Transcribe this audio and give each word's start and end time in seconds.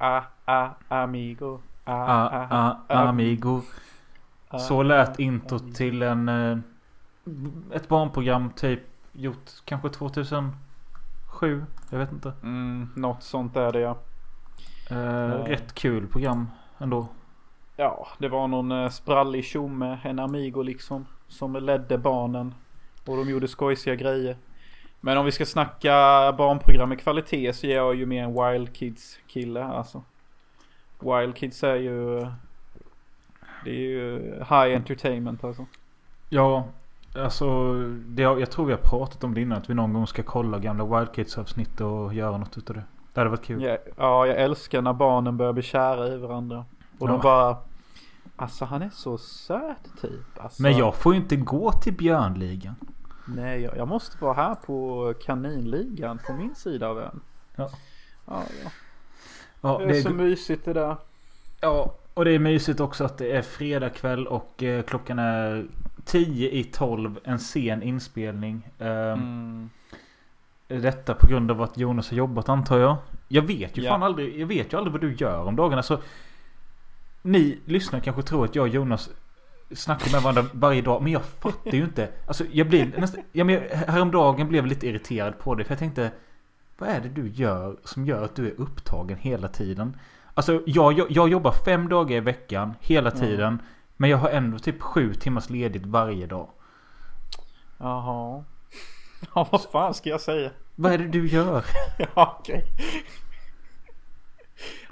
ah, 0.00 0.22
ah, 0.44 0.68
amigo. 0.88 1.58
Ah, 1.84 2.28
Ah, 2.50 2.76
ah, 2.88 3.08
amigo. 3.08 3.62
Så 4.58 4.82
lät 4.82 5.18
introt 5.18 5.74
till 5.74 6.02
en... 6.02 6.28
eh, 6.28 6.58
Ett 7.72 7.88
barnprogram 7.88 8.50
typ 8.50 8.80
gjort 9.12 9.50
kanske 9.64 9.88
2007. 9.88 10.52
Jag 11.90 11.98
vet 11.98 12.12
inte. 12.12 12.32
Mm, 12.42 12.88
något 12.96 13.22
sånt 13.22 13.56
är 13.56 13.72
det 13.72 13.80
ja. 13.80 13.96
Eh, 14.90 15.44
Rätt 15.44 15.72
kul 15.74 16.06
program 16.06 16.50
ändå. 16.78 17.06
Ja, 17.76 18.06
det 18.18 18.28
var 18.28 18.48
någon 18.48 18.72
eh, 18.72 18.88
sprallig 18.88 19.44
tjomme, 19.44 19.98
en 20.02 20.18
amigo 20.18 20.62
liksom. 20.62 21.06
Som 21.28 21.52
ledde 21.56 21.98
barnen. 21.98 22.54
Och 23.06 23.16
de 23.16 23.30
gjorde 23.30 23.48
skojsiga 23.48 23.94
grejer. 23.94 24.36
Men 25.00 25.18
om 25.18 25.24
vi 25.24 25.32
ska 25.32 25.46
snacka 25.46 25.88
barnprogram 26.38 26.88
med 26.88 27.00
kvalitet 27.00 27.52
så 27.52 27.66
är 27.66 27.76
jag 27.76 27.94
ju 27.94 28.06
mer 28.06 28.24
en 28.24 28.34
Wild 28.52 28.72
Kids 28.74 29.18
kille 29.26 29.64
alltså. 29.64 30.02
Wild 31.00 31.36
Kids 31.36 31.64
är 31.64 31.74
ju... 31.76 32.26
Det 33.64 33.70
är 33.70 33.74
ju 33.80 34.18
high 34.38 34.76
entertainment 34.76 35.44
alltså. 35.44 35.66
Ja, 36.28 36.64
alltså 37.16 37.74
det, 38.06 38.22
jag 38.22 38.50
tror 38.50 38.66
vi 38.66 38.72
har 38.72 38.80
pratat 38.80 39.24
om 39.24 39.34
det 39.34 39.40
innan. 39.40 39.58
Att 39.58 39.70
vi 39.70 39.74
någon 39.74 39.92
gång 39.92 40.06
ska 40.06 40.22
kolla 40.22 40.58
gamla 40.58 40.84
Wild 40.98 41.12
Kids 41.14 41.38
avsnitt 41.38 41.80
och 41.80 42.14
göra 42.14 42.36
något 42.38 42.58
utav 42.58 42.76
det. 42.76 42.82
Det 43.12 43.20
hade 43.20 43.30
varit 43.30 43.44
kul. 43.44 43.62
Ja, 43.62 43.76
ja, 43.96 44.26
jag 44.26 44.36
älskar 44.36 44.82
när 44.82 44.92
barnen 44.92 45.36
börjar 45.36 45.52
bli 45.52 45.62
kära 45.62 46.08
i 46.08 46.16
varandra. 46.16 46.64
Och 46.98 47.08
Ja. 47.08 47.12
de 47.12 47.20
bara... 47.20 47.56
Alltså 48.36 48.64
han 48.64 48.82
är 48.82 48.90
så 48.92 49.18
söt 49.18 50.00
typ. 50.00 50.40
Alltså, 50.40 50.62
Men 50.62 50.76
jag 50.78 50.94
får 50.94 51.14
ju 51.14 51.20
inte 51.20 51.36
gå 51.36 51.72
till 51.72 51.92
Björnligan. 51.92 52.74
Nej, 53.36 53.60
jag, 53.60 53.76
jag 53.76 53.88
måste 53.88 54.24
vara 54.24 54.34
här 54.34 54.54
på 54.54 55.14
kaninligan 55.24 56.18
på 56.26 56.32
min 56.32 56.54
sida 56.54 56.88
av 56.88 56.98
ön. 56.98 57.20
Ja. 57.56 57.70
Ja, 58.26 58.42
ja. 58.64 58.70
Ja, 59.60 59.78
Det 59.78 59.98
är 59.98 60.02
så 60.02 60.10
mysigt 60.10 60.64
det 60.64 60.72
där. 60.72 60.96
Ja, 61.60 61.94
och 62.14 62.24
det 62.24 62.30
är 62.30 62.38
mysigt 62.38 62.80
också 62.80 63.04
att 63.04 63.18
det 63.18 63.30
är 63.36 63.42
fredag 63.42 63.90
kväll 63.90 64.26
och 64.26 64.62
eh, 64.62 64.82
klockan 64.82 65.18
är 65.18 65.66
10 66.04 66.50
i 66.50 66.64
12. 66.64 67.18
En 67.24 67.38
sen 67.38 67.82
inspelning. 67.82 68.68
Eh, 68.78 69.12
Mm. 69.12 69.70
Detta 70.68 71.14
på 71.14 71.26
grund 71.26 71.50
av 71.50 71.62
att 71.62 71.78
Jonas 71.78 72.10
har 72.10 72.16
jobbat 72.16 72.48
antar 72.48 72.78
jag. 72.78 72.96
Jag 73.28 73.42
vet 73.42 73.78
ju 73.78 73.82
Ja. 73.82 73.90
fan 73.90 74.02
aldrig. 74.02 74.40
Jag 74.40 74.46
vet 74.46 74.72
ju 74.72 74.76
aldrig 74.78 74.92
vad 74.92 75.00
du 75.00 75.14
gör 75.14 75.42
om 75.44 75.56
dagarna. 75.56 75.82
Så 75.82 75.98
ni 77.22 77.58
lyssnare 77.64 78.02
kanske 78.02 78.22
tror 78.22 78.44
att 78.44 78.54
jag 78.54 78.62
och 78.62 78.68
Jonas 78.68 79.10
snackar 79.74 80.12
med 80.12 80.22
varandra 80.22 80.46
varje 80.52 80.82
dag. 80.82 81.02
Men 81.02 81.12
jag 81.12 81.24
fattar 81.24 81.72
ju 81.72 81.84
inte. 81.84 82.08
Alltså 82.26 82.44
jag 82.52 82.68
blir 82.68 82.92
nästan... 82.98 83.22
Ja, 83.32 83.44
men 83.44 83.62
häromdagen 83.70 84.48
blev 84.48 84.64
jag 84.64 84.68
lite 84.68 84.86
irriterad 84.86 85.38
på 85.38 85.54
det. 85.54 85.64
För 85.64 85.72
jag 85.72 85.78
tänkte. 85.78 86.10
Vad 86.78 86.88
är 86.88 87.00
det 87.00 87.08
du 87.08 87.28
gör 87.28 87.76
som 87.84 88.06
gör 88.06 88.24
att 88.24 88.36
du 88.36 88.46
är 88.46 88.60
upptagen 88.60 89.18
hela 89.18 89.48
tiden? 89.48 89.96
Alltså 90.34 90.62
jag, 90.66 90.92
jag, 90.98 91.10
jag 91.10 91.28
jobbar 91.28 91.52
fem 91.64 91.88
dagar 91.88 92.16
i 92.16 92.20
veckan 92.20 92.74
hela 92.80 93.10
tiden. 93.10 93.58
Men 93.96 94.10
jag 94.10 94.18
har 94.18 94.30
ändå 94.30 94.58
typ 94.58 94.82
sju 94.82 95.14
timmars 95.14 95.50
ledigt 95.50 95.86
varje 95.86 96.26
dag. 96.26 96.48
Jaha. 97.78 98.44
Ja, 99.34 99.48
vad 99.50 99.62
fan 99.62 99.94
ska 99.94 100.08
jag 100.10 100.20
säga? 100.20 100.50
Vad 100.74 100.92
är 100.92 100.98
det 100.98 101.08
du 101.08 101.28
gör? 101.28 101.64
Ja, 102.14 102.36
okej. 102.40 102.64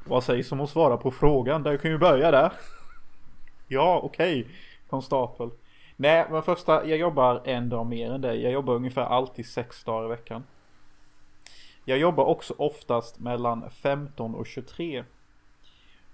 Vad 0.05 0.25
sägs 0.25 0.53
om 0.53 0.61
att 0.61 0.70
svara 0.70 0.97
på 0.97 1.11
frågan? 1.11 1.63
Du 1.63 1.79
kan 1.79 1.91
ju 1.91 1.98
börja 1.98 2.31
där. 2.31 2.53
Ja, 3.69 4.01
okej. 4.03 4.48
Konstapel. 4.91 5.50
Nej, 5.97 6.27
men 6.31 6.42
första, 6.42 6.86
jag 6.86 6.98
jobbar 6.98 7.42
en 7.44 7.69
dag 7.69 7.86
mer 7.86 8.12
än 8.12 8.20
dig. 8.20 8.42
Jag 8.42 8.53
jobbar 8.53 8.75
ungefär 8.75 9.03
alltid 9.03 9.47
sex 9.47 9.84
dagar 9.84 10.06
i 10.06 10.08
veckan. 10.08 10.45
Jag 11.84 11.98
jobbar 11.98 12.25
också 12.25 12.55
oftast 12.58 13.19
mellan 13.19 13.70
15 13.70 14.34
och 14.34 14.47
23. 14.47 15.05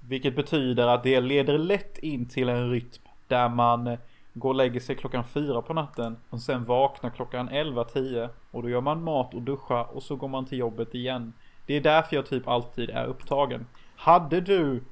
Vilket 0.00 0.36
betyder 0.36 0.86
att 0.86 1.02
det 1.02 1.20
leder 1.20 1.58
lätt 1.58 1.98
in 1.98 2.28
till 2.28 2.48
en 2.48 2.70
rytm 2.70 3.02
där 3.28 3.48
man 3.48 3.96
går 4.32 4.48
och 4.48 4.54
lägger 4.54 4.80
sig 4.80 4.96
klockan 4.96 5.24
fyra 5.24 5.62
på 5.62 5.74
natten 5.74 6.16
och 6.30 6.40
sen 6.40 6.64
vaknar 6.64 7.10
klockan 7.10 7.50
11-10 7.50 8.28
och 8.50 8.62
då 8.62 8.68
gör 8.68 8.80
man 8.80 9.02
mat 9.02 9.34
och 9.34 9.42
duschar 9.42 9.96
och 9.96 10.02
så 10.02 10.16
går 10.16 10.28
man 10.28 10.46
till 10.46 10.58
jobbet 10.58 10.94
igen. 10.94 11.32
Det 11.66 11.74
är 11.74 11.80
därför 11.80 12.16
jag 12.16 12.26
typ 12.26 12.48
alltid 12.48 12.90
är 12.90 13.06
upptagen. 13.06 13.66
Hade 13.96 14.40
du 14.40 14.82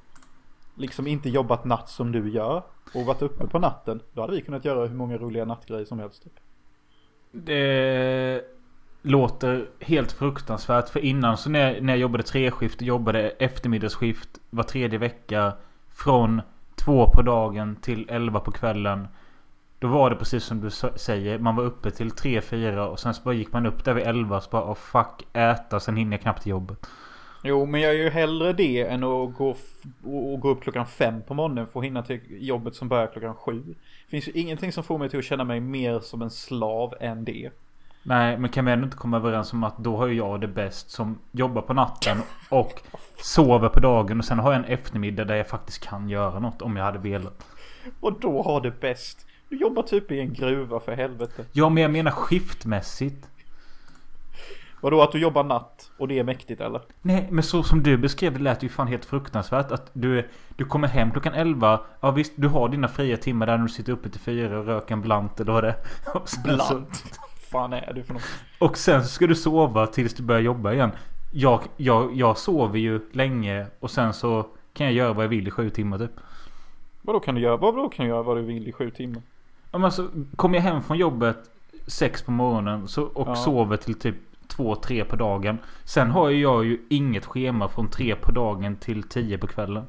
liksom 0.75 1.07
inte 1.07 1.29
jobbat 1.29 1.65
natt 1.65 1.89
som 1.89 2.11
du 2.11 2.29
gör 2.29 2.63
och 2.95 3.05
varit 3.05 3.21
uppe 3.21 3.47
på 3.47 3.59
natten, 3.59 4.01
då 4.13 4.21
hade 4.21 4.33
vi 4.33 4.41
kunnat 4.41 4.65
göra 4.65 4.87
hur 4.87 4.95
många 4.95 5.17
roliga 5.17 5.45
nattgrejer 5.45 5.85
som 5.85 5.99
helst. 5.99 6.23
Typ. 6.23 6.33
Det 7.31 8.41
låter 9.01 9.69
helt 9.79 10.11
fruktansvärt. 10.11 10.89
För 10.89 10.99
innan 10.99 11.37
så 11.37 11.49
när, 11.49 11.81
när 11.81 11.93
jag 11.93 11.99
jobbade 11.99 12.23
treskift 12.23 12.81
jobbade 12.81 13.29
eftermiddagsskift 13.29 14.29
var 14.49 14.63
tredje 14.63 14.99
vecka. 14.99 15.53
Från 15.89 16.41
två 16.75 17.07
på 17.07 17.21
dagen 17.21 17.75
till 17.75 18.09
elva 18.09 18.39
på 18.39 18.51
kvällen. 18.51 19.07
Då 19.79 19.87
var 19.87 20.09
det 20.09 20.15
precis 20.15 20.43
som 20.43 20.61
du 20.61 20.69
säger. 20.95 21.39
Man 21.39 21.55
var 21.55 21.63
uppe 21.63 21.91
till 21.91 22.11
tre, 22.11 22.41
fyra 22.41 22.87
och 22.87 22.99
sen 22.99 23.13
så 23.13 23.21
bara 23.23 23.33
gick 23.33 23.53
man 23.53 23.65
upp 23.65 23.85
där 23.85 23.93
vid 23.93 24.07
elva 24.07 24.37
och 24.37 24.43
så 24.43 24.49
bara 24.49 24.71
oh 24.71 24.75
fuck 24.75 25.27
äta. 25.33 25.79
Sen 25.79 25.97
hinner 25.97 26.17
jag 26.17 26.21
knappt 26.21 26.41
till 26.41 26.49
jobbet. 26.49 26.87
Jo, 27.45 27.65
men 27.65 27.81
jag 27.81 27.95
gör 27.95 28.03
ju 28.03 28.09
hellre 28.09 28.53
det 28.53 28.81
än 28.81 29.03
att 29.03 29.33
gå, 29.33 29.55
och 30.03 30.39
gå 30.39 30.49
upp 30.49 30.63
klockan 30.63 30.85
fem 30.85 31.21
på 31.27 31.33
morgonen 31.33 31.67
för 31.67 31.79
att 31.79 31.85
hinna 31.85 32.03
till 32.03 32.19
jobbet 32.29 32.75
som 32.75 32.89
börjar 32.89 33.07
klockan 33.07 33.35
sju. 33.35 33.63
Det 34.05 34.09
finns 34.09 34.27
ju 34.27 34.31
ingenting 34.31 34.71
som 34.71 34.83
får 34.83 34.97
mig 34.97 35.09
till 35.09 35.19
att 35.19 35.25
känna 35.25 35.43
mig 35.43 35.59
mer 35.59 35.99
som 35.99 36.21
en 36.21 36.29
slav 36.29 36.93
än 36.99 37.25
det. 37.25 37.49
Nej 38.03 38.37
men 38.37 38.49
kan 38.49 38.65
vi 38.65 38.71
ändå 38.71 38.85
inte 38.85 38.97
komma 38.97 39.17
överens 39.17 39.53
om 39.53 39.63
att 39.63 39.77
då 39.77 39.97
har 39.97 40.07
jag 40.07 40.41
det 40.41 40.47
bäst 40.47 40.89
som 40.89 41.19
jobbar 41.31 41.61
på 41.61 41.73
natten 41.73 42.17
och 42.49 42.81
sover 43.17 43.69
på 43.69 43.79
dagen 43.79 44.19
och 44.19 44.25
sen 44.25 44.39
har 44.39 44.51
jag 44.51 44.59
en 44.59 44.65
eftermiddag 44.65 45.25
där 45.25 45.35
jag 45.35 45.47
faktiskt 45.47 45.83
kan 45.83 46.09
göra 46.09 46.39
något 46.39 46.61
om 46.61 46.77
jag 46.77 46.83
hade 46.83 46.99
velat. 46.99 47.45
Och 47.99 48.19
då 48.19 48.43
har 48.43 48.61
det 48.61 48.79
bäst. 48.79 49.27
Du 49.49 49.57
jobbar 49.57 49.83
typ 49.83 50.11
i 50.11 50.19
en 50.19 50.33
gruva 50.33 50.79
för 50.79 50.95
helvete. 50.95 51.45
Ja 51.51 51.69
men 51.69 51.83
jag 51.83 51.91
menar 51.91 52.11
skiftmässigt. 52.11 53.27
Vadå 54.81 55.01
att 55.01 55.11
du 55.11 55.19
jobbar 55.19 55.43
natt 55.43 55.82
och 55.97 56.07
det 56.07 56.19
är 56.19 56.23
mäktigt 56.23 56.61
eller? 56.61 56.81
Nej 57.01 57.27
men 57.31 57.43
så 57.43 57.63
som 57.63 57.83
du 57.83 57.97
beskrev 57.97 58.33
det 58.33 58.39
lät 58.39 58.63
ju 58.63 58.69
fan 58.69 58.87
helt 58.87 59.05
fruktansvärt 59.05 59.71
att 59.71 59.89
du, 59.93 60.29
du 60.55 60.65
kommer 60.65 60.87
hem 60.87 61.11
klockan 61.11 61.33
11 61.33 61.79
Ja 62.01 62.11
visst 62.11 62.33
du 62.35 62.47
har 62.47 62.69
dina 62.69 62.87
fria 62.87 63.17
timmar 63.17 63.45
där 63.45 63.57
när 63.57 63.63
du 63.63 63.69
sitter 63.73 63.93
uppe 63.93 64.09
till 64.09 64.19
fyra 64.19 64.59
och 64.59 64.65
röker 64.65 64.93
en 64.93 65.01
blant 65.01 65.39
eller 65.39 65.53
vad 65.53 65.63
det 65.63 65.69
är. 65.69 66.43
Blant. 66.43 67.19
fan 67.51 67.73
är 67.73 67.93
du 67.93 68.03
för 68.03 68.13
något? 68.13 68.23
Och 68.59 68.77
sen 68.77 69.03
så 69.03 69.07
ska 69.09 69.27
du 69.27 69.35
sova 69.35 69.87
tills 69.87 70.13
du 70.13 70.23
börjar 70.23 70.41
jobba 70.41 70.73
igen. 70.73 70.91
Jag, 71.31 71.61
jag, 71.77 72.15
jag 72.15 72.37
sover 72.37 72.79
ju 72.79 73.01
länge 73.11 73.67
och 73.79 73.91
sen 73.91 74.13
så 74.13 74.45
kan 74.73 74.85
jag 74.85 74.93
göra 74.95 75.13
vad 75.13 75.23
jag 75.23 75.29
vill 75.29 75.47
i 75.47 75.51
sju 75.51 75.69
timmar 75.69 75.97
typ. 75.97 76.11
Vadå 77.01 77.19
kan 77.19 77.35
du 77.35 77.41
göra? 77.41 77.57
Vadå 77.57 77.89
kan 77.89 78.05
du 78.05 78.09
göra 78.11 78.23
vad 78.23 78.37
du 78.37 78.41
vill 78.41 78.67
i 78.67 78.71
sju 78.71 78.89
timmar? 78.91 79.21
Ja, 79.71 79.77
men 79.77 79.85
alltså, 79.85 80.07
kommer 80.35 80.55
jag 80.57 80.63
hem 80.63 80.81
från 80.81 80.97
jobbet 80.97 81.37
sex 81.87 82.21
på 82.21 82.31
morgonen 82.31 82.87
så, 82.87 83.03
och 83.03 83.27
Ja. 83.27 83.35
sover 83.35 83.77
till 83.77 83.93
typ 83.99 84.15
två, 84.55 84.75
tre 84.75 85.05
på 85.05 85.15
dagen. 85.15 85.57
Sen 85.83 86.11
har 86.11 86.29
jag 86.29 86.65
ju 86.65 86.85
inget 86.89 87.25
schema 87.25 87.67
från 87.67 87.89
tre 87.89 88.15
på 88.15 88.31
dagen 88.31 88.75
till 88.75 89.03
tio 89.03 89.37
på 89.37 89.47
kvällen. 89.47 89.85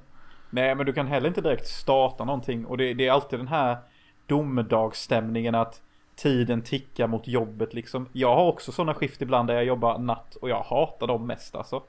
Nej 0.50 0.74
men 0.74 0.86
du 0.86 0.92
kan 0.92 1.06
heller 1.06 1.28
inte 1.28 1.40
direkt 1.40 1.66
starta 1.66 2.24
någonting 2.24 2.66
och 2.66 2.76
det, 2.76 2.94
det 2.94 3.06
är 3.06 3.12
alltid 3.12 3.38
den 3.38 3.48
här 3.48 3.76
domedagsstämningen 4.26 5.54
att 5.54 5.80
tiden 6.16 6.62
tickar 6.62 7.06
mot 7.06 7.28
jobbet 7.28 7.74
liksom. 7.74 8.08
Jag 8.12 8.36
har 8.36 8.46
också 8.46 8.72
sådana 8.72 8.94
skift 8.94 9.22
ibland 9.22 9.48
där 9.48 9.54
jag 9.54 9.64
jobbar 9.64 9.98
natt 9.98 10.34
och 10.34 10.48
jag 10.48 10.62
hatar 10.62 11.06
dem 11.06 11.26
mest 11.26 11.54
alltså. 11.54 11.82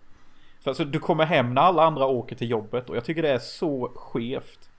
För 0.63 0.72
alltså 0.72 0.86
du 0.86 1.00
kommer 1.00 1.25
hem 1.25 1.53
när 1.53 1.62
alla 1.62 1.84
andra 1.84 2.06
åker 2.06 2.36
till 2.36 2.50
jobbet 2.50 2.90
och 2.90 2.96
jag 2.96 3.06
tycker 3.06 3.22
det 3.22 3.31
är 3.31 3.40
så 3.40 3.92
skevt. 3.96 4.69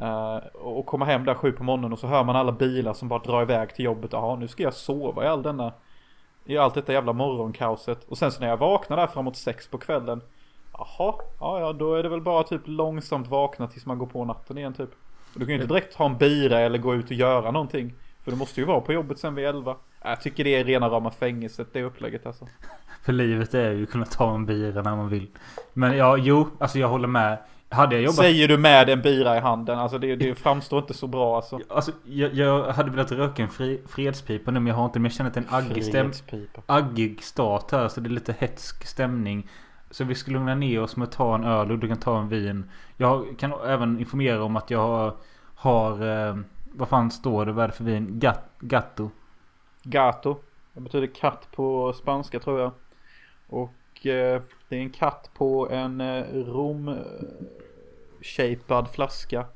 Uh, 0.00 0.36
och 0.54 0.86
komma 0.86 1.04
hem 1.04 1.24
där 1.24 1.34
sju 1.34 1.52
på 1.52 1.64
morgonen 1.64 1.92
och 1.92 1.98
så 1.98 2.06
hör 2.06 2.24
man 2.24 2.36
alla 2.36 2.52
bilar 2.52 2.92
som 2.92 3.08
bara 3.08 3.18
drar 3.18 3.42
iväg 3.42 3.74
till 3.74 3.84
jobbet. 3.84 4.12
Jaha 4.12 4.36
nu 4.36 4.48
ska 4.48 4.62
jag 4.62 4.74
sova 4.74 5.24
i 5.24 5.28
all 5.28 5.42
denna 5.42 5.72
i 6.46 6.58
allt 6.58 6.74
detta 6.74 6.92
jävla 6.92 7.12
morgonkaoset. 7.12 8.04
Och 8.04 8.18
sen 8.18 8.32
så 8.32 8.40
när 8.40 8.48
jag 8.48 8.56
vaknar 8.56 8.96
där 8.96 9.06
framåt 9.06 9.36
sex 9.36 9.68
på 9.68 9.78
kvällen. 9.78 10.20
Jaha, 10.72 11.14
ja 11.40 11.60
ja 11.60 11.72
då 11.72 11.94
är 11.94 12.02
det 12.02 12.08
väl 12.08 12.20
bara 12.20 12.42
typ 12.42 12.60
långsamt 12.64 13.28
vakna 13.28 13.66
tills 13.66 13.86
man 13.86 13.98
går 13.98 14.06
på 14.06 14.24
natten 14.24 14.58
igen 14.58 14.74
typ. 14.74 14.90
Och 15.34 15.40
du 15.40 15.46
kan 15.46 15.54
ju 15.54 15.62
inte 15.62 15.74
direkt 15.74 15.94
ha 15.94 16.06
en 16.06 16.18
bira 16.18 16.60
eller 16.60 16.78
gå 16.78 16.94
ut 16.94 17.04
och 17.04 17.12
göra 17.12 17.50
någonting. 17.50 17.94
För 18.24 18.30
du 18.30 18.36
måste 18.36 18.60
ju 18.60 18.66
vara 18.66 18.80
på 18.80 18.92
jobbet 18.92 19.18
sen 19.18 19.34
vid 19.34 19.46
elva. 19.46 19.76
Jag 20.02 20.20
tycker 20.20 20.44
det 20.44 20.54
är 20.54 20.64
rena 20.64 20.88
rama 20.88 21.10
fängelset 21.10 21.68
det 21.72 21.82
upplägget 21.82 22.26
alltså. 22.26 22.46
För 23.04 23.12
livet 23.12 23.54
är 23.54 23.70
ju 23.70 23.82
att 23.82 23.90
kunna 23.90 24.04
ta 24.04 24.34
en 24.34 24.46
bira 24.46 24.82
när 24.82 24.96
man 24.96 25.08
vill. 25.08 25.28
Men 25.72 25.96
ja, 25.96 26.16
jo, 26.16 26.48
alltså 26.58 26.78
jag 26.78 26.88
håller 26.88 27.08
med. 27.08 27.38
Hade 27.68 27.94
jag 27.94 28.02
jobbat... 28.02 28.16
Säger 28.16 28.48
du 28.48 28.58
med 28.58 28.88
en 28.88 29.02
bira 29.02 29.36
i 29.36 29.40
handen, 29.40 29.78
alltså 29.78 29.98
det, 29.98 30.16
det 30.16 30.34
framstår 30.34 30.78
inte 30.78 30.94
så 30.94 31.06
bra 31.06 31.36
alltså. 31.36 31.60
Alltså, 31.68 31.92
jag, 32.04 32.34
jag 32.34 32.72
hade 32.72 32.90
velat 32.90 33.12
röka 33.12 33.42
en 33.42 33.48
fri, 33.48 33.80
fredspipa 33.86 34.50
nu 34.50 34.60
men 34.60 34.66
jag 34.66 34.74
har 34.74 34.84
inte. 34.84 34.98
Men 34.98 35.04
jag 35.04 35.12
känner 35.12 35.30
att 35.30 35.36
en 35.36 35.46
aggig, 35.50 35.84
stäm, 35.84 36.12
aggig 36.66 37.22
start 37.22 37.70
här. 37.70 37.88
Så 37.88 38.00
det 38.00 38.08
är 38.08 38.10
lite 38.10 38.34
hetsk 38.38 38.86
stämning. 38.86 39.48
Så 39.90 40.04
vi 40.04 40.14
skulle 40.14 40.38
lugna 40.38 40.54
ner 40.54 40.82
oss 40.82 40.96
med 40.96 41.08
att 41.08 41.12
ta 41.12 41.34
en 41.34 41.44
öl 41.44 41.70
och 41.70 41.78
du 41.78 41.88
kan 41.88 41.96
ta 41.96 42.18
en 42.18 42.28
vin. 42.28 42.70
Jag 42.96 43.38
kan 43.38 43.52
även 43.52 44.00
informera 44.00 44.42
om 44.42 44.56
att 44.56 44.70
jag 44.70 44.78
har... 44.78 45.14
har 45.54 46.28
eh, 46.28 46.36
vad 46.72 46.88
fan 46.88 47.10
står 47.10 47.46
det? 47.46 47.52
Vad 47.52 47.64
är 47.64 47.68
det 47.68 47.74
för 47.74 47.84
vin? 47.84 48.18
Gat, 48.18 48.50
gatto. 48.60 49.10
Gato. 49.82 50.36
Det 50.72 50.80
betyder 50.80 51.06
katt 51.06 51.48
på 51.52 51.92
spanska 51.92 52.40
tror 52.40 52.60
jag. 52.60 52.72
Och 53.46 53.72
eh, 54.02 54.42
det 54.68 54.76
är 54.76 54.80
en 54.80 54.90
katt 54.90 55.30
på 55.34 55.70
en 55.70 56.00
eh, 56.00 56.24
rom 56.32 56.98
shapad 58.22 58.90
flaska. 58.90 59.46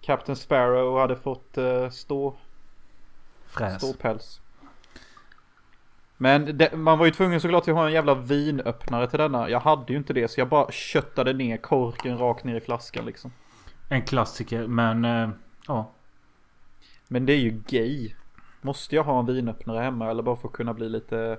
Captain 0.00 0.36
Sparrow 0.36 0.98
hade 0.98 1.16
fått 1.16 1.58
eh, 1.58 1.90
stå, 1.90 2.36
Fräs. 3.46 3.82
ståpäls. 3.82 4.40
Men 6.16 6.58
det, 6.58 6.76
man 6.76 6.98
var 6.98 7.06
ju 7.06 7.12
tvungen 7.12 7.40
såklart 7.40 7.68
att 7.68 7.74
ha 7.74 7.86
en 7.86 7.92
jävla 7.92 8.14
vinöppnare 8.14 9.10
till 9.10 9.18
denna. 9.18 9.50
Jag 9.50 9.60
hade 9.60 9.92
ju 9.92 9.98
inte 9.98 10.12
det 10.12 10.28
så 10.28 10.40
jag 10.40 10.48
bara 10.48 10.70
köttade 10.70 11.32
ner 11.32 11.56
korken 11.56 12.18
rakt 12.18 12.44
ner 12.44 12.54
i 12.56 12.60
flaskan 12.60 13.04
liksom. 13.04 13.32
En 13.88 14.02
klassiker 14.02 14.66
men 14.66 15.04
eh, 15.04 15.30
ja. 15.66 15.90
Men 17.08 17.26
det 17.26 17.32
är 17.32 17.38
ju 17.38 17.62
gay. 17.66 18.14
Måste 18.60 18.96
jag 18.96 19.04
ha 19.04 19.18
en 19.18 19.26
vinöppnare 19.26 19.82
hemma 19.82 20.10
eller 20.10 20.22
bara 20.22 20.36
för 20.36 20.48
att 20.48 20.54
kunna 20.54 20.74
bli 20.74 20.88
lite 20.88 21.38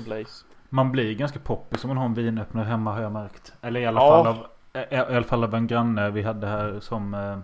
blaze? 0.00 0.44
Man 0.70 0.92
blir 0.92 1.14
ganska 1.14 1.38
poppis 1.38 1.84
om 1.84 1.88
man 1.88 1.96
har 1.96 2.04
en 2.04 2.14
vinöppnare 2.14 2.64
hemma 2.64 2.92
har 2.94 3.02
jag 3.02 3.12
märkt. 3.12 3.52
Eller 3.60 3.80
i 3.80 3.86
alla, 3.86 4.00
Ja. 4.00 4.24
fall, 4.24 4.26
av, 4.26 4.46
i, 4.90 4.94
i 4.94 5.16
alla 5.16 5.24
fall 5.26 5.44
av 5.44 5.54
en 5.54 5.66
granne 5.66 6.10
vi 6.10 6.22
hade 6.22 6.46
här 6.46 6.80
som 6.80 7.14
eh, 7.14 7.38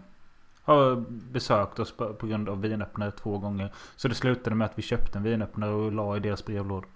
har 0.62 0.96
besökt 1.08 1.78
oss 1.78 1.92
på, 1.96 2.14
på 2.14 2.26
grund 2.26 2.48
av 2.48 2.60
vinöppnare 2.60 3.10
två 3.10 3.38
gånger. 3.38 3.72
Så 3.96 4.08
det 4.08 4.14
slutade 4.14 4.56
med 4.56 4.64
att 4.64 4.78
vi 4.78 4.82
köpte 4.82 5.18
en 5.18 5.24
vinöppnare 5.24 5.70
och 5.70 5.92
la 5.92 6.16
i 6.16 6.20
deras 6.20 6.44
brevlådor. 6.44 6.88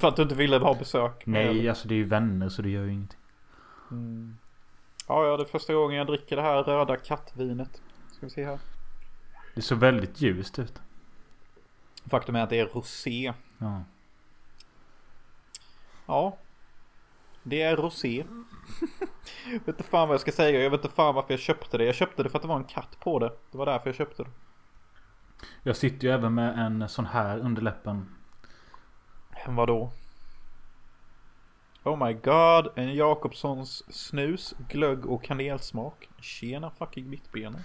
För 0.00 0.08
att 0.08 0.16
du 0.16 0.22
inte 0.22 0.34
ville 0.34 0.58
ha 0.58 0.74
besök? 0.74 1.22
Nej, 1.26 1.68
alltså 1.68 1.88
det 1.88 1.94
är 1.94 1.96
ju 1.96 2.04
vänner 2.04 2.48
så 2.48 2.62
det 2.62 2.68
gör 2.70 2.84
ju 2.84 2.92
ingenting. 2.92 3.18
Mm. 3.90 4.36
Ja, 5.08 5.26
ja, 5.26 5.36
det 5.36 5.42
är 5.42 5.46
första 5.48 5.74
gången 5.74 5.96
jag 5.98 6.06
dricker 6.06 6.36
det 6.36 6.42
här 6.42 6.62
röda 6.62 6.96
kattvinet. 6.96 7.82
Ska 8.12 8.26
vi 8.26 8.30
se 8.30 8.44
här. 8.44 8.58
Det 9.54 9.62
såg 9.62 9.78
väldigt 9.78 10.20
ljust 10.20 10.58
ut. 10.58 10.80
Faktum 12.06 12.36
är 12.36 12.42
att 12.42 12.50
det 12.50 12.58
är 12.60 12.66
rosé. 12.66 13.32
Ja. 13.58 13.82
Ja. 16.08 16.36
Det 17.42 17.62
är 17.62 17.76
rosé. 17.76 18.24
vet 19.52 19.68
inte 19.68 19.82
fan 19.82 20.08
vad 20.08 20.14
jag 20.14 20.20
ska 20.20 20.32
säga. 20.32 20.60
Jag 20.60 20.70
vet 20.70 20.84
inte 20.84 20.94
fan 20.94 21.14
varför 21.14 21.32
jag 21.32 21.40
köpte 21.40 21.78
det. 21.78 21.84
Jag 21.84 21.94
köpte 21.94 22.22
det 22.22 22.28
för 22.28 22.38
att 22.38 22.42
det 22.42 22.48
var 22.48 22.56
en 22.56 22.64
katt 22.64 22.96
på 23.00 23.18
det. 23.18 23.32
Det 23.50 23.58
var 23.58 23.66
därför 23.66 23.88
jag 23.88 23.96
köpte 23.96 24.22
det. 24.22 24.30
Jag 25.62 25.76
sitter 25.76 26.06
ju 26.06 26.14
även 26.14 26.34
med 26.34 26.58
en 26.58 26.88
sån 26.88 27.06
här 27.06 27.38
under 27.38 27.62
läppen. 27.62 28.08
Vadå? 29.46 29.90
Oh 31.84 32.06
my 32.06 32.12
god. 32.12 32.68
En 32.76 32.94
Jakobssons 32.94 33.94
snus, 33.94 34.54
glögg 34.68 35.06
och 35.06 35.24
kanelsmak. 35.24 36.08
Tjena 36.20 36.70
fucking 36.70 37.10
mittbena. 37.10 37.58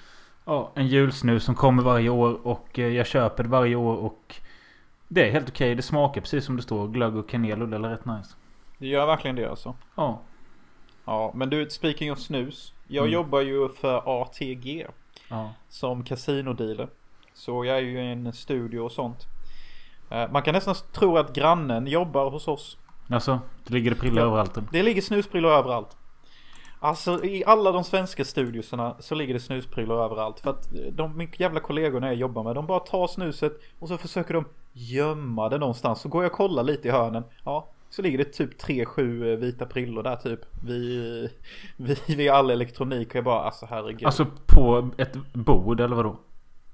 Ja, 0.46 0.72
en 0.76 0.88
julsnus 0.88 1.44
som 1.44 1.56
kommer 1.56 1.84
varje 1.84 2.10
år 2.10 2.48
och 2.48 2.80
eh, 2.80 2.88
jag 2.88 3.08
köper 3.08 3.44
det 3.44 3.50
varje 3.50 3.76
år 3.76 3.96
och 3.96 4.36
det 5.14 5.28
är 5.28 5.32
helt 5.32 5.50
okej. 5.50 5.76
Det 5.76 5.82
smakar 5.82 6.22
precis 6.22 6.46
som 6.46 6.56
det 6.56 6.62
står. 6.62 6.88
Glögg 6.88 7.16
och 7.16 7.30
kanel 7.30 7.62
och 7.62 7.68
det 7.70 7.76
är 7.76 7.80
rätt 7.82 8.06
nice. 8.06 8.36
Det 8.78 8.88
gör 8.88 9.06
verkligen 9.06 9.36
det 9.36 9.50
alltså. 9.50 9.76
Ja. 9.96 10.22
Ja, 11.06 11.32
men 11.36 11.50
du, 11.50 11.70
speaking 11.70 12.12
of 12.12 12.20
snus. 12.20 12.74
Jag 12.88 13.02
Mm. 13.04 13.14
jobbar 13.14 13.42
ju 13.42 13.70
för 13.70 14.22
ATG. 14.22 14.88
Ja. 15.30 15.50
som 15.70 16.04
kasinodealer. 16.04 16.88
Så 17.34 17.66
jag 17.66 17.78
är 17.78 17.82
ju 17.82 18.02
i 18.04 18.12
en 18.12 18.34
studio 18.34 18.80
och 18.80 18.92
sånt. 18.92 19.18
Eh, 20.10 20.32
Man 20.32 20.42
kan 20.42 20.54
nästan 20.54 20.76
tro 20.92 21.18
att 21.18 21.36
grannen 21.36 21.88
jobbar 21.88 22.32
hos 22.32 22.48
oss. 22.48 22.78
Alltså, 23.10 23.40
det 23.68 23.74
ligger 23.74 23.90
det 23.92 23.96
prilla 23.98 24.22
Ja. 24.22 24.28
överallt. 24.28 24.58
Det 24.72 24.84
ligger 24.84 25.02
snusprillor 25.02 25.52
överallt. 25.52 25.98
Alltså 26.80 27.24
i 27.26 27.44
alla 27.46 27.72
de 27.72 27.84
svenska 27.84 28.26
studiosarna 28.26 28.96
så 29.00 29.16
ligger 29.16 29.34
det 29.34 29.40
snusprillor 29.40 30.04
överallt. 30.04 30.40
För 30.40 30.50
att 30.50 30.68
de 30.92 31.28
jävla 31.38 31.60
kollegorna 31.60 32.08
jag 32.08 32.16
jobbar 32.16 32.44
med, 32.44 32.56
de 32.56 32.66
bara 32.68 32.80
tar 32.80 33.08
snuset 33.08 33.54
och 33.80 33.88
så 33.88 33.98
försöker 33.98 34.34
de 34.34 34.46
gömma 34.74 35.50
det 35.50 35.58
någonstans. 35.58 36.02
Så 36.02 36.10
går 36.10 36.24
jag 36.24 36.32
och 36.32 36.38
kollar 36.38 36.64
lite 36.64 36.88
i 36.88 36.92
hörnen. 36.92 37.24
Ja, 37.44 37.68
så 37.90 38.02
ligger 38.02 38.18
det 38.18 38.26
typ 38.26 38.62
3-7 38.62 39.36
vita 39.36 39.66
prillor 39.66 40.04
där 40.04 40.16
typ. 40.16 40.40
Vi, 40.66 41.30
vi, 41.78 42.16
vid 42.16 42.30
all 42.30 42.52
elektronik 42.52 43.10
och 43.10 43.16
jag 43.16 43.24
bara 43.24 43.44
alltså 43.44 43.66
herregud. 43.70 44.06
Alltså 44.06 44.26
på 44.46 44.90
ett 44.98 45.14
bord 45.34 45.80
eller 45.80 45.96
vadå? 45.96 46.18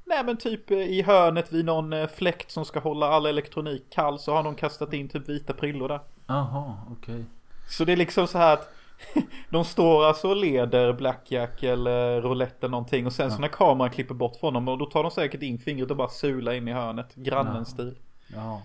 Nej 0.06 0.24
men 0.26 0.38
typ 0.38 0.72
eh, 0.72 0.78
i 0.78 1.02
hörnet 1.02 1.54
vid 1.54 1.66
någon 1.66 1.94
eh, 1.94 2.08
fläkt 2.08 2.52
som 2.52 2.66
ska 2.66 2.80
hålla 2.80 3.08
all 3.08 3.26
elektronik 3.26 3.84
kall 3.90 4.20
så 4.20 4.34
har 4.34 4.44
de 4.44 4.56
kastat 4.56 4.94
in 4.94 5.10
typ 5.10 5.30
vita 5.30 5.54
prillor 5.54 5.88
där. 5.88 6.00
Jaha, 6.28 6.78
okej. 6.92 7.26
Så 7.70 7.86
det 7.86 7.92
är 7.92 7.98
liksom 7.98 8.28
så 8.28 8.38
här 8.38 8.54
att 8.54 8.74
de 9.50 9.66
står 9.66 10.06
alltså 10.06 10.30
och 10.30 10.36
leder 10.36 10.94
blackjack 10.94 11.64
eller 11.64 12.22
roulette 12.22 12.58
eller 12.66 12.72
någonting 12.72 13.06
och 13.06 13.14
sen 13.14 13.32
så 13.32 13.42
när 13.42 13.48
kameran 13.48 13.90
klipper 13.92 14.14
bort 14.16 14.36
från 14.40 14.54
dem 14.54 14.68
och 14.68 14.78
då 14.78 14.86
tar 14.86 15.04
de 15.04 15.12
säkert 15.12 15.42
in 15.42 15.60
fingret 15.60 15.92
och 15.92 15.98
bara 15.98 16.10
sula 16.10 16.56
in 16.56 16.68
i 16.68 16.74
hörnet. 16.74 17.16
Grannens 17.16 17.70
Ja. 17.70 17.74
stil. 17.74 17.98
Ja. 18.36 18.62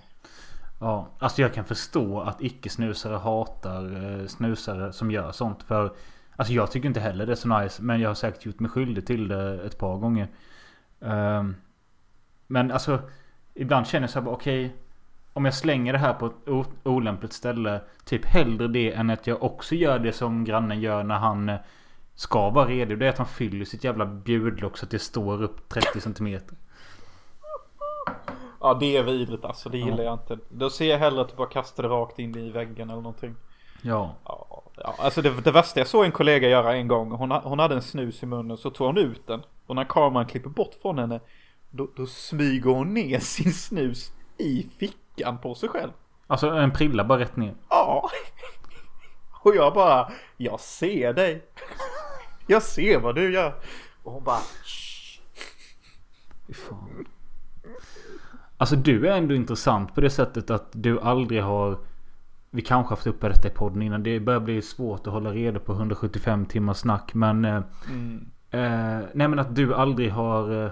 Ja, 0.81 1.09
alltså 1.19 1.43
jag 1.43 1.55
kan 1.55 1.65
förstå 1.65 2.21
att 2.21 2.43
icke-snusare 2.43 3.17
hatar 3.17 4.21
eh, 4.21 4.27
snusare 4.27 4.93
som 4.93 5.11
gör 5.11 5.33
sånt. 5.33 5.63
För 5.63 5.97
alltså 6.37 6.53
jag 6.55 6.71
tycker 6.71 6.89
inte 6.89 7.01
heller 7.01 7.27
det 7.27 7.33
är 7.33 7.37
så 7.37 7.59
nice. 7.59 7.83
Men 7.83 8.01
jag 8.01 8.11
har 8.11 8.15
säkert 8.15 8.47
gjort 8.47 8.61
mig 8.61 8.71
skyldig 8.71 9.07
till 9.07 9.29
det 9.29 9.61
ett 9.67 9.79
par 9.79 9.97
gånger. 9.99 10.29
Ehm, 11.01 11.57
men 12.47 12.71
alltså 12.71 12.99
ibland 13.55 13.87
känner 13.87 14.03
jag 14.03 14.11
så 14.11 14.19
här 14.19 14.25
bara 14.27 14.35
okej. 14.35 14.77
Om 15.35 15.45
jag 15.45 15.55
slänger 15.55 15.93
det 15.93 15.99
här 15.99 16.13
på 16.15 16.27
ett 16.27 16.33
olämpligt 16.85 17.33
ställe. 17.33 17.81
Typ 18.05 18.25
hellre 18.25 18.69
det 18.69 18.93
än 18.93 19.11
att 19.11 19.27
jag 19.27 19.43
också 19.43 19.75
gör 19.75 19.99
det 19.99 20.13
som 20.13 20.45
grannen 20.45 20.81
gör 20.81 21.03
när 21.05 21.19
han 21.19 21.49
eh, 21.49 21.57
ska 22.15 22.51
vara 22.51 22.69
redo. 22.69 22.97
Det 22.97 23.07
är 23.07 23.11
att 23.11 23.19
han 23.19 23.27
fyller 23.27 23.65
sitt 23.65 23.85
jävla 23.85 24.07
bjudlock 24.07 24.77
så 24.77 24.85
att 24.85 24.91
det 24.91 24.99
står 24.99 25.43
upp 25.43 25.69
30 25.69 26.01
centimeter. 26.01 26.57
Ja 28.61 28.75
det 28.75 28.97
är 28.97 29.03
vidrigt 29.03 29.45
alltså, 29.45 29.69
det 29.69 29.79
gillar 29.79 29.99
Ja. 29.99 30.03
jag 30.05 30.15
inte. 30.15 30.39
Då 30.49 30.71
ser 30.71 30.91
jag 30.91 30.99
hellre 30.99 31.21
att 31.21 31.29
du 31.29 31.37
bara 31.37 31.49
kastar 31.49 31.83
det 31.83 31.89
rakt 31.89 32.19
in 32.19 32.37
i 32.37 32.51
väggen 32.51 32.91
eller 32.91 33.03
någonting. 33.03 33.35
Ja. 33.83 34.15
Ja, 34.25 34.63
ja, 34.77 34.95
alltså 34.99 35.23
det, 35.23 35.41
det 35.45 35.51
värsta 35.51 35.81
jag 35.81 35.87
såg 35.87 36.05
en 36.05 36.13
kollega 36.13 36.49
göra 36.49 36.75
en 36.75 36.89
gång. 36.89 37.11
Hon, 37.11 37.31
hon 37.31 37.59
hade 37.59 37.75
en 37.75 37.83
snus 37.83 38.23
i 38.23 38.27
munnen 38.27 38.57
så 38.57 38.71
tog 38.71 38.87
hon 38.87 38.99
ut 38.99 39.27
den. 39.27 39.43
Och 39.67 39.77
när 39.77 39.85
kameran 39.85 40.27
klipper 40.27 40.51
bort 40.51 40.75
från 40.83 40.99
henne. 40.99 41.21
Då, 41.71 41.89
då 41.97 42.07
smyger 42.07 42.71
hon 42.71 42.95
ner 42.95 43.19
sin 43.21 43.53
snus 43.53 44.13
i 44.39 44.67
fickan 44.79 44.99
på 45.43 45.55
sig 45.55 45.69
själv. 45.69 45.90
Alltså 46.26 46.50
en 46.50 46.70
prilla 46.70 47.05
bara 47.05 47.19
rätt 47.19 47.37
ner. 47.37 47.55
Ja. 47.70 48.11
Och 49.43 49.56
jag 49.56 49.75
bara. 49.75 50.12
Jag 50.37 50.61
ser 50.61 51.12
dig. 51.12 51.44
Jag 52.46 52.62
ser 52.62 53.00
vad 53.00 53.14
du 53.14 53.32
gör. 53.32 53.55
Och 54.02 54.12
hon 54.12 54.25
bara. 54.25 54.40
Fan. 56.55 57.06
Alltså 58.56 58.76
du 58.76 59.08
är 59.08 59.16
ändå 59.16 59.34
intressant 59.34 59.94
på 59.94 60.00
det 60.00 60.11
sättet 60.11 60.50
att 60.50 60.69
du 60.72 61.00
aldrig 61.00 61.43
har 61.43 61.78
Vi 62.50 62.62
kanske 62.62 62.93
haft 62.93 63.06
uppe 63.06 63.28
detta 63.28 63.49
i 63.49 63.50
podden 63.50 63.82
innan. 63.82 64.02
Det 64.02 64.20
börjar 64.20 64.40
bli 64.40 64.62
svårt 64.62 65.06
att 65.06 65.12
hålla 65.12 65.31
reda 65.31 65.61
på 65.61 65.72
175 65.72 66.47
timmars 66.47 66.76
snack. 66.76 67.14
Men 67.14 67.44
eh, 67.44 67.62
Mm. 67.88 68.26
eh, 68.50 69.09
Nej 69.14 69.28
men 69.28 69.38
att 69.38 69.54
du 69.56 69.75
aldrig 69.75 70.12
har 70.12 70.64
eh, 70.64 70.71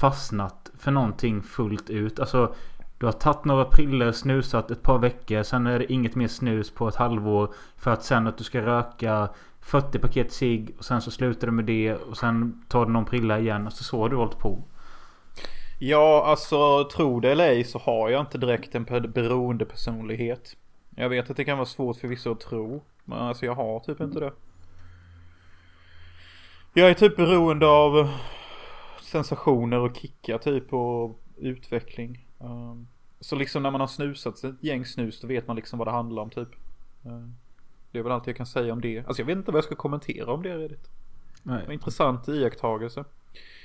Fastnat 0.00 0.70
för 0.78 0.90
någonting 0.90 1.42
fullt 1.42 1.90
ut. 1.90 2.20
Alltså 2.20 2.54
du 2.98 3.06
har 3.06 3.12
tagit 3.12 3.44
några 3.44 3.64
piller, 3.64 4.12
snusat 4.12 4.70
ett 4.70 4.82
par 4.82 4.98
veckor. 4.98 5.42
Sen 5.42 5.66
är 5.66 5.78
det 5.78 5.92
inget 5.92 6.14
mer 6.14 6.28
snus 6.28 6.70
på 6.70 6.88
ett 6.88 6.96
halvår. 6.96 7.54
För 7.76 7.90
att 7.90 8.04
sen 8.04 8.26
att 8.26 8.38
du 8.38 8.44
ska 8.44 8.60
röka 8.60 9.28
40 9.60 9.98
paket 9.98 10.32
cigg 10.32 10.74
och 10.78 10.84
sen 10.84 11.02
så 11.02 11.10
slutar 11.10 11.46
du 11.46 11.52
med 11.52 11.64
det. 11.64 11.94
Och 11.94 12.16
sen 12.16 12.64
tar 12.68 12.86
du 12.86 12.92
någon 12.92 13.04
prilla 13.04 13.38
igen. 13.38 13.64
Alltså 13.64 13.84
så 13.84 14.00
har 14.00 14.08
du 14.08 14.16
hållit 14.16 14.38
på. 14.38 14.62
Ja, 15.78 16.24
alltså 16.26 16.88
tro 16.88 17.20
det 17.20 17.32
eller 17.32 17.48
ej 17.48 17.64
så 17.64 17.78
har 17.78 18.10
jag 18.10 18.20
inte 18.20 18.38
direkt 18.38 18.74
en 18.74 18.84
beroendepersonlighet. 18.84 20.56
Jag 20.96 21.08
vet 21.08 21.30
att 21.30 21.36
det 21.36 21.44
kan 21.44 21.58
vara 21.58 21.66
svårt 21.66 21.96
för 21.96 22.08
vissa 22.08 22.30
att 22.30 22.40
tro. 22.40 22.84
Men 23.04 23.18
alltså 23.18 23.46
jag 23.46 23.54
har 23.54 23.80
typ 23.80 24.00
inte 24.00 24.20
det. 24.20 24.32
Jag 26.74 26.90
är 26.90 26.94
typ 26.94 27.16
beroende 27.16 27.66
av 27.66 28.08
sensationer 29.02 29.78
och 29.78 29.96
kickar 29.96 30.38
typ 30.38 30.72
och 30.72 31.20
utveckling. 31.36 32.25
Um, 32.38 32.86
så 33.20 33.36
liksom 33.36 33.62
när 33.62 33.70
man 33.70 33.80
har 33.80 33.88
snusat 33.88 34.44
ett 34.44 34.62
gäng 34.64 34.86
snus 34.86 35.20
då 35.20 35.26
vet 35.26 35.46
man 35.46 35.56
liksom 35.56 35.78
vad 35.78 35.88
det 35.88 35.92
handlar 35.92 36.22
om 36.22 36.30
typ. 36.30 36.48
Um, 37.02 37.36
det 37.90 37.98
är 37.98 38.02
väl 38.02 38.12
allt 38.12 38.26
jag 38.26 38.36
kan 38.36 38.46
säga 38.46 38.72
om 38.72 38.80
det. 38.80 38.98
Alltså 39.06 39.22
jag 39.22 39.26
vet 39.26 39.36
inte 39.36 39.50
vad 39.50 39.58
jag 39.58 39.64
ska 39.64 39.74
kommentera 39.74 40.32
om 40.32 40.42
det 40.42 40.58
redigt. 40.58 40.88
Nej. 41.42 41.66
intressant 41.70 42.28
iakttagelse. 42.28 43.04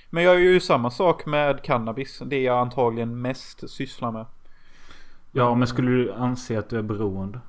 Men 0.10 0.24
jag 0.24 0.42
gör 0.42 0.52
ju 0.52 0.60
samma 0.60 0.92
sak 0.92 1.26
med 1.26 1.64
cannabis. 1.64 2.22
Det 2.26 2.42
jag 2.42 2.60
antagligen 2.60 3.22
mest 3.22 3.70
sysslar 3.70 4.12
med. 4.12 4.26
Ja 5.32 5.56
men 5.56 5.68
skulle 5.68 5.92
du 5.92 6.14
anse 6.14 6.60
att 6.60 6.70
du 6.70 6.78
är 6.78 6.82
beroende? 6.82 7.40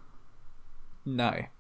Nej. 1.03 1.51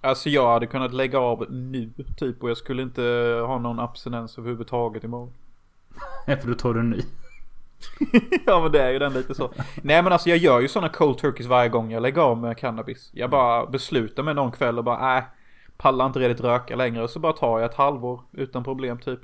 Alltså 0.00 0.30
jag 0.30 0.52
hade 0.52 0.66
kunnat 0.66 0.94
lägga 0.94 1.18
av 1.18 1.52
nu 1.52 1.90
typ 2.16 2.42
och 2.42 2.50
jag 2.50 2.56
skulle 2.56 2.82
inte 2.82 3.02
ha 3.46 3.58
någon 3.58 3.80
abstinens 3.80 4.38
överhuvudtaget 4.38 5.04
imorgon. 5.04 5.32
Nej 6.26 6.36
för 6.36 6.48
då 6.48 6.54
tar 6.54 6.74
du 6.74 6.80
en 6.80 6.90
ny. 6.90 7.02
ja 8.46 8.60
men 8.62 8.72
det 8.72 8.82
är 8.82 8.90
ju 8.90 8.98
den 8.98 9.12
lite 9.12 9.34
så. 9.34 9.52
Nej 9.82 10.02
men 10.02 10.12
alltså 10.12 10.28
jag 10.28 10.38
gör 10.38 10.60
ju 10.60 10.68
sådana 10.68 10.88
cold 10.88 11.18
turkeys 11.18 11.46
varje 11.46 11.68
gång 11.68 11.92
jag 11.92 12.02
lägger 12.02 12.22
av 12.22 12.38
med 12.38 12.58
cannabis. 12.58 13.10
Jag 13.12 13.30
bara 13.30 13.66
beslutar 13.66 14.22
mig 14.22 14.34
någon 14.34 14.52
kväll 14.52 14.78
och 14.78 14.84
bara 14.84 15.18
äh, 15.18 15.24
pallar 15.76 16.06
inte 16.06 16.18
redigt 16.18 16.40
röka 16.40 16.76
längre. 16.76 17.08
Så 17.08 17.18
bara 17.18 17.32
tar 17.32 17.60
jag 17.60 17.70
ett 17.70 17.76
halvår 17.76 18.20
utan 18.32 18.64
problem 18.64 18.98
typ. 18.98 19.20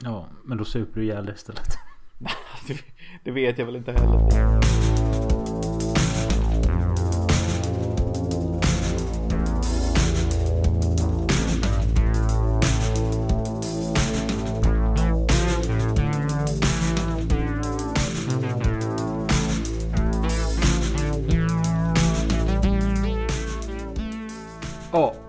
Ja 0.00 0.26
men 0.44 0.58
då 0.58 0.64
super 0.64 1.00
du 1.00 1.06
ihjäl 1.06 1.26
dig 1.26 1.34
istället. 1.34 1.78
Det, 2.66 2.74
det 3.24 3.30
vet 3.30 3.58
jag 3.58 3.66
väl 3.66 3.76
inte 3.76 3.92
heller. 3.92 4.73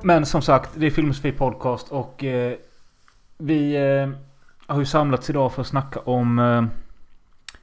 Men 0.06 0.26
som 0.26 0.42
sagt, 0.42 0.70
det 0.76 0.86
är 0.86 0.92
Filmsfri 0.92 1.32
Podcast 1.32 1.92
och 1.92 2.24
eh, 2.24 2.58
vi 3.38 3.76
eh, 3.76 4.10
har 4.68 4.80
ju 4.80 4.86
samlats 4.86 5.30
idag 5.30 5.54
för 5.54 5.62
att 5.62 5.68
snacka 5.68 6.00
om 6.00 6.40
eh, 6.40 6.66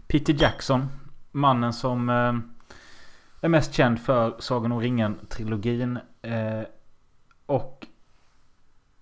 Peter 0.07 0.43
Jackson. 0.43 0.89
Mannen 1.33 1.73
som 1.73 2.09
eh, 2.09 2.35
är 3.41 3.49
mest 3.49 3.75
känd 3.75 4.01
för 4.01 4.37
Sagan 4.39 4.73
om 4.73 4.81
ringen-trilogin. 4.81 5.99
Eh, 6.23 6.63
och 7.47 7.87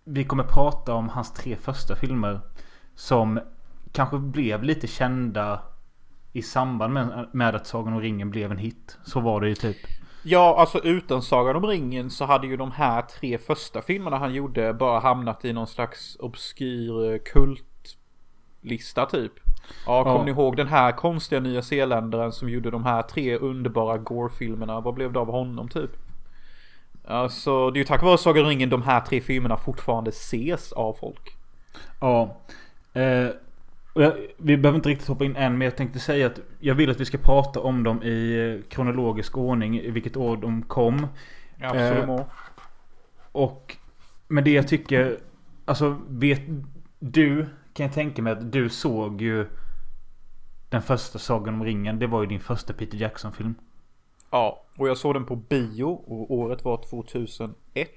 vi 0.05 0.25
kommer 0.25 0.45
prata 0.45 0.95
om 0.95 1.09
hans 1.09 1.35
tre 1.35 1.57
första 1.57 1.97
filmer. 1.97 2.41
Som 2.95 3.41
kanske 3.93 4.19
blev 4.19 4.63
lite 4.63 4.87
kända 4.87 5.63
i 6.33 6.43
samband 6.43 6.95
med, 6.95 7.29
med 7.33 7.55
att 7.55 7.67
Sagan 7.67 7.93
om 7.93 8.01
ringen 8.01 8.31
blev 8.31 8.51
en 8.51 8.59
hit. 8.59 8.99
Så 9.05 9.21
var 9.21 9.41
det 9.41 9.49
ju 9.49 9.55
typ. 9.55 10.00
Ja, 10.23 10.57
alltså 10.59 10.79
utan 10.79 11.23
Sagan 11.23 11.57
om 11.57 11.67
ringen 11.67 12.11
så 12.11 12.25
hade 12.25 12.47
ju 12.47 12.57
de 12.57 12.71
här 12.73 13.03
tre 13.03 13.39
första 13.39 13.83
filmerna 13.83 14.19
han 14.19 14.35
gjorde 14.35 14.75
bara 14.75 15.01
hamnat 15.01 15.45
i 15.45 15.53
någon 15.53 15.67
slags 15.67 16.17
obskyr 16.21 17.13
eh, 17.13 17.19
kultlista 17.19 19.07
typ. 19.07 19.33
Ja, 19.87 20.03
kommer 20.05 20.17
Ja. 20.19 20.25
ni 20.25 20.31
ihåg 20.31 20.57
den 20.57 20.69
här 20.69 20.93
konstiga 20.93 21.41
nya 21.41 21.63
zeeländaren 21.63 22.33
som 22.33 22.49
gjorde 22.49 22.71
de 22.71 22.85
här 22.85 23.03
tre 23.03 23.37
underbara 23.37 23.99
Gore-filmerna? 23.99 24.81
Vad 24.81 24.95
blev 24.95 25.13
det 25.13 25.21
av 25.21 25.31
honom 25.31 25.69
typ? 25.69 25.91
Alltså, 27.05 27.71
det 27.71 27.77
är 27.77 27.81
ju 27.81 27.85
tack 27.85 28.03
vare 28.03 28.19
Sagan 28.19 28.43
om 28.45 28.49
ringen 28.49 28.71
de 28.71 28.83
här 28.83 29.01
tre 29.01 29.21
filmerna 29.21 29.57
fortfarande 29.57 30.09
ses 30.11 30.73
av 30.73 30.93
folk. 30.93 31.37
Ja. 32.01 32.37
Eh, 32.93 33.29
jag, 33.95 34.13
vi 34.37 34.57
behöver 34.57 34.77
inte 34.77 34.89
riktigt 34.89 35.09
hoppa 35.09 35.25
in 35.25 35.37
än, 35.37 35.59
men 35.59 35.65
jag 35.65 35.77
tänkte 35.77 35.99
säga 35.99 36.27
att 36.27 36.41
jag 36.59 36.75
vill 36.75 36.91
att 36.91 37.01
vi 37.01 37.05
ska 37.05 37.19
prata 37.19 37.61
om 37.61 37.83
dem 37.85 38.03
i 38.03 38.37
eh, 38.39 38.69
kronologisk 38.71 39.37
ordning, 39.39 39.81
i 39.81 39.91
vilket 39.91 40.17
år 40.17 40.37
de 40.37 40.63
kom. 40.63 41.07
Absolut. 41.61 42.09
Eh, 42.09 42.27
Och 43.33 43.77
med 44.29 44.45
det 44.45 44.51
jag 44.53 44.69
tycker, 44.69 45.19
alltså 45.65 46.01
vet 46.09 46.43
du, 46.99 47.47
kan 47.73 47.87
jag 47.87 47.95
tänka 47.95 48.23
mig 48.23 48.33
att 48.33 48.53
du 48.53 48.69
såg 48.69 49.23
ju 49.23 49.47
den 50.69 50.83
första 50.83 51.19
Sagan 51.19 51.55
om 51.55 51.65
ringen. 51.65 51.99
Det 51.99 52.07
var 52.07 52.21
ju 52.21 52.27
din 52.27 52.41
första 52.41 52.73
Peter 52.73 52.99
Jackson-film. 52.99 53.55
Ja, 54.31 54.65
och 54.79 54.89
jag 54.89 54.97
såg 54.99 55.15
den 55.15 55.25
på 55.25 55.37
bio 55.37 55.85
och 55.85 56.31
året 56.31 56.65
var 56.65 56.83
2001. 56.91 57.89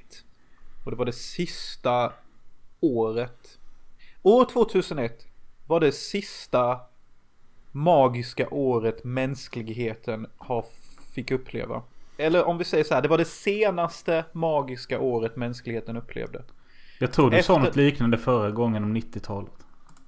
Och 0.86 0.92
det 0.92 0.98
var 0.98 1.06
det 1.06 1.12
sista 1.14 2.14
året. 2.80 3.60
År 4.24 4.46
2001 4.46 5.28
var 5.67 5.79
det 5.79 5.91
sista 5.91 6.79
magiska 7.72 8.50
året 8.50 9.03
mänskligheten 9.03 10.27
har 10.38 10.65
fick 11.13 11.32
uppleva. 11.32 11.84
Eller 12.17 12.43
om 12.46 12.58
vi 12.58 12.63
säger 12.63 12.84
så 12.84 12.93
här, 12.93 13.01
det 13.01 13.08
var 13.08 13.17
det 13.17 13.25
senaste 13.25 14.25
magiska 14.32 15.00
året 15.00 15.36
mänskligheten 15.36 15.98
upplevde. 15.98 16.43
Jag 17.00 17.12
tror 17.13 17.29
du 17.29 17.43
sa 17.43 17.55
Efter- 17.55 17.67
något 17.67 17.75
liknande 17.75 18.17
förra 18.17 18.51
gången 18.51 18.84
om 18.84 18.98
90-talet. 18.98 19.51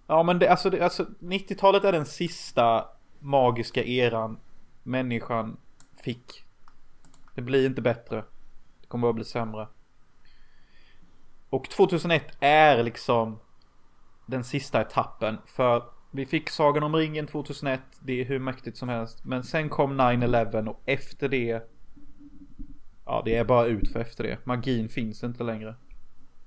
Ja 0.07 0.23
men 0.23 0.39
det, 0.39 0.47
alltså, 0.49 0.69
det, 0.69 0.81
alltså 0.81 1.05
90-talet 1.19 1.83
är 1.83 1.91
den 1.91 2.05
sista 2.05 2.85
magiska 3.19 3.83
eran 3.83 4.39
människan 4.83 5.57
fick. 6.03 6.43
Det 7.35 7.41
blir 7.41 7.65
inte 7.65 7.81
bättre. 7.81 8.23
Det 8.81 8.87
kommer 8.87 9.01
bara 9.01 9.13
bli 9.13 9.23
sämre. 9.23 9.67
Och 11.49 11.69
2001 11.69 12.23
är 12.39 12.83
liksom 12.83 13.39
den 14.25 14.43
sista 14.43 14.81
etappen. 14.81 15.37
För 15.45 15.83
vi 16.11 16.25
fick 16.25 16.49
Sagan 16.49 16.83
om 16.83 16.95
ringen 16.95 17.27
2001. 17.27 17.81
Det 17.99 18.21
är 18.21 18.25
hur 18.25 18.39
mäktigt 18.39 18.77
som 18.77 18.89
helst. 18.89 19.25
Men 19.25 19.43
sen 19.43 19.69
kom 19.69 20.01
9-11 20.01 20.67
och 20.67 20.81
efter 20.85 21.29
det. 21.29 21.69
Ja 23.05 23.21
det 23.25 23.35
är 23.35 23.43
bara 23.43 23.65
ut 23.65 23.91
för 23.91 23.99
efter 23.99 24.23
det. 24.23 24.37
Magin 24.43 24.89
finns 24.89 25.23
inte 25.23 25.43
längre. 25.43 25.75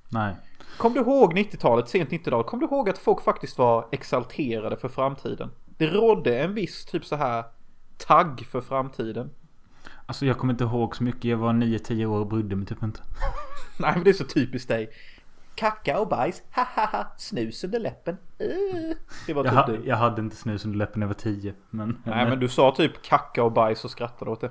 Nej. 0.08 0.34
Kom 0.78 0.94
du 0.94 1.00
ihåg 1.00 1.38
90-talet, 1.38 1.88
sent 1.88 2.10
90-tal? 2.10 2.44
Kom 2.44 2.60
du 2.60 2.66
ihåg 2.66 2.88
att 2.88 2.98
folk 2.98 3.22
faktiskt 3.22 3.58
var 3.58 3.88
exalterade 3.92 4.76
för 4.76 4.88
framtiden? 4.88 5.50
Det 5.76 5.86
rådde 5.86 6.38
en 6.38 6.54
viss 6.54 6.84
typ 6.84 7.04
så 7.04 7.16
här 7.16 7.44
tagg 7.98 8.46
för 8.46 8.60
framtiden. 8.60 9.30
Alltså 10.06 10.26
jag 10.26 10.38
kommer 10.38 10.52
inte 10.52 10.64
ihåg 10.64 10.96
så 10.96 11.04
mycket. 11.04 11.24
Jag 11.24 11.36
var 11.36 11.52
9-10 11.52 12.04
år 12.04 12.18
och 12.18 12.26
brydde 12.26 12.56
mig 12.56 12.66
typ 12.66 12.82
inte. 12.82 13.00
Nej 13.78 13.92
men 13.94 14.04
det 14.04 14.10
är 14.10 14.14
så 14.14 14.24
typiskt 14.24 14.68
dig. 14.68 14.90
Kacka 15.58 16.00
och 16.00 16.08
bajs, 16.08 16.42
ha 16.54 16.66
ha 16.74 16.86
ha, 16.86 17.06
snus 17.16 17.64
under 17.64 17.80
läppen. 17.80 18.16
Uh. 18.42 18.96
Det 19.26 19.32
var 19.32 19.44
Jag, 19.44 19.52
typ 19.52 19.66
ha, 19.66 19.66
du. 19.66 19.88
jag 19.88 19.96
hade 19.96 20.20
inte 20.20 20.36
snus 20.36 20.64
under 20.64 20.78
läppen 20.78 21.00
när 21.00 21.04
jag 21.04 21.08
var 21.08 21.20
10. 21.20 21.54
Men... 21.70 22.02
Nej 22.04 22.28
men 22.28 22.40
du 22.40 22.48
sa 22.48 22.74
typ 22.76 23.02
kacka 23.02 23.44
och 23.44 23.52
bajs 23.52 23.84
och 23.84 23.90
skrattade 23.90 24.30
åt 24.30 24.40
det. 24.40 24.50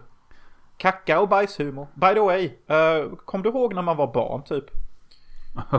Kacka 0.78 1.20
och 1.20 1.30
bajshumor. 1.30 1.88
By 1.94 2.14
the 2.14 2.20
way, 2.20 2.46
eh, 2.68 3.12
kom 3.26 3.42
du 3.42 3.50
ihåg 3.50 3.74
när 3.74 3.82
man 3.82 3.98
var 3.98 4.14
barn 4.14 4.44
typ? 4.44 4.66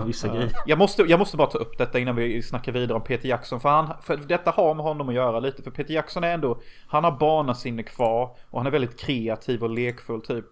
Vissa 0.06 0.28
grejer. 0.28 0.52
Jag 0.66 0.78
måste, 0.78 1.02
jag 1.02 1.18
måste 1.18 1.36
bara 1.36 1.48
ta 1.48 1.58
upp 1.58 1.78
detta 1.78 1.98
innan 1.98 2.16
vi 2.16 2.42
snackar 2.42 2.72
vidare 2.72 2.96
om 2.96 3.04
Peter 3.04 3.28
Jackson. 3.28 3.60
För, 3.60 3.68
han, 3.68 3.94
för 4.02 4.16
detta 4.16 4.50
har 4.50 4.74
med 4.74 4.84
honom 4.84 5.08
att 5.08 5.14
göra 5.14 5.40
lite. 5.40 5.62
För 5.62 5.70
Peter 5.70 5.94
Jackson 5.94 6.24
är 6.24 6.34
ändå, 6.34 6.60
han 6.86 7.04
har 7.04 7.12
barnasinne 7.12 7.82
kvar. 7.82 8.36
Och 8.50 8.60
han 8.60 8.66
är 8.66 8.70
väldigt 8.70 9.00
kreativ 9.00 9.62
och 9.62 9.70
lekfull 9.70 10.20
typ. 10.20 10.44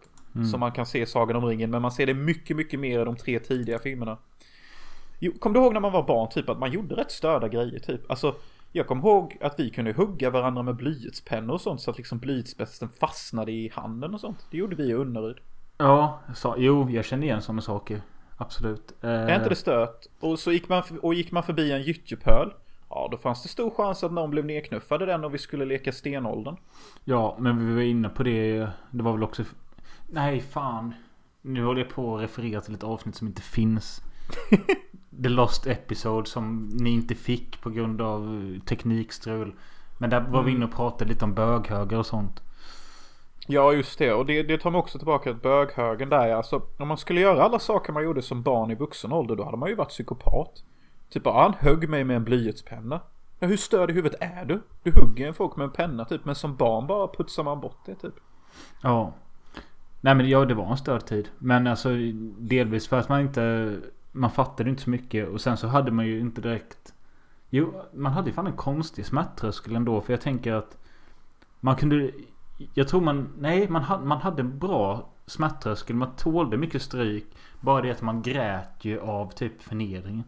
Som 0.50 0.60
man 0.60 0.72
kan 0.72 0.86
se 0.86 1.02
i 1.02 1.06
Sagan 1.06 1.36
om 1.36 1.44
ringen. 1.44 1.70
Men 1.70 1.82
man 1.82 1.92
ser 1.92 2.06
det 2.06 2.14
mycket, 2.14 2.56
mycket 2.56 2.80
mer 2.80 3.00
i 3.00 3.04
de 3.04 3.16
tre 3.16 3.38
tidiga 3.38 3.78
filmerna. 3.78 4.18
Kom 5.38 5.52
du 5.52 5.60
ihåg 5.60 5.72
när 5.72 5.80
man 5.80 5.92
var 5.92 6.02
barn 6.02 6.28
typ 6.30 6.48
att 6.48 6.58
man 6.58 6.72
gjorde 6.72 6.94
rätt 6.94 7.10
störda 7.10 7.48
grejer 7.48 7.78
typ? 7.78 8.10
Alltså, 8.10 8.34
jag 8.72 8.86
kommer 8.86 9.02
ihåg 9.02 9.36
att 9.40 9.60
vi 9.60 9.70
kunde 9.70 9.92
hugga 9.92 10.30
varandra 10.30 10.62
med 10.62 10.76
blyertspennor 10.76 11.54
och 11.54 11.60
sånt. 11.60 11.80
Så 11.80 11.90
att 11.90 11.96
liksom 11.96 12.18
blyertsspetsen 12.18 12.88
fastnade 12.88 13.52
i 13.52 13.70
handen 13.74 14.14
och 14.14 14.20
sånt. 14.20 14.46
Det 14.50 14.56
gjorde 14.56 14.76
vi 14.76 14.82
i 14.84 14.94
Unnaryd. 14.94 15.36
Ja, 15.78 16.20
sa, 16.34 16.54
jo 16.58 16.90
jag 16.90 17.04
känner 17.04 17.26
igen 17.26 17.42
sådana 17.42 17.62
saker. 17.62 18.00
Absolut. 18.36 18.92
Eh, 19.02 19.10
Är 19.10 19.36
inte 19.36 19.48
det 19.48 19.54
stört? 19.56 20.06
Och 20.20 20.38
så 20.38 20.52
gick 20.52 20.68
man, 20.68 20.82
och 21.02 21.14
gick 21.14 21.32
man 21.32 21.42
förbi 21.42 21.72
en 21.72 21.82
gyttjepöl. 21.82 22.52
Ja, 22.88 23.08
då 23.10 23.16
fanns 23.18 23.42
det 23.42 23.48
stor 23.48 23.70
chans 23.70 24.04
att 24.04 24.12
någon 24.12 24.30
blev 24.30 24.44
nedknuffad 24.44 25.02
i 25.02 25.06
den 25.06 25.24
och 25.24 25.34
vi 25.34 25.38
skulle 25.38 25.64
leka 25.64 25.92
stenåldern. 25.92 26.56
Ja, 27.04 27.36
men 27.40 27.68
vi 27.68 27.74
var 27.74 27.82
inne 27.82 28.08
på 28.08 28.22
det. 28.22 28.68
Det 28.90 29.02
var 29.02 29.12
väl 29.12 29.22
också... 29.22 29.44
Nej, 30.08 30.40
fan. 30.40 30.94
Nu 31.42 31.64
håller 31.64 31.80
jag 31.80 31.90
på 31.90 32.16
att 32.16 32.22
referera 32.22 32.60
till 32.60 32.74
ett 32.74 32.84
avsnitt 32.84 33.16
som 33.16 33.26
inte 33.26 33.42
finns. 33.42 34.02
The 35.22 35.28
Lost 35.28 35.66
Episode 35.66 36.28
som 36.28 36.68
ni 36.72 36.90
inte 36.90 37.14
fick 37.14 37.60
på 37.60 37.70
grund 37.70 38.00
av 38.00 38.40
teknikstrul. 38.66 39.54
Men 39.98 40.10
där 40.10 40.20
var 40.20 40.42
vi 40.42 40.52
inne 40.52 40.64
och 40.64 40.72
pratade 40.72 41.10
lite 41.10 41.24
om 41.24 41.34
böghögar 41.34 41.98
och 41.98 42.06
sånt. 42.06 42.42
Ja, 43.46 43.72
just 43.72 43.98
det. 43.98 44.12
Och 44.12 44.26
det, 44.26 44.42
det 44.42 44.58
tar 44.58 44.70
mig 44.70 44.78
också 44.78 44.98
tillbaka 44.98 45.30
till 45.30 45.42
böghögen 45.42 46.08
där. 46.08 46.34
Alltså, 46.34 46.62
om 46.76 46.88
man 46.88 46.98
skulle 46.98 47.20
göra 47.20 47.42
alla 47.42 47.58
saker 47.58 47.92
man 47.92 48.04
gjorde 48.04 48.22
som 48.22 48.42
barn 48.42 48.70
i 48.70 48.74
vuxen 48.74 49.12
ålder, 49.12 49.36
då 49.36 49.44
hade 49.44 49.56
man 49.56 49.68
ju 49.68 49.74
varit 49.74 49.88
psykopat. 49.88 50.64
Typ, 51.10 51.22
ja, 51.24 51.42
han 51.42 51.54
högg 51.54 51.88
mig 51.88 52.04
med 52.04 52.16
en 52.16 52.24
blyertspenna. 52.24 53.00
Ja, 53.38 53.46
hur 53.46 53.56
störd 53.56 53.90
i 53.90 53.92
huvudet 53.92 54.20
är 54.20 54.44
du? 54.44 54.62
Du 54.82 54.92
hugger 55.00 55.28
en 55.28 55.34
folk 55.34 55.56
med 55.56 55.64
en 55.64 55.72
penna 55.72 56.04
typ, 56.04 56.24
men 56.24 56.34
som 56.34 56.56
barn 56.56 56.86
bara 56.86 57.08
putsar 57.08 57.42
man 57.42 57.60
bort 57.60 57.78
det 57.86 57.94
typ. 57.94 58.14
Ja. 58.82 59.12
Nej 60.00 60.14
men 60.14 60.28
ja, 60.28 60.44
det 60.44 60.54
var 60.54 60.70
en 60.70 60.76
störd 60.76 61.06
tid. 61.06 61.28
Men 61.38 61.66
alltså 61.66 61.88
delvis 62.38 62.88
för 62.88 62.98
att 62.98 63.08
man 63.08 63.20
inte... 63.20 63.76
Man 64.16 64.30
fattade 64.30 64.70
inte 64.70 64.82
så 64.82 64.90
mycket. 64.90 65.28
Och 65.28 65.40
sen 65.40 65.56
så 65.56 65.66
hade 65.66 65.90
man 65.90 66.06
ju 66.06 66.20
inte 66.20 66.40
direkt... 66.40 66.94
Jo, 67.50 67.82
man 67.94 68.12
hade 68.12 68.28
ju 68.28 68.34
fan 68.34 68.46
en 68.46 68.56
konstig 68.56 69.06
smärttröskel 69.06 69.76
ändå. 69.76 70.00
För 70.00 70.12
jag 70.12 70.20
tänker 70.20 70.52
att... 70.52 70.78
Man 71.60 71.76
kunde... 71.76 72.10
Jag 72.74 72.88
tror 72.88 73.00
man... 73.00 73.32
Nej, 73.38 73.68
man 73.68 73.82
hade, 73.82 74.04
man 74.04 74.18
hade 74.20 74.40
en 74.42 74.58
bra 74.58 75.08
smärttröskel. 75.26 75.96
Man 75.96 76.16
tålde 76.16 76.56
mycket 76.56 76.82
stryk. 76.82 77.26
Bara 77.60 77.82
det 77.82 77.90
att 77.90 78.02
man 78.02 78.22
grät 78.22 78.70
ju 78.84 79.00
av 79.00 79.30
typ 79.30 79.62
förnedringen. 79.62 80.24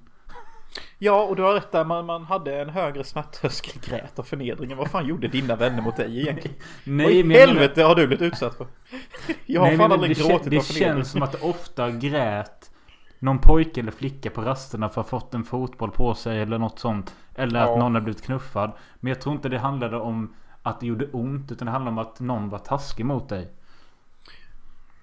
Ja, 0.99 1.23
och 1.25 1.37
du 1.37 1.43
har 1.43 1.55
rätt 1.55 1.73
där. 1.73 1.85
Man, 1.85 2.07
man 2.07 2.25
hade 2.25 2.61
en 2.61 2.69
högre 2.69 3.05
smärttröskel, 3.05 3.83
grät 3.91 4.19
och 4.19 4.27
förnedringen. 4.27 4.79
Vad 4.79 4.91
fan 4.91 5.07
gjorde 5.07 5.29
dina 5.29 5.57
vänner 5.57 5.83
mot 5.83 5.97
dig 5.97 6.21
egentligen? 6.21 6.57
Vad 6.85 6.95
Nej, 6.97 7.19
i 7.19 7.25
men 7.25 7.37
jag 7.37 7.47
menar- 7.47 7.61
helvete 7.61 7.83
har 7.83 7.95
du 7.95 8.07
blivit 8.07 8.23
utsatt 8.33 8.55
för? 8.57 8.67
Jag 9.47 9.61
har 9.61 9.69
Nej, 9.69 9.77
fan 9.77 9.89
men 9.91 9.93
aldrig 10.01 10.17
det, 10.17 10.29
gråtit 10.29 10.51
det 10.51 10.57
av 10.59 10.63
förnedring. 10.63 10.95
känns 10.97 11.11
som 11.11 11.23
att 11.23 11.33
det 11.33 11.39
ofta 11.41 11.91
grät 11.91 12.71
någon 13.19 13.39
pojke 13.39 13.81
eller 13.81 13.93
flicka 13.93 14.31
på 14.31 14.43
rasterna 14.43 14.89
för 14.89 15.01
att 15.01 15.11
ha 15.11 15.21
fått 15.21 15.35
en 15.35 15.45
fotboll 15.45 15.91
på 15.91 16.15
sig 16.15 16.41
eller 16.43 16.59
något 16.59 16.79
sånt. 16.79 17.15
Eller 17.35 17.61
Ja. 17.61 17.73
att 17.73 17.79
någon 17.79 17.95
har 17.95 18.03
blivit 18.03 18.23
knuffad. 18.23 18.73
Men 19.01 19.09
jag 19.09 19.21
tror 19.21 19.35
inte 19.35 19.49
det 19.49 19.59
handlade 19.59 19.97
om 19.97 20.35
att 20.63 20.81
det 20.81 20.87
gjorde 20.87 21.07
ont. 21.13 21.53
Utan 21.53 21.67
det 21.67 21.73
handlade 21.73 21.93
om 21.95 21.99
att 21.99 22.21
någon 22.21 22.49
var 22.49 22.59
taskig 22.59 23.07
mot 23.07 23.29
dig. 23.29 23.49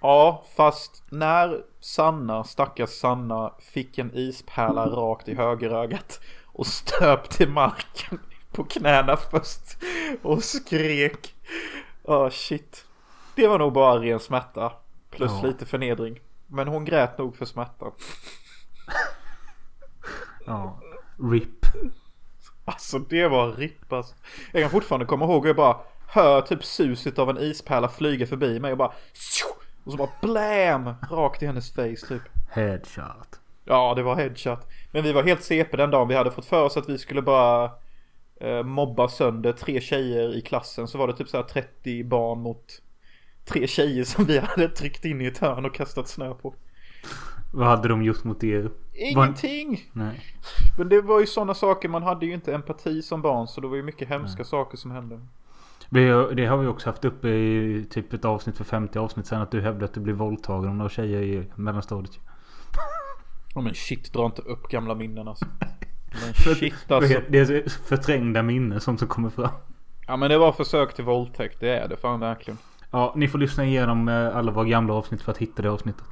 Ja, 0.00 0.44
fast 0.56 1.02
när 1.10 1.62
Sanna, 1.80 2.44
stackars 2.44 2.90
Sanna, 2.90 3.52
fick 3.58 3.98
en 3.98 4.14
ispärla 4.14 4.86
rakt 4.86 5.28
i 5.28 5.34
högerögat 5.34 6.20
och 6.44 6.66
stöp 6.66 7.30
till 7.30 7.48
marken 7.50 8.18
på 8.52 8.64
knäna 8.64 9.16
först 9.16 9.76
och 10.22 10.42
skrek. 10.44 11.34
Åh 12.04 12.28
shit. 12.30 12.86
Det 13.34 13.46
var 13.48 13.58
nog 13.58 13.72
bara 13.72 13.98
ren 14.00 14.20
smärta. 14.20 14.72
Plus 15.10 15.32
Ja. 15.42 15.46
lite 15.48 15.66
förnedring. 15.66 16.18
Men 16.46 16.68
hon 16.68 16.84
grät 16.84 17.18
nog 17.18 17.36
för 17.36 17.44
smärta. 17.44 17.86
Ja. 20.46 20.80
RIP. 21.32 21.66
Alltså 22.64 22.98
det 22.98 23.28
var 23.28 23.52
ripp 23.52 23.92
alltså. 23.92 24.14
Jag 24.52 24.62
kan 24.62 24.70
fortfarande 24.70 25.06
komma 25.06 25.24
ihåg 25.24 25.42
hur 25.42 25.48
jag 25.48 25.56
bara 25.56 25.76
hör 26.08 26.40
typ 26.40 26.64
suset 26.64 27.18
av 27.18 27.30
en 27.30 27.38
ispärla 27.38 27.88
flyga 27.88 28.26
förbi 28.26 28.60
mig 28.60 28.72
och 28.72 28.78
bara! 28.78 28.92
Och 29.84 29.92
så 29.92 29.98
bara 29.98 30.10
blam! 30.22 30.94
Rakt 31.10 31.42
i 31.42 31.46
hennes 31.46 31.72
face 31.72 32.06
typ. 32.08 32.22
Headshot. 32.50 33.40
Ja, 33.64 33.94
det 33.94 34.02
var 34.02 34.16
headshot. 34.16 34.68
Men 34.92 35.04
vi 35.04 35.12
var 35.12 35.22
helt 35.22 35.42
CP 35.44 35.76
den 35.76 35.90
dagen. 35.90 36.08
Vi 36.08 36.14
hade 36.14 36.30
fått 36.30 36.46
för 36.46 36.62
oss 36.62 36.76
att 36.76 36.88
vi 36.88 36.98
skulle 36.98 37.22
bara 37.22 37.70
eh, 38.40 38.62
mobba 38.62 39.08
sönder 39.08 39.52
tre 39.52 39.80
tjejer 39.80 40.36
i 40.36 40.40
klassen. 40.40 40.88
Så 40.88 40.98
var 40.98 41.06
det 41.06 41.16
typ 41.16 41.28
så 41.28 41.36
här 41.36 41.44
30 41.44 42.04
barn 42.04 42.38
mot 42.40 42.82
tre 43.48 43.66
tjejer 43.66 44.04
som 44.04 44.24
vi 44.24 44.38
hade 44.38 44.68
tryckt 44.68 45.04
in 45.04 45.20
i 45.20 45.26
ett 45.26 45.38
hörn 45.38 45.64
och 45.64 45.74
kastat 45.74 46.08
snö 46.08 46.34
på. 46.34 46.54
Vad 47.52 47.68
hade 47.68 47.88
de 47.88 48.02
gjort 48.02 48.24
mot 48.24 48.44
er? 48.44 48.70
Ingenting! 48.94 49.90
Nej. 49.92 50.20
Men 50.78 50.88
det 50.88 51.00
var 51.00 51.20
ju 51.20 51.26
sådana 51.26 51.54
saker, 51.54 51.88
man 51.88 52.02
hade 52.02 52.26
ju 52.26 52.34
inte 52.34 52.54
empati 52.54 53.02
som 53.02 53.22
barn 53.22 53.48
så 53.48 53.60
det 53.60 53.68
var 53.68 53.76
ju 53.76 53.82
mycket 53.82 54.08
hemska 54.08 54.44
saker 54.44 54.76
som 54.76 54.90
hände. 54.90 55.20
Det 55.90 56.46
har 56.46 56.56
vi 56.56 56.66
också 56.66 56.90
haft 56.90 57.04
uppe 57.04 57.28
i 57.28 57.86
typ 57.90 58.12
ett 58.12 58.24
avsnitt 58.24 58.56
för 58.56 58.64
50 58.64 58.98
avsnitt 58.98 59.26
sen 59.26 59.42
att 59.42 59.50
du 59.50 59.60
hävdade 59.60 59.84
att 59.84 59.94
du 59.94 60.00
blev 60.00 60.16
våldtagen 60.16 60.80
av 60.80 60.88
tjejer 60.88 61.22
i 61.22 61.50
mellanstadiet. 61.54 62.18
Ja 63.54 63.60
men 63.60 63.74
shit, 63.74 64.12
dra 64.12 64.26
inte 64.26 64.42
upp 64.42 64.68
gamla 64.68 64.94
minnen 64.94 65.28
alltså. 65.28 65.46
Men 66.10 66.54
shit 66.54 66.90
alltså. 66.92 67.20
Det 67.28 67.38
är 67.38 67.68
förträngda 67.68 68.42
minnen 68.42 68.80
sånt 68.80 68.98
som 68.98 69.08
kommer 69.08 69.30
fram. 69.30 69.50
Ja 70.06 70.16
men 70.16 70.30
det 70.30 70.38
var 70.38 70.52
försök 70.52 70.94
till 70.94 71.04
våldtäkt, 71.04 71.60
det 71.60 71.78
är 71.78 71.88
det 71.88 71.96
fan 71.96 72.20
verkligen. 72.20 72.58
Ja, 72.90 73.12
ni 73.16 73.28
får 73.28 73.38
lyssna 73.38 73.64
igenom 73.64 74.08
eh, 74.08 74.36
alla 74.36 74.52
våra 74.52 74.64
gamla 74.64 74.94
avsnitt 74.94 75.22
för 75.22 75.32
att 75.32 75.38
hitta 75.38 75.62
det 75.62 75.70
avsnittet. 75.70 76.04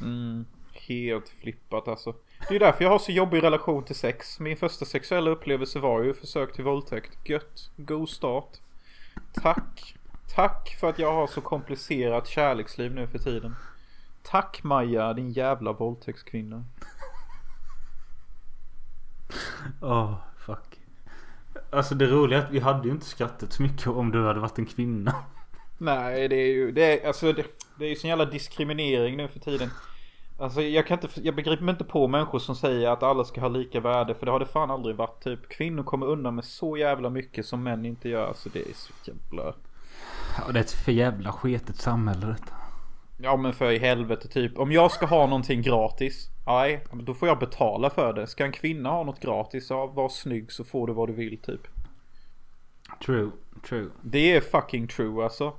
Mm, 0.00 0.44
helt 0.72 1.28
flippat 1.28 1.88
alltså. 1.88 2.14
Det 2.48 2.56
är 2.56 2.60
därför 2.60 2.84
jag 2.84 2.90
har 2.90 2.98
så 2.98 3.12
jobbig 3.12 3.42
relation 3.42 3.84
till 3.84 3.94
sex. 3.94 4.40
Min 4.40 4.56
första 4.56 4.84
sexuella 4.84 5.30
upplevelse 5.30 5.78
var 5.78 6.02
ju 6.02 6.14
försök 6.14 6.52
till 6.52 6.64
våldtäkt. 6.64 7.28
Gött, 7.28 7.70
god 7.76 8.08
start. 8.08 8.58
Tack. 9.32 9.94
Tack 10.34 10.76
för 10.80 10.88
att 10.88 10.98
jag 10.98 11.12
har 11.12 11.26
så 11.26 11.40
komplicerat 11.40 12.26
kärleksliv 12.26 12.94
nu 12.94 13.06
för 13.06 13.18
tiden. 13.18 13.56
Tack 14.22 14.62
Maja, 14.62 15.12
din 15.12 15.30
jävla 15.30 15.72
våldtäktskvinna. 15.72 16.64
Åh, 19.80 20.14
fuck. 20.38 20.80
Alltså 21.70 21.94
det 21.94 22.06
roliga 22.06 22.38
är 22.38 22.44
att 22.44 22.50
vi 22.50 22.58
hade 22.58 22.88
ju 22.88 22.94
inte 22.94 23.06
skrattat 23.06 23.52
så 23.52 23.62
mycket 23.62 23.86
om 23.86 24.10
du 24.10 24.26
hade 24.26 24.40
varit 24.40 24.58
en 24.58 24.66
kvinna. 24.66 25.14
Nej, 25.78 26.28
det 26.28 26.36
är 26.36 26.52
ju, 26.52 26.72
det 26.72 27.02
är, 27.02 27.06
alltså 27.06 27.32
det, 27.32 27.44
det 27.78 27.84
är 27.84 27.88
ju 27.88 27.96
sån 27.96 28.10
jävla 28.10 28.24
diskriminering 28.24 29.16
nu 29.16 29.28
för 29.28 29.40
tiden. 29.40 29.70
Alltså 30.38 30.62
jag 30.62 30.86
kan 30.86 30.98
inte, 31.02 31.20
jag 31.20 31.34
begriper 31.34 31.64
mig 31.64 31.72
inte 31.72 31.84
på 31.84 32.08
människor 32.08 32.38
som 32.38 32.56
säger 32.56 32.88
att 32.88 33.02
alla 33.02 33.24
ska 33.24 33.40
ha 33.40 33.48
lika 33.48 33.80
värde 33.80 34.14
för 34.14 34.26
det 34.26 34.32
har 34.32 34.40
det 34.40 34.46
fan 34.46 34.70
aldrig 34.70 34.96
varit 34.96 35.24
typ. 35.24 35.48
Kvinnor 35.48 35.82
kommer 35.82 36.06
undan 36.06 36.34
med 36.34 36.44
så 36.44 36.76
jävla 36.76 37.10
mycket 37.10 37.46
som 37.46 37.62
män 37.62 37.84
inte 37.86 38.08
gör 38.08 38.32
så 38.36 38.48
det 38.48 38.60
är 38.60 38.74
så 38.74 38.92
jävla... 39.04 39.54
Ja, 40.38 40.52
det 40.52 40.58
är 40.58 40.60
ett 40.60 40.70
för 40.70 40.92
jävla 40.92 41.32
sketet 41.32 41.76
samhälle 41.76 42.26
detta. 42.26 42.54
Ja 43.20 43.36
men 43.36 43.52
för 43.52 43.72
i 43.72 43.78
helvete 43.78 44.28
typ. 44.28 44.58
Om 44.58 44.72
jag 44.72 44.90
ska 44.90 45.06
ha 45.06 45.26
någonting 45.26 45.62
gratis. 45.62 46.28
Nej, 46.46 46.84
då 46.92 47.14
får 47.14 47.28
jag 47.28 47.38
betala 47.38 47.90
för 47.90 48.12
det. 48.12 48.26
Ska 48.26 48.44
en 48.44 48.52
kvinna 48.52 48.90
ha 48.90 49.04
något 49.04 49.20
gratis, 49.20 49.70
ja 49.70 49.86
var 49.86 50.08
snygg 50.08 50.52
så 50.52 50.64
får 50.64 50.86
du 50.86 50.92
vad 50.92 51.08
du 51.08 51.12
vill 51.12 51.38
typ. 51.38 51.60
True, 53.06 53.30
true. 53.68 53.90
Det 54.02 54.36
är 54.36 54.40
fucking 54.40 54.88
true 54.88 55.24
alltså. 55.24 55.52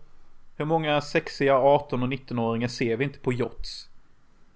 Hur 0.59 0.65
många 0.65 1.01
sexiga 1.01 1.55
18 1.55 2.03
och 2.03 2.09
19-åringar 2.09 2.67
ser 2.67 2.97
vi 2.97 3.03
inte 3.03 3.19
på 3.19 3.33
yachts? 3.33 3.89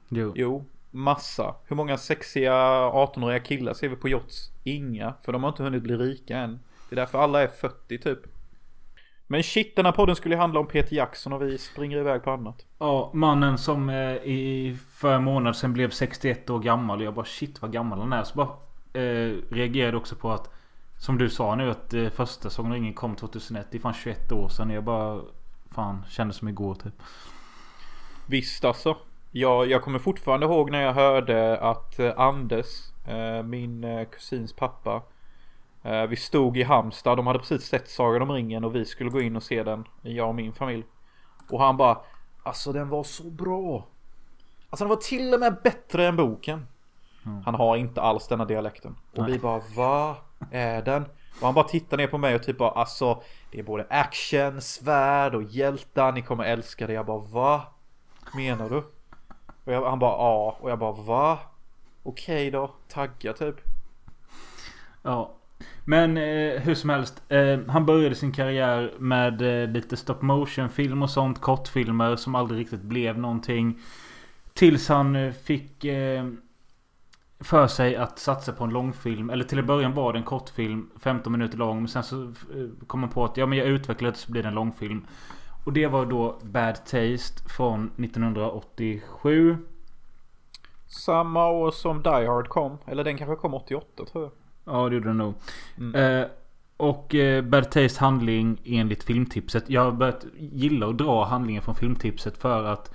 Jo. 0.10 0.34
Jo, 0.36 0.66
massa. 0.92 1.56
Hur 1.66 1.76
många 1.76 1.98
sexiga 1.98 2.54
18-åriga 2.90 3.40
killar 3.40 3.74
ser 3.74 3.90
vi 3.90 3.96
på 3.96 4.10
yachts? 4.10 4.52
Inga, 4.64 5.14
för 5.26 5.32
de 5.32 5.44
har 5.44 5.50
inte 5.50 5.64
hunnit 5.64 5.84
bli 5.84 5.98
rika 5.98 6.38
än. 6.38 6.60
Det 6.90 6.94
är 6.94 6.96
därför 6.96 7.20
alla 7.20 7.42
är 7.42 7.48
40 7.48 7.98
typ. 7.98 8.20
Men 9.28 9.44
shit, 9.44 9.76
den 9.76 9.86
här 9.86 9.92
podden 9.92 10.16
skulle 10.16 10.36
handla 10.36 10.60
om 10.60 10.68
Peter 10.68 10.96
Jackson 10.96 11.34
och 11.34 11.42
vi 11.42 11.58
springer 11.58 11.98
iväg 11.98 12.24
på 12.24 12.32
annat. 12.32 12.66
Ja, 12.80 13.12
mannen 13.14 13.58
som 13.58 13.90
eh, 13.90 14.16
i 14.16 14.78
för 14.94 15.16
en 15.16 15.24
månad 15.24 15.56
sedan 15.56 15.74
blev 15.74 15.90
61 15.90 16.50
år 16.50 16.60
gammal. 16.60 17.00
Och 17.00 17.06
jag 17.06 17.14
bara 17.14 17.26
shit 17.26 17.62
vad 17.62 17.72
gammal 17.72 18.00
han 18.00 18.14
är. 18.14 18.24
Så 18.24 18.36
bara 18.36 18.50
eh, 19.04 19.36
reagerade 19.50 19.98
också 19.98 20.16
på 20.16 20.32
att 20.32 20.50
som 20.98 21.18
du 21.18 21.30
sa 21.30 21.56
nu 21.56 21.72
att 21.72 21.94
eh, 21.94 22.10
första 22.10 22.62
om 22.62 22.74
ringen 22.74 22.94
kom 22.94 23.16
2001. 23.16 23.68
Det 23.72 23.78
är 23.78 23.82
fan 23.82 23.94
21 23.94 24.32
år 24.32 24.50
sedan. 24.50 24.70
Jag 24.70 24.84
bara 24.84 25.22
fan 25.74 26.06
kände 26.10 26.34
som 26.34 26.48
igår 26.48 26.76
typ. 26.76 26.94
Visst 28.26 28.66
alltså. 28.66 28.98
Jag, 29.32 29.68
jag 29.68 29.82
kommer 29.82 30.00
fortfarande 30.00 30.46
ihåg 30.46 30.72
när 30.72 30.82
jag 30.82 30.94
hörde 30.94 31.60
att 31.60 32.00
eh, 32.00 32.20
Anders, 32.20 32.66
eh, 33.08 33.44
min 33.44 33.84
eh, 33.84 34.08
kusins 34.08 34.54
pappa, 34.54 35.02
vi 36.10 36.16
stod 36.16 36.58
i 36.58 36.64
Halmstad. 36.64 37.18
De 37.18 37.28
hade 37.28 37.40
precis 37.40 37.64
sett 37.64 37.90
Sagan 37.90 38.22
om 38.22 38.32
ringen 38.32 38.64
och 38.64 38.76
vi 38.76 38.86
skulle 38.86 39.10
gå 39.10 39.22
in 39.22 39.36
och 39.36 39.44
se 39.44 39.64
den. 39.64 39.84
Jag 40.02 40.28
och 40.28 40.36
min 40.36 40.54
familj. 40.54 40.84
Och 41.50 41.60
han 41.62 41.78
bara, 41.78 41.98
alltså 42.44 42.72
den 42.74 42.90
var 42.90 43.04
så 43.04 43.24
bra. 43.24 43.88
Alltså 44.70 44.86
den 44.86 44.90
var 44.90 44.96
till 44.96 45.34
och 45.34 45.40
med 45.40 45.58
bättre 45.64 46.08
än 46.08 46.16
boken. 46.16 46.68
Han 47.46 47.56
har 47.56 47.78
inte 47.78 48.02
alls 48.02 48.28
denna 48.28 48.46
dialekten. 48.46 48.96
Och 49.16 49.28
vi 49.28 49.40
bara, 49.40 49.62
vad 49.76 50.16
är 50.52 50.82
den? 50.82 51.04
Och 51.40 51.46
han 51.46 51.54
bara 51.54 51.68
tittar 51.68 51.98
ner 51.98 52.08
på 52.08 52.18
mig 52.18 52.36
och 52.36 52.44
typ 52.44 52.58
bara, 52.58 52.72
alltså 52.72 53.24
det 53.54 53.60
är 53.60 53.64
både 53.64 53.86
action, 53.90 54.62
svärd 54.62 55.36
och 55.36 55.44
hjältar. 55.44 56.12
Ni 56.12 56.22
kommer 56.22 56.44
älska 56.44 56.88
det. 56.88 56.94
Jag 56.94 57.06
bara, 57.06 57.20
va? 57.20 57.62
Menar 58.36 58.70
du? 58.70 58.78
Och 59.64 59.74
jag, 59.74 59.90
han 59.90 60.00
bara, 60.00 60.12
ja. 60.12 60.58
Och 60.60 60.72
jag 60.72 60.80
bara, 60.80 60.92
va? 60.92 61.40
Okej 62.04 62.52
då, 62.52 62.72
tagga 62.88 63.34
typ. 63.34 63.56
Ja. 65.02 65.34
Men 65.86 66.18
eh, 66.18 66.62
hur 66.62 66.76
som 66.76 66.90
helst. 66.90 67.24
Eh, 67.30 67.60
han 67.68 67.86
började 67.86 68.16
sin 68.16 68.32
karriär 68.32 68.94
med 69.00 69.64
eh, 69.64 69.70
lite 69.70 69.98
stop 69.98 70.22
motion 70.22 70.70
film 70.70 71.04
och 71.04 71.10
sånt. 71.10 71.42
Kortfilmer 71.42 72.16
som 72.16 72.36
aldrig 72.36 72.60
riktigt 72.60 72.82
blev 72.82 73.18
någonting. 73.18 73.80
Tills 74.54 74.90
han 74.90 75.16
eh, 75.16 75.34
fick 75.34 75.86
eh, 75.86 76.26
för 77.44 77.68
sig 77.68 77.96
att 77.96 78.20
satsa 78.20 78.54
på 78.54 78.64
en 78.64 78.70
långfilm. 78.70 79.30
Eller 79.30 79.44
till 79.44 79.60
en 79.60 79.66
början 79.66 79.94
var 79.94 80.14
det 80.14 80.20
en 80.20 80.26
kortfilm. 80.26 80.90
15 81.00 81.32
minuter 81.32 81.58
lång. 81.58 81.78
Men 81.78 81.88
sen 81.88 82.04
så 82.04 82.24
eh, 82.24 82.30
kom 82.88 83.00
han 83.00 83.10
på 83.10 83.26
att 83.26 83.38
ja 83.38 83.46
men 83.46 83.58
jag 83.58 83.68
utvecklar 83.68 84.12
det 84.12 84.18
så 84.18 84.32
blir 84.32 84.42
det 84.42 84.48
en 84.48 84.56
långfilm. 84.56 85.06
Och 85.66 85.74
det 85.74 85.88
var 85.88 86.06
då 86.06 86.40
Bad 86.42 86.76
Taste 86.76 87.50
från 87.50 87.92
1987. 87.98 89.58
Samma 90.88 91.50
år 91.50 91.72
som 91.72 92.04
Die 92.04 92.28
Hard 92.28 92.48
kom. 92.50 92.78
Eller 92.86 93.04
den 93.04 93.18
kanske 93.18 93.36
kom 93.36 93.54
88 93.54 94.06
tror 94.12 94.24
jag. 94.24 94.32
Ja 94.76 94.90
det 94.90 94.96
gjorde 94.96 95.08
den 95.08 95.18
nog. 95.18 95.34
Mm. 95.78 96.22
Eh, 96.22 96.28
och 96.78 97.16
eh, 97.16 97.44
Bad 97.44 97.72
Taste 97.72 98.00
handling 98.00 98.62
enligt 98.66 99.04
filmtipset. 99.04 99.70
Jag 99.70 99.84
har 99.84 99.92
börjat 99.92 100.26
gilla 100.36 100.88
att 100.88 100.98
dra 100.98 101.26
handlingen 101.26 101.62
från 101.62 101.76
filmtipset 101.76 102.38
för 102.38 102.64
att 102.64 102.94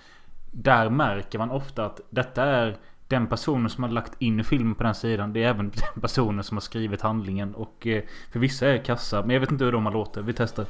där 0.50 0.90
märker 0.90 1.38
man 1.38 1.50
ofta 1.50 1.87
att 1.87 2.00
detta 2.11 2.44
är 2.44 2.76
den 3.08 3.26
personen 3.26 3.70
som 3.70 3.84
har 3.84 3.90
lagt 3.90 4.12
in 4.18 4.44
filmen 4.44 4.74
på 4.74 4.82
den 4.82 4.94
sidan. 4.94 5.32
Det 5.32 5.44
är 5.44 5.48
även 5.48 5.70
den 5.94 6.00
personen 6.00 6.44
som 6.44 6.56
har 6.56 6.62
skrivit 6.62 7.00
handlingen. 7.00 7.54
Och 7.54 7.86
eh, 7.86 8.02
för 8.32 8.38
vissa 8.38 8.68
är 8.68 8.78
kassa. 8.78 9.20
Men 9.22 9.30
jag 9.30 9.40
vet 9.40 9.52
inte 9.52 9.64
hur 9.64 9.72
de 9.72 9.86
har 9.86 9.92
låter. 9.92 10.22
Vi 10.22 10.32
testar. 10.32 10.66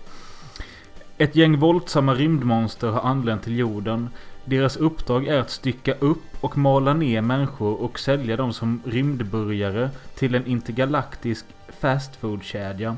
Ett 1.18 1.36
gäng 1.36 1.58
våldsamma 1.58 2.14
rymdmonster 2.14 2.88
har 2.88 3.00
anlänt 3.00 3.42
till 3.42 3.58
jorden. 3.58 4.08
Deras 4.44 4.76
uppdrag 4.76 5.26
är 5.26 5.40
att 5.40 5.50
stycka 5.50 5.94
upp 5.94 6.24
och 6.40 6.58
mala 6.58 6.94
ner 6.94 7.20
människor 7.20 7.80
och 7.80 7.98
sälja 7.98 8.36
dem 8.36 8.52
som 8.52 8.82
rymdburgare 8.84 9.90
till 10.14 10.34
en 10.34 10.46
intergalaktisk 10.46 11.46
fastfoodkedja. 11.80 12.96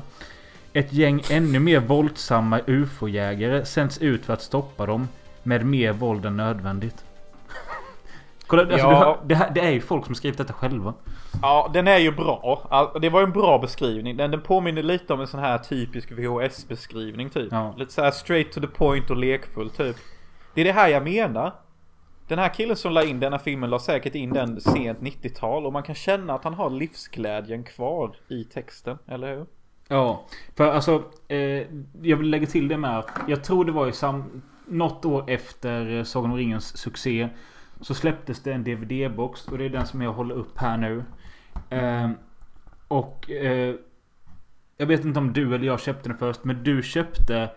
Ett 0.73 0.93
gäng 0.93 1.21
ännu 1.29 1.59
mer 1.59 1.79
våldsamma 1.79 2.59
ufo-jägare 2.67 3.65
sänds 3.65 3.97
ut 3.97 4.25
för 4.25 4.33
att 4.33 4.41
stoppa 4.41 4.85
dem 4.85 5.07
med 5.43 5.65
mer 5.65 5.93
våld 5.93 6.25
än 6.25 6.37
nödvändigt. 6.37 7.05
Kolla, 8.51 8.61
alltså, 8.63 8.77
Ja. 8.77 8.95
hör, 8.99 9.17
det, 9.25 9.35
här, 9.35 9.51
det 9.55 9.61
är 9.61 9.71
ju 9.71 9.81
folk 9.81 10.05
som 10.05 10.15
skrivit 10.15 10.37
detta 10.37 10.53
själva. 10.53 10.93
Ja, 11.41 11.71
den 11.73 11.87
är 11.87 11.97
ju 11.97 12.11
bra. 12.11 12.61
All- 12.69 13.01
Det 13.01 13.09
var 13.09 13.19
ju 13.19 13.25
en 13.25 13.31
bra 13.31 13.57
beskrivning. 13.59 14.17
Den, 14.17 14.31
den 14.31 14.41
påminner 14.41 14.83
lite 14.83 15.13
om 15.13 15.21
en 15.21 15.27
sån 15.27 15.39
här 15.39 15.57
typisk 15.57 16.11
VHS-beskrivning 16.11 17.29
typ. 17.29 17.47
Ja. 17.51 17.73
Lite 17.77 17.93
så 17.93 18.01
här 18.01 18.11
straight 18.11 18.51
to 18.51 18.61
the 18.61 18.67
point 18.67 19.09
och 19.09 19.17
lekfull 19.17 19.69
typ. 19.69 19.95
Det 20.53 20.61
är 20.61 20.65
det 20.65 20.71
här 20.71 20.87
jag 20.87 21.03
menar. 21.03 21.53
Den 22.27 22.39
här 22.39 22.49
killen 22.49 22.75
som 22.75 22.91
la 22.93 23.03
in 23.03 23.19
denna 23.19 23.39
filmen 23.39 23.69
la 23.69 23.79
säkert 23.79 24.15
in 24.15 24.29
den 24.33 24.61
sent 24.61 24.99
90-tal 24.99 25.65
och 25.65 25.73
man 25.73 25.83
kan 25.83 25.95
känna 25.95 26.33
att 26.33 26.43
han 26.43 26.53
har 26.53 26.69
livsglädjen 26.69 27.63
kvar 27.63 28.15
i 28.27 28.43
texten, 28.43 28.97
eller 29.07 29.35
hur? 29.35 29.45
Ja, 29.87 30.21
för 30.55 30.71
alltså 30.71 31.03
eh, 31.27 31.37
jag 32.01 32.17
vill 32.17 32.29
lägga 32.29 32.47
till 32.47 32.67
det 32.67 32.77
med 32.77 32.99
att 32.99 33.09
jag 33.27 33.43
tror 33.43 33.65
det 33.65 33.71
var 33.71 33.87
i 33.87 33.91
sam 33.91 34.41
något 34.65 35.05
år 35.05 35.23
efter 35.29 36.03
Sagan 36.03 36.31
om 36.31 36.37
ringens 36.37 36.77
succé 36.77 37.29
så 37.81 37.93
släpptes 37.93 38.43
det 38.43 38.53
en 38.53 38.63
DVD-box 38.63 39.47
och 39.47 39.57
det 39.57 39.65
är 39.65 39.69
den 39.69 39.87
som 39.87 40.01
jag 40.01 40.13
håller 40.13 40.35
upp 40.35 40.57
här 40.57 40.77
nu. 40.77 41.03
Eh, 41.69 42.09
och 42.87 43.31
eh, 43.31 43.75
jag 44.77 44.87
vet 44.87 45.05
inte 45.05 45.19
om 45.19 45.33
du 45.33 45.55
eller 45.55 45.65
jag 45.65 45.79
köpte 45.79 46.09
den 46.09 46.17
först 46.17 46.43
men 46.43 46.63
du 46.63 46.83
köpte 46.83 47.49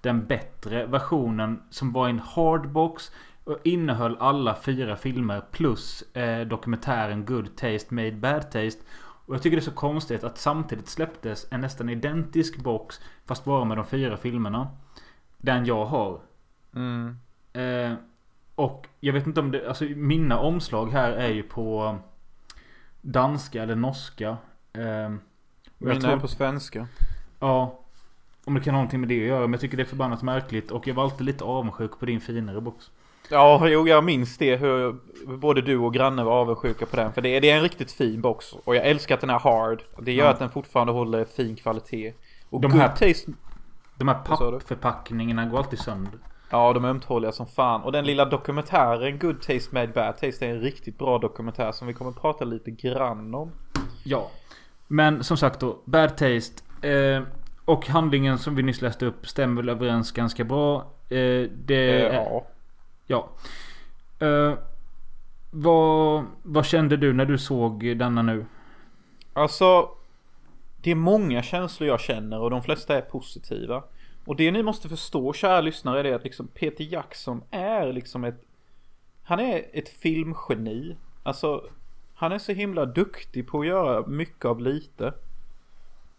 den 0.00 0.26
bättre 0.26 0.86
versionen 0.86 1.62
som 1.70 1.92
var 1.92 2.08
en 2.08 2.18
hardbox 2.18 3.12
och 3.44 3.58
innehöll 3.64 4.16
alla 4.20 4.54
fyra 4.54 4.96
filmer 4.96 5.42
plus 5.50 6.02
eh, 6.02 6.46
dokumentären 6.46 7.24
Good 7.24 7.56
Taste 7.56 7.94
Made 7.94 8.12
Bad 8.12 8.42
Taste. 8.42 8.82
Och 9.26 9.34
jag 9.34 9.42
tycker 9.42 9.56
det 9.56 9.60
är 9.60 9.64
så 9.64 9.70
konstigt 9.70 10.24
att 10.24 10.38
samtidigt 10.38 10.88
släpptes 10.88 11.46
en 11.50 11.60
nästan 11.60 11.88
identisk 11.88 12.56
box 12.56 13.00
fast 13.26 13.44
bara 13.44 13.64
med 13.64 13.76
de 13.78 13.86
fyra 13.86 14.16
filmerna. 14.16 14.68
Den 15.36 15.66
jag 15.66 15.84
har. 15.84 16.20
Mm. 16.74 17.18
Eh, 17.52 17.92
och 18.58 18.86
jag 19.00 19.12
vet 19.12 19.26
inte 19.26 19.40
om 19.40 19.50
det, 19.50 19.68
alltså 19.68 19.84
mina 19.84 20.38
omslag 20.38 20.90
här 20.92 21.12
är 21.12 21.28
ju 21.28 21.42
på 21.42 21.96
danska 23.00 23.62
eller 23.62 23.74
norska. 23.74 24.28
Eh, 24.72 25.12
Mina 25.78 26.12
är 26.12 26.18
på 26.18 26.28
svenska. 26.28 26.86
Ja. 27.40 27.78
Om 28.44 28.54
det 28.54 28.60
kan 28.60 28.74
ha 28.74 28.78
någonting 28.80 29.00
med 29.00 29.08
det 29.08 29.20
att 29.22 29.28
göra. 29.28 29.40
Men 29.40 29.52
jag 29.52 29.60
tycker 29.60 29.76
det 29.76 29.82
är 29.82 29.84
förbannat 29.84 30.22
märkligt. 30.22 30.70
Och 30.70 30.86
jag 30.86 30.94
var 30.94 31.02
alltid 31.04 31.26
lite 31.26 31.44
avundsjuk 31.44 31.98
på 32.00 32.06
din 32.06 32.20
finare 32.20 32.60
box. 32.60 32.90
Ja, 33.30 33.68
jo, 33.68 33.88
jag 33.88 34.04
minns 34.04 34.38
det 34.38 34.56
hur 34.56 34.96
både 35.36 35.60
du 35.62 35.76
och 35.78 35.94
granne 35.94 36.24
var 36.24 36.32
avundsjuka 36.32 36.86
på 36.86 36.96
den. 36.96 37.12
För 37.12 37.20
det 37.22 37.28
är, 37.36 37.40
det 37.40 37.50
är 37.50 37.56
en 37.56 37.62
riktigt 37.62 37.92
fin 37.92 38.20
box. 38.20 38.52
Och 38.64 38.76
jag 38.76 38.86
älskar 38.86 39.14
att 39.14 39.20
den 39.20 39.30
är 39.30 39.38
hard. 39.38 39.82
Det 40.02 40.12
gör 40.12 40.24
Ja. 40.24 40.30
att 40.30 40.38
den 40.38 40.50
fortfarande 40.50 40.92
håller 40.92 41.24
fin 41.24 41.56
kvalitet. 41.56 42.12
Och 42.50 42.60
De 42.60 42.70
good 42.70 42.80
här- 42.80 42.88
taste. 42.88 43.32
De 43.94 44.08
här 44.08 44.14
pappförpackningarna 44.14 45.46
går 45.46 45.58
alltid 45.58 45.78
sönder. 45.78 46.18
Ja, 46.50 46.72
de 46.72 46.84
är 46.84 46.88
ömtåliga 46.88 47.32
som 47.32 47.46
fan. 47.46 47.82
Och 47.82 47.92
den 47.92 48.04
lilla 48.04 48.24
dokumentären 48.24 49.18
Good 49.18 49.42
Taste 49.42 49.74
Made 49.74 49.88
Bad 49.88 50.16
Taste 50.16 50.46
är 50.46 50.50
en 50.50 50.60
riktigt 50.60 50.98
bra 50.98 51.18
dokumentär 51.18 51.72
som 51.72 51.86
vi 51.86 51.94
kommer 51.94 52.10
att 52.10 52.20
prata 52.20 52.44
lite 52.44 52.70
grann 52.70 53.34
om. 53.34 53.52
Ja. 54.04 54.30
Men 54.86 55.24
som 55.24 55.36
sagt 55.36 55.60
då. 55.60 55.78
Bad 55.84 56.16
Taste. 56.16 56.88
Eh, 56.88 57.22
och 57.64 57.86
handlingen 57.86 58.38
som 58.38 58.54
vi 58.54 58.62
nyss 58.62 58.82
läste 58.82 59.06
upp 59.06 59.26
stämmer 59.28 59.62
väl 59.62 59.68
överens 59.68 60.12
ganska 60.12 60.44
bra. 60.44 60.78
Eh, 61.08 61.50
det 61.50 62.06
Eh, 62.06 62.14
ja. 62.14 62.46
Ja. 63.06 63.28
Eh, 64.26 64.58
vad, 65.50 66.24
vad 66.42 66.66
kände 66.66 66.96
du 66.96 67.12
när 67.12 67.24
du 67.24 67.38
såg 67.38 67.96
denna 67.96 68.22
nu? 68.22 68.46
Alltså, 69.32 69.88
det 70.82 70.90
är 70.90 70.94
många 70.94 71.42
känslor 71.42 71.88
jag 71.88 72.00
känner 72.00 72.40
och 72.40 72.50
de 72.50 72.62
flesta 72.62 72.96
är 72.96 73.00
positiva. 73.00 73.82
Och 74.28 74.36
det 74.36 74.50
ni 74.50 74.62
måste 74.62 74.88
förstå, 74.88 75.32
kära 75.32 75.60
lyssnare, 75.60 75.98
är 75.98 76.04
det 76.04 76.14
att 76.14 76.24
liksom 76.24 76.48
Peter 76.48 76.84
Jackson 76.84 77.42
är 77.50 77.92
liksom 77.92 78.24
ett... 78.24 78.42
Han 79.22 79.40
är 79.40 79.66
ett 79.72 79.88
filmgeni. 79.88 80.96
Alltså, 81.22 81.70
han 82.14 82.32
är 82.32 82.38
så 82.38 82.52
himla 82.52 82.86
duktig 82.86 83.46
på 83.48 83.60
att 83.60 83.66
göra 83.66 84.06
mycket 84.06 84.44
av 84.44 84.60
lite. 84.60 85.14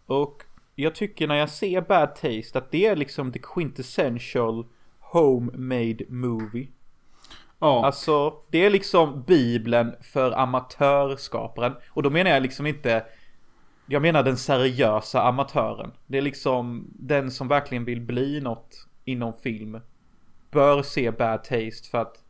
Och 0.06 0.44
jag 0.76 0.96
tycker 0.96 1.28
när 1.28 1.36
jag 1.36 1.50
ser 1.50 1.82
Bad 1.82 2.16
Taste 2.16 2.58
att 2.58 2.72
det 2.72 2.86
är 2.86 2.96
liksom 2.96 3.32
the 3.32 3.40
quintessential 3.40 4.66
homemade 5.00 6.06
movie. 6.08 6.68
Ja. 7.60 7.86
Alltså, 7.86 8.34
det 8.50 8.66
är 8.66 8.70
liksom 8.70 9.24
bibeln 9.28 9.96
för 10.02 10.32
amatörskaparen. 10.32 11.74
Och 11.90 12.04
då 12.04 12.10
menar 12.10 12.32
jag 12.32 12.44
liksom 12.44 12.66
inte 12.66 13.06
jag 13.90 14.02
menar 14.02 14.24
den 14.24 14.38
seriösa 14.38 15.24
amatören. 15.24 15.92
Det 16.08 16.18
är 16.18 16.22
liksom 16.22 16.88
den 16.94 17.32
som 17.32 17.48
verkligen 17.48 17.86
vill 17.86 18.02
bli 18.02 18.42
något 18.42 18.88
inom 19.06 19.34
film. 19.34 19.80
Bör 20.52 20.84
se 20.84 21.12
Bad 21.12 21.44
Taste 21.44 21.90
för 21.92 21.98
att 21.98 22.24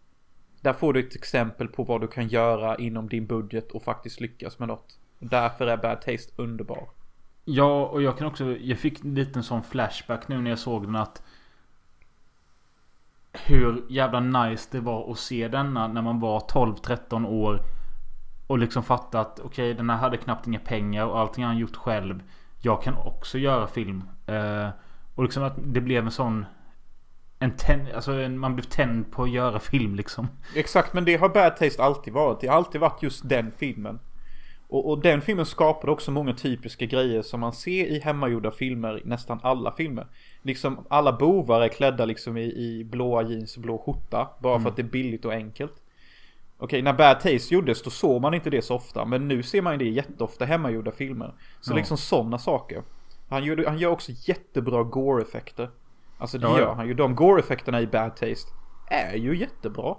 där 0.61 0.73
får 0.73 0.93
du 0.93 0.99
ett 0.99 1.15
exempel 1.15 1.67
på 1.67 1.83
vad 1.83 2.01
du 2.01 2.07
kan 2.07 2.27
göra 2.27 2.77
inom 2.77 3.09
din 3.09 3.25
budget 3.25 3.71
och 3.71 3.83
faktiskt 3.83 4.19
lyckas 4.19 4.59
med 4.59 4.67
något. 4.67 4.99
Därför 5.19 5.67
är 5.67 5.77
Bad 5.77 6.01
Taste 6.01 6.41
underbar. 6.41 6.89
Ja, 7.45 7.85
och 7.85 8.01
jag 8.01 8.17
kan 8.17 8.27
också... 8.27 8.57
Jag 8.57 8.79
fick 8.79 9.03
en 9.03 9.15
liten 9.15 9.43
sån 9.43 9.63
flashback 9.63 10.27
nu 10.27 10.41
när 10.41 10.49
jag 10.49 10.59
såg 10.59 10.83
den 10.83 10.95
att... 10.95 11.23
Hur 13.33 13.85
jävla 13.89 14.19
nice 14.19 14.69
det 14.71 14.79
var 14.79 15.11
att 15.11 15.19
se 15.19 15.47
denna 15.47 15.87
när 15.87 16.01
man 16.01 16.19
var 16.19 16.39
12-13 16.39 17.27
år. 17.27 17.61
Och 18.49 18.59
liksom 18.59 18.83
fatta 18.83 19.19
att 19.19 19.39
okej, 19.39 19.73
den 19.73 19.89
här 19.89 19.97
hade 19.97 20.17
knappt 20.17 20.47
inga 20.47 20.59
pengar 20.59 21.05
och 21.05 21.19
allting 21.19 21.43
han 21.43 21.57
gjort 21.57 21.75
själv. 21.75 22.23
Jag 22.61 22.83
kan 22.83 22.97
också 22.97 23.37
göra 23.37 23.67
film. 23.67 24.03
Eh, 24.25 24.69
och 25.15 25.23
liksom 25.23 25.43
att 25.43 25.53
det 25.57 25.81
blev 25.81 26.05
en 26.05 26.11
sån... 26.11 26.45
En 27.39 27.51
tänd, 27.51 27.87
alltså 27.95 28.11
en, 28.11 28.39
man 28.39 28.55
blev 28.55 28.63
tänd 28.63 29.11
på 29.11 29.23
att 29.23 29.29
göra 29.29 29.59
film 29.71 29.95
liksom. 29.95 30.27
Exakt, 30.55 30.93
men 30.93 31.05
det 31.05 31.15
har 31.15 31.29
Bad 31.29 31.57
Taste 31.57 31.83
alltid 31.83 32.13
varit. 32.13 32.41
Det 32.41 32.47
har 32.47 32.55
alltid 32.55 32.81
varit 32.81 33.03
just 33.03 33.29
den 33.29 33.51
filmen. 33.51 33.99
Och, 34.67 34.89
och 34.89 35.01
den 35.01 35.21
filmen 35.21 35.45
skapade 35.45 35.91
också 35.91 36.11
många 36.11 36.33
typiska 36.33 36.85
grejer 36.85 37.21
som 37.21 37.39
man 37.39 37.53
ser 37.53 37.85
i 37.85 37.99
hemmagjorda 37.99 38.51
filmer, 38.51 39.01
nästan 39.05 39.39
alla 39.43 39.71
filmer. 39.71 40.07
Liksom 40.41 40.85
alla 40.89 41.13
bovar 41.13 41.61
är 41.61 41.67
klädda 41.67 42.05
liksom 42.05 42.37
i, 42.37 42.43
i 42.43 42.83
blåa 42.83 43.23
jeans 43.23 43.55
och 43.55 43.61
blå 43.61 43.77
skjorta. 43.77 44.29
Bara 44.39 44.59
för 44.59 44.69
att 44.69 44.75
det 44.75 44.81
är 44.81 44.83
billigt 44.83 45.25
och 45.25 45.33
enkelt. 45.33 45.78
Okej, 46.61 46.81
när 46.81 46.93
Bad 46.93 47.19
Taste 47.19 47.53
gjordes 47.53 47.83
då 47.83 47.89
såg 47.89 48.21
man 48.21 48.33
inte 48.33 48.49
det 48.49 48.61
så 48.61 48.75
ofta. 48.75 49.05
Men 49.05 49.27
nu 49.27 49.43
ser 49.43 49.61
man 49.61 49.73
ju 49.73 49.77
det 49.79 49.89
jätteofta 49.89 50.45
hemmagjorda 50.45 50.91
filmer. 50.91 51.33
Så 51.61 51.71
Ja. 51.71 51.75
liksom 51.75 51.97
sådana 51.97 52.37
saker. 52.39 52.83
Han 53.29 53.43
gör, 53.43 53.65
han 53.65 53.77
gör 53.77 53.89
också 53.91 54.11
jättebra 54.15 54.83
gore-effekter. 54.83 55.69
Alltså 56.17 56.37
det 56.37 56.47
Ja, 56.47 56.59
gör 56.59 56.73
han 56.73 56.87
ju. 56.87 56.93
De 56.93 57.15
gore-effekterna 57.15 57.81
i 57.81 57.87
Bad 57.87 58.15
Taste 58.15 58.51
är 58.87 59.15
ju 59.15 59.37
jättebra. 59.37 59.95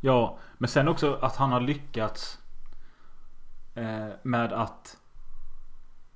Ja, 0.00 0.38
men 0.58 0.68
sen 0.68 0.88
också 0.88 1.18
att 1.22 1.36
han 1.36 1.52
har 1.52 1.60
lyckats 1.60 2.38
eh, 3.74 4.08
med 4.22 4.52
att 4.52 4.96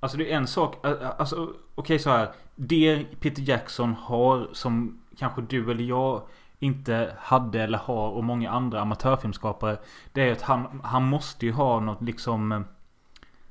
Alltså 0.00 0.18
det 0.18 0.32
är 0.32 0.36
en 0.36 0.46
sak, 0.46 0.86
eh, 0.86 1.10
alltså 1.18 1.54
okej 1.74 1.98
så 1.98 2.10
här. 2.10 2.32
Det 2.56 3.04
Peter 3.20 3.42
Jackson 3.42 3.94
har 3.94 4.48
som 4.52 5.02
kanske 5.18 5.42
du 5.42 5.70
eller 5.70 5.84
jag 5.84 6.22
inte 6.62 7.16
hade 7.18 7.62
eller 7.62 7.78
har 7.78 8.08
och 8.08 8.24
många 8.24 8.50
andra 8.50 8.80
amatörfilmskapare. 8.80 9.78
Det 10.12 10.28
är 10.28 10.32
att 10.32 10.42
han, 10.42 10.80
han 10.84 11.02
måste 11.02 11.46
ju 11.46 11.52
ha 11.52 11.80
något 11.80 12.02
liksom 12.02 12.52
eh, 12.52 12.60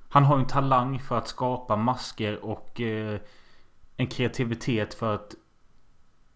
Han 0.10 0.24
har 0.24 0.36
ju 0.38 0.42
en 0.42 0.48
talang 0.48 1.00
för 1.00 1.18
att 1.18 1.28
skapa 1.28 1.76
masker 1.76 2.46
och 2.46 2.82
eh, 2.82 3.20
en 3.98 4.08
kreativitet 4.08 4.94
för 4.94 5.16
att 5.16 5.36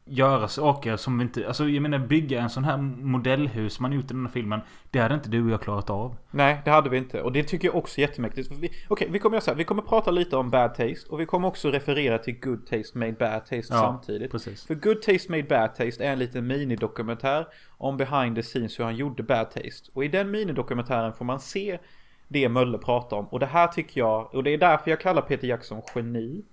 göra 0.06 0.48
saker 0.48 0.98
som 0.98 1.18
vi 1.18 1.24
inte... 1.24 1.48
Alltså 1.48 1.70
jag 1.70 1.82
menar 1.82 2.00
bygga 2.00 2.42
en 2.42 2.50
sån 2.50 2.64
här 2.64 2.78
modellhus 2.78 3.80
man 3.80 3.94
gjort 3.94 4.06
i 4.06 4.08
den 4.08 4.26
här 4.26 4.32
filmen. 4.32 4.60
Det 4.92 5.00
hade 5.00 5.16
inte 5.16 5.30
du 5.30 5.46
och 5.46 5.52
jag 5.52 5.62
klarat 5.62 5.90
av. 5.90 6.16
Nej, 6.32 6.62
det 6.66 6.72
hade 6.72 6.90
vi 6.90 6.98
inte. 6.98 7.22
Och 7.22 7.32
det 7.32 7.44
tycker 7.44 7.68
jag 7.68 7.76
också 7.76 7.98
är 7.98 8.02
jättemäktigt. 8.02 8.52
Okej, 8.88 9.08
vi 9.12 9.20
kommer 9.20 9.36
göra 9.36 9.42
så 9.42 9.52
här. 9.52 9.58
Vi 9.58 9.64
kommer 9.64 9.82
prata 9.82 10.12
lite 10.12 10.38
om 10.38 10.50
Bad 10.50 10.76
Taste. 10.76 11.10
Och 11.10 11.20
vi 11.20 11.26
kommer 11.26 11.48
också 11.48 11.72
referera 11.72 12.18
till 12.18 12.40
Good 12.40 12.68
Taste 12.68 12.98
Made 12.98 13.12
Bad 13.12 13.40
Taste 13.40 13.56
Ja, 13.56 13.80
samtidigt. 13.80 14.32
precis. 14.32 14.66
För 14.66 14.76
Good 14.76 15.02
Taste 15.02 15.32
Made 15.32 15.44
Bad 15.44 15.76
Taste 15.76 16.06
är 16.06 16.12
en 16.14 16.20
liten 16.20 16.48
minidokumentär 16.48 17.48
om 17.78 17.98
behind 17.98 18.36
the 18.36 18.44
scenes 18.44 18.80
hur 18.80 18.84
han 18.84 18.96
gjorde 18.96 19.24
Bad 19.24 19.52
Taste. 19.52 19.92
Och 19.94 20.06
i 20.06 20.08
den 20.08 20.32
minidokumentären 20.32 21.14
får 21.14 21.26
man 21.26 21.40
se 21.40 21.80
det 22.28 22.50
Mölle 22.50 22.78
pratar 22.78 23.18
om. 23.18 23.26
Och 23.26 23.40
det 23.40 23.46
här 23.46 23.68
tycker 23.68 24.02
jag, 24.02 24.36
och 24.36 24.44
det 24.44 24.50
är 24.52 24.58
därför 24.58 24.90
jag 24.90 25.00
kallar 25.00 25.22
Peter 25.22 25.48
Jackson 25.48 25.82
geni. 25.96 26.46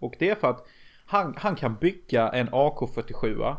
Och 0.00 0.14
det 0.18 0.30
är 0.30 0.34
för 0.34 0.50
att 0.50 0.66
han, 1.06 1.34
han 1.38 1.56
kan 1.56 1.76
bygga 1.76 2.28
en 2.28 2.48
AK47 2.48 3.56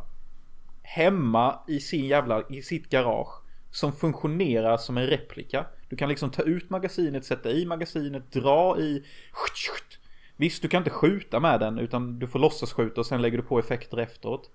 hemma 0.84 1.60
i 1.68 1.80
sin 1.80 2.06
jävla, 2.06 2.44
i 2.50 2.62
sitt 2.62 2.90
garage. 2.90 3.42
Som 3.72 3.92
funktionerar 3.94 4.78
som 4.78 4.98
en 4.98 5.08
replika. 5.08 5.66
Du 5.90 5.96
kan 5.96 6.10
liksom 6.10 6.30
ta 6.30 6.42
ut 6.42 6.70
magasinet, 6.70 7.26
sätta 7.26 7.50
i 7.52 7.66
magasinet, 7.66 8.32
dra 8.32 8.80
i. 8.80 9.04
Visst, 10.38 10.62
du 10.62 10.68
kan 10.68 10.78
inte 10.78 10.90
skjuta 10.90 11.40
med 11.40 11.60
den 11.60 11.80
utan 11.80 12.20
du 12.20 12.28
får 12.28 12.40
låtsas 12.40 12.74
skjuta 12.74 13.02
och 13.02 13.06
sen 13.06 13.22
lägger 13.22 13.38
du 13.38 13.44
på 13.44 13.60
effekter 13.60 13.98
efteråt. 13.98 14.50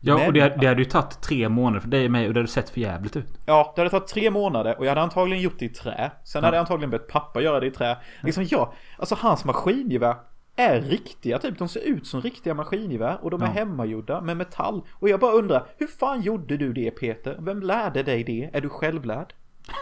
Ja, 0.00 0.18
Men- 0.18 0.26
och 0.26 0.32
det, 0.32 0.56
det 0.60 0.66
hade 0.66 0.82
ju 0.82 0.84
tagit 0.84 1.22
tre 1.22 1.48
månader 1.48 1.80
för 1.80 1.88
dig 1.88 2.04
och 2.04 2.10
mig 2.10 2.28
och 2.28 2.34
det 2.34 2.40
hade 2.40 2.48
sett 2.50 2.70
för 2.70 2.80
jävligt 2.80 3.16
ut. 3.16 3.38
Ja, 3.46 3.72
det 3.76 3.80
hade 3.80 3.90
tagit 3.90 4.08
tre 4.08 4.30
månader 4.30 4.78
och 4.78 4.84
jag 4.84 4.90
hade 4.90 5.00
antagligen 5.00 5.42
gjort 5.42 5.58
det 5.58 5.64
i 5.64 5.68
trä. 5.68 6.10
Sen 6.24 6.44
hade 6.44 6.56
jag 6.56 6.60
antagligen 6.60 6.90
bett 6.90 7.08
pappa 7.08 7.40
göra 7.40 7.60
det 7.60 7.66
i 7.66 7.70
trä. 7.70 7.96
Liksom 8.22 8.46
ja, 8.50 8.72
alltså 8.98 9.14
hans 9.14 9.44
maskingevär 9.44 10.16
är 10.56 10.80
riktiga 10.80 11.38
typ. 11.38 11.58
De 11.58 11.68
ser 11.68 11.80
ut 11.80 12.06
som 12.06 12.20
riktiga 12.20 12.54
maskingevär 12.54 13.18
och 13.24 13.30
de 13.30 13.42
är 13.42 13.46
Ja. 13.46 13.52
hemmagjorda 13.52 14.20
med 14.20 14.36
metall. 14.36 14.82
Och 14.92 15.08
jag 15.08 15.20
bara 15.20 15.32
undrar, 15.32 15.66
hur 15.78 15.86
fan 15.86 16.22
gjorde 16.22 16.56
du 16.56 16.72
det 16.72 16.90
Peter? 16.90 17.36
Vem 17.40 17.60
lärde 17.60 18.02
dig 18.02 18.24
det? 18.24 18.50
Är 18.52 18.60
du 18.60 18.68
självlärd? 18.68 19.34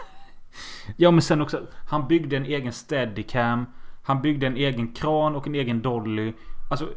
Ja 0.97 1.11
men 1.11 1.21
sen 1.21 1.41
också. 1.41 1.67
Han 1.89 2.07
byggde 2.07 2.37
en 2.37 2.45
egen 2.45 2.73
steadicam. 2.73 3.65
Han 4.03 4.21
byggde 4.21 4.47
en 4.47 4.57
egen 4.57 4.93
kran 4.93 5.35
och 5.35 5.47
en 5.47 5.55
egen 5.55 5.81
dolly. 5.81 6.33
Alltså 6.71 6.89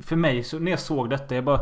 för 0.00 0.16
mig 0.16 0.42
så 0.42 0.58
när 0.58 0.70
jag 0.70 0.80
såg 0.80 1.10
detta 1.10 1.34
jag 1.34 1.44
bara 1.44 1.58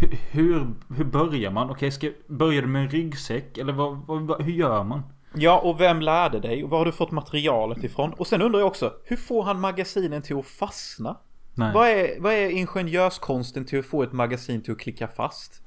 hu- 0.00 0.16
hur, 0.30 0.66
hur 0.96 1.04
börjar 1.04 1.50
man? 1.50 1.70
Okej, 1.70 1.90
ska, 1.90 2.10
börjar 2.28 2.62
du 2.62 2.68
med 2.68 2.82
en 2.82 2.88
ryggsäck? 2.88 3.58
Eller 3.58 3.72
vad, 3.72 3.96
vad, 4.06 4.42
hur 4.42 4.52
gör 4.52 4.84
man? 4.84 5.02
Ja, 5.34 5.58
och 5.58 5.80
vem 5.80 6.00
lärde 6.00 6.40
dig? 6.40 6.64
Och 6.64 6.70
var 6.70 6.78
har 6.78 6.84
du 6.84 6.92
fått 6.92 7.10
materialet 7.10 7.84
ifrån? 7.84 8.12
Och 8.12 8.26
sen 8.26 8.42
undrar 8.42 8.60
jag 8.60 8.66
också, 8.66 8.92
hur 9.04 9.16
får 9.16 9.42
han 9.42 9.60
magasinen 9.60 10.22
till 10.22 10.38
att 10.38 10.46
fastna? 10.46 11.16
Nej. 11.54 11.74
Vad 11.74 11.88
är, 11.88 12.20
vad 12.20 12.32
är 12.32 12.48
ingenjörskonsten 12.50 13.64
till 13.64 13.78
att 13.78 13.86
få 13.86 14.02
ett 14.02 14.12
magasin 14.12 14.62
till 14.62 14.72
att 14.72 14.78
klicka 14.78 15.08
fast? 15.08 15.62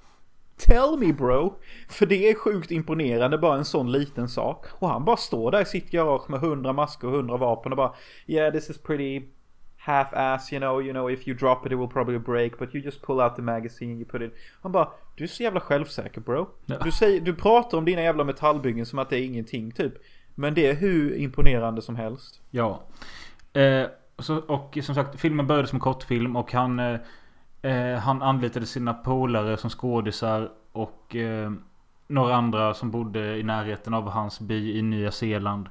Tell 0.57 0.97
me 0.99 1.13
bro! 1.13 1.59
För 1.89 2.05
det 2.05 2.29
är 2.29 2.35
sjukt 2.35 2.71
imponerande 2.71 3.37
bara 3.37 3.57
en 3.57 3.65
sån 3.65 3.91
liten 3.91 4.29
sak. 4.29 4.65
Och 4.71 4.89
han 4.89 5.05
bara 5.05 5.17
står 5.17 5.51
där 5.51 5.61
i 5.61 5.65
sitt 5.65 5.91
garage 5.91 6.29
med 6.29 6.43
100 6.43 6.73
masker 6.73 7.07
och 7.07 7.13
100 7.13 7.37
vapen 7.37 7.71
och 7.71 7.77
bara 7.77 7.93
Yeah 8.27 8.53
this 8.53 8.69
is 8.69 8.77
pretty 8.77 9.27
half-ass 9.85 10.53
you 10.53 10.59
know, 10.59 10.81
you 10.81 10.93
know 10.93 11.11
if 11.11 11.27
you 11.27 11.37
drop 11.37 11.65
it 11.65 11.71
it 11.71 11.77
will 11.77 11.87
probably 11.87 12.19
break 12.19 12.59
but 12.59 12.75
you 12.75 12.83
just 12.83 13.01
pull 13.01 13.19
out 13.19 13.35
the 13.35 13.41
magazine 13.41 13.97
you 13.97 14.05
put 14.05 14.21
it 14.21 14.33
Han 14.61 14.71
bara 14.71 14.87
Du 15.15 15.23
är 15.23 15.27
så 15.27 15.43
jävla 15.43 15.59
självsäker 15.59 16.21
bro. 16.21 16.47
Ja. 16.65 16.77
Du, 16.83 16.91
säger, 16.91 17.21
du 17.21 17.35
pratar 17.35 17.77
om 17.77 17.85
dina 17.85 18.01
jävla 18.01 18.23
metallbyggen 18.23 18.85
som 18.85 18.99
att 18.99 19.09
det 19.09 19.19
är 19.19 19.25
ingenting 19.25 19.71
typ. 19.71 19.93
Men 20.35 20.53
det 20.53 20.67
är 20.67 20.75
hur 20.75 21.15
imponerande 21.15 21.81
som 21.81 21.95
helst. 21.95 22.41
Ja. 22.51 22.81
Eh, 23.53 23.87
så, 24.19 24.37
och 24.37 24.77
som 24.81 24.95
sagt, 24.95 25.19
filmen 25.19 25.47
började 25.47 25.67
som 25.67 25.79
kortfilm 25.79 26.35
och 26.35 26.53
han... 26.53 26.79
Eh, 26.79 26.99
eh, 27.61 27.97
han 27.99 28.21
anlitade 28.21 28.65
sina 28.65 28.93
polare 28.93 29.57
som 29.57 29.69
skådisar. 29.69 30.51
och 30.71 31.15
eh, 31.15 31.51
några 32.07 32.35
andra 32.35 32.73
som 32.73 32.91
bodde 32.91 33.37
i 33.37 33.43
närheten 33.43 33.93
av 33.93 34.09
hans 34.09 34.39
by 34.39 34.77
i 34.77 34.81
Nya 34.81 35.11
Zeeland. 35.11 35.69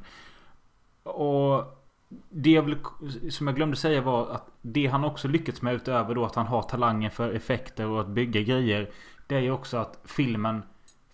Och 1.02 1.64
det 2.28 2.50
jag 2.50 2.62
vill, 2.62 2.78
som 3.30 3.46
jag 3.46 3.56
glömde 3.56 3.76
säga 3.76 4.00
var 4.00 4.28
att 4.28 4.50
det 4.62 4.86
han 4.86 5.04
också 5.04 5.28
lyckats 5.28 5.62
med 5.62 5.74
utöver 5.74 6.14
då 6.14 6.24
att 6.24 6.34
han 6.34 6.46
har 6.46 6.62
talangen 6.62 7.10
för 7.10 7.32
effekter 7.32 7.86
och 7.86 8.00
att 8.00 8.08
bygga 8.08 8.40
grejer. 8.40 8.90
Det 9.26 9.36
är 9.36 9.40
ju 9.40 9.50
också 9.50 9.76
att 9.76 9.98
filmen 10.04 10.62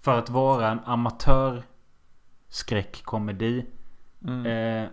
för 0.00 0.18
att 0.18 0.30
vara 0.30 0.70
en 0.70 0.80
amatör 0.84 1.62
skräckkomedi. 2.48 3.66
Mm. 4.26 4.46
Eh, 4.46 4.88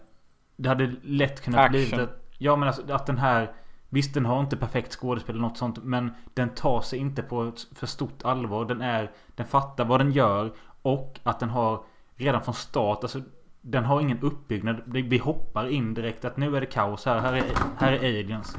det 0.55 0.69
hade 0.69 0.95
lätt 1.01 1.41
kunnat 1.41 1.59
Action. 1.59 1.97
bli 1.97 2.03
att, 2.03 2.23
Ja 2.37 2.55
men 2.55 2.67
alltså 2.67 2.93
att 2.93 3.05
den 3.05 3.17
här 3.17 3.51
Visst 3.89 4.13
den 4.13 4.25
har 4.25 4.39
inte 4.39 4.57
perfekt 4.57 4.91
skådespel 4.91 5.35
eller 5.35 5.47
något 5.47 5.57
sånt 5.57 5.83
Men 5.83 6.11
den 6.33 6.49
tar 6.49 6.81
sig 6.81 6.99
inte 6.99 7.21
på 7.23 7.43
ett 7.43 7.67
för 7.75 7.87
stort 7.87 8.25
allvar. 8.25 8.65
Den 8.65 8.81
är 8.81 9.11
Den 9.35 9.45
fattar 9.45 9.85
vad 9.85 9.99
den 9.99 10.11
gör. 10.11 10.53
Och 10.81 11.19
att 11.23 11.39
den 11.39 11.49
har 11.49 11.83
Redan 12.15 12.41
från 12.41 12.53
start 12.53 12.99
alltså 13.01 13.21
Den 13.69 13.85
har 13.85 14.01
ingen 14.01 14.19
uppbyggnad. 14.19 14.81
Vi 14.85 15.17
hoppar 15.17 15.67
in 15.67 15.93
direkt 15.93 16.25
att 16.25 16.37
nu 16.37 16.55
är 16.57 16.61
det 16.61 16.65
kaos 16.65 17.05
här. 17.05 17.19
Här 17.19 17.33
är, 17.33 17.43
här 17.77 17.91
är 17.91 17.97
aliens. 17.97 18.57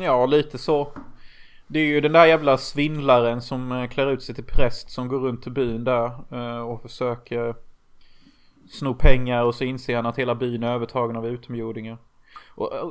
Ja, 0.00 0.26
lite 0.26 0.58
så. 0.58 0.92
Det 1.66 1.78
är 1.78 1.86
ju 1.86 2.00
den 2.00 2.12
där 2.12 2.26
jävla 2.26 2.58
svindlaren 2.58 3.42
som 3.42 3.72
eh, 3.72 3.88
klär 3.88 4.10
ut 4.10 4.22
sig 4.22 4.34
till 4.34 4.44
präst 4.44 4.90
som 4.90 5.08
går 5.08 5.18
runt 5.18 5.46
i 5.46 5.50
byn 5.50 5.84
där 5.84 6.10
eh, 6.30 6.60
och 6.60 6.82
försöker 6.82 7.54
sno 8.70 8.94
pengar 8.94 9.42
och 9.44 9.54
så 9.54 9.64
inser 9.64 9.96
han 9.96 10.06
att 10.06 10.18
hela 10.18 10.34
byn 10.34 10.62
är 10.62 10.74
övertagen 10.74 11.16
av 11.16 11.26
utomjordingar. 11.26 11.98
Och, 12.54 12.74
eh, 12.74 12.82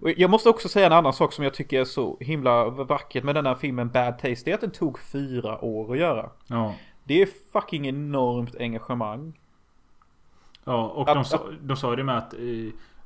och 0.00 0.10
jag 0.16 0.30
måste 0.30 0.48
också 0.48 0.68
säga 0.68 0.86
en 0.86 0.92
annan 0.92 1.12
sak 1.12 1.32
som 1.32 1.44
jag 1.44 1.54
tycker 1.54 1.80
är 1.80 1.84
så 1.84 2.16
himla 2.20 2.68
vackert 2.68 3.24
med 3.24 3.34
den 3.34 3.46
här 3.46 3.54
filmen 3.54 3.88
Bad 3.88 4.18
Taste. 4.18 4.44
Det 4.44 4.50
är 4.50 4.54
att 4.54 4.60
den 4.60 4.70
tog 4.70 4.98
fyra 4.98 5.64
år 5.64 5.92
att 5.92 5.98
göra. 5.98 6.30
Ja. 6.46 6.74
Det 7.04 7.22
är 7.22 7.28
fucking 7.52 7.88
enormt 7.88 8.56
engagemang. 8.56 9.38
Ja 10.64 10.88
och 10.88 11.06
de, 11.06 11.24
sa, 11.24 11.50
de 11.60 11.76
sa 11.76 11.90
ju 11.90 11.96
det 11.96 12.04
med 12.04 12.18
att 12.18 12.34
eh, 12.34 12.40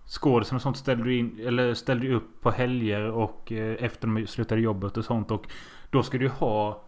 Skådisen 0.07 0.57
och 0.57 0.63
sånt 0.63 0.77
ställde 0.77 1.05
du 1.05 1.17
in 1.19 1.41
Eller 1.47 1.75
ställde 1.75 2.07
ju 2.07 2.15
upp 2.15 2.41
på 2.41 2.51
helger 2.51 3.11
och 3.11 3.53
eh, 3.53 3.85
efter 3.85 4.09
de 4.09 4.27
slutade 4.27 4.61
jobbet 4.61 4.97
och 4.97 5.05
sånt 5.05 5.31
och 5.31 5.47
Då 5.91 6.03
ska 6.03 6.19
du 6.19 6.29
ha 6.29 6.83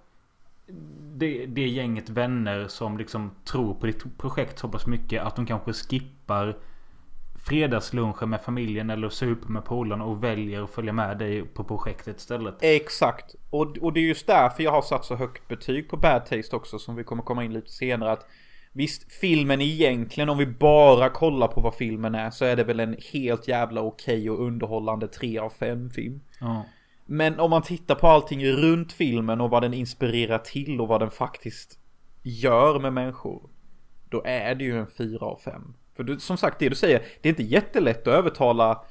det, 1.00 1.46
det 1.46 1.68
gänget 1.68 2.08
vänner 2.10 2.68
som 2.68 2.98
liksom 2.98 3.30
tror 3.44 3.74
på 3.74 3.86
ditt 3.86 4.18
projekt 4.18 4.58
så 4.58 4.68
pass 4.68 4.86
mycket 4.86 5.22
att 5.22 5.36
de 5.36 5.46
kanske 5.46 5.72
skippar 5.72 6.56
Fredagslunchen 7.48 8.30
med 8.30 8.40
familjen 8.40 8.90
eller 8.90 9.08
super 9.08 9.48
med 9.48 9.64
polarna 9.64 10.04
och 10.04 10.24
väljer 10.24 10.62
att 10.62 10.70
följa 10.70 10.92
med 10.92 11.18
dig 11.18 11.42
på 11.42 11.64
projektet 11.64 12.16
istället. 12.16 12.54
Exakt. 12.60 13.34
Och, 13.50 13.78
och 13.78 13.92
det 13.92 14.00
är 14.00 14.04
just 14.04 14.26
därför 14.26 14.62
jag 14.62 14.70
har 14.70 14.82
satt 14.82 15.04
så 15.04 15.16
högt 15.16 15.48
betyg 15.48 15.88
på 15.88 15.96
Bad 15.96 16.26
Taste 16.26 16.56
också 16.56 16.78
som 16.78 16.96
vi 16.96 17.04
kommer 17.04 17.22
komma 17.22 17.44
in 17.44 17.52
lite 17.52 17.70
senare. 17.70 18.12
Att 18.12 18.26
Visst, 18.72 19.12
filmen 19.12 19.60
egentligen 19.60 20.28
om 20.28 20.38
vi 20.38 20.46
bara 20.46 21.08
kollar 21.08 21.48
på 21.48 21.60
vad 21.60 21.74
filmen 21.74 22.14
är 22.14 22.30
så 22.30 22.44
är 22.44 22.56
det 22.56 22.64
väl 22.64 22.80
en 22.80 22.96
helt 23.12 23.48
jävla 23.48 23.80
okej 23.80 24.30
och 24.30 24.46
underhållande 24.46 25.08
3 25.08 25.38
av 25.38 25.50
5 25.50 25.90
film. 25.90 26.20
Ja. 26.40 26.64
Men 27.06 27.40
om 27.40 27.50
man 27.50 27.62
tittar 27.62 27.94
på 27.94 28.06
allting 28.06 28.46
runt 28.46 28.92
filmen 28.92 29.40
och 29.40 29.50
vad 29.50 29.62
den 29.62 29.74
inspirerar 29.74 30.38
till 30.38 30.80
och 30.80 30.88
vad 30.88 31.00
den 31.00 31.10
faktiskt 31.10 31.78
gör 32.22 32.80
med 32.80 32.92
människor. 32.92 33.50
Då 34.08 34.22
är 34.24 34.54
det 34.54 34.64
ju 34.64 34.78
en 34.78 34.86
4 34.86 35.26
av 35.26 35.38
5. 35.44 35.74
För 35.98 36.04
du, 36.04 36.18
som 36.18 36.36
sagt 36.36 36.58
det 36.58 36.68
du 36.68 36.74
säger, 36.74 37.02
det 37.20 37.28
är 37.28 37.30
inte 37.30 37.42
jättelätt 37.42 38.00
att 38.00 38.14
övertala 38.14 38.84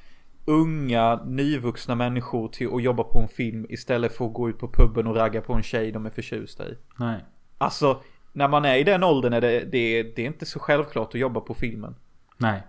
unga 0.44 1.20
nyvuxna 1.24 1.94
människor 1.94 2.48
till 2.48 2.74
att 2.74 2.82
jobba 2.82 3.04
på 3.04 3.18
en 3.18 3.28
film 3.28 3.66
istället 3.68 4.16
för 4.16 4.26
att 4.26 4.32
gå 4.32 4.48
ut 4.48 4.58
på 4.58 4.68
puben 4.68 5.06
och 5.06 5.16
ragga 5.16 5.40
på 5.40 5.52
en 5.52 5.62
tjej 5.62 5.92
de 5.92 6.06
är 6.06 6.10
förtjusta 6.10 6.68
i. 6.68 6.78
Nej. 6.96 7.24
Alltså, 7.58 8.02
när 8.32 8.48
man 8.48 8.64
är 8.64 8.76
i 8.76 8.84
den 8.84 9.04
åldern 9.04 9.32
är 9.32 9.40
det, 9.40 9.60
det, 9.60 10.02
det 10.02 10.22
är 10.22 10.26
inte 10.26 10.46
så 10.46 10.58
självklart 10.58 11.08
att 11.08 11.20
jobba 11.20 11.40
på 11.40 11.54
filmen. 11.54 11.94
Nej. 12.36 12.62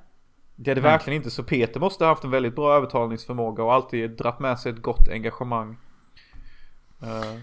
Det 0.55 0.71
är 0.71 0.75
det 0.75 0.81
Nej. 0.81 0.91
verkligen 0.91 1.17
inte. 1.17 1.31
Så 1.31 1.43
Peter 1.43 1.79
måste 1.79 2.03
ha 2.03 2.11
haft 2.11 2.23
en 2.23 2.31
väldigt 2.31 2.55
bra 2.55 2.75
övertalningsförmåga 2.75 3.63
och 3.63 3.73
alltid 3.73 4.11
dratt 4.11 4.39
med 4.39 4.59
sig 4.59 4.71
ett 4.71 4.81
gott 4.81 5.09
engagemang. 5.09 5.77
Eh, 7.01 7.39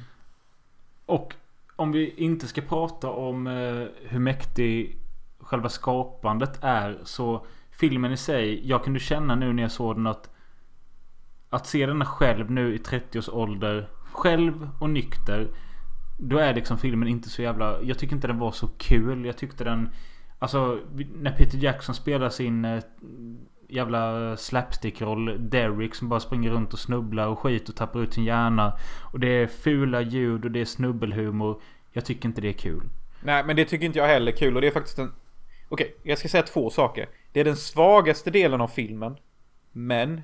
Och 1.06 1.34
om 1.76 1.92
vi 1.92 2.14
inte 2.16 2.46
ska 2.46 2.60
prata 2.60 3.10
om 3.10 3.46
eh, 3.46 3.86
hur 4.08 4.18
mäktig 4.18 4.96
själva 5.46 5.68
skapandet 5.68 6.58
är 6.62 6.98
så 7.04 7.46
filmen 7.70 8.12
i 8.12 8.16
sig. 8.16 8.68
Jag 8.68 8.84
kunde 8.84 9.00
känna 9.00 9.34
nu 9.34 9.52
när 9.52 9.62
jag 9.62 9.72
såg 9.72 9.96
den 9.96 10.06
att 10.06 10.30
att 11.50 11.66
se 11.66 11.86
den 11.86 12.04
själv 12.04 12.50
nu 12.50 12.74
i 12.74 12.78
30 12.78 13.18
års 13.18 13.28
ålder 13.28 13.88
själv 14.12 14.68
och 14.78 14.90
nykter. 14.90 15.48
Då 16.18 16.38
är 16.38 16.54
liksom 16.54 16.78
filmen 16.78 17.08
inte 17.08 17.30
så 17.30 17.42
jävla... 17.42 17.82
Jag 17.82 17.98
tycker 17.98 18.14
inte 18.14 18.26
den 18.26 18.38
var 18.38 18.52
så 18.52 18.68
kul. 18.68 19.24
Jag 19.24 19.36
tyckte 19.36 19.64
den... 19.64 19.88
Alltså 20.38 20.80
när 21.14 21.32
Peter 21.32 21.58
Jackson 21.58 21.94
spelar 21.94 22.28
sin 22.28 22.64
eh, 22.64 22.82
jävla 23.68 24.36
slapstick-roll. 24.36 25.50
Derek 25.50 25.94
som 25.94 26.08
bara 26.08 26.20
springer 26.20 26.50
runt 26.50 26.72
och 26.72 26.78
snubblar 26.78 27.26
och 27.26 27.38
skit 27.38 27.68
och 27.68 27.76
tappar 27.76 28.02
ut 28.02 28.14
sin 28.14 28.24
hjärna. 28.24 28.72
Och 29.12 29.20
det 29.20 29.28
är 29.28 29.46
fula 29.46 30.00
ljud 30.00 30.44
och 30.44 30.50
det 30.50 30.60
är 30.60 30.64
snubbelhumor. 30.64 31.60
Jag 31.92 32.04
tycker 32.04 32.28
inte 32.28 32.40
det 32.40 32.48
är 32.48 32.52
kul. 32.52 32.82
nej 33.20 33.44
men 33.46 33.56
det 33.56 33.64
tycker 33.64 33.86
inte 33.86 33.98
jag 33.98 34.06
heller 34.06 34.32
är 34.32 34.36
kul 34.36 34.54
och 34.54 34.60
det 34.60 34.66
är 34.66 34.72
faktiskt 34.72 34.98
en... 34.98 35.12
Okej, 35.68 35.96
jag 36.02 36.18
ska 36.18 36.28
säga 36.28 36.42
två 36.42 36.70
saker. 36.70 37.08
Det 37.32 37.40
är 37.40 37.44
den 37.44 37.56
svagaste 37.56 38.30
delen 38.30 38.60
av 38.60 38.68
filmen. 38.68 39.16
Men 39.72 40.22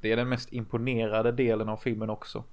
det 0.00 0.12
är 0.12 0.16
den 0.16 0.28
mest 0.28 0.52
imponerade 0.52 1.32
delen 1.32 1.68
av 1.68 1.76
filmen 1.76 2.10
också. 2.10 2.44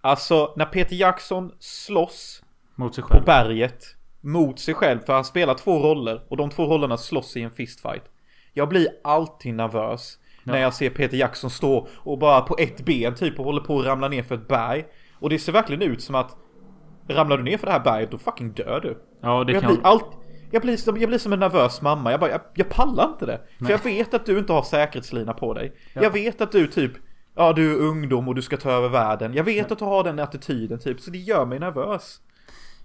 Alltså 0.00 0.52
när 0.56 0.64
Peter 0.66 0.96
Jackson 0.96 1.52
slåss 1.58 2.42
Mot 2.74 2.94
sig 2.94 3.02
på 3.02 3.08
själv. 3.08 3.24
berget 3.24 3.96
mot 4.20 4.58
sig 4.58 4.74
själv 4.74 5.00
för 5.00 5.12
han 5.12 5.24
spelar 5.24 5.54
två 5.54 5.78
roller 5.78 6.22
och 6.28 6.36
de 6.36 6.50
två 6.50 6.64
rollerna 6.66 6.96
slåss 6.96 7.36
i 7.36 7.42
en 7.42 7.50
fistfight. 7.50 8.02
Jag 8.52 8.68
blir 8.68 8.88
alltid 9.04 9.54
nervös 9.54 10.18
när 10.44 10.54
Ja. 10.56 10.60
jag 10.60 10.74
ser 10.74 10.90
Peter 10.90 11.16
Jackson 11.16 11.50
stå 11.50 11.88
och 11.92 12.18
bara 12.18 12.40
på 12.40 12.56
ett 12.58 12.84
ben 12.84 13.14
typ 13.14 13.38
och 13.38 13.44
håller 13.44 13.60
på 13.60 13.80
att 13.80 13.86
ramla 13.86 14.08
ner 14.08 14.22
för 14.22 14.34
ett 14.34 14.48
berg. 14.48 14.84
Och 15.18 15.30
det 15.30 15.38
ser 15.38 15.52
verkligen 15.52 15.82
ut 15.82 16.02
som 16.02 16.14
att 16.14 16.36
ramlar 17.08 17.36
du 17.36 17.42
ner 17.42 17.58
för 17.58 17.66
det 17.66 17.72
här 17.72 17.80
berget 17.80 18.10
då 18.10 18.18
fucking 18.18 18.52
dör 18.52 18.80
du. 18.80 19.02
Ja 19.20 19.44
det 19.44 19.52
jag, 19.52 19.62
kan... 19.62 19.74
blir 19.74 19.86
allt, 19.86 20.06
jag, 20.50 20.62
blir 20.62 20.76
som, 20.76 20.96
jag 21.00 21.08
blir 21.08 21.18
som 21.18 21.32
en 21.32 21.40
nervös 21.40 21.82
mamma. 21.82 22.10
Jag 22.10 22.20
bara, 22.20 22.30
jag, 22.30 22.40
jag 22.54 22.68
pallar 22.68 23.08
inte 23.08 23.26
det. 23.26 23.40
För 23.58 23.64
Nej. 23.64 23.72
jag 23.72 23.84
vet 23.84 24.14
att 24.14 24.26
du 24.26 24.38
inte 24.38 24.52
har 24.52 24.62
säkerhetslina 24.62 25.34
på 25.34 25.54
dig. 25.54 25.72
Ja. 25.94 26.02
Jag 26.02 26.10
vet 26.10 26.40
att 26.40 26.52
du 26.52 26.66
typ, 26.66 26.92
ja 27.34 27.52
du 27.52 27.72
är 27.72 27.76
ungdom 27.76 28.28
och 28.28 28.34
du 28.34 28.42
ska 28.42 28.56
ta 28.56 28.70
över 28.70 28.88
världen. 28.88 29.34
Jag 29.34 29.44
vet 29.44 29.72
att 29.72 29.78
du 29.78 29.84
har 29.84 30.04
den 30.04 30.18
attityden 30.18 30.78
typ, 30.78 31.00
så 31.00 31.10
det 31.10 31.18
gör 31.18 31.46
mig 31.46 31.58
nervös. 31.58 32.20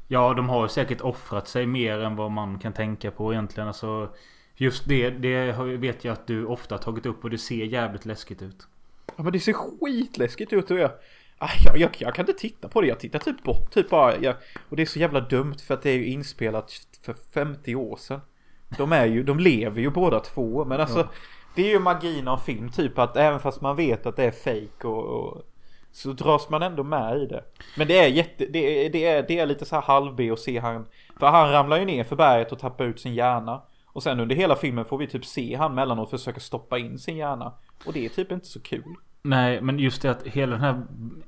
Ja, 0.07 0.33
de 0.33 0.49
har 0.49 0.67
säkert 0.67 1.01
offrat 1.01 1.47
sig 1.47 1.65
mer 1.65 1.99
än 1.99 2.15
vad 2.15 2.31
man 2.31 2.59
kan 2.59 2.73
tänka 2.73 3.11
på 3.11 3.33
egentligen. 3.33 3.67
Alltså, 3.67 4.09
just 4.55 4.87
det, 4.87 5.09
det 5.09 5.51
vet 5.77 6.05
jag 6.05 6.13
att 6.13 6.27
du 6.27 6.45
ofta 6.45 6.75
har 6.75 6.79
tagit 6.79 7.05
upp 7.05 7.23
och 7.23 7.29
det 7.29 7.37
ser 7.37 7.65
jävligt 7.65 8.05
läskigt 8.05 8.41
ut. 8.41 8.67
Ja 9.15 9.23
men 9.23 9.33
det 9.33 9.39
ser 9.39 9.53
skitläskigt 9.53 10.53
ut 10.53 10.71
och 10.71 10.77
jag, 10.77 10.91
jag, 11.39 11.77
jag, 11.77 11.89
jag 11.97 12.15
kan 12.15 12.29
inte 12.29 12.41
titta 12.41 12.67
på 12.67 12.81
det. 12.81 12.87
Jag 12.87 12.99
tittar 12.99 13.19
typ 13.19 13.43
bort 13.43 13.71
typ 13.71 13.89
bara. 13.89 14.17
Jag, 14.17 14.35
och 14.69 14.75
det 14.75 14.81
är 14.81 14.85
så 14.85 14.99
jävla 14.99 15.19
dumt 15.19 15.57
för 15.67 15.73
att 15.73 15.81
det 15.81 15.89
är 15.89 15.97
ju 15.97 16.05
inspelat 16.05 16.71
för 17.05 17.15
50 17.33 17.75
år 17.75 17.95
sedan. 17.97 18.21
De 18.77 18.91
är 18.91 19.05
ju, 19.05 19.23
de 19.23 19.39
lever 19.39 19.81
ju 19.81 19.89
båda 19.89 20.19
två. 20.19 20.65
Men 20.65 20.81
alltså 20.81 20.99
Ja. 20.99 21.07
det 21.55 21.61
är 21.61 21.69
ju 21.69 21.79
magin 21.79 22.27
av 22.27 22.37
film 22.37 22.69
typ 22.69 22.99
att 22.99 23.17
även 23.17 23.39
fast 23.39 23.61
man 23.61 23.75
vet 23.75 24.05
att 24.05 24.15
det 24.15 24.23
är 24.23 24.31
fake 24.31 24.87
och, 24.87 25.03
och 25.03 25.41
så 25.91 26.13
dras 26.13 26.49
man 26.49 26.63
ändå 26.63 26.83
med 26.83 27.17
i 27.17 27.25
det. 27.25 27.43
Men 27.77 27.87
det 27.87 27.99
är 27.99 28.07
jätte, 28.07 28.45
det 28.45 28.85
är, 28.85 28.89
det 28.89 29.05
är, 29.05 29.25
det 29.27 29.39
är 29.39 29.45
lite 29.45 29.65
så 29.65 29.75
här 29.75 29.81
halv-B 29.81 30.31
att 30.31 30.39
se 30.39 30.59
han. 30.59 30.85
För 31.19 31.27
han 31.27 31.51
ramlar 31.51 31.77
ju 31.77 31.85
ner 31.85 32.03
för 32.03 32.15
berget 32.15 32.51
och 32.51 32.59
tappar 32.59 32.85
ut 32.85 32.99
sin 32.99 33.13
hjärna. 33.13 33.61
Och 33.85 34.03
sen 34.03 34.19
under 34.19 34.35
hela 34.35 34.55
filmen 34.55 34.85
får 34.85 34.97
vi 34.97 35.07
typ 35.07 35.25
se 35.25 35.55
han 35.55 35.75
mellanåt 35.75 36.09
försöka 36.09 36.39
stoppa 36.39 36.77
in 36.77 36.99
sin 36.99 37.17
hjärna. 37.17 37.53
Och 37.85 37.93
det 37.93 38.05
är 38.05 38.09
typ 38.09 38.31
inte 38.31 38.47
så 38.47 38.61
kul. 38.61 38.95
Nej, 39.21 39.61
men 39.61 39.79
just 39.79 40.01
det 40.01 40.11
att 40.11 40.23
hela 40.27 40.51
den 40.51 40.61
här 40.61 40.83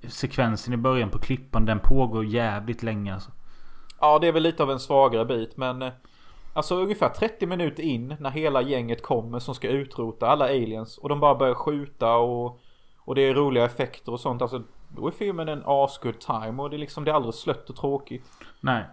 sekvensen 0.07 0.73
i 0.73 0.77
början 0.77 1.09
på 1.09 1.19
klippan 1.19 1.65
den 1.65 1.79
pågår 1.79 2.25
jävligt 2.25 2.83
länge 2.83 3.13
alltså. 3.13 3.31
Ja, 3.99 4.19
det 4.19 4.27
är 4.27 4.31
väl 4.31 4.43
lite 4.43 4.63
av 4.63 4.71
en 4.71 4.79
svagare 4.79 5.25
bit, 5.25 5.57
men 5.57 5.81
eh, 5.81 5.91
alltså 6.53 6.75
ungefär 6.75 7.09
30 7.09 7.45
minuter 7.45 7.83
in 7.83 8.15
när 8.19 8.29
hela 8.29 8.61
gänget 8.61 9.03
kommer 9.03 9.39
som 9.39 9.55
ska 9.55 9.67
utrota 9.67 10.27
alla 10.27 10.45
aliens 10.45 10.97
och 10.97 11.09
de 11.09 11.19
bara 11.19 11.35
börjar 11.35 11.55
skjuta 11.55 12.15
och 12.15 12.59
och 13.07 13.15
det 13.15 13.21
är 13.21 13.33
roliga 13.33 13.65
effekter 13.65 14.11
och 14.11 14.19
sånt. 14.19 14.41
Alltså 14.41 14.63
då 14.89 15.07
är 15.07 15.11
filmen 15.11 15.49
en 15.49 15.63
asgood 15.65 16.19
time 16.19 16.63
och 16.63 16.69
det 16.69 16.75
är 16.75 16.79
liksom 16.79 17.03
det 17.03 17.11
är 17.11 17.15
aldrig 17.15 17.33
slött 17.33 17.69
och 17.69 17.75
tråkigt. 17.75 18.25
Nej. 18.59 18.85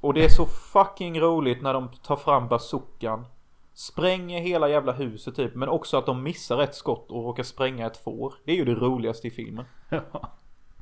Och 0.00 0.14
det 0.14 0.24
är 0.24 0.28
så 0.28 0.46
fucking 0.46 1.20
roligt 1.20 1.62
när 1.62 1.74
de 1.74 1.88
tar 1.88 2.16
fram 2.16 2.48
bazookan. 2.48 3.26
Spränger 3.74 4.40
hela 4.40 4.68
jävla 4.68 4.92
huset 4.92 5.36
typ, 5.36 5.54
men 5.54 5.68
också 5.68 5.96
att 5.96 6.06
de 6.06 6.22
missar 6.22 6.62
ett 6.62 6.74
skott 6.74 7.10
och 7.10 7.24
råkar 7.24 7.42
spränga 7.42 7.86
ett 7.86 8.04
får. 8.04 8.34
Det 8.44 8.52
är 8.52 8.56
ju 8.56 8.64
det 8.64 8.74
roligaste 8.74 9.28
i 9.28 9.30
filmen. 9.30 9.64
Ja. 9.90 10.30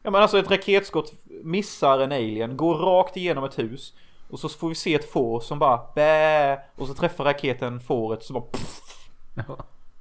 Ja 0.06 0.10
men 0.10 0.22
alltså 0.22 0.38
ett 0.38 0.50
raketskott 0.50 1.12
missar 1.42 1.98
en 1.98 2.12
alien, 2.12 2.56
går 2.56 2.74
rakt 2.74 3.16
igenom 3.16 3.44
ett 3.44 3.58
hus. 3.58 3.94
Och 4.30 4.40
så 4.40 4.48
får 4.48 4.68
vi 4.68 4.74
se 4.74 4.94
ett 4.94 5.10
får 5.10 5.40
som 5.40 5.58
bara 5.58 5.80
bä 5.94 6.58
Och 6.76 6.86
så 6.86 6.94
träffar 6.94 7.24
raketen 7.24 7.80
fåret 7.80 8.22
så 8.22 8.32
bara 8.32 8.44
pff. 8.44 8.80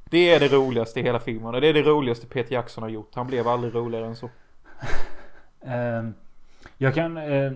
Det 0.09 0.33
är 0.33 0.39
det 0.39 0.47
roligaste 0.47 0.99
i 0.99 1.03
hela 1.03 1.19
filmen 1.19 1.55
och 1.55 1.61
det 1.61 1.67
är 1.67 1.73
det 1.73 1.81
roligaste 1.81 2.27
Peter 2.27 2.53
Jackson 2.53 2.83
har 2.83 2.89
gjort. 2.89 3.15
Han 3.15 3.27
blev 3.27 3.47
aldrig 3.47 3.75
roligare 3.75 4.05
än 4.05 4.15
så. 4.15 4.29
Eh, 5.61 6.09
jag 6.77 6.95
kan... 6.95 7.17
Eh, 7.17 7.51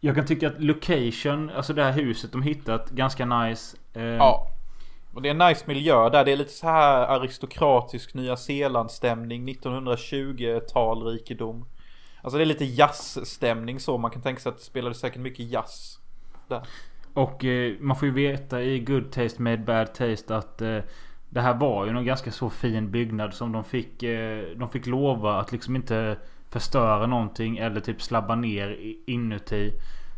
jag 0.00 0.14
kan 0.14 0.26
tycka 0.26 0.46
att 0.46 0.62
location, 0.62 1.50
alltså 1.50 1.72
det 1.72 1.84
här 1.84 1.92
huset 1.92 2.32
de 2.32 2.42
hittat, 2.42 2.90
ganska 2.90 3.24
nice. 3.26 3.76
Eh, 3.94 4.02
Ja. 4.02 4.46
Och 5.12 5.22
det 5.22 5.28
är 5.28 5.30
en 5.30 5.48
nice 5.48 5.64
miljö 5.66 6.08
där. 6.10 6.24
Det 6.24 6.32
är 6.32 6.36
lite 6.36 6.52
så 6.52 6.66
här 6.66 7.06
aristokratisk 7.06 8.14
Nya 8.14 8.36
Zeeland-stämning. 8.36 9.48
1920-tal 9.48 11.02
rikedom. 11.02 11.64
Alltså 12.22 12.38
det 12.38 12.44
är 12.44 12.46
lite 12.46 12.64
jazzstämning 12.64 13.80
så. 13.80 13.98
Man 13.98 14.10
kan 14.10 14.22
tänka 14.22 14.40
sig 14.40 14.50
att 14.50 14.58
det 14.58 14.64
spelade 14.64 14.94
säkert 14.94 15.20
mycket 15.20 15.46
jazz. 15.46 15.98
Där. 16.48 16.62
Och 17.14 17.44
eh, 17.44 17.74
man 17.80 17.96
får 17.96 18.08
ju 18.08 18.14
veta 18.14 18.62
i 18.62 18.80
Good 18.80 19.12
Taste 19.12 19.42
Made 19.42 19.56
Bad 19.58 19.94
Taste 19.94 20.36
att 20.36 20.62
eh, 20.62 20.78
det 21.30 21.40
här 21.40 21.54
var 21.54 21.86
ju 21.86 21.92
någon 21.92 22.04
ganska 22.04 22.30
så 22.30 22.50
fin 22.50 22.90
byggnad 22.90 23.34
som 23.34 23.52
de 23.52 23.64
fick 23.64 24.02
eh, 24.02 24.44
De 24.56 24.70
fick 24.70 24.86
lova 24.86 25.40
att 25.40 25.52
liksom 25.52 25.76
inte 25.76 26.16
förstöra 26.50 27.06
någonting 27.06 27.58
eller 27.58 27.80
typ 27.80 28.02
slabba 28.02 28.34
ner 28.34 28.96
inuti. 29.06 29.72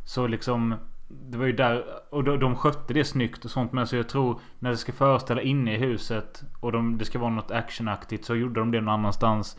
Så 0.05 0.27
liksom 0.27 0.75
det 1.13 1.39
var 1.39 1.47
ju 1.47 1.53
där 1.53 1.85
och 2.11 2.25
de, 2.25 2.41
de 2.41 2.57
skötte 2.57 2.95
det 2.95 3.05
snyggt 3.05 3.45
och 3.45 3.51
sånt 3.51 3.73
men 3.73 3.87
så 3.87 3.97
jag 3.97 4.09
tror 4.09 4.41
när 4.59 4.71
det 4.71 4.77
ska 4.77 4.93
föreställa 4.93 5.43
inne 5.43 5.75
i 5.75 5.79
huset 5.79 6.43
och 6.61 6.73
de, 6.73 6.99
det 6.99 7.05
ska 7.05 7.19
vara 7.19 7.31
något 7.31 7.51
actionaktigt 7.51 8.25
så 8.25 8.37
gjorde 8.37 8.61
de 8.61 8.71
det 8.71 8.81
någon 8.81 8.95
annanstans. 8.95 9.57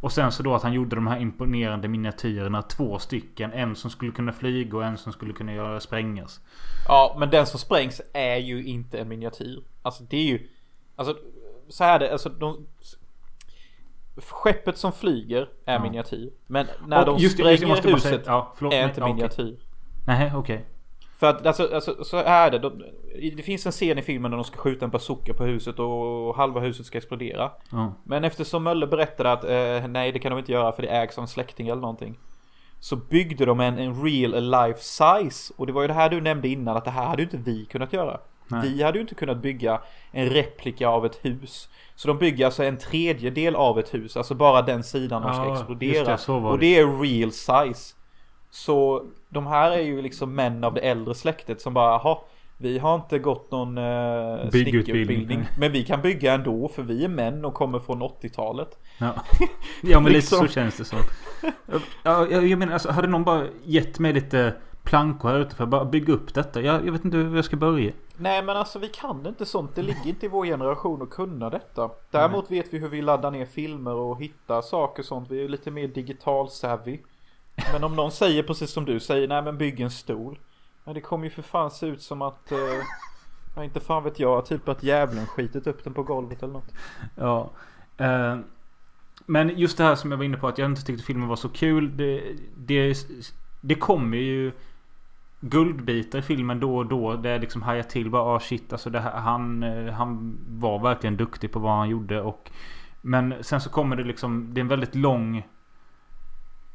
Och 0.00 0.12
sen 0.12 0.32
så 0.32 0.42
då 0.42 0.54
att 0.54 0.62
han 0.62 0.72
gjorde 0.72 0.96
de 0.96 1.06
här 1.06 1.18
imponerande 1.20 1.88
miniatyrerna. 1.88 2.62
Två 2.62 2.98
stycken. 2.98 3.52
En 3.52 3.76
som 3.76 3.90
skulle 3.90 4.12
kunna 4.12 4.32
flyga 4.32 4.76
och 4.76 4.84
en 4.84 4.98
som 4.98 5.12
skulle 5.12 5.32
kunna 5.32 5.52
göra 5.54 5.80
sprängas. 5.80 6.40
Ja, 6.88 7.16
men 7.18 7.30
den 7.30 7.46
som 7.46 7.60
sprängs 7.60 8.00
är 8.12 8.36
ju 8.36 8.64
inte 8.64 8.98
en 8.98 9.08
miniatyr. 9.08 9.62
Alltså 9.82 10.02
det 10.04 10.16
är 10.16 10.24
ju... 10.24 10.48
Alltså 10.96 11.16
så 11.68 11.84
här 11.84 11.94
är 11.94 11.98
det. 11.98 12.12
Alltså 12.12 12.28
de... 12.28 12.66
Skeppet 14.16 14.78
som 14.78 14.92
flyger 14.92 15.48
är 15.64 15.74
Ja. 15.74 15.82
miniatyr. 15.82 16.30
Men 16.46 16.66
när 16.86 17.06
de 17.06 17.14
Och 17.14 17.20
just 17.20 17.36
det, 17.36 17.42
spränger 17.42 17.74
just 17.74 17.82
bara 17.82 17.98
säga- 17.98 18.12
huset 18.14 18.26
ja, 18.26 18.52
förlåt, 18.56 18.72
är 18.74 18.78
nej, 18.78 18.88
inte 18.88 19.00
ja, 19.00 19.06
miniatyr. 19.08 19.56
Nej, 20.06 20.32
okej. 20.34 20.64
För 21.18 21.26
att 21.26 21.46
alltså, 21.46 21.74
alltså 21.74 22.04
så 22.04 22.16
är 22.16 22.50
det. 22.50 22.58
De, 22.58 22.84
det 23.36 23.42
finns 23.42 23.66
en 23.66 23.72
scen 23.72 23.98
i 23.98 24.02
filmen 24.02 24.30
där 24.30 24.38
de 24.38 24.44
ska 24.44 24.56
skjuta 24.56 24.84
en 24.84 24.90
bazooka 24.90 25.34
på 25.34 25.44
huset 25.44 25.78
och 25.78 26.36
halva 26.36 26.60
huset 26.60 26.86
ska 26.86 26.98
explodera. 26.98 27.50
Ja. 27.70 27.92
Men 28.04 28.24
eftersom 28.24 28.62
Mölle 28.64 28.86
berättade 28.86 29.32
att 29.32 29.44
eh, 29.44 29.88
nej 29.88 30.12
det 30.12 30.18
kan 30.18 30.30
de 30.32 30.38
inte 30.38 30.52
göra 30.52 30.72
för 30.72 30.82
det 30.82 30.88
ägs 30.88 31.18
av 31.18 31.22
en 31.22 31.28
släkting 31.28 31.68
eller 31.68 31.80
någonting. 31.80 32.18
Så 32.80 32.96
byggde 32.96 33.44
de 33.44 33.60
en, 33.60 33.78
en 33.78 34.04
real 34.04 34.50
life 34.50 34.80
size. 34.80 35.54
Och 35.56 35.66
det 35.66 35.72
var 35.72 35.82
ju 35.82 35.88
det 35.88 35.94
här 35.94 36.10
du 36.10 36.20
nämnde 36.20 36.48
innan 36.48 36.76
att 36.76 36.84
det 36.84 36.90
här 36.90 37.06
hade 37.06 37.22
ju 37.22 37.26
inte 37.32 37.50
vi 37.50 37.64
kunnat 37.64 37.92
göra. 37.92 38.20
Nej. 38.48 38.60
Vi 38.62 38.82
hade 38.82 38.98
ju 38.98 39.02
inte 39.02 39.14
kunnat 39.14 39.38
bygga 39.38 39.80
en 40.10 40.28
replika 40.28 40.88
av 40.88 41.06
ett 41.06 41.24
hus. 41.24 41.68
Så 41.94 42.08
de 42.08 42.18
bygger 42.18 42.44
alltså 42.44 42.64
en 42.64 42.78
tredjedel 42.78 43.56
av 43.56 43.78
ett 43.78 43.94
hus. 43.94 44.16
Alltså 44.16 44.34
bara 44.34 44.62
den 44.62 44.82
sidan 44.82 45.22
de 45.22 45.34
ska 45.34 45.44
Ja, 45.44 45.52
explodera. 45.52 46.16
det, 46.26 46.32
och 46.32 46.58
det 46.58 46.78
är 46.78 47.00
real 47.00 47.32
size. 47.32 47.94
Så 48.50 49.04
de 49.28 49.46
här 49.46 49.70
är 49.70 49.80
ju 49.82 50.02
liksom 50.02 50.34
män 50.34 50.64
av 50.64 50.74
det 50.74 50.80
äldre 50.80 51.14
släktet 51.14 51.60
som 51.60 51.74
bara, 51.74 51.90
jaha, 51.90 52.18
vi 52.60 52.78
har 52.78 52.94
inte 52.94 53.18
gått 53.18 53.50
någon 53.50 53.74
Byggutbildning. 53.74 54.72
snickerutbildning. 54.72 55.46
Men 55.58 55.72
vi 55.72 55.84
kan 55.84 56.02
bygga 56.02 56.32
ändå 56.34 56.68
för 56.68 56.82
vi 56.82 57.04
är 57.04 57.08
män 57.08 57.44
och 57.44 57.54
kommer 57.54 57.78
från 57.78 58.02
80-talet. 58.02 58.78
Ja, 58.98 59.12
ja 59.82 60.00
men 60.00 60.12
Liksom. 60.12 60.40
lite 60.42 60.48
så 60.52 60.54
känns 60.60 60.76
det 60.76 60.84
som. 60.84 60.98
Ja, 62.02 62.26
jag, 62.30 62.46
jag 62.46 62.58
menar 62.58 62.72
alltså, 62.72 62.90
hade 62.90 63.08
någon 63.08 63.24
bara 63.24 63.44
gett 63.64 63.98
mig 63.98 64.12
lite 64.12 64.54
plankor 64.82 65.28
här 65.28 65.38
ute 65.40 65.54
för 65.56 65.64
att 65.64 65.70
bara 65.70 65.84
bygga 65.84 66.12
upp 66.12 66.34
detta. 66.34 66.60
Jag, 66.60 66.86
jag 66.86 66.92
vet 66.92 67.04
inte 67.04 67.16
hur 67.16 67.36
jag 67.36 67.44
ska 67.44 67.56
börja. 67.56 67.92
Nej 68.16 68.42
men 68.42 68.56
alltså 68.56 68.78
vi 68.78 68.88
kan 68.88 69.26
inte 69.26 69.46
sånt. 69.46 69.74
Det 69.74 69.82
ligger 69.82 70.06
inte 70.06 70.26
i 70.26 70.28
vår 70.28 70.44
generation 70.44 71.02
att 71.02 71.10
kunna 71.10 71.50
detta. 71.50 71.90
Däremot 72.10 72.50
vet 72.50 72.66
vi 72.74 72.78
hur 72.78 72.88
vi 72.88 73.02
laddar 73.02 73.30
ner 73.30 73.46
filmer 73.46 73.94
och 73.94 74.20
hittar 74.22 74.62
saker 74.62 75.02
och 75.02 75.06
sånt. 75.06 75.30
Vi 75.30 75.44
är 75.44 75.48
lite 75.48 75.70
mer 75.70 75.88
digital 75.88 76.50
savvy. 76.50 76.98
Men 77.72 77.84
om 77.84 77.96
någon 77.96 78.12
säger 78.12 78.42
precis 78.42 78.70
som 78.70 78.84
du 78.84 79.00
säger, 79.00 79.28
nej 79.28 79.42
men 79.42 79.58
bygg 79.58 79.80
en 79.80 79.90
stol. 79.90 80.38
Men 80.84 80.94
det 80.94 81.00
kommer 81.00 81.24
ju 81.24 81.30
för 81.30 81.42
fan 81.42 81.70
se 81.70 81.86
ut 81.86 82.02
som 82.02 82.22
att, 82.22 82.52
eh, 82.52 82.58
ja, 83.56 83.64
inte 83.64 83.80
fan 83.80 84.04
vet 84.04 84.20
jag, 84.20 84.46
typ 84.46 84.68
att 84.68 84.82
djävulen 84.82 85.26
skitit 85.26 85.66
upp 85.66 85.84
den 85.84 85.94
på 85.94 86.02
golvet 86.02 86.42
eller 86.42 86.52
något. 86.52 86.72
Ja. 87.16 87.50
Eh, 87.96 88.38
men 89.26 89.58
just 89.58 89.78
det 89.78 89.84
här 89.84 89.94
som 89.94 90.10
jag 90.10 90.18
var 90.18 90.24
inne 90.24 90.36
på 90.36 90.48
att 90.48 90.58
jag 90.58 90.70
inte 90.70 90.84
tyckte 90.84 91.04
filmen 91.04 91.28
var 91.28 91.36
så 91.36 91.48
kul. 91.48 91.96
Det, 91.96 92.36
det, 92.56 92.96
det 93.60 93.74
kommer 93.74 94.16
ju 94.16 94.52
guldbitar 95.40 96.18
i 96.18 96.22
filmen 96.22 96.60
då 96.60 96.76
och 96.76 96.86
då. 96.86 97.16
Där 97.16 97.30
jag 97.30 97.40
liksom 97.40 97.62
hajar 97.62 97.82
till 97.82 98.10
bara 98.10 98.22
ah 98.22 98.40
shit 98.40 98.72
alltså 98.72 98.90
det 98.90 99.00
här, 99.00 99.20
han, 99.20 99.62
eh, 99.62 99.92
han 99.92 100.38
var 100.48 100.78
verkligen 100.78 101.16
duktig 101.16 101.52
på 101.52 101.58
vad 101.58 101.72
han 101.72 101.88
gjorde. 101.88 102.20
Och, 102.20 102.50
men 103.00 103.34
sen 103.40 103.60
så 103.60 103.70
kommer 103.70 103.96
det 103.96 104.04
liksom 104.04 104.54
Det 104.54 104.60
är 104.60 104.62
en 104.62 104.68
väldigt 104.68 104.94
lång 104.94 105.46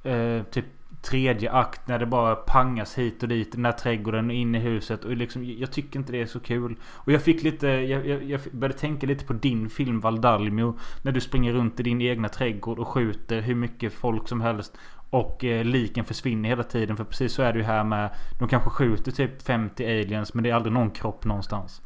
eh, 0.04 0.44
Typ 0.44 0.66
tredje 1.04 1.52
akt 1.52 1.88
när 1.88 2.00
det 2.00 2.06
bara 2.06 2.36
pangas 2.36 2.98
hit 2.98 3.24
och 3.24 3.30
dit. 3.30 3.52
Den 3.52 3.64
där 3.64 3.72
trädgården 3.72 4.28
och 4.30 4.36
in 4.36 4.56
i 4.56 4.60
huset. 4.60 5.04
Och 5.06 5.18
liksom, 5.18 5.46
jag 5.46 5.72
tycker 5.72 6.00
inte 6.00 6.12
det 6.12 6.22
är 6.22 6.26
så 6.26 6.40
kul. 6.40 6.76
Och 6.84 7.12
jag 7.12 7.22
fick 7.22 7.44
lite 7.44 7.68
Jag, 7.68 8.08
jag, 8.08 8.24
jag 8.24 8.42
började 8.52 8.80
tänka 8.80 9.08
lite 9.08 9.26
på 9.26 9.34
din 9.34 9.70
film 9.70 10.00
Valdalmio. 10.00 10.80
När 11.02 11.12
du 11.12 11.22
springer 11.22 11.54
runt 11.54 11.80
i 11.80 11.84
din 11.84 12.02
egna 12.02 12.30
trädgård 12.30 12.80
och 12.80 12.88
skjuter 12.88 13.42
hur 13.42 13.56
mycket 13.56 13.94
folk 13.94 14.28
som 14.28 14.42
helst. 14.42 14.78
Och 15.10 15.44
eh, 15.44 15.66
liken 15.66 16.06
försvinner 16.06 16.50
hela 16.50 16.64
tiden. 16.64 16.98
För 16.98 17.04
precis 17.04 17.34
så 17.34 17.42
är 17.42 17.54
det 17.54 17.60
ju 17.60 17.66
här 17.66 17.84
med 17.84 18.10
De 18.40 18.48
kanske 18.48 18.70
skjuter 18.70 19.12
typ 19.12 19.42
50 19.42 19.86
aliens 19.86 20.34
men 20.34 20.44
det 20.44 20.50
är 20.50 20.54
aldrig 20.54 20.74
någon 20.74 20.92
kropp 20.92 21.26
någonstans. 21.26 21.82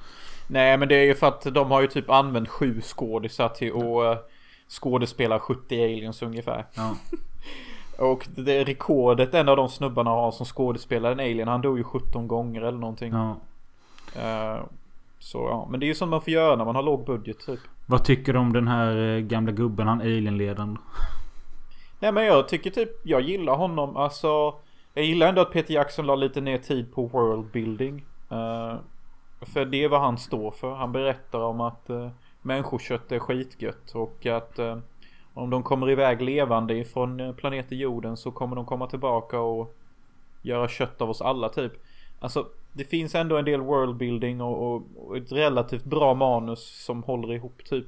Nej 0.48 0.78
men 0.78 0.88
det 0.88 0.96
är 0.96 1.04
ju 1.04 1.16
för 1.16 1.28
att 1.28 1.42
de 1.42 1.72
har 1.72 1.82
ju 1.82 1.88
typ 1.88 2.10
använt 2.10 2.50
sju 2.50 2.82
skådisar 2.82 3.50
till 3.50 3.72
att 3.72 4.18
uh, 4.18 4.24
skådespela 4.70 5.40
70 5.40 5.84
aliens 5.84 6.22
ungefär. 6.22 6.66
Ja. 6.74 6.96
Och 7.98 8.28
det 8.36 8.64
rekordet 8.64 9.34
en 9.34 9.50
av 9.50 9.58
de 9.58 9.70
snubbarna 9.70 10.10
har 10.10 10.32
som 10.32 10.46
skådespelare 10.46 11.12
en 11.12 11.20
alien. 11.20 11.48
Han 11.48 11.62
dog 11.62 11.78
ju 11.78 11.84
17 11.84 12.28
gånger 12.28 12.62
eller 12.62 12.78
någonting. 12.78 13.14
ja. 13.14 13.36
Eh, 14.16 14.64
så 15.20 15.38
ja, 15.38 15.68
men 15.70 15.80
det 15.80 15.86
är 15.86 15.88
ju 15.88 15.96
som 15.96 16.10
man 16.10 16.22
får 16.22 16.34
göra 16.34 16.56
när 16.56 16.66
man 16.66 16.76
har 16.76 16.84
låg 16.84 17.06
budget 17.06 17.40
typ. 17.40 17.60
Vad 17.86 18.04
tycker 18.04 18.34
du 18.34 18.40
om 18.40 18.54
den 18.54 18.68
här 18.68 19.16
eh, 19.16 19.20
gamla 19.20 19.52
gubben, 19.52 19.88
han 19.88 20.02
alienledaren? 20.02 20.78
Nej 22.00 22.12
men 22.12 22.26
jag 22.26 22.48
tycker 22.48 22.70
typ, 22.70 22.90
jag 23.04 23.22
gillar 23.22 23.56
honom. 23.56 23.98
Alltså, 23.98 24.56
jag 24.94 25.06
gillar 25.06 25.28
ändå 25.28 25.42
att 25.42 25.52
Peter 25.52 25.74
Jackson 25.74 26.06
la 26.06 26.16
lite 26.16 26.42
mer 26.42 26.58
tid 26.58 26.94
på 26.94 27.06
worldbuilding. 27.06 28.06
Uh, 28.32 28.76
för 29.42 29.66
det 29.66 29.84
är 29.84 29.90
vad 29.90 30.02
han 30.02 30.18
står 30.18 30.52
för. 30.52 30.76
Han 30.76 30.92
berättar 30.92 31.40
om 31.40 31.62
att 31.62 31.90
uh, 31.90 32.10
människokött 32.42 33.12
är 33.12 33.20
skitgött 33.20 33.92
och 33.96 34.26
att 34.26 34.60
uh, 34.60 34.78
om 35.38 35.50
de 35.50 35.64
kommer 35.64 35.90
iväg 35.90 36.22
levande 36.22 36.78
ifrån 36.78 37.20
eh, 37.20 37.34
planeten 37.34 37.78
jorden 37.78 38.18
så 38.18 38.32
kommer 38.32 38.56
de 38.56 38.66
komma 38.66 38.88
tillbaka 38.88 39.40
och 39.40 39.78
göra 40.42 40.68
kött 40.68 41.02
av 41.02 41.10
oss 41.10 41.22
alla 41.22 41.50
typ. 41.50 41.74
Alltså 42.20 42.48
det 42.74 42.84
finns 42.84 43.16
ändå 43.16 43.38
en 43.38 43.46
del 43.46 43.62
worldbuilding 43.62 44.42
och, 44.42 44.76
och, 44.76 44.84
och 44.98 45.18
ett 45.18 45.32
relativt 45.32 45.84
bra 45.84 46.14
manus 46.14 46.86
som 46.86 47.04
håller 47.04 47.34
ihop 47.34 47.64
typ. 47.66 47.86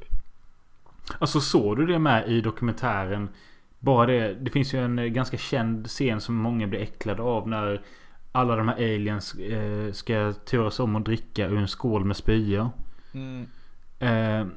Alltså 1.19 1.39
såg 1.39 1.77
du 1.77 1.85
det 1.85 1.99
med 1.99 2.29
i 2.29 2.41
dokumentären? 2.41 3.29
Bara 3.79 4.05
det. 4.05 4.33
Det 4.33 4.51
finns 4.51 4.73
ju 4.73 4.83
en 4.83 4.99
eh, 4.99 5.05
ganska 5.05 5.37
känd 5.37 5.87
scen 5.87 6.21
som 6.21 6.35
många 6.35 6.67
blir 6.67 6.79
äcklade 6.79 7.21
av 7.21 7.47
när 7.47 7.81
alla 8.31 8.55
de 8.55 8.67
här 8.67 8.75
aliens 8.75 9.35
eh, 9.35 9.91
ska 9.91 10.33
turas 10.33 10.79
om 10.79 10.95
att 10.95 11.05
dricka 11.05 11.47
ur 11.47 11.57
en 11.57 11.67
skål 11.67 12.05
med 12.05 12.17
spya. 12.17 12.71
Mm. 13.13 13.47
Eh, 13.99 14.47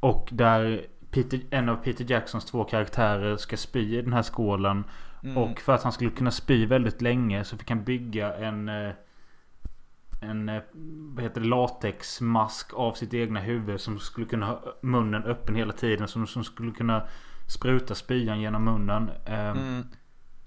och 0.00 0.28
där 0.32 0.86
Peter, 1.16 1.40
en 1.50 1.68
av 1.68 1.76
Peter 1.76 2.06
Jacksons 2.10 2.44
två 2.44 2.64
karaktärer 2.64 3.36
ska 3.36 3.56
spy 3.56 3.98
i 3.98 4.02
den 4.02 4.12
här 4.12 4.22
skålen. 4.22 4.84
Mm. 5.22 5.36
Och 5.38 5.60
för 5.60 5.72
att 5.74 5.82
han 5.82 5.92
skulle 5.92 6.10
kunna 6.10 6.30
spy 6.30 6.66
väldigt 6.66 7.02
länge 7.02 7.44
så 7.44 7.56
fick 7.56 7.70
han 7.70 7.84
bygga 7.84 8.34
en 8.36 8.68
eh, 8.68 8.90
En 10.20 10.48
eh, 10.48 10.62
vad 11.14 11.24
heter 11.24 11.40
det, 11.40 11.46
latexmask 11.46 12.74
av 12.74 12.92
sitt 12.92 13.14
egna 13.14 13.40
huvud 13.40 13.80
som 13.80 13.98
skulle 13.98 14.26
kunna 14.26 14.46
ha 14.46 14.62
munnen 14.82 15.24
öppen 15.24 15.54
hela 15.56 15.72
tiden. 15.72 16.08
Som, 16.08 16.26
som 16.26 16.44
skulle 16.44 16.72
kunna 16.72 17.02
spruta 17.48 17.94
spyan 17.94 18.40
genom 18.40 18.64
munnen. 18.64 19.10
Eh, 19.26 19.50
Mm. 19.50 19.84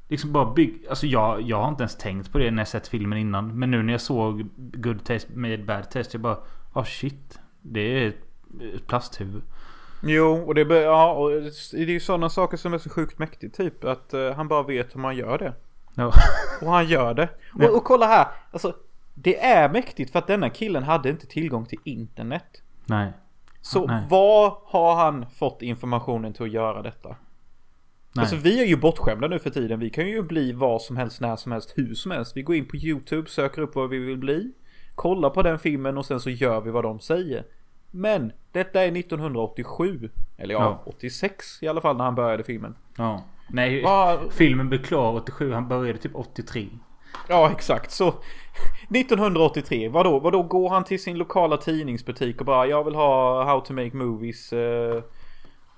Liksom 0.10 0.32
bara 0.32 0.54
bygg... 0.54 0.86
Alltså 0.90 1.08
jag, 1.08 1.42
jag 1.42 1.62
har 1.62 1.70
inte 1.70 1.84
ens 1.84 1.98
tänkt 1.98 2.32
på 2.32 2.38
det 2.38 2.52
när 2.52 2.62
jag 2.62 2.68
sett 2.68 2.88
filmen 2.88 3.20
innan. 3.20 3.60
Men 3.60 3.72
nu 3.72 3.84
när 3.84 3.94
jag 3.94 4.02
såg 4.02 4.48
Good 4.56 5.04
Taste 5.04 5.36
Made 5.36 5.58
Bad 5.58 5.84
Taste. 5.92 6.10
Jag 6.12 6.22
bara... 6.22 6.38
Ah 6.74 6.86
shit. 6.86 7.40
Det 7.62 7.80
är 7.80 8.08
ett 8.76 8.88
plasthuvud. 8.88 9.42
Jo, 10.02 10.44
och 10.48 10.56
det, 10.56 10.66
be- 10.66 10.82
ja, 10.82 11.12
och 11.14 11.30
det 11.72 11.74
är 11.74 11.90
ju 11.90 12.00
sådana 12.00 12.30
saker 12.30 12.58
som 12.58 12.74
är 12.74 12.78
så 12.78 12.90
sjukt 12.90 13.20
mäktigt 13.20 13.58
typ. 13.58 13.84
Att 13.84 14.14
eh, 14.14 14.32
han 14.32 14.48
bara 14.48 14.64
vet 14.64 14.96
hur 14.96 15.00
man 15.02 15.16
gör 15.16 15.38
det. 15.38 15.54
Ja. 15.96 16.14
Och 16.62 16.72
han 16.72 16.88
gör 16.88 17.14
det. 17.14 17.30
Ja. 17.60 17.70
Och, 17.70 17.76
och 17.78 17.84
kolla 17.84 18.06
här. 18.08 18.28
Alltså, 18.52 18.76
det 19.14 19.44
är 19.44 19.70
mäktigt 19.70 20.12
för 20.12 20.20
att 20.20 20.28
denna 20.28 20.50
killen 20.50 20.84
hade 20.84 21.10
inte 21.10 21.28
tillgång 21.28 21.66
till 21.66 21.80
internet. 21.84 22.62
Nej. 22.86 23.14
Så 23.62 23.86
Nej. 23.86 24.04
vad 24.10 24.54
har 24.66 24.96
han 24.96 25.26
fått 25.30 25.62
informationen 25.62 26.34
till 26.34 26.44
att 26.44 26.52
göra 26.52 26.82
detta? 26.82 27.10
Nej. 27.10 28.22
Alltså 28.22 28.36
vi 28.36 28.62
är 28.62 28.66
ju 28.66 28.78
bortskämda 28.78 29.28
nu 29.28 29.40
för 29.40 29.50
tiden. 29.50 29.80
Vi 29.80 29.90
kan 29.90 30.08
ju 30.08 30.24
bli 30.24 30.52
vad 30.52 30.82
som 30.82 30.98
helst, 30.98 31.22
när 31.22 31.36
som 31.36 31.52
helst, 31.52 31.74
hur 31.76 31.94
som 31.94 32.12
helst. 32.12 32.38
Vi 32.38 32.42
går 32.42 32.56
in 32.56 32.68
på 32.68 32.76
YouTube, 32.78 33.30
söker 33.30 33.62
upp 33.62 33.76
vad 33.76 33.90
vi 33.90 34.00
vill 34.00 34.18
bli. 34.18 34.52
Kollar 34.96 35.30
på 35.30 35.42
den 35.42 35.60
filmen 35.60 35.98
och 35.98 36.06
sen 36.06 36.20
så 36.20 36.30
gör 36.30 36.62
vi 36.62 36.72
vad 36.72 36.84
de 36.84 37.00
säger. 37.00 37.44
Men 37.92 38.32
detta 38.52 38.84
är 38.84 38.98
1987. 38.98 40.10
Eller 40.38 40.54
ja, 40.54 40.60
Ja. 40.86 40.92
86 40.92 41.64
i 41.64 41.68
alla 41.68 41.82
fall 41.82 41.98
när 41.98 42.04
han 42.06 42.16
började 42.16 42.44
filmen. 42.44 42.76
Ja. 42.98 43.24
Nej, 43.50 43.84
Vad- 43.84 44.34
filmen 44.34 44.70
blev 44.70 44.84
klar 44.84 45.14
87. 45.16 45.52
Han 45.54 45.68
började 45.68 46.00
typ 46.00 46.16
83. 46.16 46.68
Ja, 47.28 47.52
exakt. 47.52 47.92
Så 47.92 48.08
1983, 48.90 49.90
vadå? 49.90 50.20
Vadå 50.20 50.44
går 50.44 50.70
han 50.70 50.84
till 50.84 51.04
sin 51.04 51.18
lokala 51.18 51.58
tidningsbutik 51.58 52.40
och 52.40 52.46
bara 52.46 52.68
jag 52.68 52.84
vill 52.84 52.96
ha 52.96 53.44
How 53.44 53.60
to 53.62 53.74
make 53.74 53.98
movies 53.98 54.54
eh, 54.54 55.04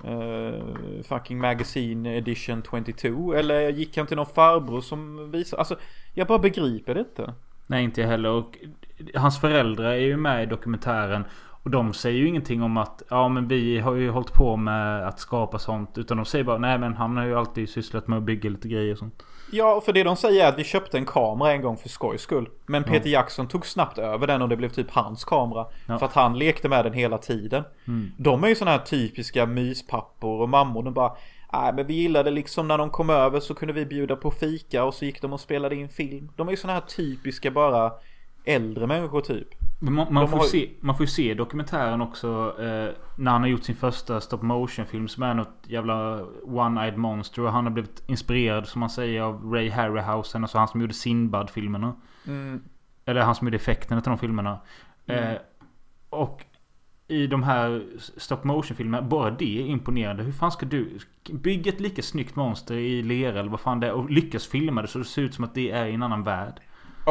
eh, 0.04 0.64
fucking 1.04 1.38
magazine 1.40 2.18
edition 2.18 2.64
22 2.72 3.34
eller 3.34 3.70
gick 3.70 3.98
han 3.98 4.08
till 4.08 4.18
någon 4.18 4.26
farbror 4.26 4.82
som 4.82 5.32
visar 5.32 5.58
alltså 5.58 5.76
jag 6.14 6.28
bara 6.28 6.40
begriper 6.40 6.94
det 6.94 7.00
inte. 7.00 7.34
Nej, 7.68 7.84
inte 7.84 8.02
jag 8.02 8.08
heller. 8.08 8.30
Och 8.30 8.58
hans 9.16 9.40
föräldrar 9.42 9.92
är 9.92 9.96
ju 9.96 10.18
med 10.18 10.44
i 10.44 10.46
dokumentären. 10.46 11.24
Och 11.64 11.72
de 11.72 11.94
säger 11.94 12.20
ju 12.20 12.28
ingenting 12.28 12.64
om 12.64 12.78
att 12.78 13.04
ja 13.10 13.30
men 13.30 13.48
vi 13.48 13.80
har 13.80 13.94
ju 13.94 14.10
hållit 14.10 14.34
på 14.34 14.58
med 14.58 15.08
att 15.08 15.20
skapa 15.20 15.60
sånt. 15.60 15.98
Utan 15.98 16.18
de 16.18 16.26
säger 16.26 16.46
bara 16.46 16.58
nej 16.58 16.78
men 16.78 16.94
han 16.94 17.18
har 17.18 17.26
ju 17.26 17.38
alltid 17.38 17.70
sysslat 17.70 18.08
med 18.08 18.18
att 18.18 18.24
bygga 18.24 18.50
lite 18.50 18.68
grejer 18.68 18.92
och 18.92 18.98
sånt. 18.98 19.24
Ja, 19.52 19.82
för 19.82 19.94
det 19.94 20.04
de 20.04 20.16
säger 20.16 20.46
är 20.46 20.50
att 20.50 20.60
vi 20.60 20.64
köpte 20.64 20.98
en 20.98 21.06
kamera 21.06 21.52
en 21.52 21.62
gång 21.62 21.78
för 21.78 21.90
skojs 21.90 22.22
skull. 22.22 22.50
Men 22.66 22.84
Peter 22.84 23.10
Jackson 23.10 23.48
tog 23.48 23.66
snabbt 23.66 23.98
över 23.98 24.28
den 24.28 24.42
och 24.42 24.50
det 24.50 24.58
blev 24.58 24.70
typ 24.70 24.92
hans 24.92 25.24
kamera. 25.24 25.66
Ja. 25.88 26.00
För 26.00 26.06
att 26.06 26.14
han 26.14 26.40
lekte 26.40 26.70
med 26.70 26.86
den 26.86 26.94
hela 26.94 27.18
tiden. 27.18 27.64
Mm. 27.88 28.12
De 28.18 28.44
är 28.44 28.48
ju 28.48 28.56
sådana 28.56 28.78
här 28.78 28.86
typiska 28.86 29.46
myspappor 29.46 30.42
och 30.42 30.50
mammor. 30.50 30.84
De 30.84 30.94
bara 30.94 31.12
Nej 31.54 31.74
men 31.74 31.88
vi 31.88 31.94
gillade 31.94 32.32
liksom 32.32 32.68
när 32.68 32.78
de 32.78 32.90
kom 32.90 33.10
över 33.10 33.40
så 33.40 33.54
kunde 33.54 33.74
vi 33.74 33.86
bjuda 33.86 34.16
på 34.16 34.32
fika 34.32 34.84
och 34.84 34.94
så 34.94 35.06
gick 35.06 35.22
de 35.22 35.34
och 35.34 35.40
spelade 35.40 35.76
in 35.76 35.90
film. 35.90 36.30
De 36.36 36.48
är 36.48 36.52
ju 36.52 36.58
sådana 36.58 36.80
här 36.80 36.88
typiska 36.88 37.52
bara 37.52 37.92
äldre 38.46 38.88
människor 38.88 39.22
typ. 39.22 39.48
Men 39.84 39.94
man, 39.94 40.14
man, 40.14 40.28
får 40.28 40.38
har- 40.38 40.46
se, 40.46 40.70
man 40.80 40.96
får 40.98 41.04
ju 41.04 41.08
se 41.08 41.34
dokumentären 41.34 42.02
också 42.02 42.56
eh, 42.60 42.90
när 43.18 43.32
han 43.32 43.42
har 43.42 43.48
gjort 43.48 43.64
sin 43.64 43.76
första 43.76 44.22
stop 44.22 44.42
motion 44.42 44.86
film 44.86 45.08
som 45.08 45.24
är 45.24 45.34
något 45.34 45.64
jävla 45.64 46.22
one-eyed 46.46 46.98
monster. 46.98 47.42
Och 47.42 47.52
han 47.52 47.64
har 47.64 47.72
blivit 47.72 48.04
inspirerad 48.08 48.68
som 48.68 48.80
man 48.80 48.90
säger 48.90 49.22
av 49.22 49.54
Ray 49.54 49.70
Harryhausen. 49.70 50.44
Alltså 50.44 50.58
han 50.58 50.68
som 50.68 50.82
gjorde 50.82 50.94
Sinbad-filmerna. 50.94 51.96
Mm. 52.28 52.62
Eller 53.06 53.22
han 53.22 53.36
som 53.36 53.48
gjorde 53.48 53.58
effekterna 53.58 54.02
till 54.02 54.10
de 54.10 54.18
filmerna. 54.18 54.60
Eh, 55.06 55.34
och 56.10 56.46
i 57.08 57.28
de 57.28 57.44
här 57.44 57.84
stop 58.18 58.40
motion 58.44 58.78
filmerna, 58.78 59.02
bara 59.02 59.32
det 59.32 59.62
är 59.62 59.66
imponerande. 59.66 60.24
Hur 60.24 60.32
fan 60.32 60.52
ska 60.52 60.66
du 60.66 61.00
bygga 61.32 61.72
ett 61.72 61.80
lika 61.80 62.02
snyggt 62.02 62.36
monster 62.36 62.76
i 62.76 63.02
lera 63.02 63.40
eller 63.40 63.50
vad 63.50 63.60
fan 63.60 63.80
det 63.80 63.88
är 63.88 63.92
och 63.92 64.10
lyckas 64.10 64.48
filma 64.48 64.82
det 64.82 64.88
så 64.88 65.00
det 65.00 65.06
ser 65.06 65.22
ut 65.22 65.34
som 65.34 65.44
att 65.44 65.54
det 65.56 65.72
är 65.72 65.86
i 65.86 65.94
en 65.94 66.04
annan 66.04 66.24
värld. 66.24 66.62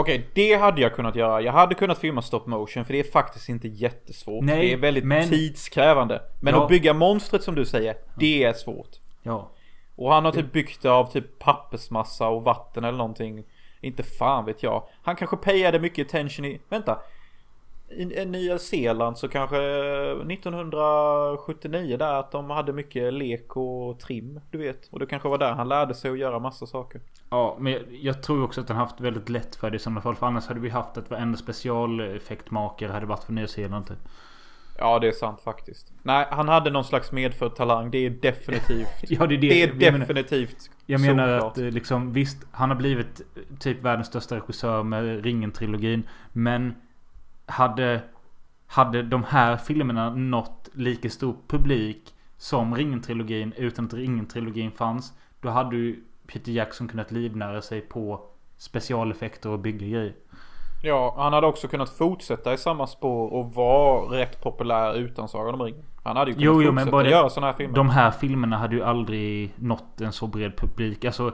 Okej, 0.01 0.27
det 0.35 0.55
hade 0.55 0.81
jag 0.81 0.95
kunnat 0.95 1.17
göra. 1.17 1.41
Jag 1.41 1.53
hade 1.53 1.75
kunnat 1.75 1.99
filma 1.99 2.23
stop 2.23 2.43
motion 2.47 2.85
för 2.85 2.93
det 2.93 3.01
är 3.01 3.11
faktiskt 3.13 3.49
inte 3.49 3.69
jättesvårt. 3.69 4.45
Nej, 4.45 4.67
det 4.67 4.73
är 4.73 4.77
väldigt 4.77 5.05
men- 5.05 5.29
tidskrävande. 5.29 6.23
Men 6.41 6.55
Ja. 6.55 6.63
att 6.63 6.69
bygga 6.69 6.95
monstret 6.95 7.43
som 7.43 7.55
du 7.55 7.65
säger, 7.65 7.97
det 8.17 8.45
är 8.45 8.53
svårt. 8.53 8.89
Ja. 9.23 9.51
Och 9.97 10.13
han 10.13 10.25
har 10.25 10.33
typ 10.33 10.53
byggt 10.53 10.83
det 10.83 10.89
av 10.91 11.13
typ 11.13 11.39
pappersmassa 11.39 12.29
och 12.29 12.43
vatten 12.43 12.85
eller 12.85 12.99
någonting. 12.99 13.45
Inte 13.81 14.03
fan 14.03 14.45
vet 14.45 14.63
jag. 14.63 14.83
Han 15.03 15.17
kanske 15.17 15.37
payade 15.37 15.79
mycket 15.79 16.07
attention 16.07 16.45
i... 16.45 16.61
Vänta. 16.69 16.99
I, 17.91 18.03
i 18.21 18.25
Nya 18.27 18.59
Zeeland 18.59 19.19
så 19.19 19.29
kanske 19.29 19.57
1979 20.67 21.97
där 21.97 22.15
att 22.15 22.33
de 22.33 22.51
hade 22.51 22.73
mycket 22.73 23.13
lek 23.15 23.57
och 23.57 23.99
trim. 24.01 24.41
Du 24.51 24.59
vet. 24.59 24.89
Och 24.91 24.99
det 24.99 25.07
kanske 25.07 25.29
var 25.29 25.39
där 25.39 25.53
han 25.53 25.69
lärde 25.69 25.95
sig 25.95 26.11
att 26.11 26.19
göra 26.19 26.39
massa 26.39 26.67
saker. 26.67 27.01
Ja, 27.31 27.57
men 27.61 27.73
jag, 27.73 27.83
jag 28.01 28.23
tror 28.23 28.45
också 28.45 28.61
att 28.61 28.69
han 28.69 28.79
haft 28.79 29.01
väldigt 29.01 29.29
lätt 29.29 29.57
för 29.57 29.71
det 29.71 29.77
i 29.77 29.79
sådana 29.79 30.01
fall. 30.01 30.15
För 30.17 30.27
annars 30.27 30.47
hade 30.47 30.61
vi 30.61 30.69
haft 30.69 30.99
att 30.99 31.11
varenda 31.11 31.39
specialeffektmakare 31.39 32.93
hade 32.93 33.07
varit 33.07 33.25
från 33.25 33.35
Nya 33.37 33.47
Zeeland 33.47 33.87
typ. 33.87 33.99
Ja 34.79 34.99
det 34.99 35.09
är 35.09 35.13
sant 35.13 35.41
faktiskt. 35.41 35.93
Nej 36.03 36.27
han 36.31 36.49
hade 36.49 36.71
någon 36.71 36.85
slags 36.85 37.13
medfödd 37.13 37.57
talang. 37.57 37.91
Det 37.91 37.99
är 37.99 38.11
definitivt. 38.11 38.89
Ja, 39.09 39.27
det 39.27 39.35
är 39.35 39.39
det. 39.39 39.49
Det 39.49 39.63
är 39.63 39.67
jag 39.69 39.93
menar- 39.93 39.99
definitivt 39.99 40.71
Jag 40.87 41.01
menar 41.01 41.29
solklart. 41.29 41.53
att 41.53 41.59
eh, 41.59 41.71
liksom 41.71 42.13
visst, 42.13 42.47
han 42.51 42.69
har 42.71 42.77
blivit 42.77 43.21
eh, 43.21 43.57
typ 43.59 43.83
världens 43.83 44.07
största 44.07 44.37
regissör 44.37 44.83
med 44.83 45.25
Ringen-trilogin. 45.25 46.03
Men 46.33 46.75
hade, 47.51 48.01
hade 48.67 49.03
de 49.03 49.25
här 49.25 49.57
filmerna 49.57 50.11
nått 50.11 50.69
lika 50.73 51.11
stor 51.11 51.37
publik 51.49 52.15
som 52.37 52.75
Ringen-trilogin 52.75 53.53
utan 53.57 53.85
att 53.85 53.95
Ringen-trilogin 53.95 54.71
fanns. 54.71 55.13
Då 55.41 55.49
hade 55.49 55.77
ju 55.77 56.05
Peter 56.27 56.53
Jackson 56.53 56.89
kunnat 56.89 57.11
livnära 57.11 57.63
sig 57.63 57.81
på 57.81 58.21
specialeffekter 58.57 59.51
och 59.51 59.59
bygga 59.59 59.87
grejer. 59.87 60.15
Ja, 60.83 61.15
han 61.19 61.33
hade 61.33 61.47
också 61.47 61.69
kunnat 61.69 61.91
fortsätta 61.91 62.55
i 62.55 62.59
samma 62.59 62.87
spår 62.87 63.33
och 63.33 63.55
vara 63.55 64.19
rätt 64.19 64.41
populär 64.43 64.95
utan 64.95 65.29
Sagan 65.29 65.55
om 65.55 65.63
ringen. 65.63 65.85
Han 66.03 66.17
hade 66.17 66.31
ju 66.31 66.35
kunnat 66.35 66.45
Jo, 66.45 66.53
jo, 66.53 66.69
fortsätta 66.69 66.73
men 66.73 66.91
bara 66.91 67.09
göra 67.09 67.31
sådana 67.31 67.47
här 67.47 67.55
filmer. 67.55 67.75
De 67.75 67.91
här 67.91 68.11
filmerna 68.11 68.57
hade 68.59 68.75
ju 68.77 68.83
aldrig 68.83 69.53
nått 69.57 70.01
en 70.01 70.13
så 70.13 70.27
bred 70.27 70.57
publik. 70.57 71.05
Alltså, 71.05 71.33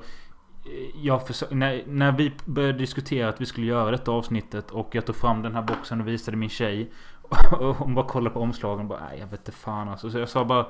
jag 1.02 1.20
försö- 1.20 1.54
när, 1.54 1.82
när 1.86 2.12
vi 2.12 2.32
började 2.44 2.78
diskutera 2.78 3.28
att 3.28 3.40
vi 3.40 3.46
skulle 3.46 3.66
göra 3.66 3.90
detta 3.90 4.10
avsnittet 4.10 4.70
och 4.70 4.94
jag 4.94 5.06
tog 5.06 5.16
fram 5.16 5.42
den 5.42 5.54
här 5.54 5.62
boxen 5.62 6.00
och 6.00 6.08
visade 6.08 6.36
min 6.36 6.48
tjej. 6.48 6.90
Och 7.60 7.76
hon 7.76 7.94
bara 7.94 8.06
kollade 8.06 8.34
på 8.34 8.40
omslagen 8.40 8.80
och 8.80 8.86
bara 8.86 9.00
nej 9.10 9.18
jag 9.18 9.26
vet 9.26 9.40
inte 9.40 9.52
fan 9.52 9.88
alltså. 9.88 10.10
Så 10.10 10.18
jag 10.18 10.28
sa 10.28 10.44
bara 10.44 10.66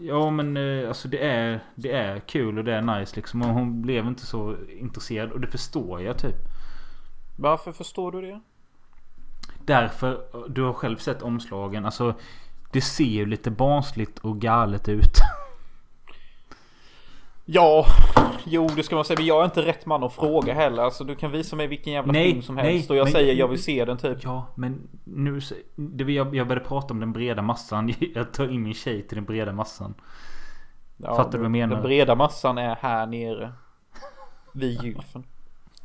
Ja 0.00 0.30
men 0.30 0.56
eh, 0.56 0.88
alltså 0.88 1.08
det 1.08 1.18
är, 1.26 1.60
det 1.74 1.92
är 1.92 2.18
kul 2.18 2.58
och 2.58 2.64
det 2.64 2.74
är 2.74 2.98
nice 2.98 3.16
liksom. 3.16 3.42
Och 3.42 3.48
hon 3.48 3.82
blev 3.82 4.06
inte 4.06 4.26
så 4.26 4.56
intresserad 4.80 5.32
och 5.32 5.40
det 5.40 5.46
förstår 5.46 6.02
jag 6.02 6.18
typ. 6.18 6.36
Varför 7.36 7.72
förstår 7.72 8.12
du 8.12 8.20
det? 8.20 8.40
Därför, 9.64 10.20
du 10.48 10.62
har 10.62 10.72
själv 10.72 10.96
sett 10.96 11.22
omslagen. 11.22 11.84
Alltså 11.84 12.14
det 12.72 12.80
ser 12.80 13.04
ju 13.04 13.26
lite 13.26 13.50
barnsligt 13.50 14.18
och 14.18 14.40
galet 14.40 14.88
ut. 14.88 15.18
Ja, 17.44 17.86
jo 18.44 18.68
det 18.76 18.82
ska 18.82 18.94
man 18.96 19.04
säga. 19.04 19.16
Men 19.18 19.26
jag 19.26 19.40
är 19.40 19.44
inte 19.44 19.62
rätt 19.62 19.86
man 19.86 20.04
att 20.04 20.12
fråga 20.14 20.54
heller. 20.54 20.82
Alltså 20.82 21.04
du 21.04 21.14
kan 21.14 21.30
visa 21.32 21.56
mig 21.56 21.66
vilken 21.66 21.92
jävla 21.92 22.12
Nej, 22.12 22.30
film 22.30 22.42
som 22.42 22.54
nej, 22.54 22.72
helst. 22.72 22.90
och 22.90 22.96
jag 22.96 23.04
men- 23.04 23.12
säger 23.12 23.34
jag 23.34 23.48
vill 23.48 23.62
se 23.62 23.84
den 23.84 23.98
typ. 23.98 24.18
Ja, 24.22 24.46
men 24.54 24.88
nu... 25.04 25.40
Det, 25.76 26.12
jag, 26.12 26.34
jag 26.36 26.48
började 26.48 26.68
prata 26.68 26.94
om 26.94 27.00
den 27.00 27.12
breda 27.12 27.42
massan. 27.42 27.94
Jag 28.14 28.32
tar 28.32 28.52
in 28.52 28.62
min 28.62 28.74
tjej 28.74 29.02
till 29.02 29.16
den 29.16 29.24
breda 29.24 29.52
massan. 29.52 29.94
Ja, 30.96 31.16
Fattar 31.16 31.32
du 31.32 31.38
vad 31.38 31.44
jag 31.44 31.50
menar? 31.50 31.74
Den 31.74 31.82
breda 31.84 32.14
massan 32.14 32.58
är 32.58 32.76
här 32.80 33.06
nere. 33.06 33.52
Vid 34.52 34.82
gylfen. 34.84 35.24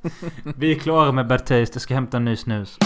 Vi 0.57 0.71
är 0.75 0.79
klara 0.79 1.11
med 1.11 1.29
Taste. 1.29 1.55
Jag 1.55 1.81
ska 1.81 1.93
hämta 1.93 2.17
en 2.17 2.25
ny 2.25 2.35
snus. 2.35 2.77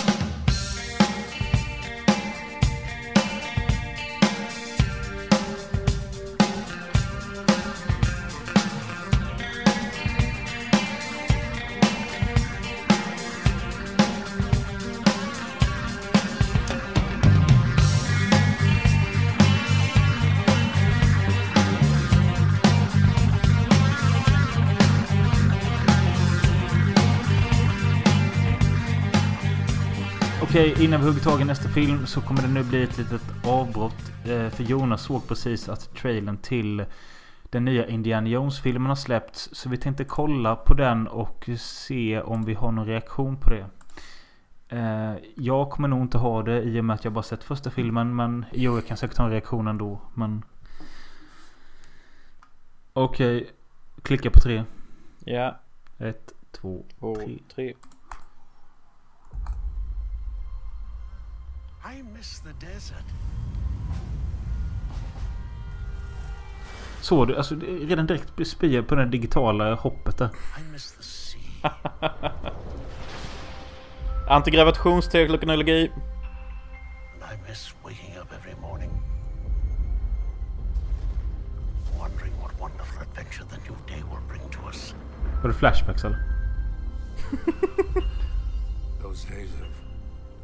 Okej, 30.64 30.86
innan 30.86 31.02
vi 31.02 31.08
hugger 31.08 31.22
tag 31.22 31.42
i 31.42 31.44
nästa 31.44 31.70
film 31.70 32.06
så 32.06 32.22
kommer 32.22 32.42
det 32.42 32.48
nu 32.48 32.64
bli 32.64 32.84
ett 32.84 32.98
litet 32.98 33.22
avbrott. 33.46 34.12
Eh, 34.26 34.50
För 34.50 34.64
Jonas 34.64 35.02
såg 35.02 35.28
precis 35.28 35.70
att 35.70 35.96
trailern 35.96 36.38
till 36.38 36.86
den 37.44 37.66
nya 37.66 37.88
Indiana 37.88 38.28
Jones-filmen 38.30 38.90
har 38.90 38.96
släppts. 38.96 39.50
Så 39.52 39.70
vi 39.70 39.78
tänkte 39.78 40.04
kolla 40.04 40.56
på 40.56 40.74
den 40.74 41.08
och 41.08 41.50
se 41.58 42.22
om 42.22 42.46
vi 42.46 42.54
har 42.54 42.72
någon 42.72 42.86
reaktion 42.86 43.38
på 43.38 43.50
det. 43.50 43.66
Eh, 44.78 45.14
Jag 45.36 45.70
kommer 45.70 45.88
nog 45.88 46.02
inte 46.02 46.18
ha 46.18 46.44
det 46.44 46.62
i 46.62 46.80
och 46.80 46.86
med 46.86 46.94
att 46.94 47.04
jag 47.04 47.14
bara 47.14 47.24
sett 47.24 47.44
första 47.44 47.70
filmen. 47.72 48.16
Men 48.16 48.46
jo, 48.52 48.76
jag 48.76 48.86
kan 48.88 48.98
säkert 48.98 49.18
ha 49.18 49.26
en 49.26 49.32
reaktion 49.32 49.68
ändå. 49.68 50.02
Men... 50.14 50.44
Okej, 52.94 53.50
klicka 54.02 54.30
på 54.30 54.40
tre. 54.40 54.64
Ja, 55.26 55.60
Ett, 55.98 56.34
två, 56.52 56.84
två, 57.00 57.16
tre. 57.16 57.40
tre. 57.56 57.74
I 61.86 62.02
miss 62.18 62.40
the 62.40 62.54
desert. 62.66 63.06
Såg 67.02 67.28
du? 67.28 67.38
Alltså 67.38 67.56
redan 67.62 68.08
direkt 68.08 68.48
spyr 68.48 68.82
på 68.82 68.96
det 68.96 69.06
digitala 69.06 69.76
hoppet 69.76 70.18
där. 70.18 70.30
I 70.60 70.72
miss 70.72 70.92
the 70.92 71.04
sea. 71.04 71.72
Antigravitationsteknologi. 74.28 75.84
I 75.84 75.92
miss 77.50 77.76
waking 77.84 78.18
up 78.22 78.28
every 78.34 78.56
morning. 78.62 78.92
Wondering 82.00 82.34
what 82.42 82.60
wonderful 82.60 83.02
adventure 83.02 83.46
the 83.50 83.58
new 83.58 83.76
day 83.88 84.04
will 84.04 84.24
bring 84.28 84.50
to 84.52 84.68
us. 84.68 84.96
Var 85.42 85.48
det 85.50 85.56
flashbacks 85.56 86.06
eller? 86.06 86.18
Those 89.04 89.28
days 89.28 89.50
have 89.60 89.76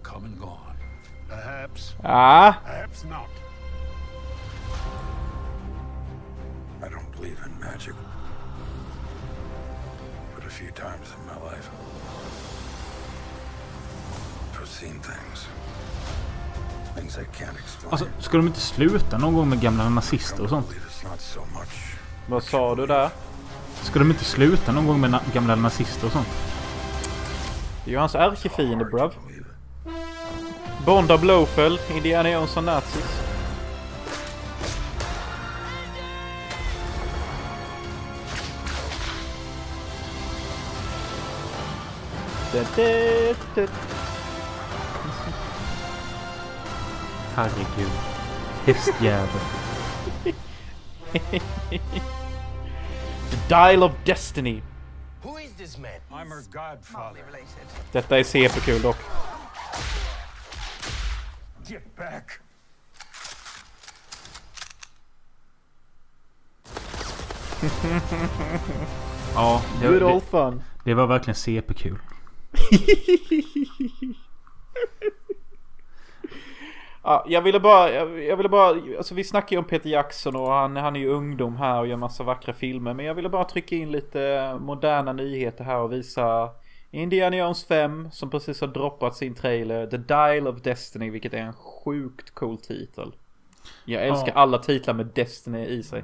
come 0.04 0.26
and 0.26 0.40
gone. 0.40 0.76
Perhaps. 1.30 1.96
Ah. 2.04 2.54
Perhaps 2.66 3.04
not. 3.04 3.30
I 6.84 6.90
don't 6.90 7.12
believe 7.18 7.38
in 7.46 7.60
magic. 7.60 7.94
But 10.36 10.46
a 10.46 10.50
few 10.50 10.72
times 10.72 11.08
in 11.16 11.26
my 11.28 11.52
life, 11.52 11.70
I've 14.60 14.68
seen 14.68 15.00
things. 15.02 15.48
Things 16.96 17.18
I 17.18 17.26
can't 17.38 17.58
explain. 17.60 17.92
Alltså, 17.92 18.08
ska 18.20 18.38
de 18.38 18.48
inte 18.48 18.60
sluta 18.60 19.18
någon 19.18 19.34
gång 19.34 19.50
med 19.50 19.62
gamla 19.62 19.90
nazister 19.90 20.44
och 20.44 20.50
sånt? 20.50 20.68
Vad 22.28 22.44
sa 22.44 22.76
du 22.76 22.86
där? 22.86 23.10
Ska 23.82 24.00
de 24.00 24.12
inte 24.12 24.24
sluta 24.24 24.72
någon 24.72 24.88
gång 24.88 25.02
med 25.02 25.12
na 25.12 25.22
gamla 25.34 25.56
nazister 25.56 26.06
och 26.06 26.12
sånt? 26.12 26.28
Det 27.86 27.92
är 27.92 27.94
ju 27.94 27.98
hans 28.00 28.16
ärkefiende, 28.16 28.86
bruv. 28.86 29.12
Believe 30.80 31.04
it. 31.04 31.08
Bond 31.08 31.12
av 31.12 31.20
Blowfell, 31.20 31.80
Indiana 31.90 32.30
Jones 32.30 32.58
och 32.58 32.64
nazis. 32.64 33.30
Herregud. 47.36 47.90
Hästjävel. 48.66 49.42
The 53.30 53.38
Dial 53.48 53.84
of 53.84 53.92
Destiny. 54.06 54.62
Who 55.24 55.38
is 55.38 55.54
this 55.58 55.78
man? 55.78 55.92
I'm 56.12 56.30
her 56.30 56.42
godfather. 56.52 57.22
Related. 57.28 57.68
Detta 57.92 58.20
är 58.20 58.24
CP-kul 58.24 58.82
dock. 58.82 58.98
Get 61.70 61.96
back! 61.96 62.32
Ja, 69.36 69.62
det, 69.82 69.88
Good 69.88 70.00
det, 70.00 70.06
old 70.06 70.24
fun. 70.24 70.64
det 70.86 70.94
var 70.94 71.08
verkligen 71.08 71.36
CP-kul. 71.36 71.98
Ja, 77.04 77.26
jag 77.28 77.42
ville 77.42 77.60
bara, 77.60 77.92
jag, 77.92 78.24
jag 78.24 78.38
ville 78.38 78.50
bara, 78.50 78.68
alltså 78.98 79.16
vi 79.16 79.24
snackar 79.24 79.56
ju 79.56 79.58
om 79.60 79.66
Peter 79.66 79.90
Jackson 79.90 80.36
och 80.36 80.52
han, 80.52 80.76
han 80.78 80.96
är 80.96 81.00
ju 81.00 81.10
ungdom 81.10 81.56
här 81.58 81.80
och 81.80 81.88
gör 81.88 81.98
massa 81.98 82.24
vackra 82.24 82.54
filmer. 82.54 82.94
Men 82.94 83.06
jag 83.06 83.14
ville 83.14 83.30
bara 83.30 83.44
trycka 83.44 83.76
in 83.76 83.92
lite 83.92 84.56
moderna 84.62 85.14
nyheter 85.14 85.64
här 85.64 85.78
och 85.78 85.92
visa 85.94 86.50
Indiana 86.92 87.38
Jones 87.38 87.66
5 87.66 88.10
som 88.12 88.30
precis 88.30 88.62
har 88.62 88.68
droppat 88.68 89.16
sin 89.16 89.36
trailer. 89.36 89.88
The 89.88 89.98
Dial 89.98 90.48
of 90.48 90.62
Destiny, 90.62 91.10
vilket 91.10 91.34
är 91.34 91.38
en 91.38 91.54
sjukt 91.54 92.32
cool 92.36 92.58
titel. 92.58 93.12
Jag 93.86 94.08
älskar 94.08 94.28
Ja. 94.28 94.34
alla 94.34 94.58
titlar 94.58 94.94
med 94.94 95.06
Destiny 95.06 95.66
i 95.66 95.84
sig. 95.84 96.04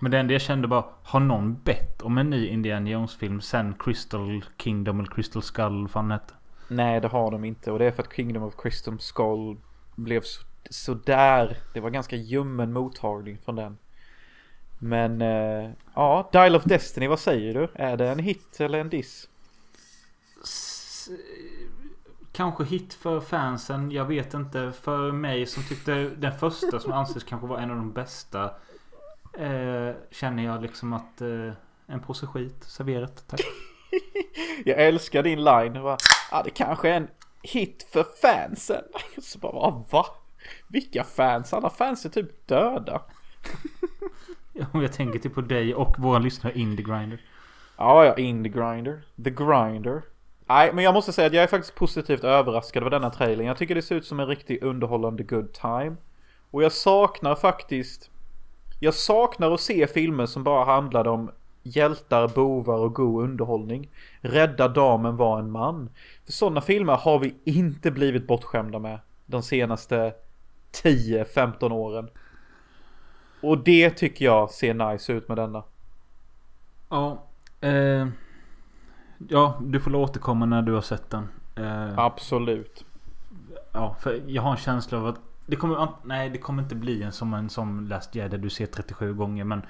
Men 0.00 0.10
det 0.10 0.18
enda 0.18 0.32
jag 0.32 0.42
kände 0.42 0.68
bara, 0.68 0.84
har 1.02 1.20
någon 1.20 1.54
bett 1.62 2.02
om 2.02 2.18
en 2.18 2.30
ny 2.30 2.46
Indiana 2.48 2.90
Jones-film 2.90 3.40
sen 3.40 3.74
Crystal 3.78 4.44
Kingdom 4.58 5.00
eller 5.00 5.10
Crystal 5.10 5.42
Skull 5.42 5.88
fan 5.88 6.10
hette? 6.10 6.34
Nej, 6.68 7.00
det 7.00 7.08
har 7.08 7.30
de 7.30 7.44
inte 7.44 7.70
och 7.72 7.78
det 7.78 7.84
är 7.84 7.90
för 7.90 8.02
att 8.02 8.12
Kingdom 8.16 8.42
of 8.42 8.54
Crystal 8.62 9.00
Skull 9.00 9.56
blev 9.96 10.20
så, 10.20 10.42
så 10.70 10.94
där. 10.94 11.56
Det 11.74 11.80
var 11.80 11.90
ganska 11.90 12.16
ljummen 12.16 12.72
mottagning 12.72 13.38
från 13.44 13.56
den. 13.56 13.78
Men 14.78 15.22
eh, 15.22 15.70
ja, 15.94 16.28
Dial 16.32 16.56
of 16.56 16.64
Destiny, 16.64 17.06
vad 17.08 17.18
säger 17.20 17.54
du? 17.54 17.68
Är 17.74 17.96
det 17.96 18.08
en 18.08 18.18
hit 18.18 18.60
eller 18.60 18.78
en 18.78 18.88
diss? 18.88 19.28
Kanske 22.32 22.64
hit 22.64 22.94
för 22.94 23.20
fansen, 23.20 23.90
jag 23.90 24.04
vet 24.04 24.34
inte. 24.34 24.72
För 24.72 25.12
mig 25.12 25.46
som 25.46 25.62
tyckte 25.62 25.94
den 25.94 26.38
första 26.38 26.80
som 26.80 26.92
anses 26.92 27.24
kanske 27.24 27.46
vara 27.46 27.60
en 27.60 27.70
av 27.70 27.76
de 27.76 27.92
bästa. 27.92 28.44
Eh, 29.38 29.94
känner 30.10 30.44
jag 30.44 30.62
liksom 30.62 30.92
att 30.92 31.20
eh, 31.20 31.52
en 31.86 32.00
påse 32.00 32.26
skit 32.26 32.64
serverat. 32.64 33.24
Tack. 33.26 33.40
Jag 34.64 34.80
älskar 34.80 35.22
din 35.22 35.44
line. 35.44 35.82
Va? 35.82 35.96
Ja, 36.30 36.42
det 36.44 36.50
kanske 36.50 36.88
är 36.88 36.94
en 36.94 37.08
hit 37.42 37.88
för 37.92 38.06
fansen. 38.22 38.84
Så 39.22 39.38
bara, 39.38 39.52
va? 39.52 39.84
va? 39.90 40.06
Vilka 40.68 41.04
fans? 41.04 41.52
Alla 41.52 41.70
fans 41.70 42.04
är 42.04 42.08
typ 42.08 42.46
döda. 42.46 43.02
Ja, 44.52 44.66
Jag 44.82 44.92
tänker 44.92 45.18
typ 45.18 45.34
på 45.34 45.40
dig 45.40 45.74
och 45.74 45.98
våra 45.98 46.18
lyssnare 46.18 46.58
Indie 46.58 46.86
Grinder. 46.86 47.20
Ja, 47.76 48.04
ja, 48.04 48.16
Indie 48.16 48.52
Grinder. 48.52 49.02
The 49.24 49.30
Grinder. 49.30 50.02
Nej, 50.50 50.72
men 50.72 50.84
jag 50.84 50.94
måste 50.94 51.12
säga 51.12 51.26
att 51.26 51.32
jag 51.32 51.42
är 51.42 51.48
faktiskt 51.48 51.74
positivt 51.74 52.24
överraskad 52.24 52.82
över 52.82 52.90
denna 52.90 53.10
trailern. 53.10 53.46
Jag 53.46 53.56
tycker 53.56 53.74
det 53.74 53.82
ser 53.82 53.94
ut 53.94 54.06
som 54.06 54.20
en 54.20 54.26
riktigt 54.26 54.62
underhållande 54.62 55.22
good 55.22 55.52
time. 55.52 55.96
Och 56.50 56.62
jag 56.62 56.72
saknar 56.72 57.34
faktiskt... 57.34 58.10
Jag 58.80 58.94
saknar 58.94 59.50
att 59.50 59.60
se 59.60 59.86
filmer 59.86 60.26
som 60.26 60.44
bara 60.44 60.64
handlade 60.64 61.10
om 61.10 61.30
hjältar, 61.62 62.28
bovar 62.28 62.78
och 62.78 62.94
god 62.94 63.24
underhållning. 63.24 63.88
Rädda 64.20 64.68
damen 64.68 65.16
var 65.16 65.38
en 65.38 65.50
man. 65.50 65.90
För 66.24 66.32
sådana 66.32 66.60
filmer 66.60 66.96
har 66.96 67.18
vi 67.18 67.34
inte 67.44 67.90
blivit 67.90 68.26
bortskämda 68.26 68.78
med 68.78 68.98
de 69.26 69.42
senaste 69.42 70.14
10-15 70.72 71.72
åren. 71.72 72.08
Och 73.40 73.58
det 73.58 73.90
tycker 73.90 74.24
jag 74.24 74.50
ser 74.50 74.74
nice 74.74 75.12
ut 75.12 75.28
med 75.28 75.36
denna. 75.36 75.62
Ja. 76.88 77.26
Eh, 77.60 78.06
ja, 79.28 79.58
du 79.60 79.80
får 79.80 79.94
återkomma 79.94 80.46
när 80.46 80.62
du 80.62 80.72
har 80.72 80.80
sett 80.80 81.10
den. 81.10 81.28
Eh, 81.54 81.98
Absolut. 81.98 82.84
Ja, 83.72 83.96
för 84.00 84.22
jag 84.26 84.42
har 84.42 84.50
en 84.50 84.56
känsla 84.56 84.98
av 84.98 85.06
att 85.06 85.20
det 85.46 85.56
kommer, 85.56 85.88
nej, 86.02 86.30
det 86.30 86.38
kommer 86.38 86.62
inte 86.62 86.74
bli 86.74 87.02
en 87.02 87.12
som 87.12 87.34
en 87.34 87.50
som 87.50 87.88
Last 87.88 88.14
Jedi 88.14 88.36
du 88.36 88.50
ser 88.50 88.66
37 88.66 89.14
gånger. 89.14 89.44
Men 89.44 89.62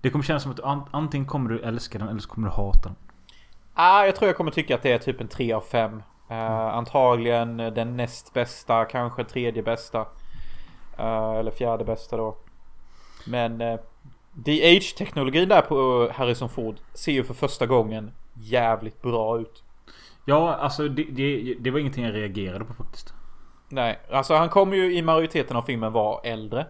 det 0.00 0.10
kommer 0.10 0.24
kännas 0.24 0.42
som 0.42 0.52
att 0.52 0.60
an, 0.60 0.82
antingen 0.90 1.26
kommer 1.26 1.50
du 1.50 1.60
älska 1.60 1.98
den 1.98 2.08
eller 2.08 2.20
så 2.20 2.28
kommer 2.28 2.48
du 2.48 2.54
hata 2.54 2.80
den. 2.88 2.96
Ah, 3.74 4.04
jag 4.04 4.16
tror 4.16 4.28
jag 4.28 4.36
kommer 4.36 4.50
tycka 4.50 4.74
att 4.74 4.82
det 4.82 4.92
är 4.92 4.98
typ 4.98 5.20
en 5.20 5.28
3 5.28 5.52
av 5.52 5.60
5. 5.60 6.02
Uh, 6.30 6.36
antagligen 6.76 7.56
den 7.56 7.96
näst 7.96 8.32
bästa, 8.32 8.84
kanske 8.84 9.24
tredje 9.24 9.62
bästa. 9.62 10.06
Eh, 10.98 11.30
eller 11.30 11.50
fjärde 11.50 11.84
bästa 11.84 12.16
då. 12.16 12.36
Men 13.26 13.60
uh, 13.60 13.78
DH-teknologin 14.32 15.48
där 15.48 15.62
på 15.62 16.10
Harrison 16.14 16.48
Ford 16.48 16.76
ser 16.94 17.12
ju 17.12 17.24
för 17.24 17.34
första 17.34 17.66
gången 17.66 18.12
jävligt 18.40 19.02
bra 19.02 19.40
ut. 19.40 19.62
Ja, 20.24 20.54
alltså 20.54 20.88
det, 20.88 21.04
det, 21.04 21.54
det 21.60 21.70
var 21.70 21.78
ingenting 21.78 22.04
jag 22.04 22.14
reagerade 22.14 22.64
på 22.64 22.74
faktiskt. 22.74 23.14
Nej, 23.68 24.00
alltså 24.10 24.34
han 24.34 24.48
kommer 24.48 24.76
ju 24.76 24.96
i 24.96 25.02
majoriteten 25.02 25.56
av 25.56 25.62
filmen 25.62 25.92
vara 25.92 26.20
äldre. 26.20 26.66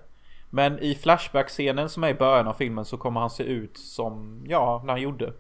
Men 0.50 0.78
i 0.78 0.94
Flashback-scenen 0.94 1.88
som 1.88 2.04
är 2.04 2.08
i 2.08 2.14
början 2.14 2.48
av 2.48 2.54
filmen 2.54 2.84
så 2.84 2.96
kommer 2.96 3.20
han 3.20 3.30
se 3.30 3.42
ut 3.44 3.78
som, 3.78 4.44
ja, 4.48 4.82
när 4.84 4.92
han 4.92 5.02
gjorde. 5.02 5.32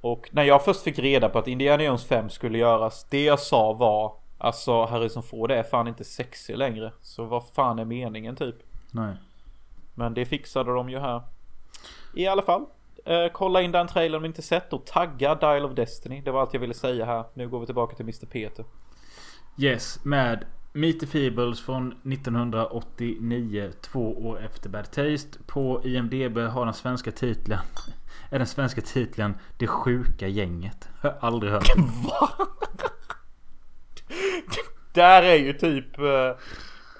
Och 0.00 0.28
när 0.32 0.42
jag 0.42 0.64
först 0.64 0.82
fick 0.82 0.98
reda 0.98 1.28
på 1.28 1.38
att 1.38 1.48
Indiana 1.48 1.82
Jones 1.82 2.04
5 2.04 2.30
skulle 2.30 2.58
göras, 2.58 3.06
det 3.10 3.24
jag 3.24 3.40
sa 3.40 3.72
var 3.72 4.20
Alltså 4.42 4.84
Harrison 4.84 5.22
Ford 5.22 5.50
är 5.50 5.62
fan 5.62 5.88
inte 5.88 6.04
sexig 6.04 6.56
längre. 6.56 6.92
Så 7.00 7.24
vad 7.24 7.44
fan 7.44 7.78
är 7.78 7.84
meningen 7.84 8.36
typ? 8.36 8.56
Nej. 8.90 9.14
Men 9.94 10.14
det 10.14 10.24
fixade 10.24 10.74
de 10.74 10.90
ju 10.90 10.98
här. 10.98 11.22
I 12.14 12.26
alla 12.26 12.42
fall. 12.42 12.66
Eh, 13.06 13.32
kolla 13.32 13.62
in 13.62 13.72
den 13.72 13.86
trailern 13.86 14.16
om 14.16 14.22
ni 14.22 14.28
inte 14.28 14.42
sett 14.42 14.72
och 14.72 14.86
tagga 14.86 15.34
Dial 15.34 15.64
of 15.64 15.74
Destiny. 15.74 16.20
Det 16.20 16.30
var 16.30 16.40
allt 16.40 16.54
jag 16.54 16.60
ville 16.60 16.74
säga 16.74 17.04
här. 17.04 17.24
Nu 17.34 17.48
går 17.48 17.60
vi 17.60 17.66
tillbaka 17.66 17.96
till 17.96 18.04
Mr 18.04 18.26
Peter. 18.26 18.64
Yes, 19.58 20.04
med 20.04 20.44
Meet 20.72 21.00
the 21.00 21.06
Feebles 21.06 21.60
från 21.60 21.92
1989. 22.12 23.72
Två 23.80 24.28
år 24.28 24.44
efter 24.44 24.68
Bad 24.68 24.84
Taste. 24.84 25.38
På 25.46 25.80
IMDB 25.84 26.38
har 26.38 26.64
den 26.64 26.74
svenska 26.74 27.10
titeln 27.10 27.58
är 28.30 28.38
den 28.38 28.46
svenska 28.46 28.80
titeln 28.80 29.34
Det 29.58 29.66
sjuka 29.66 30.28
gänget. 30.28 30.88
Jag 31.02 31.10
har 31.10 31.18
aldrig 31.20 31.52
hört. 31.52 31.68
Där 34.92 35.22
är 35.22 35.36
ju 35.36 35.52
typ 35.52 35.98
eh, 35.98 36.32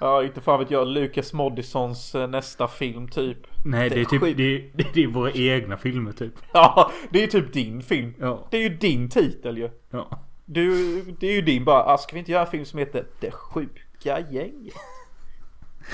Ja 0.01 0.23
inte 0.23 0.41
fan 0.41 0.59
vet 0.59 0.71
jag 0.71 0.87
Lucas 0.87 1.33
Moodysons 1.33 2.15
eh, 2.15 2.27
nästa 2.27 2.67
film 2.67 3.07
typ 3.07 3.37
Nej 3.65 3.89
det 3.89 4.01
är 4.01 4.05
typ 4.05 4.37
det 4.37 4.55
är, 4.55 4.69
det 4.93 5.03
är 5.03 5.07
våra 5.07 5.31
egna 5.31 5.77
filmer 5.77 6.11
typ. 6.11 6.33
Ja 6.53 6.91
det 7.09 7.23
är 7.23 7.27
typ 7.27 7.53
din 7.53 7.81
film 7.81 8.13
Ja. 8.19 8.47
Det 8.51 8.57
är 8.57 8.61
ju 8.61 8.69
din 8.77 9.09
titel 9.09 9.57
ju 9.57 9.69
Ja. 9.89 10.19
du, 10.45 11.01
Det 11.19 11.27
är 11.27 11.33
ju 11.33 11.41
din 11.41 11.65
bara 11.65 11.83
ah, 11.83 11.97
Ska 11.97 12.13
vi 12.13 12.19
inte 12.19 12.31
göra 12.31 12.45
en 12.45 12.51
film 12.51 12.65
som 12.65 12.79
heter 12.79 13.05
Det 13.19 13.31
sjuka 13.31 14.19
gänget? 14.31 14.73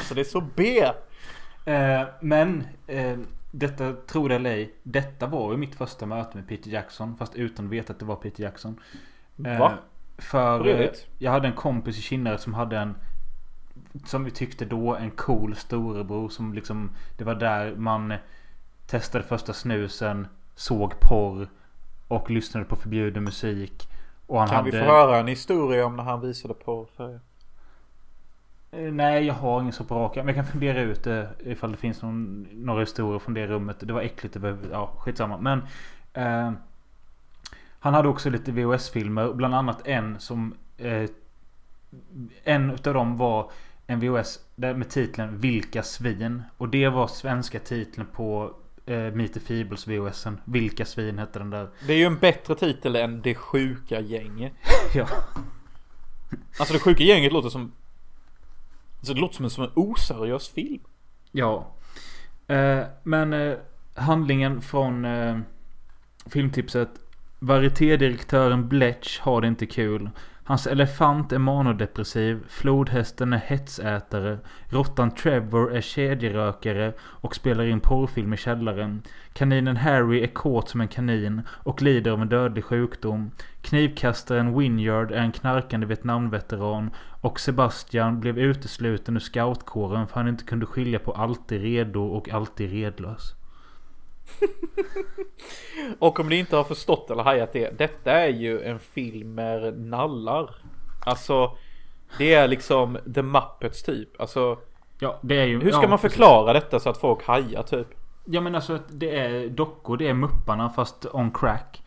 Så 0.03 0.13
det 0.13 0.21
är 0.21 0.25
så 0.25 0.43
B 0.55 0.83
Eh, 1.67 2.07
men 2.21 2.67
eh, 2.87 3.17
detta 3.51 3.93
tror 3.93 4.29
det 4.29 4.35
eller 4.35 4.49
ej. 4.49 4.73
Detta 4.83 5.27
var 5.27 5.51
ju 5.51 5.57
mitt 5.57 5.75
första 5.75 6.05
möte 6.05 6.37
med 6.37 6.47
Peter 6.47 6.69
Jackson. 6.69 7.15
Fast 7.15 7.35
utan 7.35 7.65
att 7.65 7.71
veta 7.71 7.93
att 7.93 7.99
det 7.99 8.05
var 8.05 8.15
Peter 8.15 8.43
Jackson. 8.43 8.79
Eh, 9.45 9.59
Va? 9.59 9.73
För 10.17 10.67
eh, 10.67 10.89
jag 11.17 11.31
hade 11.31 11.47
en 11.47 11.53
kompis 11.53 11.97
i 11.97 12.01
Kinnaryd 12.01 12.39
som 12.39 12.53
hade 12.53 12.77
en 12.77 12.95
Som 14.05 14.23
vi 14.23 14.31
tyckte 14.31 14.65
då 14.65 14.95
en 14.95 15.11
cool 15.11 15.55
storebror 15.55 16.29
som 16.29 16.53
liksom 16.53 16.91
Det 17.17 17.23
var 17.23 17.35
där 17.35 17.75
man 17.75 18.13
Testade 18.87 19.23
första 19.23 19.53
snusen 19.53 20.27
Såg 20.55 20.99
porr 20.99 21.47
Och 22.07 22.29
lyssnade 22.29 22.65
på 22.65 22.75
förbjuden 22.75 23.23
musik. 23.23 23.89
Och 24.27 24.39
han 24.39 24.47
Kan 24.47 24.57
hade 24.57 24.71
vi 24.71 24.79
få 24.79 24.85
höra 24.85 25.17
en 25.17 25.27
historia 25.27 25.85
om 25.85 25.95
när 25.95 26.03
han 26.03 26.21
visade 26.21 26.53
på 26.53 26.87
för 26.95 27.09
er? 27.09 27.19
Eh, 28.71 28.91
Nej 28.93 29.25
jag 29.25 29.33
har 29.33 29.61
ingen 29.61 29.73
så 29.73 29.83
på 29.83 29.95
raka 29.95 30.19
Men 30.23 30.35
jag 30.35 30.45
kan 30.45 30.51
fundera 30.51 30.81
ut 30.81 31.03
det 31.03 31.29
Ifall 31.39 31.71
det 31.71 31.77
finns 31.77 32.01
någon, 32.01 32.47
några 32.51 32.79
historier 32.79 33.19
från 33.19 33.33
det 33.33 33.47
rummet. 33.47 33.77
Det 33.79 33.93
var 33.93 34.01
äckligt 34.01 34.33
det 34.33 34.39
var, 34.39 34.57
Ja 34.71 34.91
skitsamma. 34.97 35.37
Men 35.37 35.61
eh, 36.13 36.51
Han 37.79 37.93
hade 37.93 38.07
också 38.07 38.29
lite 38.29 38.51
VHS-filmer 38.51 39.33
Bland 39.33 39.55
annat 39.55 39.87
en 39.87 40.19
som 40.19 40.53
eh, 40.77 41.09
En 42.43 42.71
utav 42.71 42.93
dem 42.93 43.17
var 43.17 43.51
en 43.87 43.99
där 44.55 44.73
med 44.73 44.89
titeln 44.89 45.37
Vilka 45.37 45.83
svin. 45.83 46.43
Och 46.57 46.69
det 46.69 46.89
var 46.89 47.07
svenska 47.07 47.59
titeln 47.59 48.07
på 48.13 48.53
eh, 48.85 49.13
Meet 49.13 49.43
Feebles 49.43 49.87
VHSen. 49.87 50.41
Vilka 50.45 50.85
svin 50.85 51.19
hette 51.19 51.39
den 51.39 51.49
där. 51.49 51.69
Det 51.87 51.93
är 51.93 51.97
ju 51.97 52.05
en 52.05 52.17
bättre 52.19 52.55
titel 52.55 52.95
än 52.95 53.21
Det 53.21 53.35
sjuka 53.35 53.99
gänget. 53.99 54.53
Ja. 54.93 55.07
Alltså 56.59 56.73
Det 56.73 56.79
sjuka 56.79 57.03
gänget 57.03 57.33
låter 57.33 57.49
som... 57.49 57.71
Alltså 58.97 59.13
det 59.13 59.19
låter 59.19 59.35
som 59.35 59.45
en, 59.45 59.51
som 59.51 59.63
en 59.63 59.71
oseriös 59.75 60.49
film. 60.49 60.83
Ja. 61.31 61.71
Eh, 62.47 62.83
men 63.03 63.33
eh, 63.33 63.57
handlingen 63.93 64.61
från 64.61 65.05
eh, 65.05 65.37
filmtipset. 66.25 66.89
Varietédirektören 67.39 68.67
Bletch 68.67 69.19
har 69.19 69.41
det 69.41 69.47
inte 69.47 69.65
kul. 69.65 70.09
Hans 70.47 70.67
elefant 70.67 71.31
är 71.31 71.37
manodepressiv, 71.37 72.43
flodhästen 72.47 73.33
är 73.33 73.37
hetsätare, 73.37 74.37
råttan 74.69 75.11
Trevor 75.11 75.75
är 75.75 75.81
kedjerökare 75.81 76.93
och 77.01 77.35
spelar 77.35 77.63
in 77.63 77.79
porrfilm 77.79 78.33
i 78.33 78.37
källaren. 78.37 79.01
Kaninen 79.33 79.77
Harry 79.77 80.23
är 80.23 80.27
kåt 80.27 80.69
som 80.69 80.81
en 80.81 80.87
kanin 80.87 81.41
och 81.49 81.81
lider 81.81 82.11
av 82.11 82.21
en 82.21 82.29
dödlig 82.29 82.63
sjukdom. 82.63 83.31
Knivkastaren 83.61 84.59
Winyard 84.59 85.11
är 85.11 85.21
en 85.21 85.31
knarkande 85.31 85.87
Vietnamveteran 85.87 86.91
och 87.21 87.39
Sebastian 87.39 88.19
blev 88.19 88.39
utesluten 88.39 89.15
ur 89.15 89.19
scoutkåren 89.19 90.07
för 90.07 90.15
han 90.15 90.27
inte 90.27 90.43
kunde 90.43 90.65
skilja 90.65 90.99
på 90.99 91.11
alltid 91.11 91.61
redo 91.61 92.03
och 92.03 92.29
alltid 92.29 92.71
redlös. 92.71 93.36
Och 95.99 96.19
om 96.19 96.29
ni 96.29 96.35
inte 96.35 96.55
har 96.55 96.63
förstått 96.63 97.11
eller 97.11 97.23
hajat 97.23 97.53
det. 97.53 97.77
Detta 97.77 98.11
är 98.11 98.29
ju 98.29 98.61
en 98.61 98.79
film 98.79 99.35
med 99.35 99.79
nallar. 99.79 100.55
Alltså. 101.05 101.57
Det 102.17 102.33
är 102.33 102.47
liksom 102.47 102.97
The 103.15 103.21
Muppets 103.21 103.83
typ. 103.83 104.21
Alltså. 104.21 104.57
Ja, 104.99 105.19
det 105.21 105.39
är 105.39 105.45
ju... 105.45 105.61
Hur 105.61 105.71
ska 105.71 105.81
ja, 105.81 105.87
man 105.87 105.99
precis. 105.99 106.17
förklara 106.17 106.53
detta 106.53 106.79
så 106.79 106.89
att 106.89 106.97
folk 106.97 107.23
hajar 107.23 107.63
typ? 107.63 107.87
Ja 108.25 108.41
men 108.41 108.55
alltså 108.55 108.79
det 108.89 109.19
är 109.19 109.49
dockor, 109.49 109.97
det 109.97 110.07
är 110.07 110.13
Mupparna 110.13 110.69
fast 110.69 111.05
on 111.13 111.31
crack. 111.31 111.83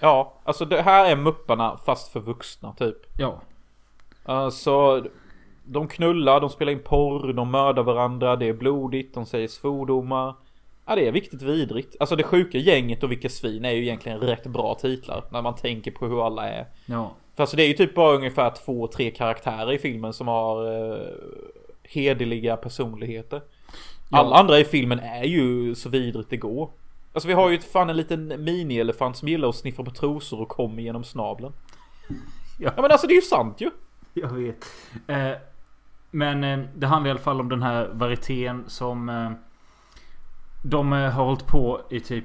Ja, 0.00 0.40
alltså 0.44 0.64
det 0.64 0.82
här 0.82 1.10
är 1.10 1.16
Mupparna 1.16 1.76
fast 1.76 2.12
för 2.12 2.20
vuxna 2.20 2.72
typ. 2.72 2.96
Ja. 3.18 3.40
Alltså. 4.24 5.04
De 5.66 5.88
knullar, 5.88 6.40
de 6.40 6.50
spelar 6.50 6.72
in 6.72 6.82
porr, 6.82 7.32
de 7.32 7.50
mördar 7.50 7.82
varandra, 7.82 8.36
det 8.36 8.48
är 8.48 8.52
blodigt, 8.52 9.14
de 9.14 9.26
säger 9.26 9.48
svordomar. 9.48 10.34
Ja 10.86 10.94
det 10.94 11.08
är 11.08 11.12
viktigt 11.12 11.42
vidrigt. 11.42 11.96
Alltså 12.00 12.16
det 12.16 12.22
sjuka 12.22 12.58
gänget 12.58 13.02
och 13.02 13.10
vilka 13.10 13.28
svin 13.28 13.64
är 13.64 13.70
ju 13.70 13.82
egentligen 13.82 14.18
rätt 14.18 14.46
bra 14.46 14.74
titlar. 14.74 15.24
När 15.30 15.42
man 15.42 15.54
tänker 15.54 15.90
på 15.90 16.06
hur 16.06 16.26
alla 16.26 16.48
är. 16.48 16.66
Ja. 16.86 17.12
För 17.36 17.42
alltså 17.42 17.56
det 17.56 17.62
är 17.62 17.68
ju 17.68 17.74
typ 17.74 17.94
bara 17.94 18.16
ungefär 18.16 18.50
två, 18.64 18.86
tre 18.86 19.10
karaktärer 19.10 19.72
i 19.72 19.78
filmen 19.78 20.12
som 20.12 20.28
har 20.28 20.66
eh, 20.92 21.06
hederliga 21.82 22.56
personligheter. 22.56 23.42
Ja. 24.10 24.18
Alla 24.18 24.36
andra 24.36 24.58
i 24.58 24.64
filmen 24.64 25.00
är 25.00 25.24
ju 25.24 25.74
så 25.74 25.88
vidrigt 25.88 26.30
det 26.30 26.36
går. 26.36 26.70
Alltså 27.12 27.28
vi 27.28 27.34
har 27.34 27.50
ju 27.50 27.58
fan 27.58 27.90
en 27.90 27.96
liten 27.96 28.32
mini-elefant 28.32 29.16
som 29.16 29.28
gillar 29.28 29.48
att 29.48 29.56
sniffa 29.56 29.84
på 29.84 29.90
trosor 29.90 30.40
och 30.40 30.48
kommer 30.48 30.82
genom 30.82 31.04
snabeln. 31.04 31.52
Ja. 32.58 32.72
Ja 32.76 32.82
men 32.82 32.90
alltså 32.90 33.06
det 33.06 33.12
är 33.12 33.16
ju 33.16 33.22
sant 33.22 33.60
ju. 33.60 33.70
Jag 34.14 34.28
vet. 34.28 34.64
Eh, 35.06 35.32
men 36.10 36.44
eh, 36.44 36.66
det 36.74 36.86
handlar 36.86 37.08
i 37.08 37.10
alla 37.10 37.20
fall 37.20 37.40
om 37.40 37.48
den 37.48 37.62
här 37.62 37.90
varietén 37.92 38.64
som 38.66 39.08
eh, 39.08 39.30
de 40.64 40.92
eh, 40.92 41.10
har 41.10 41.24
hållit 41.24 41.46
på 41.46 41.80
i 41.90 42.00
typ 42.00 42.24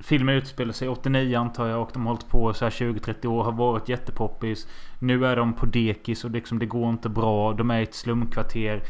Filmen 0.00 0.34
utspelar 0.34 0.72
sig 0.72 0.88
89 0.88 1.38
antar 1.38 1.66
jag 1.66 1.82
och 1.82 1.90
de 1.92 2.06
har 2.06 2.12
hållit 2.12 2.28
på 2.28 2.54
så 2.54 2.64
här 2.64 2.70
20-30 2.70 3.26
år. 3.26 3.44
Har 3.44 3.52
varit 3.52 3.88
jättepoppis. 3.88 4.68
Nu 4.98 5.26
är 5.26 5.36
de 5.36 5.52
på 5.52 5.66
dekis 5.66 6.24
och 6.24 6.30
liksom 6.30 6.58
det 6.58 6.66
går 6.66 6.90
inte 6.90 7.08
bra. 7.08 7.52
De 7.52 7.70
är 7.70 7.80
i 7.80 7.82
ett 7.82 7.94
slumkvarter. 7.94 8.82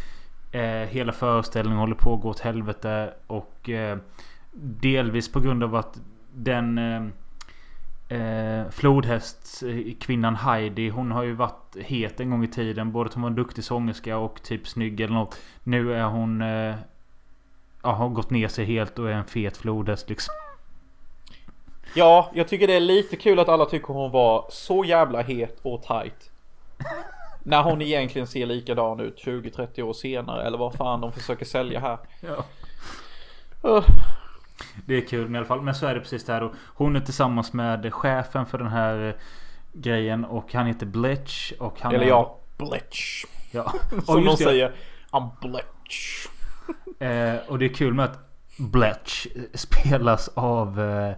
Eh, 0.53 0.89
hela 0.89 1.12
föreställningen 1.12 1.78
håller 1.78 1.95
på 1.95 2.14
att 2.14 2.20
gå 2.20 2.28
åt 2.28 2.41
helvete. 2.41 3.14
Och 3.26 3.70
eh, 3.70 3.99
delvis 4.53 5.32
på 5.32 5.41
grund 5.41 5.64
av 5.64 5.74
att 5.74 6.01
den 6.34 6.78
eh, 6.78 7.03
Eh, 8.11 8.70
flodhästkvinnan 8.70 10.36
Heidi. 10.36 10.89
Hon 10.89 11.11
har 11.11 11.22
ju 11.22 11.32
varit 11.32 11.76
het 11.76 12.20
en 12.20 12.30
gång 12.30 12.45
i 12.45 12.49
tiden. 12.49 12.93
Både 12.93 13.09
att 13.09 13.14
hon 13.14 13.22
var 13.22 13.30
en 13.30 13.36
duktig 13.36 13.64
sångerska 13.64 14.18
och 14.18 14.43
typ 14.43 14.68
snygg 14.68 15.01
eller 15.01 15.14
något. 15.14 15.41
Nu 15.64 15.95
är 15.95 16.05
hon... 16.05 16.43
Eh, 16.43 16.74
ja, 17.83 17.93
har 17.93 18.09
gått 18.09 18.31
ner 18.31 18.49
sig 18.49 18.64
helt 18.64 18.99
och 18.99 19.09
är 19.09 19.12
en 19.12 19.24
fet 19.24 19.57
flodhäst 19.57 20.09
liksom. 20.09 20.35
Ja, 21.95 22.31
jag 22.35 22.49
tycker 22.49 22.66
det 22.66 22.74
är 22.74 22.81
lite 22.81 23.16
kul 23.16 23.39
att 23.39 23.49
alla 23.49 23.64
tycker 23.64 23.95
hon 23.95 24.11
var 24.11 24.47
så 24.51 24.85
jävla 24.85 25.22
het 25.22 25.59
och 25.62 25.83
tight. 25.83 26.31
När 27.43 27.62
hon 27.62 27.83
egentligen 27.83 28.26
ser 28.26 28.47
likadan 28.47 29.01
ut 29.01 29.24
20-30 29.24 29.83
år 29.83 29.93
senare 29.93 30.47
eller 30.47 30.59
vad 30.59 30.74
fan 30.74 31.01
de 31.01 31.12
försöker 31.12 31.45
sälja 31.45 31.81
här. 31.81 31.99
Ja. 32.20 32.45
Uh, 33.70 33.85
Det 34.87 34.95
är 34.95 35.01
kul 35.09 35.35
i 35.35 35.37
alla 35.39 35.47
fall. 35.47 35.62
Men 35.62 35.74
så 35.74 35.87
är 35.87 35.95
det 35.95 36.01
precis 36.01 36.24
där. 36.24 36.43
Och 36.43 36.53
hon 36.74 36.97
är 36.97 37.01
tillsammans 37.01 37.53
med 37.53 37.95
chefen 37.95 38.47
för 38.47 38.59
den 38.59 38.66
här 38.68 39.09
eh, 39.09 39.14
grejen. 39.72 40.24
Och 40.24 40.53
han 40.53 40.66
heter 40.66 40.87
Bletch. 40.87 41.53
Och 41.59 41.81
han 41.81 41.95
eller 41.95 42.05
är, 42.05 42.09
ja, 42.09 42.37
Bletch. 42.57 43.24
Ja. 43.51 43.72
Som 44.07 44.24
de 44.24 44.31
det. 44.31 44.37
säger. 44.37 44.72
I'm 45.11 45.29
Bletch. 45.41 46.26
Eh, 46.99 47.34
och 47.49 47.59
det 47.59 47.64
är 47.64 47.74
kul 47.74 47.94
med 47.94 48.05
att 48.05 48.18
Bletch 48.59 49.26
spelas 49.55 50.28
av 50.34 50.80
eh, 50.80 51.12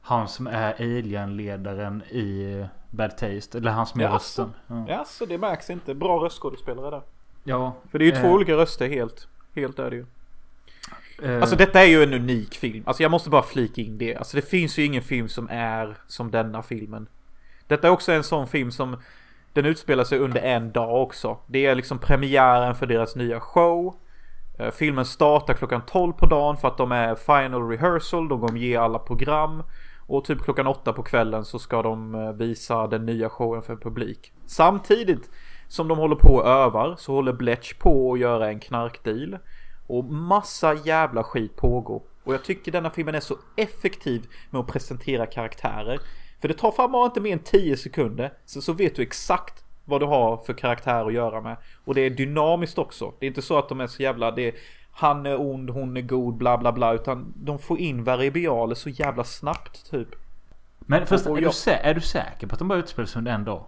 han 0.00 0.28
som 0.28 0.46
är 0.46 0.74
Alien-ledaren 0.78 2.02
i 2.02 2.64
Bad 2.90 3.10
Taste. 3.18 3.58
Eller 3.58 3.70
han 3.70 3.86
som 3.86 4.00
är 4.00 4.08
rösten. 4.08 4.52
Ja. 4.66 4.84
Ja, 4.88 5.04
så 5.04 5.24
det 5.26 5.38
märks 5.38 5.70
inte. 5.70 5.94
Bra 5.94 6.18
röstskådespelare 6.24 6.90
där. 6.90 7.02
ja. 7.44 7.74
För 7.90 7.98
det 7.98 8.04
är 8.04 8.06
ju 8.06 8.20
två 8.20 8.26
eh, 8.28 8.32
olika 8.34 8.52
röster 8.52 8.88
helt. 8.88 9.28
Helt 9.54 9.78
är 9.78 9.90
det 9.90 9.96
ju. 9.96 10.06
eh, 11.22 11.40
Alltså 11.40 11.56
detta 11.56 11.80
är 11.80 11.86
ju 11.86 12.02
en 12.02 12.12
unik 12.14 12.54
film. 12.54 12.84
Alltså 12.86 13.02
jag 13.02 13.10
måste 13.10 13.30
bara 13.30 13.42
flika 13.42 13.80
in 13.80 13.98
det. 13.98 14.16
Alltså 14.16 14.36
det 14.36 14.42
finns 14.48 14.78
ju 14.78 14.84
ingen 14.84 15.02
film 15.02 15.28
som 15.28 15.48
är 15.50 15.96
som 16.06 16.30
denna 16.30 16.62
filmen. 16.62 17.06
Detta 17.66 17.86
är 17.86 17.90
också 17.90 18.12
en 18.12 18.22
sån 18.24 18.46
film 18.46 18.70
som 18.70 18.96
den 19.52 19.66
utspelar 19.66 20.04
sig 20.04 20.18
under 20.18 20.40
en 20.40 20.72
dag 20.72 21.02
också. 21.02 21.38
Det 21.46 21.66
är 21.66 21.74
liksom 21.74 21.98
premiären 21.98 22.74
för 22.74 22.86
deras 22.86 23.16
nya 23.16 23.40
show. 23.40 23.94
Eh, 24.58 24.70
filmen 24.70 25.04
startar 25.04 25.54
klockan 25.54 25.82
12 25.86 26.12
på 26.12 26.26
dagen 26.26 26.56
för 26.56 26.68
att 26.68 26.78
de 26.78 26.92
är 26.92 27.14
final 27.14 27.68
rehearsal. 27.68 28.28
De 28.28 28.40
kommer 28.40 28.60
ge 28.60 28.76
alla 28.76 28.98
program. 28.98 29.62
Och 30.06 30.24
typ 30.24 30.42
klockan 30.42 30.66
8 30.66 30.92
på 30.92 31.02
kvällen 31.02 31.44
så 31.44 31.58
ska 31.58 31.82
de 31.82 32.14
eh, 32.14 32.32
visa 32.32 32.86
den 32.86 33.06
nya 33.06 33.28
showen 33.28 33.62
för 33.62 33.76
publik. 33.76 34.32
Samtidigt 34.46 35.30
som 35.68 35.88
de 35.88 35.98
håller 35.98 36.16
på 36.16 36.34
och 36.34 36.46
övar 36.46 36.96
så 36.98 37.12
håller 37.12 37.32
Bletch 37.32 37.74
på 37.74 38.12
att 38.12 38.18
göra 38.18 38.48
en 38.48 38.60
knarkdeal. 38.60 39.38
Och 39.86 40.04
massa 40.04 40.74
jävla 40.74 41.24
skit 41.24 41.56
pågår. 41.56 42.02
Och 42.24 42.34
jag 42.34 42.44
tycker 42.44 42.72
denna 42.72 42.90
filmen 42.90 43.14
är 43.14 43.20
så 43.20 43.36
effektiv 43.56 44.26
med 44.50 44.60
att 44.60 44.66
presentera 44.66 45.26
karaktärer. 45.26 46.00
För 46.40 46.48
det 46.48 46.54
tar 46.54 46.70
fan 46.70 46.92
bara 46.92 47.06
inte 47.06 47.20
mer 47.20 47.32
än 47.32 47.38
10 47.38 47.76
sekunder. 47.76 48.32
Så, 48.44 48.62
så 48.62 48.72
vet 48.72 48.96
du 48.96 49.02
exakt 49.02 49.63
vad 49.84 50.00
du 50.00 50.06
har 50.06 50.36
för 50.36 50.52
karaktär 50.52 51.06
att 51.06 51.12
göra 51.12 51.40
med. 51.40 51.56
Och 51.84 51.94
det 51.94 52.00
är 52.00 52.10
dynamiskt 52.10 52.78
också. 52.78 53.12
Det 53.18 53.26
är 53.26 53.28
inte 53.28 53.42
så 53.42 53.58
att 53.58 53.68
de 53.68 53.80
är 53.80 53.86
så 53.86 54.02
jävla... 54.02 54.30
Det 54.30 54.48
är, 54.48 54.54
han 54.92 55.26
är 55.26 55.40
ond, 55.40 55.70
hon 55.70 55.96
är 55.96 56.00
god, 56.00 56.34
bla 56.34 56.58
bla 56.58 56.72
bla. 56.72 56.92
Utan 56.94 57.32
de 57.36 57.58
får 57.58 57.78
in 57.78 58.04
variabler 58.04 58.74
så 58.74 58.88
jävla 58.88 59.24
snabbt 59.24 59.90
typ. 59.90 60.08
Men 60.78 61.06
först, 61.06 61.26
är, 61.26 61.34
du 61.34 61.42
jag- 61.42 61.52
sä- 61.52 61.78
är 61.82 61.94
du 61.94 62.00
säker 62.00 62.46
på 62.46 62.52
att 62.52 62.58
de 62.58 62.68
bara 62.68 62.78
utspelar 62.78 63.06
sig 63.06 63.18
under 63.18 63.32
en 63.32 63.44
dag? 63.44 63.64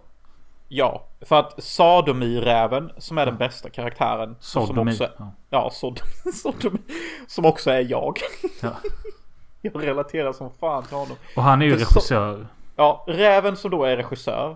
Ja, 0.69 1.03
för 1.21 1.39
att 1.39 1.63
Sadomi-räven 1.63 2.91
som 2.97 3.17
är 3.17 3.25
den 3.25 3.37
bästa 3.37 3.69
karaktären. 3.69 4.35
Som 4.39 4.67
Sodomi. 4.67 4.91
också, 4.91 5.09
Ja. 5.19 5.31
ja, 5.49 5.69
Sod 5.73 5.99
Sodomi. 6.33 6.79
Som 7.27 7.45
också 7.45 7.71
är 7.71 7.91
jag. 7.91 8.19
Ja. 8.61 8.69
Jag 9.61 9.83
relaterar 9.87 10.33
som 10.33 10.49
fan 10.59 10.83
till 10.83 10.97
honom. 10.97 11.17
Och 11.35 11.43
han 11.43 11.61
är 11.61 11.65
ju 11.65 11.71
För 11.71 11.79
regissör. 11.79 12.47
Ja, 12.75 13.03
räven 13.07 13.57
som 13.57 13.71
då 13.71 13.83
är 13.83 13.97
regissör. 13.97 14.55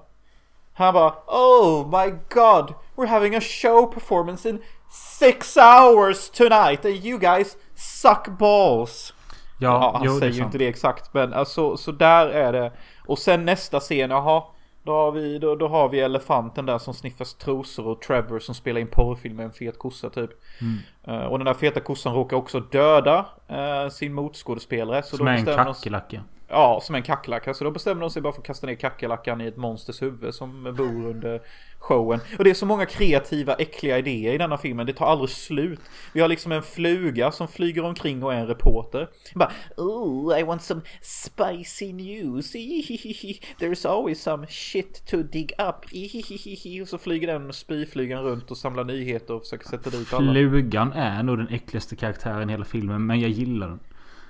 Han 0.73 0.93
bara 0.93 1.13
Oh 1.27 1.85
my 1.85 2.13
god, 2.29 2.73
we're 2.95 3.07
having 3.07 3.35
a 3.35 3.41
show 3.41 3.85
performance 3.85 4.49
in 4.49 4.61
six 5.19 5.57
hours 5.57 6.29
tonight 6.29 6.85
and 6.85 7.05
you 7.05 7.19
guys 7.19 7.57
suck 7.75 8.27
balls. 8.39 9.13
Ja, 9.59 9.91
han 9.93 10.05
jo, 10.05 10.19
säger 10.19 10.33
ju 10.33 10.43
inte 10.43 10.57
det 10.57 10.67
exakt 10.67 11.13
men 11.13 11.33
alltså 11.33 11.77
så 11.77 11.91
där 11.91 12.27
är 12.27 12.53
det. 12.53 12.71
Och 13.07 13.19
sen 13.19 13.45
nästa 13.45 13.79
scen, 13.79 14.09
jaha. 14.09 14.43
Då 14.83 14.91
har, 14.91 15.11
vi, 15.11 15.39
då, 15.39 15.55
då 15.55 15.67
har 15.67 15.89
vi 15.89 15.99
elefanten 15.99 16.65
där 16.65 16.77
som 16.77 16.93
sniffas 16.93 17.33
trosor 17.33 17.87
och 17.87 18.01
Trevor 18.01 18.39
som 18.39 18.55
spelar 18.55 18.81
in 18.81 18.87
porrfilm 18.87 19.35
med 19.35 19.45
en 19.45 19.51
fet 19.51 19.79
kossa 19.79 20.09
typ. 20.09 20.29
Mm. 20.61 20.77
Eh, 21.03 21.25
och 21.25 21.37
den 21.37 21.45
där 21.45 21.53
feta 21.53 21.79
kossan 21.79 22.13
råkar 22.13 22.37
också 22.37 22.59
döda 22.59 23.25
eh, 23.47 23.89
sin 23.89 24.13
motskådespelare. 24.13 25.03
Så 25.03 25.17
Som 25.17 25.27
är 25.27 25.37
en 25.37 25.45
kackerlacka. 25.45 26.23
Ja, 26.51 26.79
som 26.83 26.95
en 26.95 27.03
kackerlacka. 27.03 27.53
Så 27.53 27.63
då 27.63 27.71
bestämmer 27.71 28.01
de 28.01 28.09
sig 28.09 28.21
bara 28.21 28.33
för 28.33 28.41
att 28.41 28.47
kasta 28.47 28.67
ner 28.67 28.75
kackerlackan 28.75 29.41
i 29.41 29.47
ett 29.47 29.57
monsters 29.57 30.01
huvud 30.01 30.33
som 30.33 30.63
bor 30.63 31.05
under 31.07 31.41
showen. 31.79 32.19
Och 32.37 32.43
det 32.43 32.49
är 32.49 32.53
så 32.53 32.65
många 32.65 32.85
kreativa, 32.85 33.53
äckliga 33.53 33.97
idéer 33.97 34.33
i 34.33 34.37
denna 34.37 34.57
filmen. 34.57 34.85
Det 34.85 34.93
tar 34.93 35.05
aldrig 35.05 35.29
slut. 35.29 35.79
Vi 36.13 36.21
har 36.21 36.27
liksom 36.27 36.51
en 36.51 36.63
fluga 36.63 37.31
som 37.31 37.47
flyger 37.47 37.83
omkring 37.83 38.23
och 38.23 38.33
är 38.33 38.37
en 38.37 38.47
reporter. 38.47 39.09
Bara, 39.35 39.51
oh, 39.77 40.39
I 40.39 40.43
want 40.43 40.61
some 40.61 40.81
spicy 41.01 41.93
news. 41.93 42.53
There's 43.59 43.87
always 43.87 44.21
some 44.21 44.47
shit 44.47 45.05
to 45.05 45.17
dig 45.17 45.47
up. 45.57 45.85
Och 46.81 46.87
så 46.87 46.97
flyger 46.97 47.27
den 47.27 47.53
spyflugan 47.53 48.23
runt 48.23 48.51
och 48.51 48.57
samlar 48.57 48.83
nyheter 48.83 49.33
och 49.33 49.41
försöker 49.41 49.67
sätta 49.67 49.89
dit 49.89 50.13
alla. 50.13 50.31
Flugan 50.31 50.93
är 50.93 51.23
nog 51.23 51.37
den 51.37 51.47
äckligaste 51.47 51.95
karaktären 51.95 52.49
i 52.49 52.53
hela 52.53 52.65
filmen. 52.65 53.05
Men 53.05 53.19
jag 53.19 53.29
gillar 53.29 53.67
den. 53.67 53.79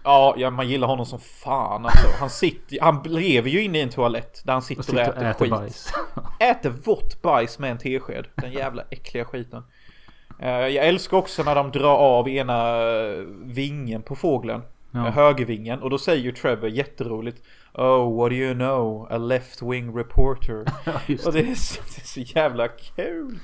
Ja, 0.04 0.34
ja, 0.38 0.50
man 0.50 0.68
gillar 0.70 0.88
honom 0.88 1.06
som 1.06 1.20
fan 1.20 1.86
alltså. 1.86 2.08
Han 2.20 2.30
sitter 2.30 2.78
han 2.82 3.04
lever 3.06 3.50
ju 3.50 3.64
inne 3.64 3.78
i 3.78 3.82
en 3.82 3.90
toalett 3.90 4.42
där 4.46 4.54
han 4.54 4.62
sitter 4.62 4.80
och, 4.82 4.86
sitter 4.86 5.02
äter, 5.02 5.18
och 5.18 5.24
äter 5.24 5.40
skit. 5.46 5.52
bajs. 5.52 5.94
Äter 6.40 6.70
vått 6.70 7.22
bajs 7.22 7.60
med 7.60 7.72
en 7.72 7.78
tesked. 7.78 8.26
Den 8.36 8.52
jävla 8.52 8.84
äckliga 8.90 9.26
skiten. 9.26 9.64
Eh, 10.40 10.50
Jag 10.50 10.88
älskar 10.88 11.18
också 11.18 11.44
när 11.44 11.56
de 11.56 11.72
drar 11.72 11.96
av 11.98 12.30
ena 12.30 12.78
eh, 12.92 13.14
vingen 13.44 14.02
på 14.02 14.16
fågeln. 14.16 14.62
Ja. 14.92 15.08
Eh, 15.08 15.14
Högervingen. 15.14 15.82
Och 15.82 15.90
då 15.90 15.98
säger 15.98 16.24
ju 16.24 16.32
Trevor 16.32 16.70
jätteroligt. 16.70 17.42
Oh, 17.74 18.18
what 18.18 18.30
do 18.30 18.36
you 18.36 18.54
know? 18.54 19.08
A 19.12 19.18
left 19.18 19.62
wing 19.62 19.98
reporter. 19.98 20.66
Ja, 20.86 20.92
just 21.08 21.28
och 21.28 21.34
det. 21.34 21.42
det 21.42 21.52
är, 21.52 21.56
så, 21.56 21.82
det 21.96 22.02
är 22.02 22.08
så 22.08 22.20
jävla 22.40 22.68
kul. 22.68 23.40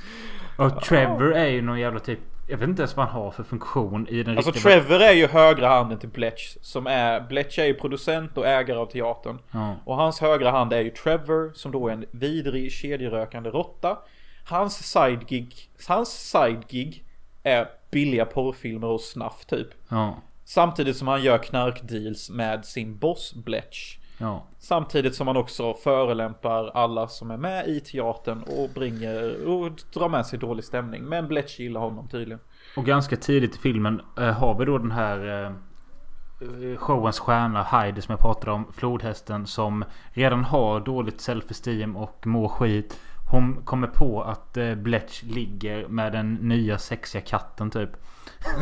Och 0.58 0.82
Trevor 0.84 1.34
är 1.36 1.48
ju 1.48 1.62
någon 1.62 1.80
jävla 1.80 2.00
typ... 2.00 2.20
Jag 2.50 2.58
vet 2.58 2.70
inte 2.70 2.82
ens 2.82 2.96
vad 2.96 3.08
han 3.08 3.22
har 3.22 3.32
för 3.32 3.44
funktion 3.44 4.08
i 4.08 4.24
den 4.24 4.38
Alltså 4.38 4.52
riktiga... 4.52 4.72
Trevor 4.72 5.02
är 5.02 5.14
ju 5.14 5.28
högra 5.28 5.68
handen 5.70 6.00
till 6.00 6.10
Bletch. 6.10 6.58
Som 6.62 6.88
är, 6.88 7.22
Bletch 7.22 7.60
är 7.60 7.66
ju 7.66 7.74
producent 7.74 8.38
och 8.38 8.48
ägare 8.48 8.78
av 8.78 8.86
teatern. 8.86 9.40
Ja. 9.52 9.76
Och 9.86 9.96
hans 9.96 10.20
högra 10.20 10.52
hand 10.52 10.74
är 10.74 10.82
ju 10.82 10.90
Trevor 10.90 11.52
som 11.54 11.72
då 11.72 11.88
är 11.88 11.94
en 11.94 12.06
vidrig 12.12 12.72
kedjerökande 12.72 13.50
råtta. 13.50 13.98
Hans 14.46 14.92
sidegig, 14.92 15.70
hans 15.88 16.10
sidegig 16.10 17.04
är 17.44 17.68
billiga 17.92 18.26
porrfilmer 18.26 18.88
och 18.88 19.02
snaff 19.02 19.46
typ. 19.46 19.68
Ja. 19.90 20.22
Samtidigt 20.46 20.98
som 20.98 21.08
han 21.08 21.24
gör 21.24 21.38
knarkdeals 21.38 22.30
med 22.30 22.66
sin 22.66 22.98
boss 22.98 23.34
Bletch. 23.34 23.98
Ja. 24.18 24.48
Samtidigt 24.60 25.16
som 25.16 25.28
han 25.28 25.38
också 25.38 25.74
förelämpar 25.74 26.72
alla 26.74 27.08
som 27.08 27.32
är 27.32 27.38
med 27.38 27.68
i 27.68 27.80
teatern 27.80 28.44
och 28.44 28.70
bringar 28.70 29.48
och 29.48 29.72
drar 29.94 30.10
med 30.10 30.26
sig 30.26 30.40
dålig 30.40 30.66
stämning. 30.66 31.04
Men 31.04 31.28
Bletch 31.28 31.60
gillar 31.60 31.82
honom 31.82 32.08
tydligen. 32.08 32.40
Och 32.78 32.86
ganska 32.86 33.16
tidigt 33.16 33.56
i 33.56 33.60
filmen 33.60 34.02
eh, 34.18 34.32
har 34.32 34.60
vi 34.60 34.66
då 34.66 34.78
den 34.78 34.92
här 34.92 35.46
eh, 35.46 36.78
showens 36.78 37.20
stjärna 37.20 37.64
Heidi 37.64 38.02
som 38.02 38.12
jag 38.12 38.20
pratade 38.20 38.52
om. 38.52 38.72
Flodhästen 38.76 39.48
som 39.48 39.86
redan 40.12 40.44
har 40.44 40.80
dåligt 40.80 41.22
self-esteem 41.22 41.96
och 41.96 42.28
mår 42.28 42.48
skit. 42.48 43.00
Hon 43.32 43.66
kommer 43.66 43.88
på 43.88 44.24
att 44.24 44.58
eh, 44.58 44.76
Bletch 44.76 45.24
ligger 45.24 45.88
med 45.88 46.12
den 46.12 46.34
nya 46.34 46.78
sexiga 46.78 47.22
katten 47.22 47.72
typ. 47.72 47.90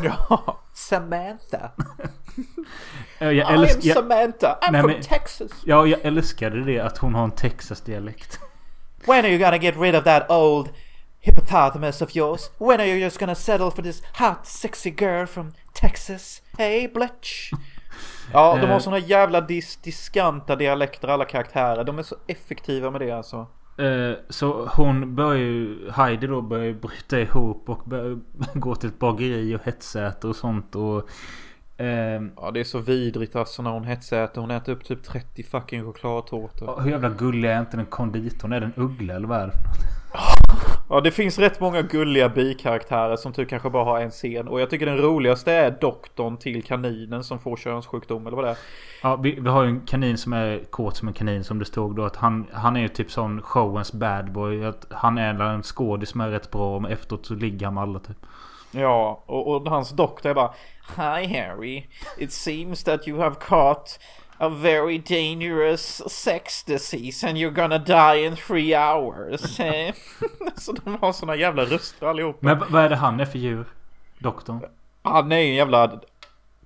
Ja, 0.04 0.62
Samantha. 0.74 1.72
Jag, 3.20 3.54
älsk, 3.54 3.78
jag, 3.82 3.98
Samantha. 3.98 4.58
I'm 4.62 4.72
Nej, 4.72 4.82
from 4.82 4.92
men- 4.92 5.02
Texas. 5.02 5.52
ja, 5.66 5.86
jag 5.88 6.00
älskade 6.04 6.64
det 6.64 6.80
att 6.80 6.98
hon 6.98 7.16
har 7.16 7.24
en 7.24 7.32
Texas-dialekt. 7.32 8.40
When 9.08 9.20
are 9.26 9.30
you 9.30 9.38
gonna 9.38 9.58
get 9.58 9.76
rid 9.78 9.96
of 9.96 10.04
that 10.04 10.32
old 10.32 10.70
hippopotamus 11.20 12.02
of 12.02 12.16
yours? 12.16 12.50
When 12.60 12.80
are 12.80 12.86
you 12.88 12.98
just 13.00 13.20
gonna 13.20 13.36
settle 13.36 13.72
for 13.72 13.82
this 13.84 14.04
hot 14.20 14.48
sexy 14.48 14.90
girl 14.90 15.26
from 15.26 15.54
Texas? 15.74 16.42
Hey 16.58 16.88
Bletch? 16.88 17.52
Ja, 18.34 18.56
de 18.62 18.68
har 18.68 18.74
Eh. 18.76 18.80
såna 18.80 18.98
jävla 19.00 19.42
dis 19.42 19.78
diskanta 19.78 20.56
dialekter 20.56 21.08
alla 21.08 21.26
karaktärer. 21.26 21.84
De 21.84 22.00
är 22.00 22.04
så 22.04 22.16
effektiva 22.28 22.92
med 22.92 23.02
det 23.02 23.12
alltså. 23.12 23.48
Eh, 23.78 24.18
Så 24.30 24.70
hon 24.76 25.16
börjar 25.16 25.40
ju, 25.40 25.92
Heidi 25.92 26.28
då 26.28 26.42
börjar 26.42 26.74
bryta 26.74 27.20
ihop 27.20 27.70
och 27.70 27.84
börjar 27.90 28.20
gå 28.54 28.76
till 28.76 28.90
ett 28.90 29.00
bageri 29.00 29.56
och 29.56 29.62
hetsäter 29.64 30.28
och 30.30 30.36
sånt 30.36 30.76
och... 30.76 31.10
ehm, 31.78 32.32
Ja, 32.38 32.52
det 32.52 32.60
är 32.60 32.64
så 32.64 32.80
vidrigt 32.80 33.36
alltså 33.36 33.62
när 33.62 33.72
hon 33.72 33.84
hetsäter. 33.84 34.42
Hon 34.42 34.52
äter 34.52 34.74
upp 34.74 34.84
typ 34.84 35.04
30 35.04 35.44
fucking 35.44 35.84
chokladtårtor. 35.86 36.82
hur 36.82 36.92
jävla 36.92 37.10
gullig 37.10 37.50
är 37.50 37.60
inte 37.60 37.78
den 37.78 37.86
konditorn? 37.86 38.54
Är 38.54 38.60
det 38.60 38.66
en 38.66 38.84
uggla 38.84 39.14
eller 39.14 39.28
vad 39.28 39.42
är 39.42 39.48
det? 39.48 39.54
Ja, 40.90 41.02
det 41.02 41.12
finns 41.12 41.40
rätt 41.40 41.60
många 41.60 41.82
gulliga 41.82 42.30
bikaraktärer 42.30 43.16
som 43.16 43.34
typ 43.34 43.50
kanske 43.50 43.70
bara 43.70 43.84
har 43.84 44.02
en 44.02 44.12
scen. 44.12 44.48
Och 44.48 44.62
jag 44.62 44.70
tycker 44.70 44.86
den 44.86 44.98
roligaste 44.98 45.54
är 45.54 45.78
doktorn 45.82 46.38
till 46.38 46.64
kaninen 46.64 47.24
som 47.24 47.40
får 47.40 47.58
könssjukdom 47.58 48.28
eller 48.28 48.36
vad 48.36 48.46
det 48.46 48.52
är. 48.52 48.58
Ja, 49.04 49.16
vi, 49.16 49.40
vi 49.40 49.50
har 49.50 49.64
ju 49.64 49.70
en 49.70 49.82
kanin 49.82 50.18
som 50.18 50.34
är 50.34 50.64
kåt 50.70 50.98
som 50.98 51.08
en 51.08 51.14
kanin 51.14 51.44
som 51.44 51.60
det 51.60 51.66
stod 51.66 51.96
då. 51.96 52.06
Att 52.06 52.16
han, 52.16 52.48
han 52.54 52.76
är 52.76 52.82
ju 52.82 52.88
typ 52.88 53.12
sån 53.12 53.42
showens 53.42 53.94
bad 53.94 54.32
boy. 54.32 54.66
Att 54.66 54.86
han 54.90 55.18
är 55.18 55.42
en 55.42 55.64
skådis 55.64 56.10
som 56.10 56.22
är 56.22 56.30
rätt 56.30 56.52
bra. 56.52 56.80
Men 56.80 56.92
efteråt 56.92 57.26
så 57.26 57.34
ligger 57.34 57.66
han 57.66 57.74
med 57.74 57.84
alla 57.84 58.00
typ. 58.00 58.18
Ja, 58.76 59.24
och, 59.26 59.48
och 59.48 59.70
hans 59.70 59.90
doktor 59.90 60.30
är 60.30 60.34
bara 60.34 60.54
Hi 60.98 61.26
Harry, 61.26 61.88
it 62.18 62.32
seems 62.32 62.84
that 62.84 63.08
you 63.08 63.20
have 63.20 63.36
caught 63.36 64.00
a 64.38 64.50
very 64.50 64.98
dangerous 64.98 66.02
sex 66.08 66.64
disease 66.64 67.28
and 67.28 67.38
you're 67.38 67.52
gonna 67.52 67.80
die 67.80 68.26
in 68.26 68.36
three 68.36 68.76
hours. 68.76 69.60
Eh, 69.66 69.94
Så 70.56 70.72
de 70.72 70.98
har 71.02 71.14
såna 71.14 71.36
jävla 71.36 71.66
röster 71.66 72.08
allihopa. 72.08 72.38
Men 72.42 72.64
vad 72.70 72.84
är 72.84 72.90
det 72.90 72.96
han 72.96 73.20
är 73.20 73.26
för 73.26 73.40
djur? 73.40 73.66
Doktorn? 74.20 74.66
Han 75.02 75.32
är 75.32 75.40
ju 75.40 75.50
en 75.50 75.56
jävla 75.56 76.00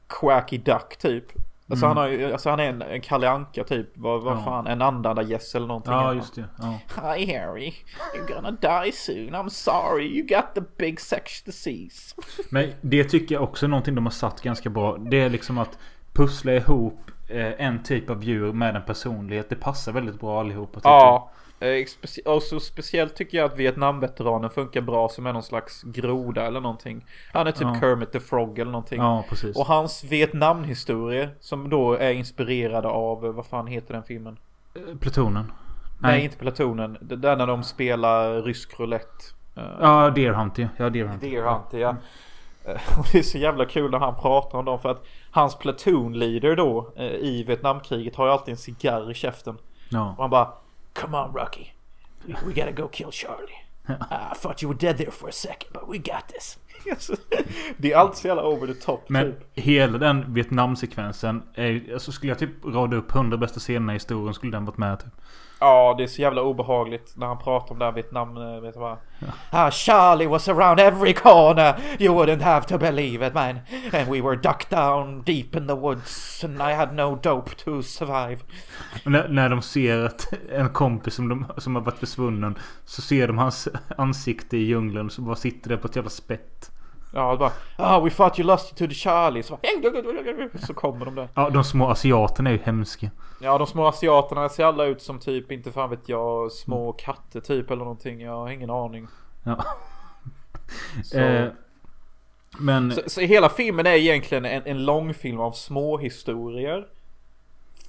quacky 0.07 0.57
duck 0.57 0.97
typ. 0.97 1.25
Alltså 1.69 1.85
Mm. 1.85 1.97
han, 1.97 2.11
har 2.21 2.31
alltså 2.31 2.49
han 2.49 2.59
är 2.59 2.63
en, 2.69 2.81
en 2.81 3.01
Kalle 3.01 3.29
Anka 3.29 3.63
typ. 3.63 3.87
Vad, 3.97 4.23
vad 4.23 4.37
Ja. 4.37 4.43
fan, 4.45 4.67
en 4.67 4.81
andanda 4.81 5.21
gäss 5.21 5.55
eller 5.55 5.67
någonting. 5.67 5.93
Ja, 5.93 6.13
just 6.13 6.35
det. 6.35 6.45
Ja. 6.57 6.79
Hi 7.15 7.37
Harry, 7.37 7.73
you're 8.15 8.33
gonna 8.35 8.51
die 8.51 8.91
soon. 8.91 9.29
I'm 9.35 9.49
sorry, 9.49 10.05
you 10.17 10.27
got 10.27 10.55
the 10.55 10.61
big 10.77 10.99
sex 11.01 11.41
disease. 11.43 12.15
Men 12.49 12.71
det 12.81 13.03
tycker 13.03 13.35
jag 13.35 13.43
också 13.43 13.65
är 13.65 13.67
någonting 13.69 13.95
de 13.95 14.05
har 14.05 14.11
satt 14.11 14.41
ganska 14.41 14.69
bra. 14.69 14.97
Det 14.97 15.21
är 15.21 15.29
liksom 15.29 15.57
att 15.57 15.77
pussla 16.13 16.53
ihop 16.53 17.11
eh, 17.27 17.65
en 17.65 17.83
typ 17.83 18.09
av 18.09 18.23
djur 18.23 18.53
med 18.53 18.75
en 18.75 18.81
personlighet. 18.85 19.49
Det 19.49 19.55
passar 19.55 19.91
väldigt 19.91 20.19
bra 20.19 20.39
allihopa. 20.39 20.79
Ja, 20.83 21.31
och 22.25 22.43
så 22.43 22.59
speciellt 22.59 23.15
tycker 23.15 23.37
jag 23.37 23.45
att 23.45 23.57
Vietnamveteranen 23.57 24.49
funkar 24.49 24.81
bra 24.81 25.09
som 25.09 25.25
är 25.25 25.33
någon 25.33 25.43
slags 25.43 25.83
groda 25.83 26.45
eller 26.45 26.59
någonting. 26.59 27.05
Han 27.33 27.47
är 27.47 27.51
typ 27.51 27.61
Ja. 27.61 27.77
Kermit 27.79 28.11
the 28.11 28.19
Frog 28.19 28.59
eller 28.59 28.71
någonting. 28.71 29.01
Ja, 29.01 29.25
precis. 29.29 29.57
Och 29.57 29.65
hans 29.65 30.03
Vietnamhistoria 30.03 31.29
som 31.39 31.69
då 31.69 31.93
är 31.93 32.11
inspirerade 32.11 32.87
av, 32.87 33.25
eh, 33.25 33.31
vad 33.31 33.45
fan 33.45 33.67
heter 33.67 33.93
den 33.93 34.03
filmen? 34.03 34.37
Eh, 34.75 34.97
Plutonen. 34.99 35.51
Nej, 36.01 36.23
inte 36.23 36.37
Platonen. 36.37 36.97
Det 37.01 37.15
där 37.15 37.35
när 37.35 37.47
de 37.47 37.63
spelar 37.63 38.41
rysk 38.41 38.79
roulette. 38.79 39.25
Eh, 39.55 39.63
Ja, 39.79 40.09
Deer 40.09 40.33
Hunter. 40.33 40.69
Ja, 40.77 40.89
Deer 40.89 41.05
Hunter. 41.05 41.29
Deer 41.29 41.43
Hunter 41.43 41.77
ja. 41.77 41.95
Eh, 42.65 42.71
Och 42.99 43.05
det 43.11 43.17
är 43.19 43.23
så 43.23 43.37
jävla 43.37 43.65
kul 43.65 43.91
när 43.91 43.99
han 43.99 44.15
pratar 44.15 44.57
om 44.57 44.65
dem 44.65 44.79
för 44.79 44.89
att 44.89 45.03
hans 45.31 45.55
platoon 45.55 46.13
leader 46.19 46.55
då 46.55 46.91
eh, 46.95 47.05
i 47.05 47.43
Vietnamkriget 47.47 48.15
har 48.15 48.25
ju 48.25 48.31
alltid 48.31 48.51
en 48.51 48.57
cigarr 48.57 49.11
i 49.11 49.13
käften. 49.13 49.57
Ja. 49.89 50.09
Och 50.17 50.21
han 50.23 50.29
bara 50.29 50.53
Come 50.99 51.17
on 51.17 51.33
Rocky. 51.33 51.73
We 52.25 52.53
gotta 52.53 52.71
go 52.71 52.87
kill 52.87 53.11
Charlie. 53.11 53.53
I 53.89 54.35
thought 54.35 54.61
you 54.61 54.69
were 54.69 54.77
dead 54.79 54.97
there 54.97 55.11
for 55.11 55.29
a 55.29 55.31
second 55.31 55.73
but 55.73 55.83
we 55.89 55.97
got 55.97 56.27
this. 56.27 56.57
det 57.77 57.91
är 57.93 57.97
alltid 57.97 58.17
så 58.17 58.27
jävla 58.27 58.43
over 58.43 58.67
the 58.67 58.73
top 58.73 59.09
Men 59.09 59.25
typ. 59.25 59.43
hela 59.53 59.97
den 59.97 60.33
Vietnamsekvensen. 60.33 61.43
Är, 61.55 61.93
alltså 61.93 62.11
skulle 62.11 62.31
jag 62.31 62.39
typ 62.39 62.65
rada 62.65 62.97
upp 62.97 63.15
100 63.15 63.37
bästa 63.37 63.59
scenerna 63.59 63.93
i 63.93 63.95
historien 63.95 64.33
skulle 64.33 64.51
den 64.51 64.65
varit 64.65 64.77
med 64.77 64.99
typ. 64.99 65.13
Ja 65.59 65.95
det 65.97 66.03
är 66.03 66.07
så 66.07 66.21
jävla 66.21 66.41
obehagligt 66.41 67.13
när 67.17 67.27
han 67.27 67.37
pratar 67.37 67.73
om 67.73 67.79
det 67.79 67.85
här 67.85 67.91
Vietnam. 67.91 68.37
eh, 68.37 68.59
Vet 68.61 68.73
du 68.73 68.79
vad? 68.79 68.97
Ah, 69.49 69.71
Charlie 69.71 70.27
was 70.27 70.47
around 70.47 70.79
every 70.79 71.13
corner. 71.13 71.75
You 71.99 72.15
wouldn't 72.15 72.41
have 72.41 72.67
to 72.67 72.77
believe 72.77 73.27
it 73.27 73.33
man. 73.33 73.59
And 73.93 74.09
we 74.11 74.21
were 74.21 74.35
ducked 74.35 74.69
down 74.69 75.21
deep 75.25 75.55
in 75.55 75.67
the 75.67 75.73
woods. 75.75 76.43
And 76.43 76.55
I 76.61 76.73
had 76.73 76.93
no 76.95 77.15
dope 77.23 77.55
to 77.55 77.81
survive. 77.81 78.37
När, 79.03 79.27
när 79.27 79.49
de 79.49 79.61
ser 79.61 80.05
att 80.05 80.33
en 80.51 80.69
kompis 80.69 81.13
som, 81.13 81.29
de, 81.29 81.45
som 81.57 81.75
har 81.75 81.81
varit 81.83 81.97
försvunnen. 81.99 82.57
Så 82.85 83.01
ser 83.01 83.27
de 83.27 83.37
hans 83.37 83.67
ansikte 83.97 84.57
i 84.57 84.63
djungeln. 84.63 85.09
Så 85.09 85.21
bara 85.21 85.35
sitter 85.35 85.69
det 85.69 85.77
på 85.77 85.87
ett 85.87 85.95
jävla 85.95 86.09
spett. 86.09 86.71
Ja, 87.13 87.35
bara 87.37 87.51
ah, 87.75 87.99
we 87.99 88.09
thought 88.09 88.39
you 88.39 88.47
lost 88.47 88.71
it 88.71 88.77
to 88.77 88.87
the 88.87 88.93
Charlie. 88.93 89.43
Så, 89.43 89.59
bara, 89.61 90.65
så 90.67 90.73
kommer 90.73 91.05
de 91.05 91.15
där. 91.15 91.27
Ja, 91.35 91.49
de 91.49 91.63
små 91.63 91.89
asiaterna 91.89 92.49
är 92.49 92.53
ju 92.53 92.59
hemska. 92.63 93.11
Ja, 93.41 93.57
de 93.57 93.67
små 93.67 93.87
asiaterna 93.87 94.49
ser 94.49 94.65
alla 94.65 94.85
ut 94.85 95.01
som 95.01 95.19
typ, 95.19 95.51
inte 95.51 95.71
fan 95.71 95.89
vet 95.89 96.09
jag, 96.09 96.51
små 96.51 96.93
katter 96.93 97.39
typ 97.39 97.71
eller 97.71 97.83
någonting. 97.83 98.21
Jag 98.21 98.31
har 98.31 98.49
ingen 98.49 98.69
aning. 98.69 99.07
Ja. 99.43 99.65
Så, 101.03 101.19
Eh, 101.19 101.51
men 102.59 102.91
så, 102.91 103.01
så 103.07 103.21
hela 103.21 103.49
filmen 103.49 103.85
är 103.85 103.93
egentligen 103.93 104.45
en, 104.45 104.61
en 104.65 104.85
långfilm 104.85 105.39
av 105.39 105.51
små 105.51 105.97
historier. 105.97 106.87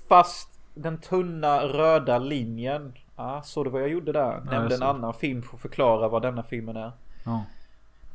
Fast 0.09 0.49
den 0.75 0.99
tunna 0.99 1.61
röda 1.61 2.19
linjen. 2.19 2.93
Ah, 3.17 3.43
såg 3.43 3.67
du 3.67 3.71
vad 3.71 3.83
jag 3.83 3.89
gjorde 3.89 4.13
där? 4.13 4.33
jag 4.33 4.45
Nämnde 4.45 4.75
en 4.75 4.83
annan 4.83 5.15
film 5.15 5.43
för 5.43 5.57
att 5.57 5.63
förklara 5.63 6.09
vad 6.09 6.23
denna 6.23 6.43
filmen 6.43 6.77
är. 6.77 6.93
ja. 7.25 7.45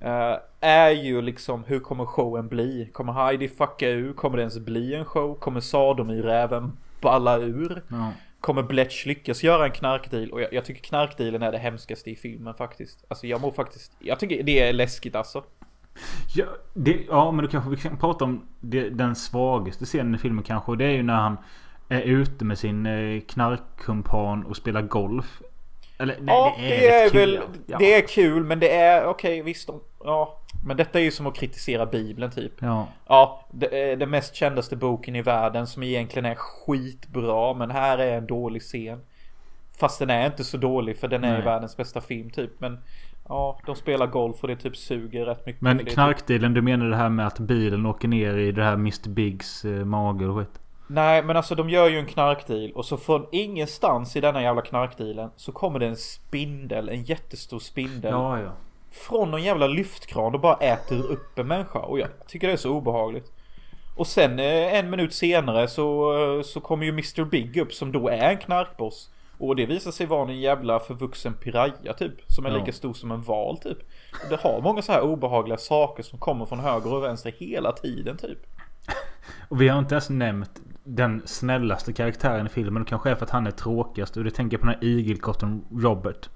Eh, 0.05 0.37
är 0.59 0.89
ju 0.89 1.21
liksom 1.21 1.63
hur 1.63 1.79
kommer 1.79 2.05
showen 2.05 2.47
bli? 2.47 2.89
Kommer 2.93 3.13
Heidi 3.13 3.47
fucka 3.47 3.89
ur? 3.89 4.13
Kommer 4.13 4.37
det 4.37 4.41
ens 4.41 4.59
bli 4.59 4.95
en 4.95 5.05
show? 5.05 5.35
Kommer 5.35 5.59
Sadom 5.59 6.09
i 6.09 6.21
räven 6.21 6.71
upp 7.05 7.11
alla 7.11 7.37
ur. 7.37 7.81
Ja. 7.87 8.11
Kommer 8.41 8.63
Bletch 8.63 9.05
lyckas 9.05 9.43
göra 9.43 9.65
en 9.65 9.71
knarkdeal? 9.71 10.31
Och 10.31 10.41
jag, 10.41 10.53
jag 10.53 10.65
tycker 10.65 10.81
knarkdealen 10.81 11.41
är 11.41 11.51
det 11.51 11.57
hemskaste 11.57 12.11
i 12.11 12.15
filmen 12.15 12.53
faktiskt. 12.53 13.05
Alltså 13.07 13.27
jag 13.27 13.41
mår 13.41 13.51
faktiskt, 13.51 13.91
jag 13.99 14.19
tycker 14.19 14.43
det 14.43 14.59
är 14.59 14.73
läskigt 14.73 15.15
alltså. 15.15 15.43
Ja, 16.35 16.45
det, 16.73 16.97
ja 17.09 17.31
men 17.31 17.45
då 17.45 17.51
kanske 17.51 17.69
vi 17.69 17.77
kan 17.77 17.97
prata 17.97 18.25
om 18.25 18.47
det, 18.59 18.89
den 18.89 19.15
svagaste 19.15 19.85
scenen 19.85 20.15
i 20.15 20.17
filmen 20.17 20.43
kanske. 20.43 20.71
Och 20.71 20.77
det 20.77 20.85
är 20.85 20.91
ju 20.91 21.03
när 21.03 21.15
han 21.15 21.37
är 21.89 22.01
ute 22.01 22.45
med 22.45 22.57
sin 22.57 22.85
eh, 22.85 23.21
knarkkumpan 23.21 24.43
och 24.43 24.57
spelar 24.57 24.81
golf. 24.81 25.41
Eller 25.97 26.15
nej, 26.21 26.35
ja, 26.35 26.55
det 26.59 26.87
är, 26.87 26.91
det 26.91 27.03
är 27.05 27.09
kul, 27.09 27.19
väl, 27.19 27.39
ja. 27.65 27.77
det 27.77 27.93
är 27.93 28.07
kul 28.07 28.43
men 28.43 28.59
det 28.59 28.75
är 28.75 29.05
okej 29.05 29.41
visst. 29.41 29.67
de- 29.67 29.81
Ja, 30.05 30.37
men 30.65 30.77
detta 30.77 30.99
är 30.99 31.03
ju 31.03 31.11
som 31.11 31.27
att 31.27 31.35
kritisera 31.35 31.85
bibeln 31.85 32.31
typ. 32.31 32.51
Ja. 32.59 32.87
Ja, 33.07 33.45
det 33.51 33.91
är 33.91 33.95
den 33.95 34.09
mest 34.09 34.35
kändaste 34.35 34.75
boken 34.75 35.15
i 35.15 35.21
världen 35.21 35.67
som 35.67 35.83
egentligen 35.83 36.25
är 36.25 36.35
skitbra 36.35 37.53
men 37.53 37.71
här 37.71 37.97
är 37.97 38.17
en 38.17 38.27
dålig 38.27 38.61
scen. 38.61 39.01
Fast 39.79 39.99
den 39.99 40.09
är 40.09 40.25
inte 40.25 40.43
så 40.43 40.57
dålig 40.57 40.97
för 40.97 41.07
den 41.07 41.23
är 41.23 41.33
Nej. 41.33 41.41
världens 41.41 41.77
bästa 41.77 42.01
film 42.01 42.29
typ. 42.29 42.51
Men 42.59 42.77
ja, 43.29 43.59
de 43.65 43.75
spelar 43.75 44.07
golf 44.07 44.41
och 44.41 44.47
det 44.47 44.55
typ 44.55 44.77
suger 44.77 45.25
rätt 45.25 45.45
mycket. 45.45 45.61
Men 45.61 45.79
är 45.79 45.83
typ- 45.83 45.93
knarkdealen, 45.93 46.53
du 46.53 46.61
menar 46.61 46.85
det 46.85 46.95
här 46.95 47.09
med 47.09 47.27
att 47.27 47.39
bilen 47.39 47.85
åker 47.85 48.07
ner 48.07 48.37
i 48.37 48.51
det 48.51 48.63
här 48.63 48.73
Mr 48.73 49.09
Biggs 49.09 49.65
eh, 49.65 49.85
mage 49.85 50.27
och 50.27 50.37
skit? 50.37 50.59
Nej 50.87 51.23
men 51.23 51.37
alltså 51.37 51.55
de 51.55 51.69
gör 51.69 51.89
ju 51.89 51.99
en 51.99 52.05
knarkdeal 52.05 52.71
och 52.71 52.85
så 52.85 52.97
från 52.97 53.25
ingenstans 53.31 54.15
i 54.15 54.21
denna 54.21 54.41
jävla 54.41 54.61
knarkdealen 54.61 55.29
så 55.35 55.51
kommer 55.51 55.79
det 55.79 55.85
en 55.85 55.95
spindel, 55.95 56.89
en 56.89 57.03
jättestor 57.03 57.59
spindel. 57.59 58.11
Ja, 58.11 58.39
ja. 58.39 58.51
Från 58.95 59.31
någon 59.31 59.43
jävla 59.43 59.67
lyftkran 59.67 60.33
och 60.33 60.39
bara 60.39 60.55
äter 60.55 61.05
upp 61.11 61.39
en 61.39 61.47
människa 61.47 61.79
och 61.79 61.99
jag 61.99 62.09
tycker 62.27 62.47
det 62.47 62.53
är 62.53 62.57
så 62.57 62.71
obehagligt. 62.71 63.31
Och 63.95 64.07
sen 64.07 64.39
eh, 64.39 64.73
en 64.75 64.89
minut 64.89 65.13
senare 65.13 65.67
så, 65.67 66.17
eh, 66.37 66.41
så 66.41 66.59
kommer 66.59 66.85
ju 66.85 66.89
Mr 66.91 67.23
Big 67.25 67.57
upp 67.57 67.73
som 67.73 67.91
då 67.91 68.09
är 68.09 68.29
en 68.31 68.37
knarkboss. 68.37 69.09
Och 69.37 69.55
det 69.55 69.65
visar 69.65 69.91
sig 69.91 70.05
vara 70.05 70.29
en 70.29 70.39
jävla 70.39 70.79
förvuxen 70.79 71.33
piraya 71.33 71.93
typ. 71.97 72.13
Som 72.27 72.45
är 72.45 72.49
Ja. 72.49 72.57
lika 72.57 72.71
stor 72.71 72.93
som 72.93 73.11
en 73.11 73.21
val 73.21 73.57
typ. 73.57 73.77
Och 74.23 74.29
det 74.29 74.41
har 74.41 74.61
många 74.61 74.81
så 74.81 74.91
här 74.91 75.01
obehagliga 75.01 75.57
saker 75.57 76.03
som 76.03 76.19
kommer 76.19 76.45
från 76.45 76.59
höger 76.59 76.93
och 76.93 77.03
vänster 77.03 77.33
hela 77.37 77.71
tiden 77.71 78.17
typ. 78.17 78.39
Och 79.49 79.61
vi 79.61 79.67
har 79.67 79.79
inte 79.79 79.95
ens 79.95 80.09
nämnt 80.09 80.51
den 80.83 81.21
snällaste 81.25 81.93
karaktären 81.93 82.45
i 82.45 82.49
filmen. 82.49 82.81
Och 82.81 82.87
kanske 82.87 83.09
är 83.09 83.15
för 83.15 83.25
att 83.25 83.29
han 83.31 83.47
är 83.47 83.51
tråkigast. 83.51 84.17
Och 84.17 84.23
det 84.23 84.31
tänker 84.31 84.53
jag 84.57 84.61
på 84.61 84.67
den 84.67 84.75
här 84.75 84.83
igelkotten 84.83 85.65
Robert. 85.71 86.29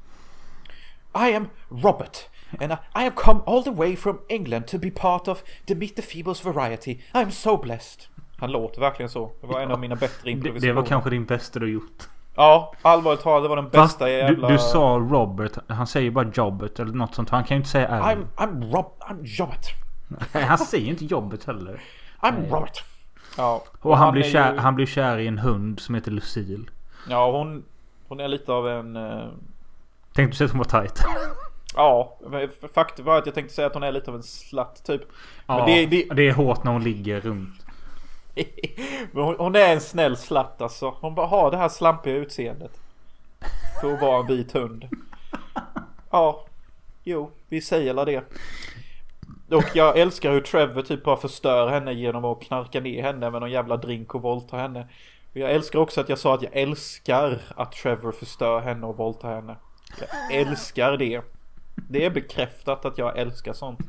I 1.15 1.35
am 1.35 1.47
Robert, 1.69 2.29
and 2.61 2.71
I, 2.71 2.77
have 3.03 3.15
come 3.15 3.39
all 3.45 3.63
the 3.63 3.71
way 3.71 3.95
from 3.95 4.19
England 4.29 4.67
to 4.67 4.77
be 4.77 4.91
part 4.91 5.27
of 5.27 5.43
the 5.67 5.75
Meet 5.75 5.95
the 5.95 6.01
Feebles 6.01 6.45
variety. 6.45 6.91
I 6.91 6.99
am 7.13 7.31
so 7.31 7.57
blessed. 7.57 8.01
Han 8.37 8.51
låter 8.51 8.81
verkligen 8.81 9.09
så. 9.09 9.31
Det 9.41 9.47
var 9.47 9.59
en 9.59 9.71
av 9.71 9.79
mina 9.79 9.95
bättre 9.95 10.15
Det, 10.23 10.31
improvisationer. 10.31 10.67
det 10.73 10.81
var 10.81 10.85
kanske 10.87 11.09
din 11.09 11.25
bästa 11.25 11.59
du 11.59 11.71
gjort. 11.71 12.07
Ja, 12.35 12.73
allvarligt 12.81 13.21
talat, 13.21 13.43
det 13.43 13.49
var 13.49 13.55
den 13.55 13.71
Fast 13.71 13.99
bästa 13.99 14.05
du, 14.05 14.11
jävla... 14.11 14.47
du 14.47 14.57
sa 14.57 15.07
Robert. 15.11 15.51
Han 15.67 15.87
säger 15.87 16.11
bara 16.11 16.31
Jobbet 16.33 16.79
eller 16.79 16.93
något 16.93 17.15
sånt. 17.15 17.29
Han 17.29 17.43
kan 17.43 17.55
ju 17.55 17.59
inte 17.59 17.69
säga 17.69 17.87
R. 17.87 18.01
I'm, 18.01 18.25
I'm 18.37 18.71
Rob... 18.73 18.85
I'm 18.99 19.25
Robert. 19.39 19.65
Nej, 20.33 20.43
Han 20.43 20.57
säger 20.57 20.87
inte 20.89 21.05
Jobbet 21.05 21.43
heller. 21.45 21.81
I'm 22.21 22.49
Robert. 22.49 22.83
Ja. 23.37 23.63
Och 23.81 23.97
han, 23.97 24.13
blir 24.13 24.25
är 24.25 24.29
kär, 24.29 24.53
ju- 24.53 24.59
han 24.59 24.75
blir 24.75 24.85
kär 24.85 25.17
i 25.17 25.27
en 25.27 25.37
hund 25.37 25.79
som 25.79 25.95
heter 25.95 26.11
Lucille. 26.11 26.65
Ja, 27.09 27.31
hon... 27.31 27.63
Hon 28.07 28.19
är 28.19 28.27
lite 28.27 28.51
av 28.53 28.67
en... 28.69 28.95
Tänkte 30.19 30.33
du 30.33 30.37
säga 30.37 30.45
att 30.45 30.51
hon 30.51 30.59
var 30.59 30.81
tight? 30.81 31.03
Ja, 31.75 32.17
faktum 32.73 33.05
var 33.05 33.17
att 33.17 33.25
jag 33.25 33.35
tänkte 33.35 33.53
säga 33.53 33.67
att 33.67 33.73
hon 33.73 33.83
är 33.83 33.91
lite 33.91 34.11
av 34.11 34.15
en 34.15 34.23
slatt 34.23 34.83
typ. 34.85 35.01
Men 35.47 35.57
Ja, 35.57 35.65
det, 35.65 35.85
det, 35.85 36.05
det 36.13 36.27
är 36.27 36.33
hårt 36.33 36.63
när 36.63 36.71
hon 36.71 36.83
ligger 36.83 37.21
runt. 37.21 37.65
Men 39.11 39.23
hon, 39.23 39.35
hon 39.37 39.55
är 39.55 39.73
en 39.73 39.81
snäll 39.81 40.17
slatt 40.17 40.61
alltså. 40.61 40.95
Hon 41.01 41.15
bara 41.15 41.27
har 41.27 41.51
det 41.51 41.57
här 41.57 41.69
slampiga 41.69 42.15
utseendet. 42.15 42.71
För 43.81 43.93
att 43.93 44.01
vara 44.01 44.19
en 44.19 44.27
vit 44.27 44.51
hund. 44.51 44.87
Ja, 46.09 46.45
jo, 47.03 47.31
vi 47.49 47.61
säger 47.61 47.93
la 47.93 48.05
det. 48.05 48.23
Och 49.51 49.69
jag 49.73 49.97
älskar 49.97 50.31
hur 50.31 50.41
Trevor 50.41 50.81
typ 50.81 51.03
bara 51.03 51.17
förstör 51.17 51.69
henne 51.69 51.93
genom 51.93 52.25
att 52.25 52.41
knarka 52.41 52.79
ner 52.79 53.03
henne 53.03 53.29
med 53.31 53.41
någon 53.41 53.51
jävla 53.51 53.77
drink 53.77 54.15
och 54.15 54.21
våldta 54.21 54.57
henne. 54.57 54.87
Och 55.31 55.37
jag 55.37 55.51
älskar 55.51 55.79
också 55.79 56.01
att 56.01 56.09
jag 56.09 56.19
sa 56.19 56.35
att 56.35 56.41
jag 56.41 56.55
älskar 56.55 57.41
att 57.55 57.71
Trevor 57.71 58.11
förstör 58.11 58.59
henne 58.59 58.85
och 58.85 58.97
våldtar 58.97 59.35
henne. 59.35 59.55
Jag 59.99 60.31
älskar 60.31 60.97
det. 60.97 61.21
Det 61.89 62.05
är 62.05 62.09
bekräftat 62.09 62.85
att 62.85 62.97
jag 62.97 63.17
älskar 63.17 63.53
sånt. 63.53 63.79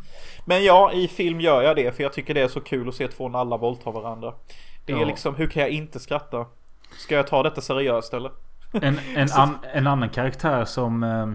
Men 0.45 0.65
ja, 0.65 0.93
i 0.93 1.09
film 1.09 1.41
gör 1.41 1.63
jag 1.63 1.77
det 1.77 1.97
för 1.97 2.03
jag 2.03 2.13
tycker 2.13 2.35
det 2.35 2.41
är 2.41 2.49
så 2.49 2.61
kul 2.61 2.89
att 2.89 2.95
se 2.95 3.09
två 3.09 3.29
nalla 3.29 3.57
våldta 3.57 3.91
varandra. 3.91 4.35
Det 4.87 4.93
är 4.93 4.97
Ja. 5.01 5.05
liksom, 5.05 5.35
hur 5.35 5.47
kan 5.47 5.63
jag 5.63 5.71
inte 5.71 6.01
skratta? 6.01 6.47
Ska 6.99 7.15
jag 7.15 7.27
ta 7.27 7.43
detta 7.43 7.61
seriöst 7.61 8.15
eller? 8.15 8.31
En, 8.73 8.99
en, 9.17 9.29
an, 9.37 9.59
en 9.75 9.87
annan 9.87 10.09
karaktär 10.09 10.65
som 10.65 11.03
eh, 11.03 11.29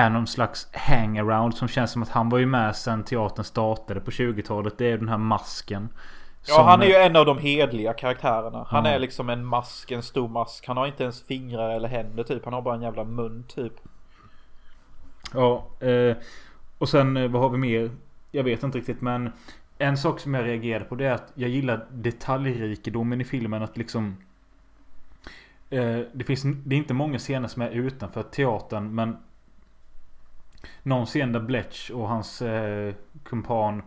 är 0.00 0.10
någon 0.10 0.26
slags 0.26 0.68
hangaround 0.72 1.54
som 1.54 1.68
känns 1.68 1.92
som 1.92 2.02
att 2.02 2.08
han 2.08 2.28
var 2.28 2.38
ju 2.38 2.46
med 2.46 2.76
sen 2.76 3.04
teatern 3.04 3.44
startade 3.44 4.00
på 4.00 4.10
20-talet. 4.10 4.78
Det 4.78 4.92
är 4.92 4.98
den 4.98 5.08
här 5.08 5.18
masken. 5.18 5.88
Ja, 6.46 6.54
Som- 6.54 6.64
han 6.66 6.82
är 6.82 6.86
ju 6.86 6.94
en 6.94 7.16
av 7.16 7.26
de 7.26 7.38
hedliga 7.38 7.92
karaktärerna. 7.92 8.66
Han 8.70 8.84
Ja. 8.84 8.90
är 8.90 8.98
liksom 8.98 9.28
en 9.30 9.44
mask, 9.44 9.90
en 9.90 10.02
stor 10.02 10.28
mask. 10.28 10.66
Han 10.66 10.76
har 10.76 10.86
inte 10.86 11.02
ens 11.02 11.22
fingrar 11.22 11.70
eller 11.70 11.88
händer 11.88 12.24
typ. 12.24 12.44
Han 12.44 12.54
har 12.54 12.62
bara 12.62 12.74
en 12.74 12.82
jävla 12.82 13.04
mun 13.04 13.44
typ. 13.48 13.72
Ja, 15.34 15.66
eh, 15.80 16.16
och 16.78 16.88
sen 16.88 17.16
eh, 17.16 17.30
vad 17.30 17.42
har 17.42 17.48
vi 17.50 17.58
mer? 17.58 17.90
Jag 18.30 18.44
vet 18.44 18.62
inte 18.62 18.78
riktigt 18.78 19.00
men 19.00 19.32
en 19.78 19.96
sak 19.98 20.20
som 20.20 20.34
jag 20.34 20.44
reagerade 20.46 20.84
på 20.84 20.94
det 20.94 21.06
är 21.06 21.12
att 21.12 21.32
jag 21.34 21.50
gillar 21.50 21.86
detaljrikedomen 21.90 23.20
i 23.20 23.24
filmen 23.24 23.62
att 23.62 23.76
liksom 23.76 24.16
eh, 25.70 25.98
det, 26.12 26.24
finns, 26.24 26.42
det 26.42 26.74
är 26.74 26.78
inte 26.78 26.94
många 26.94 27.18
scener 27.18 27.48
som 27.48 27.62
är 27.62 27.70
utanför 27.70 28.22
teatern 28.22 28.94
men 28.94 29.16
Någon 30.82 31.06
scen 31.06 31.32
där 31.32 31.40
Bletch 31.40 31.90
och 31.90 32.08
hans 32.08 32.42
eh, 32.42 32.94
kumpan 33.24 33.82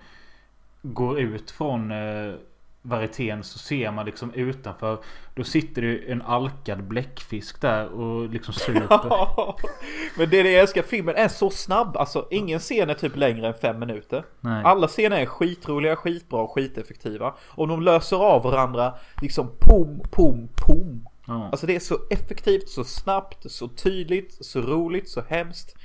Går 0.81 1.19
ut 1.19 1.51
från 1.51 1.91
eh, 1.91 2.33
Varietén 2.83 3.43
så 3.43 3.59
ser 3.59 3.91
man 3.91 4.05
liksom 4.05 4.33
utanför 4.33 4.97
Då 5.35 5.43
sitter 5.43 5.81
det 5.81 6.11
en 6.11 6.21
alkad 6.21 6.83
bläckfisk 6.83 7.61
där 7.61 7.87
och 7.87 8.29
liksom 8.29 8.53
super 8.53 8.87
Men 10.17 10.29
det 10.29 10.39
är 10.39 10.43
det 10.43 10.51
jag 10.51 10.61
älskar, 10.61 10.81
filmen 10.81 11.15
är 11.15 11.27
så 11.27 11.49
snabb. 11.49 11.97
Alltså 11.97 12.27
ingen 12.31 12.59
scen 12.59 12.89
är 12.89 12.93
typ 12.93 13.15
längre 13.15 13.47
än 13.47 13.53
fem 13.53 13.79
minuter. 13.79 14.23
Nej. 14.39 14.63
Alla 14.65 14.87
scener 14.87 15.17
är 15.17 15.25
skitroliga, 15.25 15.95
skitbra 15.95 16.41
och 16.41 16.51
skiteffektiva. 16.51 17.33
Och 17.47 17.67
de 17.67 17.81
löser 17.81 18.17
av 18.17 18.43
varandra 18.43 18.93
liksom 19.21 19.51
pom, 19.59 20.01
pom, 20.11 20.49
pom. 20.55 21.07
Ja. 21.27 21.49
Alltså 21.51 21.67
det 21.67 21.75
är 21.75 21.79
så 21.79 21.97
effektivt, 22.09 22.69
så 22.69 22.83
snabbt, 22.83 23.51
så 23.51 23.67
tydligt, 23.67 24.45
så 24.45 24.61
roligt, 24.61 25.09
så 25.09 25.21
hemskt. 25.21 25.75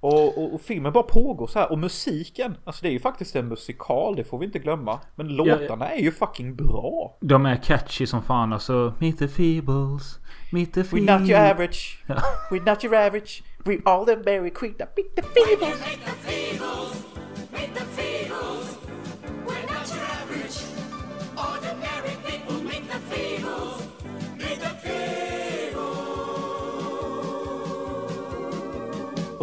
Och, 0.00 0.38
och, 0.38 0.54
och 0.54 0.60
filmen 0.60 0.92
bara 0.92 1.02
pågår 1.04 1.46
så 1.46 1.58
här. 1.58 1.72
Och 1.72 1.78
musiken, 1.78 2.56
alltså 2.64 2.82
det 2.82 2.88
är 2.88 2.92
ju 2.92 3.00
faktiskt 3.00 3.36
en 3.36 3.48
musikal, 3.48 4.16
det 4.16 4.24
får 4.24 4.38
vi 4.38 4.46
inte 4.46 4.58
glömma. 4.58 5.00
Men 5.14 5.28
låtarna 5.28 5.88
är 5.90 6.00
ju 6.00 6.12
fucking 6.12 6.54
bra. 6.54 7.16
De 7.20 7.46
är 7.46 7.56
catchy 7.56 8.06
som 8.06 8.22
fan 8.22 8.52
alltså. 8.52 8.94
Meet 8.98 9.18
the 9.18 9.28
Feebles. 9.28 10.18
Meet 10.52 10.72
the 10.74 10.80
We're 10.80 10.84
Feebles. 10.84 11.20
not 11.20 11.28
your 11.28 11.38
average, 11.40 11.98
we're 12.50 12.64
not 12.70 12.84
your 12.84 12.94
average. 12.94 13.42
We're 13.64 13.82
all 13.84 14.06
the 14.06 14.16
very 14.16 14.50
queen 14.50 14.74
that 14.78 14.94
beat 14.94 15.16
the 15.16 15.22
feebles. 15.22 16.89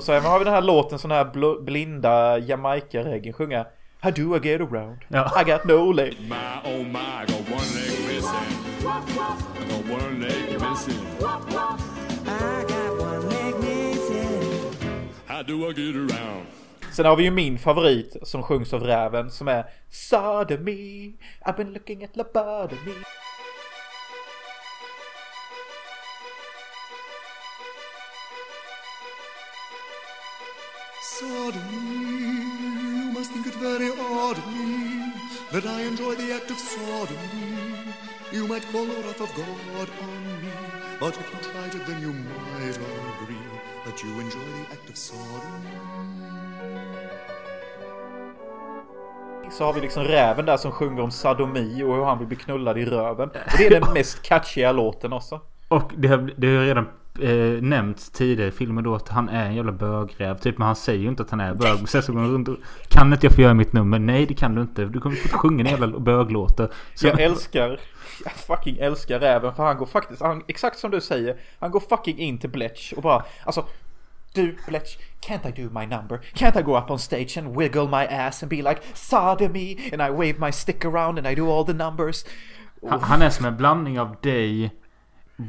Och 0.08 0.14
sen 0.14 0.26
har 0.26 0.40
vi 0.40 0.46
den 0.46 0.54
här 0.54 0.62
låten 0.62 1.00
sån 1.00 1.12
här 1.12 1.26
bl- 1.26 1.64
blinda 1.64 2.38
Jamaica-reggae 2.38 3.34
sjunga. 3.34 3.66
How 4.00 4.12
do 4.12 4.36
I 4.36 4.40
get 4.40 4.62
around? 4.62 4.98
Ja. 5.08 5.42
I 5.42 5.44
got 5.44 5.66
no 5.66 5.92
leg. 5.92 6.18
My 6.22 6.36
oh 6.72 6.78
my, 6.78 7.00
I 7.00 7.26
got 7.28 7.40
one 7.50 7.70
leg 7.76 8.00
missing. 8.08 8.58
I 8.80 8.84
got 8.84 10.02
one 10.02 10.20
leg 10.20 10.62
missing. 10.62 11.02
I 12.26 12.64
got 12.68 13.00
one 13.00 13.30
leg 13.30 13.56
missing. 13.60 14.72
How 15.26 15.44
do 15.44 15.70
I 15.70 15.74
get 15.74 15.96
around? 15.96 16.46
Sen 16.92 17.06
har 17.06 17.16
vi 17.16 17.24
ju 17.24 17.32
min 17.32 17.60
favorit 17.60 18.18
som 18.24 18.44
sjungs 18.44 18.74
av 18.74 18.84
räven 18.84 19.32
som 19.32 19.48
är 19.48 19.66
Sodomy, 19.90 21.14
I've 21.46 21.58
been 21.58 21.74
looking 21.74 22.04
at 22.04 22.16
lobotomy. 22.16 22.94
Sodomy, 31.20 32.38
you 33.00 33.12
must 33.12 33.32
think 33.32 33.48
it 33.48 33.56
very 33.56 33.90
odd 33.90 34.38
of 34.38 34.48
me 34.54 35.14
that 35.52 35.66
I 35.66 35.82
enjoy 35.82 36.14
the 36.14 36.36
act 36.36 36.52
of 36.52 36.60
sodomy. 36.60 37.96
You 38.32 38.48
might 38.48 38.64
call 38.72 38.86
the 38.86 39.02
wrath 39.02 39.22
of 39.22 39.34
God 39.34 39.90
on 40.04 40.42
me, 40.44 40.52
but 41.00 41.18
if 41.18 41.28
you 41.34 41.40
tried 41.52 41.74
it, 41.74 41.88
then 41.88 42.02
you 42.02 42.14
might 42.14 42.78
agree 43.16 43.50
that 43.86 44.04
you 44.04 44.12
enjoy 44.20 44.48
the 44.58 44.66
act 44.74 44.90
of 44.90 44.96
sodomy. 44.96 45.78
så 49.52 49.64
har 49.64 49.74
vi 49.74 49.82
liksom 49.82 50.04
räven 50.04 50.46
där 50.46 50.58
som 50.58 50.72
sjunger 50.72 51.02
om 51.02 51.12
sadomi 51.12 51.84
och 51.84 51.96
hur 51.96 52.04
han 52.04 52.18
vill 52.20 52.28
bli 52.28 52.38
knullad 52.38 52.78
i 52.78 52.86
röven. 52.86 53.30
Och 53.30 53.58
det 53.58 53.66
är 53.66 53.70
den 53.80 53.94
mest 53.94 54.22
catchiga 54.22 54.72
låten 54.72 55.14
också. 55.14 55.42
Och 55.68 55.92
det 55.98 56.08
har, 56.08 56.34
det 56.38 56.56
har 56.56 56.66
redan 56.66 56.88
eh, 57.22 57.64
nämnts 57.64 58.10
tidigare 58.10 58.50
i 58.50 58.52
filmen 58.52 58.84
då 58.84 58.96
att 58.96 59.10
han 59.10 59.30
är 59.30 59.46
en 59.46 59.56
jävla 59.56 59.72
bögräv. 59.72 60.38
Typ 60.38 60.58
men 60.58 60.66
han 60.68 60.76
säger 60.76 61.00
ju 61.00 61.08
inte 61.08 61.24
att 61.24 61.30
han 61.32 61.40
är 61.40 61.54
bög. 61.54 61.90
Sen 61.90 62.04
så 62.04 62.14
går 62.14 62.20
han 62.20 62.32
runt 62.32 62.48
och 62.48 62.58
Kan 62.88 63.14
inte 63.14 63.26
jag 63.26 63.36
få 63.36 63.42
göra 63.42 63.54
mitt 63.54 63.74
nummer? 63.74 64.00
Nej 64.00 64.26
det 64.26 64.34
kan 64.34 64.56
du 64.56 64.62
inte. 64.62 64.86
Du 64.86 65.00
kommer 65.00 65.16
få 65.16 65.38
sjunga 65.38 65.64
en 65.64 65.70
jävla 65.72 66.00
böglåtar. 66.00 66.70
Så, 66.96 67.08
Jag 67.08 67.20
älskar, 67.20 67.80
jag 68.24 68.34
fucking 68.34 68.78
älskar 68.78 69.20
räven 69.20 69.54
för 69.56 69.64
han 69.64 69.78
går 69.78 69.86
faktiskt, 69.86 70.22
han, 70.22 70.44
exakt 70.48 70.80
som 70.80 70.92
du 70.92 71.02
säger, 71.02 71.36
han 71.60 71.72
går 71.72 71.80
fucking 71.80 72.18
in 72.18 72.38
till 72.38 72.50
Bletch 72.50 72.94
och 72.94 73.02
bara, 73.02 73.24
alltså 73.44 73.66
du 74.34 74.56
Bletch, 74.68 74.98
can't 75.22 75.48
I 75.48 75.64
do 75.64 75.80
my 75.80 75.86
number? 75.86 76.20
Can't 76.34 76.60
I 76.60 76.62
go 76.62 76.78
up 76.78 76.92
on 76.92 77.00
stage 77.00 77.38
and 77.38 77.58
wiggle 77.58 77.88
my 77.88 78.06
ass 78.06 78.44
and 78.44 78.50
be 78.50 78.56
like 78.56 78.82
sodomy 78.94 79.78
and 79.94 80.02
I 80.02 80.12
wave 80.12 80.40
my 80.40 80.52
stick 80.52 80.86
around 80.86 81.18
and 81.18 81.28
I 81.28 81.36
do 81.36 81.52
all 81.52 81.66
the 81.66 81.74
numbers? 81.74 82.26
han, 82.90 83.02
han 83.02 83.22
är 83.22 83.30
som 83.30 83.46
en 83.46 83.58
blandning 83.58 84.00
av 84.00 84.16
dig, 84.22 84.72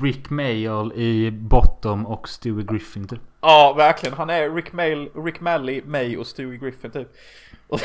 Rick 0.03 0.31
Mayall 0.31 0.93
i 0.93 1.31
Bottom 1.31 2.07
och 2.07 2.29
Stewie 2.29 2.65
Griffin 2.65 3.09
typ. 3.09 3.21
Ja, 3.41 3.75
verkligen. 3.77 4.17
Han 4.17 4.31
är 4.31 4.51
Rick, 4.51 4.73
Mail, 4.73 5.09
Rick 5.15 5.41
Malley, 5.41 5.83
May 5.87 6.17
och 6.17 6.27
Stewie 6.27 6.59
Griffin 6.59 6.91
typ. 6.91 7.09
Och, 7.69 7.81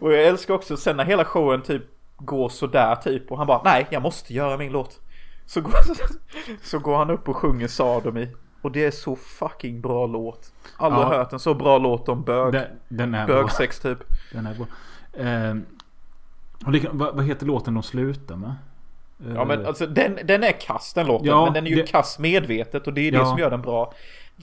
och 0.00 0.12
jag 0.12 0.22
älskar 0.24 0.54
också 0.54 0.76
sen 0.76 0.96
när 0.96 1.04
hela 1.04 1.24
showen 1.24 1.62
typ 1.62 1.82
går 2.16 2.48
sådär 2.48 2.96
typ 2.96 3.30
och 3.32 3.38
han 3.38 3.46
bara 3.46 3.62
nej, 3.64 3.86
jag 3.90 4.02
måste 4.02 4.34
göra 4.34 4.56
min 4.56 4.72
låt. 4.72 5.00
Så 5.46 5.60
går, 5.60 5.72
så 6.62 6.78
går 6.78 6.96
han 6.96 7.10
upp 7.10 7.28
och 7.28 7.36
sjunger 7.36 7.68
Sadomi. 7.68 8.28
Och 8.62 8.72
det 8.72 8.84
är 8.84 8.90
så 8.90 9.16
fucking 9.16 9.80
bra 9.80 10.06
låt. 10.06 10.52
Aldrig 10.76 11.04
Ja. 11.04 11.08
hört 11.08 11.32
en 11.32 11.38
så 11.38 11.54
bra 11.54 11.78
låt 11.78 12.08
om 12.08 12.22
bög. 12.24 12.52
Den, 12.52 12.66
den 12.88 13.14
är 13.14 13.26
bra. 13.26 13.42
Bögsex 13.42 13.80
typ. 13.80 13.98
Den 14.32 14.46
är 14.46 14.54
bra. 14.54 14.66
Ehm, 15.24 15.64
och 16.66 16.72
lika, 16.72 16.88
vad, 16.92 17.16
vad 17.16 17.24
heter 17.24 17.46
låten 17.46 17.74
de 17.74 17.82
slutar 17.82 18.36
med? 18.36 18.54
Ja 19.34 19.44
men 19.44 19.66
alltså 19.66 19.86
den, 19.86 20.18
den 20.24 20.44
är 20.44 20.52
kass 20.60 20.92
den 20.94 21.06
låten. 21.06 21.26
Ja, 21.26 21.44
men 21.44 21.52
den 21.54 21.66
är 21.66 21.70
ju 21.70 21.76
det- 21.76 21.86
kass 21.86 22.18
medvetet 22.18 22.86
och 22.86 22.92
det 22.94 23.00
är 23.00 23.12
det 23.12 23.18
Ja. 23.18 23.24
som 23.26 23.38
gör 23.38 23.50
den 23.50 23.62
bra. 23.62 23.94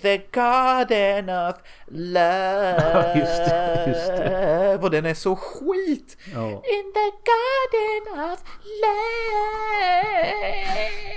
The 0.02 0.18
Garden 0.18 1.30
of 1.50 1.56
Love. 1.88 3.14
Just 3.20 3.50
det, 3.50 3.86
just 3.88 4.08
det. 4.08 4.80
Och 4.82 4.92
den 4.92 5.06
är 5.06 5.14
så 5.14 5.36
skit. 5.36 6.18
Ja. 6.34 6.48
In 6.50 6.94
the 6.94 7.10
Garden 7.30 8.32
of 8.32 8.40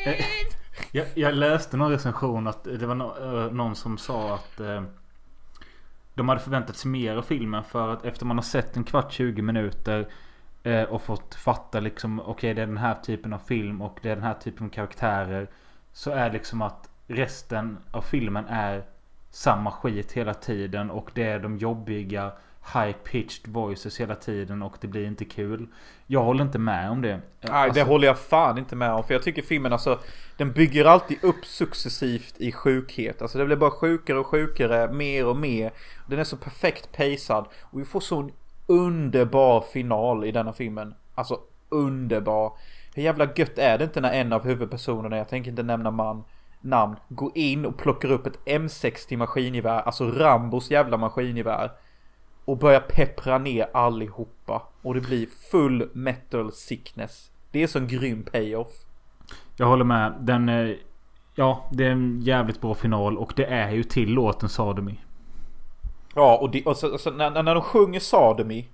Love. 0.06 0.16
Jag, 0.92 1.06
jag 1.14 1.34
läste 1.34 1.76
någon 1.76 1.90
recension 1.90 2.46
att 2.46 2.64
det 2.64 2.86
var 2.86 2.94
no, 2.94 3.14
eh, 3.44 3.52
någon 3.52 3.76
som 3.76 3.98
sa 3.98 4.34
att 4.34 4.60
eh, 4.60 4.82
de 6.14 6.28
hade 6.28 6.40
förväntat 6.40 6.76
sig 6.76 6.90
mer 6.90 7.16
av 7.16 7.22
filmen 7.22 7.64
för 7.64 7.88
att 7.88 8.04
efter 8.04 8.26
man 8.26 8.36
har 8.38 8.42
sett 8.44 8.76
en 8.76 8.84
kvart 8.84 9.12
20 9.12 9.42
minuter 9.42 10.08
eh, 10.66 10.82
och 10.82 11.02
fått 11.02 11.34
fatta 11.34 11.80
liksom 11.80 12.20
okej 12.20 12.54
det 12.54 12.62
är 12.62 12.66
den 12.66 12.76
här 12.76 12.94
typen 12.94 13.32
av 13.32 13.38
film 13.38 13.82
och 13.82 13.98
det 14.02 14.10
är 14.10 14.14
den 14.14 14.24
här 14.24 14.34
typen 14.34 14.66
av 14.66 14.70
karaktärer 14.70 15.48
så 15.92 16.10
är 16.10 16.32
liksom 16.32 16.62
att 16.62 16.88
resten 17.06 17.78
av 17.90 18.02
filmen 18.02 18.44
är 18.48 18.84
samma 19.30 19.70
skit 19.70 20.12
hela 20.12 20.34
tiden 20.34 20.90
och 20.90 21.10
det 21.14 21.22
är 21.22 21.38
de 21.38 21.58
jobbiga 21.58 22.32
high 22.74 22.92
pitched 22.92 23.52
voices 23.52 24.00
hela 24.00 24.14
tiden 24.14 24.62
och 24.62 24.76
det 24.80 24.86
blir 24.86 25.06
inte 25.06 25.24
kul. 25.24 25.66
Jag 26.06 26.22
håller 26.24 26.44
inte 26.44 26.58
med 26.58 26.90
om 26.90 27.02
det. 27.02 27.20
Nej, 27.40 27.52
Alltså- 27.52 27.74
det 27.74 27.82
håller 27.86 28.06
jag 28.06 28.18
fan 28.18 28.58
inte 28.58 28.76
med 28.76 28.92
om. 28.92 29.04
För 29.04 29.14
jag 29.14 29.22
tycker 29.22 29.42
filmen 29.42 29.72
alltså, 29.72 30.00
den 30.36 30.52
bygger 30.52 30.84
alltid 30.84 31.24
upp 31.24 31.44
successivt 31.46 32.34
i 32.38 32.52
sjukhet. 32.52 33.22
Alltså 33.22 33.38
det 33.38 33.44
blir 33.44 33.56
bara 33.56 33.70
sjukare 33.70 34.18
och 34.18 34.26
sjukare, 34.26 34.92
mer 34.92 35.26
och 35.26 35.36
mer. 35.36 35.72
Den 36.06 36.18
är 36.18 36.24
så 36.24 36.36
perfekt 36.36 36.96
pacad. 36.96 37.46
Och 37.62 37.80
vi 37.80 37.84
får 37.84 38.00
så 38.00 38.20
en 38.20 38.32
underbar 38.66 39.60
final 39.60 40.24
i 40.24 40.32
denna 40.32 40.52
filmen. 40.52 40.94
Alltså 41.14 41.40
underbar. 41.68 42.52
Hur 42.94 43.02
jävla 43.02 43.28
gött 43.36 43.58
är 43.58 43.78
det 43.78 43.84
inte 43.84 44.00
när 44.00 44.12
en 44.12 44.32
av 44.32 44.44
huvudpersonerna, 44.44 45.16
jag 45.16 45.28
tänker 45.28 45.50
inte 45.50 45.62
nämna 45.62 45.90
man, 45.90 46.24
namn, 46.60 46.96
går 47.08 47.30
in 47.34 47.66
och 47.66 47.78
plockar 47.78 48.12
upp 48.12 48.26
ett 48.26 48.38
M60 48.46 49.16
maskingevär, 49.16 49.80
alltså 49.80 50.10
Rambos 50.10 50.70
jävla 50.70 50.96
maskingevär. 50.96 51.70
Och 52.44 52.58
börjar 52.58 52.80
peppra 52.80 53.38
ner 53.38 53.68
allihopa. 53.72 54.62
Och 54.82 54.94
det 54.94 55.00
blir 55.00 55.26
full 55.50 55.90
metal 55.92 56.52
sickness. 56.52 57.30
Det 57.50 57.62
är 57.62 57.66
sån 57.66 57.86
grym 57.86 58.22
payoff. 58.22 58.72
Jag 59.56 59.66
håller 59.66 59.84
med. 59.84 60.14
Den... 60.20 60.48
Eh, 60.48 60.76
ja, 61.34 61.68
det 61.72 61.86
är 61.86 61.90
en 61.90 62.20
jävligt 62.20 62.60
bra 62.60 62.74
final 62.74 63.18
och 63.18 63.32
det 63.36 63.44
är 63.44 63.70
ju 63.70 63.82
till 63.82 64.08
låten 64.08 64.48
Sadomi. 64.48 65.00
Ja, 66.16 66.36
och, 66.36 66.50
det, 66.50 66.64
och 66.66 66.76
så, 66.76 66.98
så, 66.98 67.10
när, 67.10 67.42
när 67.42 67.54
de 67.54 67.62
sjunger 67.62 68.00
Sadomi 68.00 68.68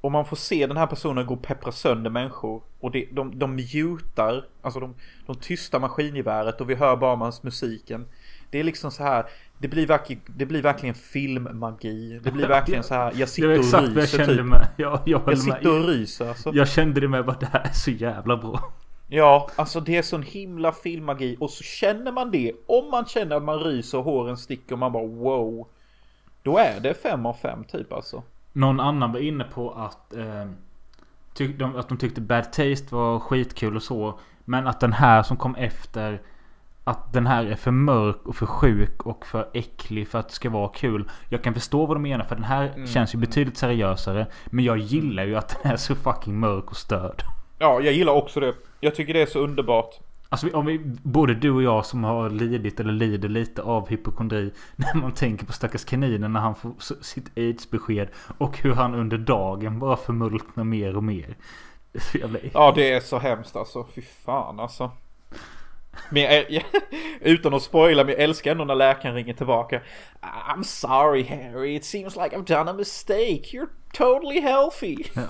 och 0.00 0.12
man 0.12 0.24
får 0.24 0.36
se 0.36 0.66
den 0.66 0.76
här 0.76 0.86
personen 0.86 1.26
gå 1.26 1.34
och 1.34 1.42
peppra 1.42 1.72
sönder 1.72 2.10
människor 2.10 2.62
och 2.80 2.90
det, 2.90 3.06
de, 3.12 3.38
de 3.38 3.56
mutar, 3.56 4.44
alltså 4.62 4.80
de, 4.80 4.94
de 5.26 5.36
tystar 5.36 5.80
maskingeväret 5.80 6.60
och 6.60 6.70
vi 6.70 6.74
hör 6.74 6.96
bara 6.96 7.32
musiken. 7.42 8.06
Det 8.50 8.60
är 8.60 8.64
liksom 8.64 8.90
så 8.90 9.02
här, 9.02 9.26
det 9.58 9.68
blir, 9.68 9.86
verkligen, 9.86 10.22
det 10.26 10.46
blir 10.46 10.62
verkligen 10.62 10.94
filmmagi. 10.94 12.20
Det 12.24 12.30
blir 12.30 12.48
verkligen 12.58 12.82
så 12.82 12.94
här, 12.94 13.04
jag 13.04 13.14
Det 13.16 13.26
sitter 13.26 13.48
var 13.48 13.54
och 13.54 13.60
exakt 13.64 13.88
vad 13.88 13.96
jag 13.96 14.02
ryser 14.02 14.18
kände 14.18 14.36
typ. 14.36 14.46
med. 14.46 14.68
Jag, 14.76 15.00
jag, 15.06 15.22
Jag 15.26 15.38
sitter 15.38 15.68
och 15.68 15.80
med. 15.80 15.88
ryser 15.88 16.28
alltså. 16.28 16.50
Jag 16.54 16.68
kände 16.68 17.00
det 17.00 17.08
med 17.08 17.24
bara 17.26 17.36
det 17.40 17.46
här 17.46 17.60
är 17.64 17.72
så 17.72 17.90
jävla 17.90 18.36
bra. 18.36 18.72
Ja, 19.08 19.50
alltså 19.56 19.80
det 19.80 19.96
är 19.96 20.02
sån 20.02 20.22
himla 20.22 20.72
filmmagi 20.72 21.36
och 21.40 21.50
så 21.50 21.64
känner 21.64 22.12
man 22.12 22.30
det. 22.30 22.52
Om 22.66 22.90
man 22.90 23.04
känner 23.06 23.36
att 23.36 23.42
man 23.42 23.58
ryser 23.58 23.98
och 23.98 24.04
håren 24.04 24.36
sticker 24.36 24.72
och 24.72 24.78
man 24.78 24.92
bara 24.92 25.06
wow. 25.06 25.66
Då 26.46 26.58
är 26.58 26.80
det 26.80 26.94
fem 26.94 27.26
av 27.26 27.32
fem 27.32 27.64
typ 27.64 27.92
alltså. 27.92 28.22
Någon 28.52 28.80
annan 28.80 29.12
var 29.12 29.20
inne 29.20 29.44
på 29.44 29.70
att, 29.70 30.12
eh, 30.12 30.46
tyck, 31.34 31.58
de, 31.58 31.76
att 31.76 31.88
de 31.88 31.98
tyckte 31.98 32.20
Bad 32.20 32.44
Taste 32.52 32.94
var 32.94 33.18
skitkul 33.18 33.76
och 33.76 33.82
så. 33.82 34.18
Men 34.44 34.66
att 34.66 34.80
den 34.80 34.92
här 34.92 35.22
som 35.22 35.36
kom 35.36 35.54
efter 35.54 36.22
att 36.84 37.12
den 37.12 37.26
här 37.26 37.44
är 37.44 37.54
för 37.54 37.70
mörk 37.70 38.26
och 38.26 38.36
för 38.36 38.46
sjuk 38.46 39.06
och 39.06 39.26
för 39.26 39.48
äcklig 39.54 40.08
för 40.08 40.18
att 40.18 40.28
det 40.28 40.34
ska 40.34 40.50
vara 40.50 40.68
kul. 40.68 41.10
Jag 41.28 41.42
kan 41.42 41.54
förstå 41.54 41.86
vad 41.86 41.96
de 41.96 42.02
menar 42.02 42.24
för 42.24 42.34
den 42.34 42.44
här 42.44 42.86
känns 42.86 43.14
ju 43.14 43.18
betydligt 43.18 43.56
seriösare. 43.56 44.26
Men 44.46 44.64
jag 44.64 44.78
gillar 44.78 45.24
ju 45.24 45.36
att 45.36 45.58
den 45.62 45.72
är 45.72 45.76
så 45.76 45.94
fucking 45.94 46.38
mörk 46.38 46.70
och 46.70 46.76
störd. 46.76 47.22
Ja, 47.58 47.80
jag 47.80 47.92
gillar 47.92 48.12
också 48.12 48.40
det. 48.40 48.54
Jag 48.80 48.94
tycker 48.94 49.14
det 49.14 49.22
är 49.22 49.26
så 49.26 49.38
underbart. 49.38 50.00
Alltså 50.28 50.50
om 50.56 50.66
vi, 50.66 50.80
både 51.02 51.34
du 51.34 51.50
och 51.50 51.62
jag 51.62 51.86
som 51.86 52.04
har 52.04 52.30
lidit 52.30 52.80
eller 52.80 52.92
lider 52.92 53.28
lite 53.28 53.62
av 53.62 53.88
hypokondri. 53.88 54.52
När 54.76 54.94
man 54.94 55.12
tänker 55.12 55.46
på 55.46 55.52
stackars 55.52 55.84
kaninen 55.84 56.32
när 56.32 56.40
han 56.40 56.54
får 56.54 56.72
sitt 57.02 57.36
aids-besked. 57.36 58.08
Och 58.38 58.58
hur 58.58 58.72
han 58.74 58.94
under 58.94 59.18
dagen 59.18 59.78
bara 59.78 59.96
förmultnar 59.96 60.64
mer 60.64 60.96
och 60.96 61.04
mer. 61.04 61.36
Det 62.12 62.50
Ja, 62.52 62.72
det 62.74 62.92
är 62.92 63.00
så 63.00 63.18
hemskt 63.18 63.56
alltså. 63.56 63.86
Fy 63.94 64.02
fan 64.02 64.60
alltså. 64.60 64.90
Men 66.10 66.22
jag, 66.22 66.64
utan 67.20 67.54
att 67.54 67.62
spoila, 67.62 68.04
men 68.04 68.12
jag 68.12 68.22
älskar 68.22 68.50
ändå 68.50 68.64
när 68.64 68.74
läkaren 68.74 69.14
ringer 69.14 69.34
tillbaka. 69.34 69.80
I'm 70.50 70.62
sorry 70.62 71.24
Harry, 71.24 71.76
it 71.76 71.84
seems 71.84 72.16
like 72.16 72.36
I've 72.36 72.56
done 72.56 72.70
a 72.70 72.74
mistake. 72.74 73.42
You're 73.52 73.68
totally 73.92 74.40
healthy. 74.40 74.96
Ja, 75.14 75.22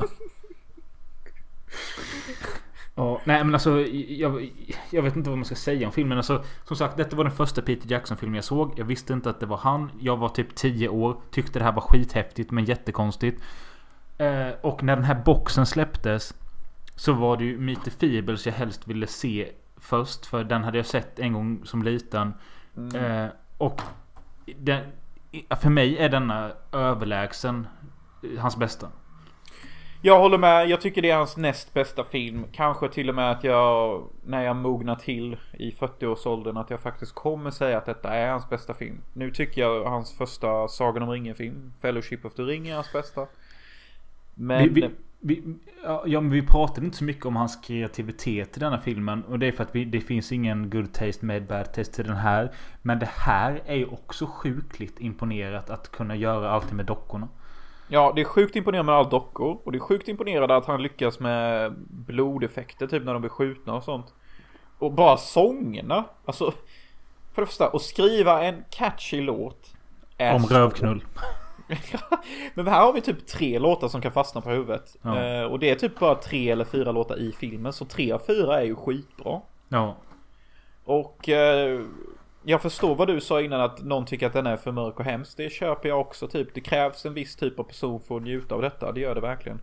nej 3.25 3.45
men 3.45 3.55
alltså 3.55 3.81
jag, 3.81 4.53
jag 4.91 5.03
vet 5.03 5.17
inte 5.17 5.31
vad 5.31 5.39
man 5.39 5.45
ska 5.45 5.55
säga 5.55 5.87
om 5.87 5.93
filmen. 5.93 6.19
Alltså, 6.19 6.45
som 6.65 6.77
sagt, 6.77 6.97
detta 6.97 7.17
var 7.17 7.25
den 7.25 7.33
första 7.33 7.63
Peter 7.63 7.91
Jackson-filmen 7.91 8.35
jag 8.35 8.45
såg. 8.45 8.79
Jag 8.79 8.85
visste 8.85 9.13
inte 9.13 9.31
att 9.31 9.41
det 9.41 9.47
var 9.47 9.57
han. 9.57 9.91
Jag 10.01 10.17
var 10.17 10.29
typ 10.29 10.55
10 10.55 10.89
år. 10.89 11.21
Tyckte 11.31 11.59
det 11.59 11.65
här 11.65 11.73
var 11.73 11.81
skithäftigt 11.81 12.51
men 12.51 12.65
jättekonstigt. 12.65 13.43
Eh, 14.19 14.49
och 14.61 14.83
när 14.83 14.97
den 14.97 15.05
här 15.05 15.23
boxen 15.25 15.67
släpptes 15.67 16.35
så 16.95 17.13
var 17.13 17.37
det 17.37 17.45
ju 17.45 17.59
Meet 17.59 17.85
the 17.85 17.91
Feebles 17.91 18.47
jag 18.47 18.53
helst 18.53 18.89
ville 18.89 19.07
se 19.07 19.49
först. 19.77 20.27
För 20.27 20.45
den 20.45 20.65
hade 20.65 20.79
jag 20.79 20.87
sett 20.87 21.19
en 21.19 21.33
gång 21.33 21.61
som 21.65 21.83
liten. 21.83 22.35
Eh, 22.95 23.27
och 23.59 23.81
den, 24.57 24.85
för 25.61 25.71
mig 25.71 25.99
är 25.99 26.09
denna 26.09 26.53
överlägsen 26.73 27.67
hans 28.39 28.57
bästa. 28.57 28.89
Jag 30.03 30.21
håller 30.21 30.39
med, 30.39 30.69
jag 30.69 30.81
tycker 30.81 31.03
det 31.03 31.11
är 31.11 31.17
hans 31.17 31.37
näst 31.37 31.75
bästa 31.75 32.05
film. 32.05 32.45
Kanske 32.53 32.89
till 32.89 33.09
och 33.09 33.15
med 33.15 33.31
att 33.31 33.45
jag, 33.45 34.03
när 34.25 34.43
jag 34.43 34.57
mognar 34.57 34.95
till 34.95 35.37
i 35.53 35.71
40-årsåldern, 35.71 36.57
att 36.57 36.71
jag 36.71 36.81
faktiskt 36.81 37.15
kommer 37.15 37.51
säga 37.51 37.79
att 37.79 37.87
detta 37.87 38.15
är 38.15 38.31
hans 38.31 38.49
bästa 38.49 38.75
film. 38.75 39.03
Nu 39.13 39.31
tycker 39.31 39.61
jag 39.61 39.85
hans 39.85 40.13
första 40.17 40.69
Sagan 40.69 41.03
om 41.03 41.11
ringen-film, 41.11 41.73
Fellowship 41.81 42.25
of 42.25 42.35
the 42.35 42.43
Ring, 42.43 42.69
är 42.69 42.75
hans 42.75 42.93
bästa. 42.93 43.27
Men... 44.35 44.75
Vi, 44.75 44.81
vi, 44.81 44.91
vi, 45.21 45.43
ja, 46.07 46.21
men 46.21 46.31
vi 46.31 46.43
pratade 46.43 46.87
inte 46.87 46.97
så 46.97 47.05
mycket 47.05 47.27
om 47.27 47.37
hans 47.37 47.57
kreativitet 47.57 48.57
i 48.57 48.61
denna 48.61 48.81
filmen. 48.81 49.25
Och 49.25 49.39
det 49.39 49.47
är 49.47 49.53
för 49.53 49.63
att 49.63 49.75
vi, 49.75 49.85
det 49.85 50.01
finns 50.01 50.33
ingen 50.33 50.71
good 50.71 50.93
taste 50.93 51.27
med 51.27 51.47
bad 51.47 51.73
taste 51.73 51.95
till 51.95 52.07
den 52.07 52.17
här. 52.17 52.53
Men 52.83 52.99
det 52.99 53.11
här 53.13 53.63
är 53.67 53.75
ju 53.75 53.87
också 53.87 54.27
sjukligt 54.27 55.01
imponerat 55.01 55.71
att 55.71 55.91
kunna 55.91 56.17
göra 56.17 56.51
allt 56.51 56.73
med 56.73 56.87
dockorna. 56.87 57.29
Ja, 57.89 58.13
det 58.15 58.21
är 58.21 58.25
sjukt 58.25 58.57
imponerande 58.57 58.93
med 58.93 58.99
alla 58.99 59.09
dockor. 59.09 59.59
Och 59.65 59.73
det 59.73 59.79
är 59.79 59.81
sjukt 59.81 60.09
imponerande 60.09 60.57
att 60.57 60.67
han 60.67 60.83
lyckas 60.83 61.21
med 61.21 61.75
blodeffekter 61.89 62.87
typ 62.87 63.05
när 63.05 63.13
de 63.13 63.23
blir 63.23 63.31
skjutna 63.31 63.75
och 63.75 63.85
sånt. 63.85 64.15
Och 64.79 64.93
bara 64.93 65.17
sångerna. 65.17 66.05
Alltså, 66.25 66.53
för 67.35 67.43
det 67.43 67.47
första, 67.47 67.69
att 67.69 67.83
skriva 67.83 68.43
en 68.45 68.65
catchy 68.71 69.21
låt. 69.21 69.75
Om 70.35 70.43
så- 70.43 70.55
rövknull. 70.55 71.05
Men 72.55 72.67
här 72.69 72.81
har 72.81 72.93
vi 72.93 73.01
typ 73.01 73.27
tre 73.27 73.59
låtar 73.59 73.89
som 73.89 74.01
kan 74.01 74.13
fastna 74.13 74.41
på 74.41 74.51
huvudet. 74.51 74.97
Ja. 75.03 75.23
Eh, 75.23 75.43
och 75.45 75.59
det 75.59 75.71
är 75.71 75.75
typ 75.75 75.99
bara 75.99 76.15
tre 76.15 76.51
eller 76.51 76.65
fyra 76.65 76.93
låtar 76.93 77.19
i 77.19 77.33
filmen. 77.33 77.73
Så 77.73 77.85
tre 77.85 78.13
av 78.13 78.19
fyra 78.19 78.61
är 78.61 78.65
ju 78.65 78.75
skitbra. 78.77 79.41
Ja. 79.69 79.97
Och 80.85 81.29
eh, 81.29 81.81
jag 82.49 82.63
förstår 82.63 82.95
vad 82.95 83.09
du 83.09 83.21
sa 83.21 83.41
innan 83.41 83.61
att 83.61 83.85
någon 83.85 84.07
tycker 84.07 84.27
att 84.27 84.33
den 84.33 84.47
är 84.47 84.57
för 84.57 84.73
mörk 84.73 84.99
och 84.99 85.05
hemsk. 85.05 85.37
Det 85.37 85.53
köper 85.53 85.89
jag 85.89 86.01
också 86.01 86.29
typ. 86.29 86.55
Det 86.55 86.61
krävs 86.61 87.07
en 87.07 87.15
viss 87.15 87.37
typ 87.37 87.59
av 87.59 87.65
person 87.65 88.01
för 88.01 88.17
att 88.17 88.23
njuta 88.23 88.55
av 88.55 88.63
detta. 88.63 88.93
Det 88.93 89.01
gör 89.01 89.15
det 89.15 89.21
verkligen. 89.21 89.61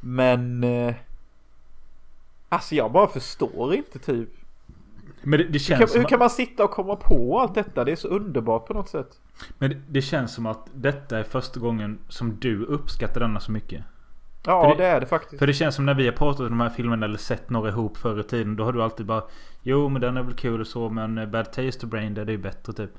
Men... 0.00 0.64
Eh, 0.64 0.94
alltså 2.48 2.74
jag 2.74 2.92
bara 2.92 3.06
förstår 3.06 3.74
inte 3.74 3.98
typ. 3.98 4.28
Men 5.22 5.38
det, 5.38 5.44
det 5.44 5.52
Hur 5.52 5.58
känns 5.58 5.78
kan, 5.78 5.88
som 5.88 6.00
hur 6.00 6.08
kan 6.08 6.18
man 6.18 6.30
sitta 6.30 6.64
och 6.64 6.70
komma 6.70 6.96
på 6.96 7.40
allt 7.40 7.54
detta? 7.54 7.84
Det 7.84 7.92
är 7.92 7.96
så 7.96 8.08
underbart 8.08 8.66
på 8.66 8.74
något 8.74 8.88
sätt. 8.88 9.20
Men 9.58 9.70
det, 9.70 9.80
det 9.88 10.02
känns 10.02 10.34
som 10.34 10.46
att 10.46 10.68
detta 10.74 11.18
är 11.18 11.22
första 11.22 11.60
gången 11.60 11.98
som 12.08 12.36
du 12.40 12.64
uppskattar 12.64 13.20
denna 13.20 13.40
så 13.40 13.52
mycket. 13.52 13.84
Ja 14.46 14.68
det, 14.68 14.82
det- 14.82 14.86
är 14.88 15.00
det 15.00 15.06
faktiskt. 15.06 15.38
För 15.38 15.46
det 15.46 15.52
känns 15.52 15.74
som 15.74 15.86
när 15.86 15.94
vi 15.94 16.04
har 16.06 16.12
pratat 16.12 16.40
om 16.40 16.48
de 16.48 16.60
här 16.60 16.70
filmerna 16.70 17.06
eller 17.06 17.18
sett 17.18 17.50
några 17.50 17.68
ihop 17.68 17.96
förr 17.96 18.20
i 18.20 18.22
tiden. 18.22 18.56
Då 18.56 18.64
har 18.64 18.72
du 18.72 18.82
alltid 18.82 19.06
bara 19.06 19.22
Jo 19.68 19.88
men 19.88 20.00
den 20.02 20.16
är 20.16 20.22
väl 20.22 20.34
kul 20.34 20.60
och 20.60 20.66
så 20.66 20.88
men 20.88 21.18
eh, 21.18 21.26
Bad 21.26 21.52
Taste 21.52 21.86
of 21.86 21.90
Brain 21.90 22.14
Dead 22.14 22.28
är 22.28 22.32
ju 22.32 22.38
bättre 22.38 22.72
typ. 22.72 22.90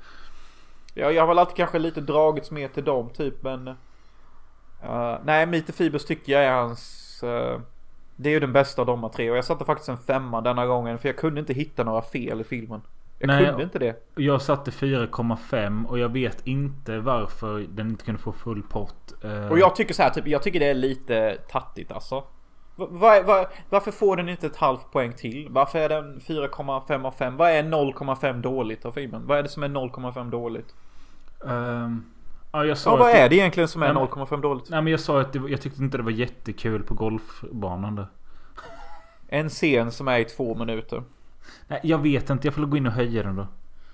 Ja, 0.94 1.10
jag 1.10 1.22
har 1.22 1.28
väl 1.28 1.38
alltid 1.38 1.56
kanske 1.56 1.78
lite 1.78 2.00
dragits 2.00 2.50
mer 2.50 2.68
till 2.68 2.84
dem 2.84 3.10
typ 3.10 3.42
men... 3.42 3.68
Uh, 3.68 5.18
nej, 5.24 5.46
Meet 5.46 5.76
Phoebus 5.76 6.04
tycker 6.04 6.32
jag 6.32 6.44
är 6.44 6.52
hans... 6.52 7.22
eh, 7.22 7.60
det 8.16 8.28
är 8.28 8.32
ju 8.32 8.40
den 8.40 8.52
bästa 8.52 8.82
av 8.82 8.86
de 8.86 9.10
tre 9.10 9.30
och 9.30 9.36
jag 9.36 9.44
satte 9.44 9.64
faktiskt 9.64 9.88
en 9.88 9.98
femma 9.98 10.40
denna 10.40 10.66
gången 10.66 10.98
för 10.98 11.08
jag 11.08 11.16
kunde 11.16 11.40
inte 11.40 11.52
hitta 11.52 11.84
några 11.84 12.02
fel 12.02 12.40
i 12.40 12.44
filmen. 12.44 12.80
Jag 13.18 13.26
Nej, 13.26 13.46
kunde 13.46 13.62
inte 13.62 13.78
det. 13.78 14.02
Jag 14.14 14.42
satte 14.42 14.70
4,5 14.70 15.86
och 15.86 15.98
jag 15.98 16.08
vet 16.08 16.46
inte 16.46 16.98
varför 16.98 17.66
den 17.68 17.88
inte 17.88 18.04
kunde 18.04 18.20
få 18.20 18.32
full 18.32 18.62
pott. 18.62 19.24
Eh, 19.24 19.48
Och 19.48 19.58
jag 19.58 19.76
tycker 19.76 19.94
så 19.94 20.02
här, 20.02 20.10
typ, 20.10 20.26
jag 20.26 20.42
tycker 20.42 20.60
det 20.60 20.66
är 20.66 20.74
lite 20.74 21.38
tattigt 21.50 21.92
alltså. 21.92 22.24
Va, 22.78 22.86
va, 22.90 23.22
va, 23.22 23.46
varför 23.70 23.90
får 23.90 24.16
den 24.16 24.28
inte 24.28 24.46
ett 24.46 24.56
halvt 24.56 24.90
poäng 24.92 25.12
till? 25.12 25.46
Varför 25.50 25.78
är 25.78 25.88
den 25.88 26.20
4,5 26.20 27.06
av 27.06 27.10
5? 27.10 27.36
Vad 27.36 27.50
är 27.50 27.62
0,5 27.62 28.40
dåligt 28.40 28.84
av 28.84 28.92
filmen? 28.92 29.26
Vad 29.26 29.38
är 29.38 29.42
det 29.42 29.48
som 29.48 29.62
är 29.62 29.68
0,5 29.68 30.30
dåligt? 30.30 30.74
ehm, 31.48 32.04
ja, 32.52 32.64
jag 32.64 32.78
sa 32.78 32.90
Ja, 32.90 32.96
vad 32.96 33.08
att 33.10 33.14
är 33.16 33.28
det 33.28 33.36
egentligen 33.36 33.68
som 33.68 33.82
är 33.82 33.86
Nej, 33.86 33.94
men- 33.94 34.24
0,5 34.26 34.40
dåligt? 34.40 34.70
Nej 34.70 34.82
men 34.82 34.90
jag 34.90 35.00
sa 35.00 35.20
att 35.20 35.32
det, 35.32 35.38
var- 35.38 35.48
jag 35.48 35.60
tyckte 35.60 35.82
inte 35.82 35.96
det 35.96 36.02
var 36.02 36.10
jättekul 36.10 36.82
på 36.82 36.94
golfbanan 36.94 37.94
där. 37.96 38.06
En 39.28 39.48
scen 39.48 39.92
som 39.92 40.08
är 40.08 40.18
i 40.18 40.24
två 40.24 40.54
minuter. 40.54 41.02
Nej 41.68 41.80
jag 41.82 41.98
vet 41.98 42.30
inte, 42.30 42.46
jag 42.46 42.54
får 42.54 42.62
gå 42.62 42.76
in 42.76 42.86
och 42.86 42.92
höja 42.92 43.22
den 43.22 43.36
då. 43.36 43.46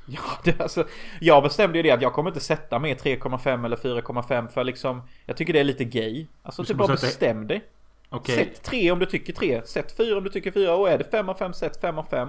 Ja, 0.07 0.21
det, 0.45 0.61
alltså, 0.61 0.85
jag 1.21 1.43
bestämde 1.43 1.79
ju 1.79 1.83
det 1.83 1.91
att 1.91 2.03
jag 2.03 2.13
kommer 2.13 2.31
inte 2.31 2.41
sätta 2.41 2.79
mer 2.79 2.95
3,5 2.95 3.65
eller 3.65 3.77
4,5 3.77 4.49
för 4.49 4.65
liksom 4.65 5.03
Jag 5.27 5.37
tycker 5.37 5.53
det 5.53 5.61
är 5.61 5.65
lite 5.65 5.85
gay. 5.85 6.27
Alltså 6.43 6.65
typ 6.65 6.77
bara 6.77 6.89
bestäm 6.89 7.47
dig. 7.47 7.65
Okej. 8.15 8.35
Sätt 8.37 8.63
3 8.63 8.91
om 8.91 8.99
du 8.99 9.07
tycker 9.07 9.33
3. 9.33 9.63
Sätt 9.65 9.95
4 9.97 10.17
om 10.19 10.25
du 10.25 10.31
tycker 10.31 10.51
4. 10.51 10.75
Och 10.77 10.91
är 10.91 10.99
det 10.99 11.05
5 11.05 11.29
av 11.29 11.35
5, 11.35 11.53
sätt 11.53 11.81
5 11.81 11.99
av 11.99 12.03
5. 12.11 12.29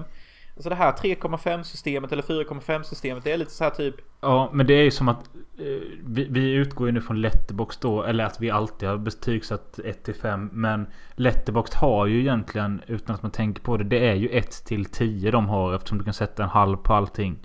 Alltså 0.56 0.70
det 0.70 0.76
här 0.76 0.92
3,5 0.92 1.64
systemet 1.64 2.12
eller 2.12 2.24
4,5 2.24 2.84
systemet. 2.84 3.24
Det 3.24 3.32
är 3.32 3.38
lite 3.38 3.52
så 3.52 3.64
här 3.64 3.72
typ. 3.72 3.96
Ja 4.22 4.50
men 4.54 4.68
det 4.68 4.74
är 4.74 4.84
ju 4.84 4.92
som 4.92 5.10
att 5.10 5.30
eh, 5.60 5.66
vi, 6.06 6.28
vi 6.30 6.52
utgår 6.52 6.88
ju 6.88 6.94
nu 6.94 7.02
från 7.02 7.22
Letterbox 7.22 7.78
då. 7.78 8.04
Eller 8.04 8.24
att 8.24 8.42
vi 8.42 8.50
alltid 8.50 8.90
har 8.90 8.98
betygsatt 8.98 9.80
1 9.80 10.04
till 10.04 10.16
5. 10.16 10.50
Men 10.54 10.88
Letterbox 11.16 11.74
har 11.74 12.06
ju 12.06 12.20
egentligen 12.20 12.82
utan 12.88 13.16
att 13.16 13.22
man 13.22 13.32
tänker 13.32 13.62
på 13.62 13.78
det. 13.78 13.84
Det 13.84 14.08
är 14.10 14.14
ju 14.16 14.30
1 14.30 14.66
till 14.66 14.86
10 14.86 15.32
de 15.32 15.50
har 15.50 15.74
eftersom 15.76 15.98
du 15.98 16.04
kan 16.04 16.14
sätta 16.14 16.44
en 16.44 16.50
halv 16.50 16.78
på 16.78 16.94
allting. 16.94 17.38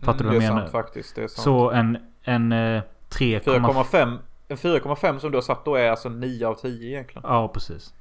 Fattar 0.00 0.12
Mm, 0.12 0.18
du 0.18 0.24
det 0.24 0.28
vad 0.28 0.34
jag 0.34 0.42
sant 0.48 0.72
menar? 0.72 0.84
faktiskt. 0.84 1.14
Det 1.16 1.22
är 1.22 1.28
sant. 1.28 1.44
Så 1.44 1.70
en, 1.70 1.98
en 2.22 2.52
eh, 2.52 2.82
3,5. 3.10 4.18
4,5. 4.56 4.88
En 4.88 5.16
4,5 5.16 5.18
som 5.18 5.30
du 5.30 5.36
har 5.36 5.42
satt 5.42 5.64
då 5.64 5.74
är 5.74 5.90
alltså 5.90 6.08
9 6.08 6.46
av 6.46 6.54
10 6.54 6.88
egentligen. 6.88 7.22
Ja 7.28 7.48
precis. 7.48 7.94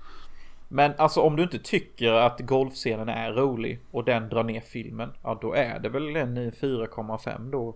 Men 0.68 0.94
alltså 0.98 1.22
om 1.22 1.36
du 1.36 1.44
inte 1.44 1.60
tycker 1.60 2.12
att 2.14 2.40
golfscenen 2.40 3.10
är 3.10 3.32
rolig 3.32 3.80
och 3.92 4.04
den 4.04 4.30
drar 4.30 4.44
ner 4.44 4.62
filmen. 4.62 5.10
Ja 5.24 5.40
då 5.42 5.54
är 5.54 5.80
det 5.80 5.90
väl 5.90 6.16
en 6.16 6.38
i 6.38 6.50
4,5 6.50 7.52
då. 7.52 7.76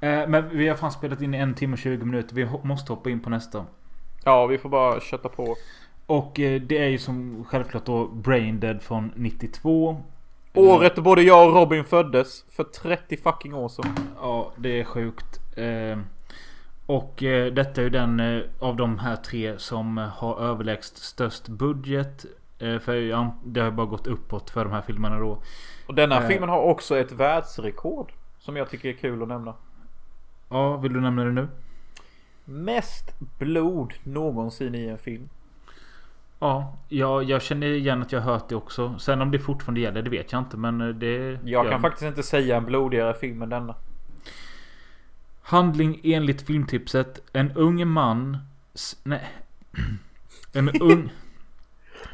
Eh, 0.00 0.28
men 0.28 0.48
vi 0.48 0.68
har 0.68 0.76
fan 0.76 0.92
spelat 0.92 1.22
in 1.22 1.34
i 1.34 1.38
en 1.38 1.54
timme 1.54 1.72
och 1.72 1.78
20 1.78 2.04
minuter. 2.04 2.34
Vi 2.34 2.48
måste 2.62 2.92
hoppa 2.92 3.10
in 3.10 3.20
på 3.20 3.30
nästa. 3.30 3.66
Ja 4.24 4.46
vi 4.46 4.58
får 4.58 4.68
bara 4.68 5.00
kötta 5.00 5.28
på. 5.28 5.56
Och 6.06 6.40
eh, 6.40 6.60
det 6.60 6.78
är 6.78 6.88
ju 6.88 6.98
som 6.98 7.44
självklart 7.48 7.84
då 7.84 8.06
Brain 8.06 8.60
Dead 8.60 8.82
från 8.82 9.12
92. 9.16 10.02
Året 10.54 10.96
då 10.96 11.02
både 11.02 11.22
jag 11.22 11.48
och 11.48 11.54
Robin 11.54 11.84
föddes. 11.84 12.44
För 12.50 12.64
30 12.64 13.16
fucking 13.16 13.54
år 13.54 13.68
sedan. 13.68 13.94
Ja, 14.20 14.52
det 14.56 14.80
är 14.80 14.84
sjukt. 14.84 15.40
Eh, 15.56 15.98
och 16.90 17.22
eh, 17.22 17.52
detta 17.52 17.80
är 17.80 17.84
ju 17.84 17.90
den 17.90 18.20
eh, 18.20 18.42
av 18.58 18.76
de 18.76 18.98
här 18.98 19.16
tre 19.16 19.58
som 19.58 19.98
eh, 19.98 20.04
har 20.04 20.40
överlägst 20.40 20.96
störst 20.96 21.48
budget. 21.48 22.24
Eh, 22.58 22.78
för 22.78 22.94
ja, 22.94 23.36
det 23.44 23.60
har 23.60 23.70
bara 23.70 23.86
gått 23.86 24.06
uppåt 24.06 24.50
för 24.50 24.64
de 24.64 24.72
här 24.72 24.82
filmerna 24.82 25.18
då. 25.18 25.38
Och 25.86 25.94
denna 25.94 26.20
filmen 26.20 26.48
har 26.48 26.62
också 26.62 26.98
ett 26.98 27.12
världsrekord. 27.12 28.12
Som 28.38 28.56
jag 28.56 28.70
tycker 28.70 28.88
är 28.88 28.92
kul 28.92 29.22
att 29.22 29.28
nämna. 29.28 29.54
Ja, 30.48 30.76
vill 30.76 30.92
du 30.92 31.00
nämna 31.00 31.24
det 31.24 31.32
nu? 31.32 31.48
Mest 32.44 33.18
blod 33.38 33.94
någonsin 34.04 34.74
i 34.74 34.86
en 34.86 34.98
film. 34.98 35.28
Ja, 36.38 36.76
jag, 36.88 37.24
jag 37.24 37.42
känner 37.42 37.66
igen 37.66 38.02
att 38.02 38.12
jag 38.12 38.20
har 38.20 38.32
hört 38.32 38.48
det 38.48 38.56
också. 38.56 38.98
Sen 38.98 39.22
om 39.22 39.30
det 39.30 39.38
fortfarande 39.38 39.80
gäller, 39.80 40.02
det 40.02 40.10
vet 40.10 40.32
jag 40.32 40.38
inte. 40.38 40.56
Men 40.56 40.98
det... 40.98 41.38
Jag 41.44 41.70
kan 41.70 41.80
faktiskt 41.80 42.06
inte 42.06 42.22
säga 42.22 42.56
en 42.56 42.64
blodigare 42.64 43.14
film 43.14 43.42
än 43.42 43.48
denna. 43.48 43.74
Handling 45.50 46.00
enligt 46.04 46.42
filmtipset. 46.42 47.20
En 47.32 47.52
ung 47.52 47.88
man... 47.88 48.38
Nej. 49.02 49.28
En 50.52 50.68
ung... 50.80 51.12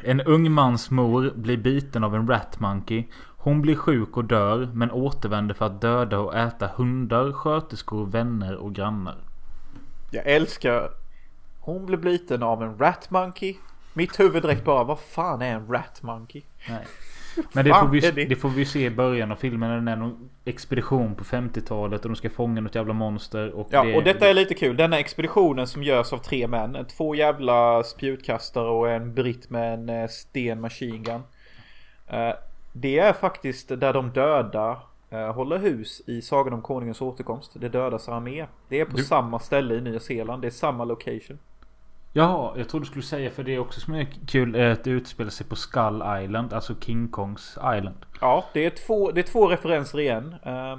En 0.03 0.21
ung 0.21 0.51
mans 0.51 0.91
mor 0.91 1.33
blir 1.35 1.57
biten 1.57 2.03
av 2.03 2.15
en 2.15 2.27
rat 2.27 2.59
monkey. 2.59 3.07
Hon 3.37 3.61
blir 3.61 3.75
sjuk 3.75 4.17
och 4.17 4.25
dör 4.25 4.69
men 4.73 4.91
återvänder 4.91 5.55
för 5.55 5.65
att 5.65 5.81
döda 5.81 6.19
och 6.19 6.35
äta 6.35 6.67
hundar, 6.67 7.31
sköterskor, 7.31 8.05
vänner 8.05 8.55
och 8.55 8.75
grannar. 8.75 9.17
Jag 10.11 10.25
älskar... 10.25 10.89
Hon 11.59 11.85
blev 11.85 12.01
biten 12.01 12.43
av 12.43 12.63
en 12.63 12.77
rat 12.77 13.11
monkey. 13.11 13.55
Mitt 13.93 14.19
huvud 14.19 14.43
direkt 14.43 14.65
bara, 14.65 14.83
vad 14.83 14.99
fan 14.99 15.41
är 15.41 15.55
en 15.55 15.67
rat 15.67 16.03
monkey? 16.03 16.41
Nej. 16.69 16.87
Men 17.53 17.65
det 17.65 17.73
får, 17.73 17.87
vi, 17.87 18.25
det 18.25 18.35
får 18.35 18.49
vi 18.49 18.65
se 18.65 18.85
i 18.85 18.89
början 18.89 19.31
av 19.31 19.35
filmen 19.35 19.69
när 19.69 19.81
det 19.81 19.91
är 19.91 19.95
någon 19.95 20.29
expedition 20.45 21.15
på 21.15 21.23
50-talet 21.23 22.01
och 22.05 22.09
de 22.09 22.15
ska 22.15 22.29
fånga 22.29 22.61
något 22.61 22.75
jävla 22.75 22.93
monster. 22.93 23.51
Och 23.55 23.67
Ja, 23.71 23.83
det, 23.83 23.95
och 23.97 24.03
detta 24.03 24.29
är 24.29 24.33
lite 24.33 24.53
kul. 24.53 24.77
Denna 24.77 24.99
expeditionen 24.99 25.67
som 25.67 25.83
görs 25.83 26.13
av 26.13 26.17
tre 26.17 26.47
män. 26.47 26.85
Två 26.97 27.15
jävla 27.15 27.83
spjutkastare 27.83 28.67
och 28.69 28.89
en 28.89 29.13
britt 29.13 29.49
med 29.49 29.73
en 29.73 29.89
eh, 29.89 30.07
sten 30.07 30.61
machine 30.61 31.03
gun. 31.03 31.21
Eh, 32.07 32.33
Det 32.73 32.99
är 32.99 33.13
faktiskt 33.13 33.67
där 33.79 33.93
de 33.93 34.09
döda 34.09 34.77
eh, 35.09 35.33
håller 35.33 35.57
hus 35.57 36.01
i 36.07 36.21
Sagan 36.21 36.53
om 36.53 36.61
Konungens 36.61 37.01
återkomst. 37.01 37.51
Det 37.55 37.69
dödas 37.69 38.09
armé. 38.09 38.45
Det 38.69 38.79
är 38.79 38.85
på 38.85 38.97
Du- 38.97 39.03
samma 39.03 39.39
ställe 39.39 39.75
i 39.75 39.81
Nya 39.81 39.99
Zeeland. 39.99 40.41
Det 40.41 40.47
är 40.47 40.51
samma 40.51 40.83
location. 40.85 41.39
Jaha, 42.17 42.53
jag 42.57 42.69
trodde 42.69 42.85
du 42.85 42.89
skulle 42.89 43.03
säga 43.03 43.29
för 43.29 43.43
det 43.43 43.55
är 43.55 43.59
också 43.59 43.79
som 43.79 43.93
är 43.93 44.07
kul 44.27 44.55
eh, 44.55 44.71
att 44.71 44.83
det 44.83 44.89
utspelar 44.89 45.29
sig 45.29 45.47
på 45.47 45.55
Skull 45.55 46.03
Island, 46.23 46.53
alltså 46.53 46.75
King 46.81 47.07
Kongs 47.07 47.57
Island. 47.57 48.05
Ja, 48.21 48.45
det 48.53 48.65
är 48.65 48.69
två, 48.69 49.11
det 49.11 49.21
är 49.21 49.23
två 49.23 49.47
referenser 49.47 49.99
igen. 49.99 50.35
Eh, 50.45 50.77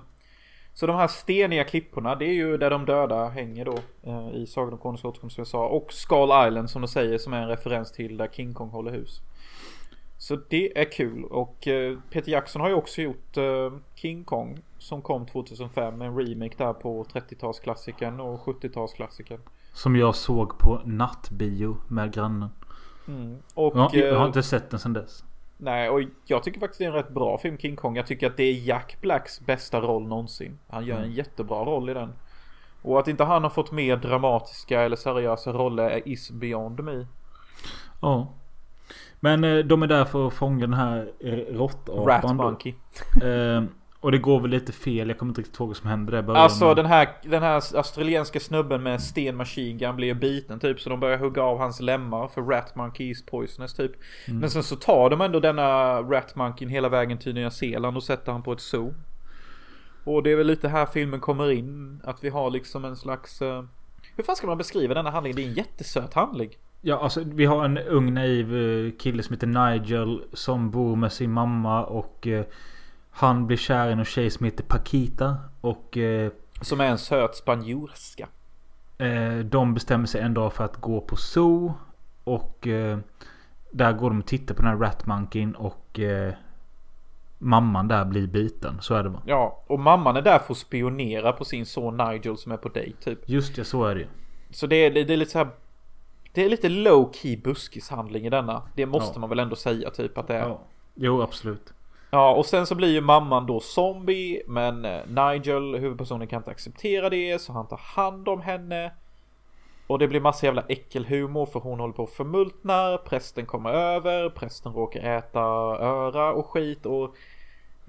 så 0.75 0.87
de 0.87 0.97
här 0.97 1.09
steniga 1.09 1.65
klipporna, 1.65 2.15
det 2.15 2.25
är 2.25 2.33
ju 2.33 2.57
där 2.57 2.71
de 2.71 2.85
döda 2.87 3.29
hänger 3.29 3.65
då. 3.65 3.79
Eh, 4.03 4.31
I 4.35 4.47
Sagan 4.47 4.73
om 4.73 4.79
Konungens 4.79 5.05
återkomst 5.05 5.35
som 5.35 5.41
jag 5.41 5.47
sa. 5.49 5.67
Och 5.67 5.93
Skull 5.93 6.47
Island 6.47 6.71
som 6.71 6.83
de 6.83 6.89
säger 6.89 7.19
som 7.19 7.33
är 7.33 7.43
en 7.43 7.49
referens 7.49 7.93
till 7.93 8.17
där 8.17 8.29
King 8.33 8.55
Kong 8.55 8.71
håller 8.71 8.91
hus. 8.91 9.21
Så 10.17 10.37
det 10.37 10.79
är 10.79 10.93
kul 10.93 11.25
och 11.25 11.59
Peter 12.11 12.33
Jackson 12.33 12.63
har 12.63 12.69
ju 12.69 12.75
också 12.75 13.03
gjort 13.03 13.37
King 13.95 14.25
Kong 14.25 14.59
som 14.79 15.03
kom 15.03 15.27
2005. 15.27 16.03
En 16.03 16.19
remake 16.19 16.55
där 16.57 16.73
på 16.73 17.05
30-talsklassikern 17.05 18.21
och 18.21 18.41
70-talsklassikern. 18.41 19.41
Som 19.73 19.97
jag 19.97 20.15
såg 20.15 20.59
på 20.59 20.81
nattbio 20.85 21.77
med 21.89 22.13
grannen. 22.13 22.49
Mm. 23.09 23.39
Och, 23.55 23.73
Ja, 23.77 23.91
jag 23.93 24.15
har 24.15 24.21
eh, 24.21 24.27
inte 24.27 24.43
sett 24.43 24.71
den 24.71 24.81
sedan 24.81 24.93
dess. 24.93 25.25
Nej, 25.57 25.91
och 25.91 26.01
jag 26.25 26.43
tycker 26.43 26.61
faktiskt 26.61 26.79
det 26.79 26.85
är 26.85 26.89
en 26.89 26.95
rätt 26.95 27.11
bra 27.11 27.39
film 27.39 27.59
King 27.59 27.77
Kong. 27.77 27.97
Jag 27.97 28.07
tycker 28.07 28.27
att 28.27 28.37
det 28.37 28.43
är 28.43 28.55
Jack 28.55 28.97
Blacks 29.01 29.41
bästa 29.41 29.81
roll 29.81 30.07
någonsin. 30.07 30.59
Han 30.69 30.85
gör 30.85 30.99
en 30.99 31.13
jättebra 31.13 31.65
roll 31.65 31.91
i 31.91 31.95
den. 31.95 32.13
Och 32.83 33.01
att 33.01 33.09
inte 33.09 33.25
han 33.25 33.43
har 33.43 33.51
fått 33.51 33.73
mer 33.73 33.97
dramatiska 33.97 34.81
eller 34.81 34.97
seriösa 34.97 35.53
roller 35.53 35.91
är 35.91 36.09
is 36.09 36.31
beyond 36.31 36.85
me. 36.85 37.07
Ja. 38.01 38.29
Men 39.21 39.45
eh, 39.45 39.59
de 39.59 39.83
är 39.83 39.87
där 39.87 40.05
för 40.05 40.27
att 40.27 40.35
fånga 40.35 40.61
den 40.61 40.75
här 40.75 41.13
eh, 41.21 41.33
råttapan. 41.33 42.07
Rat. 42.07 42.37
Monkey. 42.37 42.75
Och 44.01 44.13
det 44.13 44.19
går 44.19 44.41
väl 44.41 44.51
lite 44.51 44.73
fel. 44.73 45.09
Jag 45.09 45.19
kommer 45.19 45.31
inte 45.31 45.41
riktigt 45.41 45.61
ihåg 45.61 45.69
vad 45.69 45.77
som 45.77 45.89
hände 45.89 46.13
där 46.13 46.23
början. 46.23 46.43
Alltså 46.43 46.75
den 46.75 46.87
här, 46.87 47.09
den 47.23 47.43
här 47.43 47.77
australienska 47.77 48.41
snubben 48.41 48.83
med 48.83 49.03
sten 49.03 49.37
machine 49.37 49.79
gun 49.79 49.97
blir 49.97 50.15
biten 50.15 50.61
typ. 50.61 50.81
Så 50.81 50.91
de 50.91 51.01
börjar 51.01 51.19
hugga 51.19 51.43
av 51.43 51.59
hans 51.59 51.81
lemmar 51.81 52.29
för 52.29 52.43
Rat 52.43 52.77
Monkey 52.77 53.11
is 53.11 53.27
poisonous 53.27 53.75
typ. 53.75 53.93
Mm. 54.27 54.41
Men 54.41 54.51
sen 54.51 54.63
så 54.63 54.77
tar 54.77 55.11
de 55.11 55.21
ändå 55.21 55.41
denna 55.41 56.01
Rat 56.03 56.37
Monkey 56.37 56.69
hela 56.69 56.89
vägen 56.89 57.19
till 57.19 57.35
Nya 57.35 57.51
Zeeland 57.51 57.97
och 57.97 58.03
sätter 58.03 58.33
han 58.33 58.43
på 58.43 58.53
ett 58.53 58.61
zoo. 58.61 58.95
Och 60.05 60.23
det 60.23 60.33
är 60.33 60.37
väl 60.37 60.47
lite 60.47 60.69
här 60.69 60.87
filmen 60.87 61.21
kommer 61.21 61.51
in. 61.51 62.01
Att 62.05 62.25
vi 62.25 62.29
har 62.29 62.51
liksom 62.51 62.85
en 62.85 62.97
slags... 62.97 63.43
eh, 63.43 63.65
hur 64.17 64.25
fan 64.25 64.37
ska 64.37 64.47
man 64.47 64.59
beskriva 64.59 64.95
denna 64.95 65.11
handling? 65.11 65.35
Det 65.35 65.43
är 65.43 65.47
en 65.49 65.55
jättesöt 65.55 66.15
handling. 66.15 66.51
Ja, 66.81 66.99
alltså 66.99 67.23
vi 67.25 67.45
har 67.45 67.65
en 67.65 67.79
ung 67.79 68.15
naiv 68.15 68.57
eh, 68.57 68.93
kille 68.99 69.23
som 69.23 69.35
heter 69.35 69.47
Nigel 69.47 70.23
som 70.33 70.71
bor 70.71 70.97
med 70.97 71.13
sin 71.13 71.33
mamma 71.33 71.85
och 71.85 72.27
eh, 72.27 72.45
han 73.19 73.47
blir 73.47 73.57
kär 73.57 73.89
i 73.89 73.93
en 73.93 74.05
tjej 74.05 74.31
som 74.31 74.45
heter 74.45 74.65
Paquita 74.65 75.37
och 75.61 75.97
eh, 75.97 76.33
Som 76.61 76.81
är 76.81 76.85
en 76.87 76.99
söt 76.99 77.37
spanjorska. 77.37 78.29
eh, 78.99 79.39
de 79.39 79.75
bestämmer 79.75 80.07
sig 80.07 80.21
en 80.21 80.35
dag 80.35 80.53
för 80.53 80.65
att 80.65 80.77
gå 80.77 81.01
på 81.01 81.17
zoo 81.17 81.75
och 82.25 82.67
eh, 82.67 82.99
där 83.71 83.93
går 83.93 84.11
de 84.11 84.19
och 84.19 84.27
tittar 84.27 84.55
på 84.55 84.63
den 84.63 84.71
här 84.71 84.79
Ratmonkeyn 84.79 85.55
och 85.55 85.99
eh, 86.01 86.33
mamman 87.39 87.89
där 87.89 88.05
blir 88.05 88.27
biten. 88.27 88.79
Så 88.81 88.95
är 88.95 89.03
det 89.03 89.09
va? 89.09 89.23
Ja, 89.27 89.63
och 89.67 89.81
mamman 89.81 90.17
är 90.17 90.23
där 90.23 90.39
för 90.39 90.53
att 90.55 90.59
spionera 90.59 91.33
på 91.33 91.45
sin 91.45 91.67
son 91.67 91.97
Nigel 91.97 92.37
som 92.37 92.53
är 92.53 92.57
på 92.57 92.69
dejt 92.69 92.99
typ. 93.05 93.29
Just 93.29 93.57
det, 93.57 93.65
så 93.65 93.85
är 93.85 93.95
det 93.95 94.01
ju. 94.01 94.07
Så 94.51 94.67
det 94.67 94.77
är, 94.77 94.91
det 94.91 95.13
är 95.13 95.17
lite 95.17 95.31
så 95.31 95.39
här. 95.39 95.49
Det 96.33 96.45
är 96.45 96.49
lite 96.51 96.69
low 96.69 97.13
key 97.13 97.37
buskishandling 97.37 98.27
i 98.27 98.31
denna. 98.31 98.63
Det 98.75 98.87
måste 98.87 99.13
Ja. 99.15 99.21
man 99.21 99.29
väl 99.29 99.39
ändå 99.39 99.57
säga 99.57 99.91
typ 99.91 100.19
att 100.19 100.29
det 100.29 100.35
är. 100.37 100.49
Ja. 100.49 100.61
Jo, 100.95 101.23
absolut. 101.23 101.73
Ja, 102.11 102.35
och 102.35 102.47
sen 102.47 102.67
så 102.67 102.75
blir 102.75 102.93
ju 102.93 103.01
mamman 103.01 103.47
då 103.47 103.61
zombie, 103.61 104.43
men 104.47 104.85
eh, 104.85 105.01
Nigel, 105.07 105.75
huvudpersonen, 105.75 106.29
kan 106.29 106.41
inte 106.41 106.51
acceptera 106.51 107.11
det, 107.11 107.39
så 107.41 107.53
han 107.53 107.69
tar 107.69 107.81
hand 107.83 108.29
om 108.29 108.41
henne. 108.41 108.93
Och 109.87 109.99
det 109.99 110.09
blir 110.09 110.21
massa 110.21 110.47
jävla 110.47 110.65
äckelhumor 110.69 111.47
för 111.47 111.61
hon 111.61 111.81
håller 111.81 111.95
på 111.95 112.03
att 112.03 112.11
förmultna, 112.11 112.99
prästen 112.99 113.47
kommer 113.47 113.71
över, 113.71 114.31
prästen 114.31 114.73
råkar 114.73 115.01
äta 115.01 115.41
öra 115.81 116.33
och 116.33 116.47
skit 116.47 116.87
och 116.87 117.15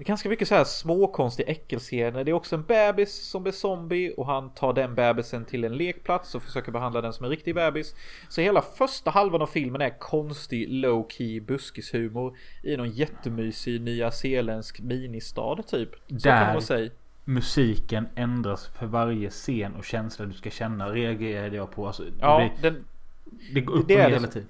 det 0.00 0.04
är 0.04 0.06
ganska 0.06 0.28
mycket 0.28 0.48
så 0.48 0.54
här 0.54 0.64
småkonstiga 0.64 1.48
äckelscener. 1.48 2.24
Det 2.24 2.30
är 2.30 2.32
också 2.32 2.56
en 2.56 2.62
bebis 2.62 3.14
som 3.30 3.42
blir 3.42 3.52
zombie 3.52 4.14
och 4.16 4.26
han 4.26 4.50
tar 4.50 4.72
den 4.72 4.94
bebisen 4.94 5.44
till 5.44 5.64
en 5.64 5.76
lekplats 5.76 6.34
och 6.34 6.42
försöker 6.42 6.72
behandla 6.72 7.00
den 7.00 7.12
som 7.12 7.24
en 7.24 7.30
riktig 7.30 7.54
bebis. 7.54 7.94
Så 8.28 8.40
hela 8.40 8.62
första 8.62 9.10
halvan 9.10 9.42
av 9.42 9.46
filmen 9.46 9.80
är 9.80 9.98
konstig 9.98 10.68
low 10.68 11.06
key 11.08 11.40
buskishumor 11.40 12.36
i 12.62 12.76
någon 12.76 12.90
jättemysig 12.90 13.80
nya 13.80 14.10
zeeländsk 14.10 14.80
ministad 14.80 15.66
typ. 15.66 15.90
Så 16.08 16.20
kan 16.28 16.46
man 16.46 16.54
Där. 16.54 16.60
säga. 16.60 16.90
Musiken 17.24 18.08
ändras 18.14 18.66
för 18.66 18.86
varje 18.86 19.30
scen 19.30 19.74
och 19.74 19.84
känsla 19.84 20.24
du 20.26 20.32
ska 20.32 20.50
känna. 20.50 20.90
Reagerade 20.92 21.56
jag 21.56 21.70
på. 21.70 21.86
Alltså, 21.86 22.04
Ja, 22.20 22.50
det, 22.60 22.68
den, 22.68 22.84
det 23.54 23.60
går 23.60 23.74
upp 23.74 23.88
det 23.88 23.94
och 23.94 24.00
ner 24.00 24.08
det. 24.08 24.14
hela 24.14 24.28
tiden. 24.28 24.48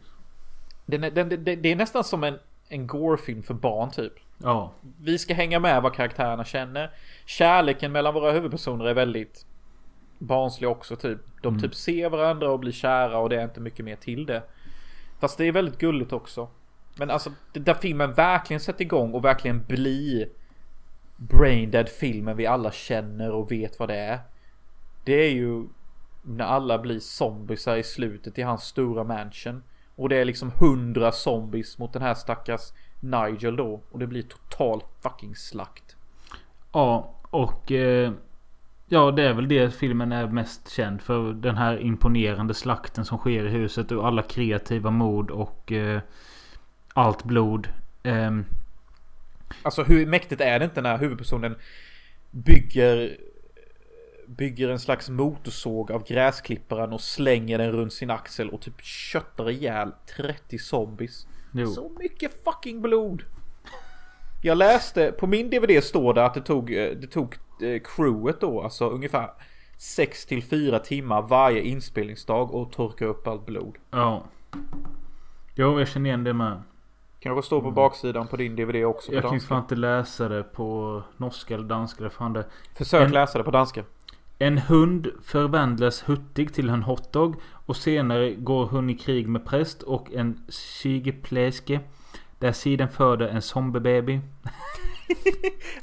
den, 1.31 1.45
det 1.63 1.73
är 1.73 1.77
nästan 1.77 2.05
som 2.05 2.25
en, 2.25 2.39
en 2.69 2.87
gore-film 2.87 3.43
för 3.43 3.55
barn 3.55 3.91
typ. 3.91 4.13
Ja. 4.43 4.73
Vi 5.01 5.19
ska 5.19 5.35
hänga 5.35 5.61
med 5.61 5.83
vad 5.83 5.95
karaktärerna 5.95 6.45
känner. 6.45 6.91
Kärleken 7.25 7.93
mellan 7.93 8.15
våra 8.15 8.33
huvudpersoner 8.33 8.85
är 8.85 8.95
väldigt 8.95 9.47
barnslig 10.19 10.71
också 10.71 10.97
typ. 10.97 11.19
De 11.43 11.61
typ 11.61 11.75
ser 11.75 12.11
varandra 12.11 12.51
och 12.51 12.59
blir 12.59 12.73
kära 12.73 13.19
och 13.19 13.29
det 13.29 13.41
är 13.41 13.45
inte 13.45 13.61
mycket 13.61 13.85
mer 13.85 13.97
till 13.97 14.27
det. 14.27 14.43
Fast 15.21 15.39
det 15.39 15.45
är 15.45 15.53
väldigt 15.53 15.79
gulligt 15.79 16.13
också. 16.13 16.49
Men 16.97 17.11
alltså 17.11 17.33
där 17.53 17.75
filmen 17.75 18.13
verkligen 18.13 18.61
sätter 18.61 18.83
igång 18.83 19.15
och 19.15 19.25
verkligen 19.25 19.65
blir 19.65 20.29
Braindead 21.17 21.89
filmen 21.89 22.37
vi 22.37 22.47
alla 22.47 22.73
känner 22.73 23.31
och 23.31 23.53
vet 23.53 23.79
vad 23.79 23.89
det 23.89 23.97
är. 23.97 24.19
Det 25.05 25.13
är 25.13 25.31
ju 25.31 25.65
när 26.23 26.45
alla 26.45 26.79
blir 26.79 27.01
zombisar 27.01 27.77
i 27.77 27.83
slutet 27.83 28.39
i 28.39 28.43
hans 28.43 28.63
stora 28.63 29.05
mansion. 29.05 29.63
Och 29.97 30.09
det 30.09 30.17
är 30.17 30.25
liksom 30.25 30.53
hundra 30.61 31.13
zombies 31.13 31.79
mot 31.79 31.93
den 31.93 32.03
här 32.03 32.15
stackars 32.15 32.73
Nigel 33.01 33.57
då. 33.57 33.81
Och 33.91 33.99
det 33.99 34.07
blir 34.07 34.23
total 34.23 34.83
fucking 35.03 35.37
slakt. 35.37 35.97
Ja, 36.73 37.15
och 37.23 37.73
eh, 37.73 38.13
ja, 38.89 39.11
det 39.11 39.23
är 39.23 39.35
väl 39.35 39.49
det 39.49 39.75
filmen 39.75 40.13
är 40.13 40.27
mest 40.27 40.71
känd 40.71 41.03
för. 41.03 41.33
Den 41.33 41.57
här 41.57 41.79
imponerande 41.79 42.55
slakten 42.55 43.05
som 43.05 43.19
sker 43.19 43.45
i 43.45 43.49
huset 43.49 43.93
och 43.93 44.07
alla 44.07 44.23
kreativa 44.23 44.91
mord 44.91 45.31
och 45.31 45.73
eh, 45.73 46.01
allt 46.95 47.25
blod. 47.25 47.69
Ehm, 48.03 48.45
Alltså 49.63 49.83
hur 49.83 50.07
mäktigt 50.07 50.41
är 50.41 50.59
det 50.59 50.65
inte 50.65 50.83
när 50.83 50.99
huvudpersonen 50.99 51.57
bygger 52.31 53.17
Bygger 54.27 54.69
en 54.69 54.79
slags 54.81 55.09
motorsåg 55.09 55.91
av 55.91 56.05
gräsklipparen 56.05 56.93
och 56.93 57.01
slänger 57.01 57.59
den 57.59 57.73
runt 57.73 57.93
sin 57.93 58.11
axel 58.11 58.51
och 58.51 58.61
typ 58.61 58.83
köttar 58.83 59.51
ihjäl 59.51 59.93
30 60.17 60.59
zombies. 60.59 61.27
Jo. 61.53 61.67
Så 61.67 61.91
mycket 61.99 62.45
fucking 62.45 62.83
blod! 62.83 63.23
Jag 64.43 64.59
läste, 64.59 65.13
på 65.13 65.27
min 65.27 65.51
DVD 65.51 65.85
står 65.85 66.15
det 66.15 66.25
att 66.25 66.35
det 66.35 66.41
tog, 66.41 66.75
eh, 66.75 66.91
det 66.97 67.07
tog 67.07 67.37
eh, 67.63 67.81
crewet 67.85 68.41
då, 68.41 68.63
alltså 68.63 68.89
ungefär 68.91 69.31
6 69.79 70.27
till 70.27 70.43
4 70.43 70.79
timmar 70.79 71.23
varje 71.23 71.61
inspelningsdag 71.63 72.55
och 72.55 72.73
torka 72.73 73.07
upp 73.07 73.27
allt 73.27 73.47
blod. 73.47 73.77
Ja. 73.91 74.25
Jo, 75.55 75.79
jag 75.79 75.89
känner 75.89 76.11
igen 76.11 76.25
det 76.25 76.33
med. 76.33 76.63
Kanske 77.21 77.47
står 77.47 77.61
på 77.61 77.71
baksidan 77.71 78.27
på 78.27 78.37
din 78.37 78.57
DVD 78.57 78.85
också 78.85 79.13
Jag 79.13 79.23
kan 79.23 79.41
fan 79.41 79.59
inte 79.63 79.75
läsa 79.77 80.29
det 80.29 80.43
på 80.43 81.03
norska 81.17 81.55
eller 81.55 81.65
danska 81.69 81.99
eller 81.99 82.11
fan 82.11 82.33
det. 82.33 82.45
Försök 82.75 83.03
En- 83.07 83.13
läsa 83.13 83.39
det 83.39 83.45
på 83.45 83.51
danska. 83.51 83.85
En 84.43 84.59
hund 84.59 85.09
förvandlas 85.23 86.09
hurtig 86.09 86.55
till 86.55 86.69
en 86.69 86.83
hotdog 86.83 87.41
och 87.67 87.77
senare 87.77 88.35
går 88.35 88.67
hon 88.67 88.91
i 88.91 88.95
krig 88.95 89.29
med 89.29 89.45
präst 89.45 89.83
och 89.83 90.13
en 90.13 90.45
sygepläske. 90.49 91.81
Där 92.39 92.53
sidan 92.53 92.89
föder 92.89 93.29
en 93.29 93.43
zombiebaby. 93.43 94.21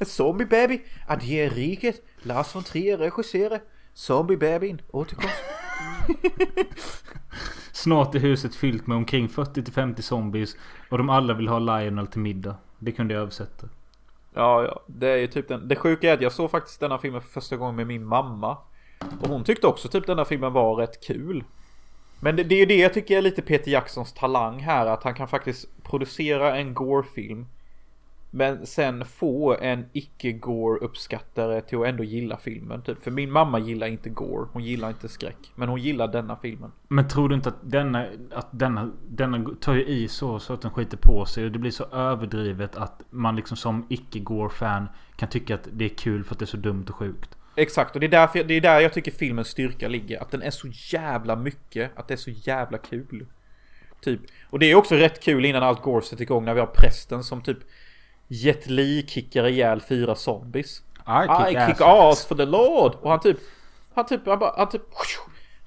Zombie 0.00 0.44
Baby, 0.44 0.80
Adje 1.08 1.48
riket, 1.48 2.02
Lars 2.22 2.54
von 2.54 2.62
Trier 2.62 2.98
regisserar. 2.98 3.60
Zombie 3.94 4.36
Babyn, 4.36 4.80
återkomst. 4.90 5.44
Snart 7.72 8.14
är 8.14 8.18
huset 8.18 8.54
fyllt 8.54 8.86
med 8.86 8.96
omkring 8.96 9.28
40-50 9.28 10.00
zombies 10.00 10.56
och 10.90 10.98
de 10.98 11.10
alla 11.10 11.34
vill 11.34 11.48
ha 11.48 11.58
Lionel 11.58 12.06
till 12.06 12.20
middag. 12.20 12.56
Det 12.78 12.92
kunde 12.92 13.14
jag 13.14 13.20
översätta. 13.20 13.68
Ja, 14.34 14.64
ja, 14.64 14.82
det 14.86 15.08
är 15.08 15.16
ju 15.16 15.26
typ 15.26 15.48
den. 15.48 15.68
Det 15.68 15.76
sjuka 15.76 16.10
är 16.10 16.14
att 16.14 16.22
jag 16.22 16.32
såg 16.32 16.50
faktiskt 16.50 16.80
denna 16.80 16.98
filmen 16.98 17.22
för 17.22 17.28
första 17.28 17.56
gången 17.56 17.76
med 17.76 17.86
min 17.86 18.04
mamma. 18.04 18.56
Och 19.20 19.28
hon 19.28 19.44
tyckte 19.44 19.66
också 19.66 19.88
typ 19.88 20.06
denna 20.06 20.24
filmen 20.24 20.52
var 20.52 20.76
rätt 20.76 21.04
kul. 21.06 21.44
Men 22.20 22.36
det, 22.36 22.44
det 22.44 22.54
är 22.54 22.58
ju 22.58 22.66
det 22.66 22.76
jag 22.76 22.94
tycker 22.94 23.18
är 23.18 23.22
lite 23.22 23.42
Peter 23.42 23.70
Jacksons 23.70 24.12
talang 24.12 24.60
här, 24.60 24.86
att 24.86 25.02
han 25.02 25.14
kan 25.14 25.28
faktiskt 25.28 25.82
producera 25.82 26.56
en 26.56 26.74
Gore-film. 26.74 27.46
Men 28.30 28.66
sen 28.66 29.04
få 29.04 29.56
en 29.56 29.84
icke-Gore 29.92 30.78
uppskattare 30.78 31.60
till 31.60 31.78
att 31.78 31.86
ändå 31.86 32.04
gilla 32.04 32.36
filmen. 32.36 32.82
Typ. 32.82 33.02
För 33.04 33.10
min 33.10 33.30
mamma 33.30 33.58
gillar 33.58 33.86
inte 33.86 34.08
Gore, 34.08 34.48
hon 34.52 34.64
gillar 34.64 34.88
inte 34.88 35.08
skräck. 35.08 35.52
Men 35.54 35.68
hon 35.68 35.80
gillar 35.80 36.08
denna 36.08 36.36
filmen. 36.36 36.72
Men 36.88 37.08
tror 37.08 37.28
du 37.28 37.34
inte 37.34 37.48
att 37.48 37.58
denna, 37.70 38.06
att 38.32 38.48
denna, 38.50 38.90
denna 39.08 39.50
tar 39.60 39.74
ju 39.74 39.84
i 39.84 40.08
så, 40.08 40.38
så 40.38 40.52
att 40.52 40.62
den 40.62 40.70
skiter 40.70 40.96
på 40.96 41.24
sig 41.24 41.44
och 41.44 41.52
det 41.52 41.58
blir 41.58 41.70
så 41.70 41.84
överdrivet 41.84 42.76
att 42.76 43.02
man 43.10 43.36
liksom 43.36 43.56
som 43.56 43.86
icke-Gore-fan 43.88 44.88
kan 45.16 45.28
tycka 45.28 45.54
att 45.54 45.68
det 45.72 45.84
är 45.84 45.88
kul 45.96 46.24
för 46.24 46.34
att 46.34 46.38
det 46.38 46.44
är 46.44 46.46
så 46.46 46.56
dumt 46.56 46.86
och 46.88 46.94
sjukt. 46.94 47.36
Exakt, 47.56 47.94
och 47.94 48.00
det 48.00 48.06
är, 48.06 48.10
därför, 48.10 48.44
det 48.44 48.54
är 48.54 48.60
där 48.60 48.80
jag 48.80 48.92
tycker 48.92 49.10
filmens 49.10 49.48
styrka 49.48 49.88
ligger. 49.88 50.22
Att 50.22 50.30
den 50.30 50.42
är 50.42 50.50
så 50.50 50.68
jävla 50.72 51.36
mycket, 51.36 51.98
att 51.98 52.08
det 52.08 52.14
är 52.14 52.18
så 52.18 52.30
jävla 52.30 52.78
kul. 52.78 53.26
Typ. 54.00 54.20
Och 54.50 54.58
det 54.58 54.70
är 54.70 54.74
också 54.74 54.94
rätt 54.94 55.22
kul 55.22 55.44
innan 55.44 55.62
allt 55.62 55.82
går 55.82 56.00
sätter 56.00 56.22
igång 56.22 56.44
när 56.44 56.54
vi 56.54 56.60
har 56.60 56.66
prästen 56.66 57.24
som 57.24 57.42
typ 57.42 57.58
Jet 58.28 58.66
Li 58.66 59.06
kickar 59.06 59.46
ihjäl 59.46 59.80
fyra 59.80 60.14
zombies. 60.14 60.82
I 61.50 61.66
kick 61.66 61.80
ass 61.80 62.26
for 62.26 62.34
the 62.34 62.44
Lord! 62.44 62.94
Och 63.00 63.10
han 63.10 63.20
typ, 63.20 63.38
han 63.94 64.06
typ, 64.06 64.26
han 64.26 64.38
bara, 64.38 64.54
han 64.56 64.68
typ 64.68 64.82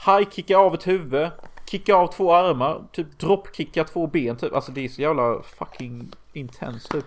High 0.06 0.30
kickar 0.30 0.58
av 0.58 0.74
ett 0.74 0.88
huvud, 0.88 1.30
kickar 1.66 1.94
av 1.94 2.08
två 2.08 2.34
armar, 2.34 2.84
typ 2.92 3.20
dropkickar 3.20 3.84
två 3.84 4.08
ben 4.08 4.36
typ. 4.36 4.54
Alltså 4.54 4.72
det 4.72 4.86
är 4.86 4.90
så 4.90 5.02
jävla 5.02 5.42
fucking 5.44 6.12
intens 6.34 6.84
typ. 6.84 7.06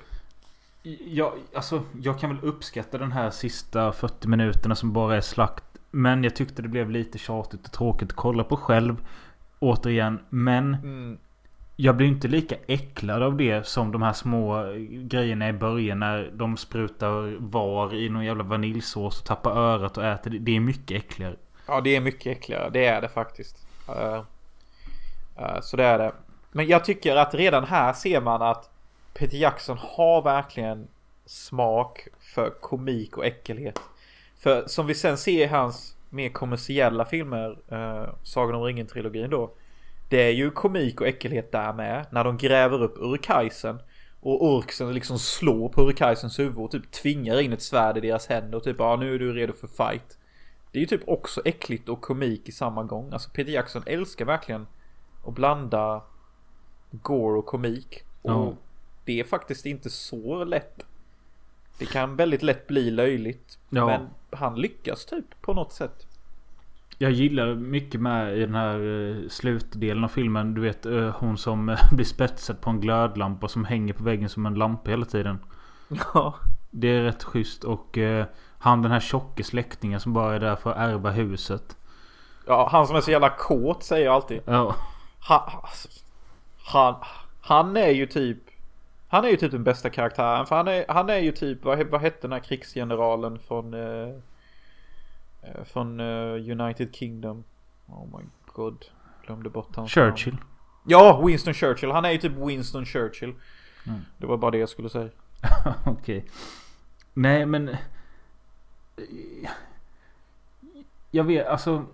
Ja, 1.06 1.35
alltså 1.55 1.82
jag 2.02 2.18
kan 2.18 2.31
väl 2.36 2.44
uppskatta 2.44 2.98
den 2.98 3.12
här 3.12 3.31
sista 3.31 3.93
40 3.93 4.28
minuterna 4.28 4.74
som 4.74 4.93
bara 4.93 5.16
är 5.16 5.20
slakt. 5.20 5.64
Men 5.90 6.24
jag 6.24 6.36
tyckte 6.36 6.62
det 6.62 6.68
blev 6.68 6.90
lite 6.90 7.18
tjatigt 7.18 7.66
och 7.66 7.72
tråkigt 7.72 8.09
att 8.09 8.16
kolla 8.16 8.44
på 8.44 8.56
själv. 8.56 8.97
Återigen. 9.59 10.18
Men 10.28 10.74
Mm 10.74 11.18
jag 11.77 11.97
blir 11.97 12.07
inte 12.07 12.29
lika 12.29 12.57
äcklad 12.67 13.23
av 13.23 13.37
det 13.37 13.67
som 13.67 13.93
de 13.93 14.03
här 14.03 14.13
små 14.13 14.65
grejerna 14.91 15.49
i 15.49 15.53
början. 15.53 15.99
När 15.99 16.31
de 16.35 16.57
sprutar 16.57 17.37
var 17.39 17.95
i 17.95 18.09
någon 18.09 18.25
jävla 18.25 18.45
vaniljsås 18.45 19.21
och 19.21 19.27
tappar 19.27 19.51
örat 19.51 19.99
och 19.99 20.05
äter 20.05 20.31
det. 20.31 20.39
Det 20.39 20.57
är 20.57 20.61
mycket 20.61 20.97
äckligare. 20.97 21.37
Ja, 21.67 21.81
det 21.81 21.97
är 21.97 22.01
mycket 22.01 22.27
äckligare. 22.27 22.71
Det 22.71 22.87
är 22.87 23.01
det 23.01 23.09
faktiskt. 23.09 23.67
Eh, 23.89 24.23
eh, 25.39 25.61
så 25.63 25.77
det 25.77 25.85
är 25.85 25.99
det. 25.99 26.13
Men 26.53 26.67
jag 26.67 26.85
tycker 26.85 27.17
att 27.17 27.35
redan 27.35 27.65
här 27.65 27.93
ser 27.93 28.21
man 28.21 28.43
att 28.43 28.71
Peter 29.15 29.37
Jackson 29.37 29.79
har 29.81 30.23
verkligen 30.23 30.89
smak 31.27 32.09
för 32.21 32.51
komik 32.61 33.17
och 33.17 33.27
äckelhet. 33.27 33.81
För 34.39 34.67
som 34.67 34.87
vi 34.87 34.95
sen 34.95 35.19
ser 35.19 35.43
i 35.43 35.47
hans 35.47 35.97
mer 36.11 36.29
kommersiella 36.29 37.05
filmer, 37.05 37.59
uh, 37.73 38.09
Sagan 38.23 38.55
om 38.55 38.63
ringen-trilogin 38.63 39.31
då. 39.31 39.51
Det 40.09 40.22
är 40.22 40.31
ju 40.31 40.51
komik 40.51 41.01
och 41.01 41.06
äckelhet 41.06 41.52
där 41.52 41.72
med. 41.72 42.06
När 42.10 42.24
de 42.24 42.36
gräver 42.36 42.82
upp 42.82 42.98
Urukajsen. 42.98 43.78
Och 44.20 44.44
orksen 44.44 44.94
liksom 44.94 45.18
slår 45.18 45.68
på 45.68 45.82
Urkaisens 45.82 46.39
huvud 46.39 46.59
och 46.59 46.70
typ 46.70 46.90
tvingar 46.90 47.40
in 47.40 47.52
ett 47.52 47.62
svärd 47.62 47.97
i 47.97 48.01
deras 48.01 48.26
händer 48.26 48.59
och 48.59 48.64
typ 48.64 48.76
ja 48.78 48.97
nu 48.97 49.14
är 49.14 49.18
du 49.18 49.32
redo 49.32 49.52
för 49.52 49.66
fight. 49.66 50.18
Det 50.72 50.78
är 50.78 50.81
ju 50.81 50.86
typ 50.86 51.09
också 51.09 51.43
äckligt 51.44 51.89
och 51.89 52.01
komik 52.01 52.48
i 52.48 52.52
samma 52.52 52.85
gång. 52.85 53.12
Alltså 53.12 53.31
Peter 53.31 53.52
Jackson 53.52 53.82
älskar 53.86 54.24
verkligen 54.24 54.66
att 55.26 55.35
blanda 55.35 56.02
gore 56.90 57.39
och 57.39 57.47
komik. 57.47 58.02
Och 58.22 58.31
Ja. 58.31 58.55
det 59.05 59.20
är 59.20 59.24
faktiskt 59.24 59.66
inte 59.66 59.90
så 59.90 60.44
lätt. 60.44 60.82
Det 61.78 61.86
kan 61.86 62.16
väldigt 62.16 62.43
lätt 62.43 62.66
bli 62.66 62.90
löjligt. 62.90 63.59
Ja. 63.70 63.86
Men 63.86 64.09
han 64.31 64.60
lyckas 64.60 65.05
typ 65.05 65.40
på 65.40 65.55
något 65.55 65.72
sätt. 65.72 66.06
Jag 66.99 67.11
gillar 67.11 67.55
mycket 67.55 68.01
med 68.01 68.39
i 68.39 68.41
den 68.41 68.55
här 68.55 68.79
eh, 68.81 69.29
slutdelen 69.29 70.05
av 70.05 70.09
filmen. 70.09 70.55
Du 70.55 70.61
vet 70.61 70.87
eh, 70.87 71.09
hon 71.09 71.39
som 71.39 71.69
eh, 71.69 71.79
blir 71.93 72.05
spetsad 72.05 72.61
på 72.61 72.71
en 72.71 72.81
glödlampa 72.81 73.49
som 73.49 73.65
hänger 73.65 73.95
på 73.95 74.05
väggen 74.05 74.29
som 74.29 74.47
en 74.47 74.55
lampa 74.55 74.91
hela 74.91 75.05
tiden. 75.05 75.39
Ja. 76.15 76.35
Det 76.71 76.89
är 76.89 77.03
rätt 77.03 77.25
schysst 77.25 77.65
och 77.65 77.99
eh, 77.99 78.27
han 78.59 78.83
den 78.83 78.93
här 78.93 79.01
tjocke 79.01 79.45
släktingen 79.45 80.01
som 80.01 80.12
bara 80.12 80.35
är 80.35 80.41
där 80.41 80.57
för 80.57 80.71
att 80.71 80.77
ärva 80.77 81.11
huset. 81.11 81.77
Ja, 82.47 82.69
han 82.73 82.87
som 82.87 82.97
är 82.97 83.01
så 83.01 83.11
jävla 83.11 83.31
kåt 83.31 83.83
säger 83.83 84.05
jag 84.05 84.15
alltid. 84.15 84.41
Ja. 84.45 84.75
Han, 85.19 85.41
han, 86.65 86.95
han 87.41 87.77
är 87.77 87.91
ju 87.91 88.07
typ 88.07 88.39
Han 89.09 89.25
är 89.25 89.29
ju 89.29 89.37
typ 89.37 89.53
den 89.53 89.65
bästa 89.65 89.91
karaktären 89.91 90.47
för 90.47 90.57
han 90.57 90.69
är, 90.69 90.85
han 90.89 91.11
är 91.11 91.19
ju 91.19 91.33
typ 91.33 91.65
vad, 91.65 91.87
vad 91.87 92.01
hette 92.01 92.19
den 92.21 92.33
här 92.33 92.41
krigsgeneralen 92.41 93.39
från 93.39 93.75
eh, 93.75 94.15
Från 95.65 96.01
eh, 96.01 96.61
United 96.61 96.95
Kingdom 96.95 97.45
Oh 97.87 98.19
my 98.19 98.25
god 98.47 98.85
Glömde 99.27 99.51
bort 99.51 99.77
hans 99.77 99.97
namn. 99.97 100.11
Churchill. 100.16 100.37
Ja, 100.87 101.23
Winston 101.27 101.55
Churchill. 101.55 101.91
Han 101.91 102.05
är 102.05 102.11
ju 102.11 102.19
typ 102.19 102.33
Winston 102.33 102.87
Churchill. 102.87 103.35
Det 104.19 104.27
var 104.27 104.37
bara 104.37 104.51
det 104.51 104.59
jag 104.59 104.69
skulle 104.69 104.89
säga. 104.89 105.09
Okej. 105.87 106.25
Nej 107.15 107.47
men... 107.47 107.69
eh, 107.69 107.77
Jag 111.11 111.25
vet 111.25 111.47
alltså... 111.47 111.85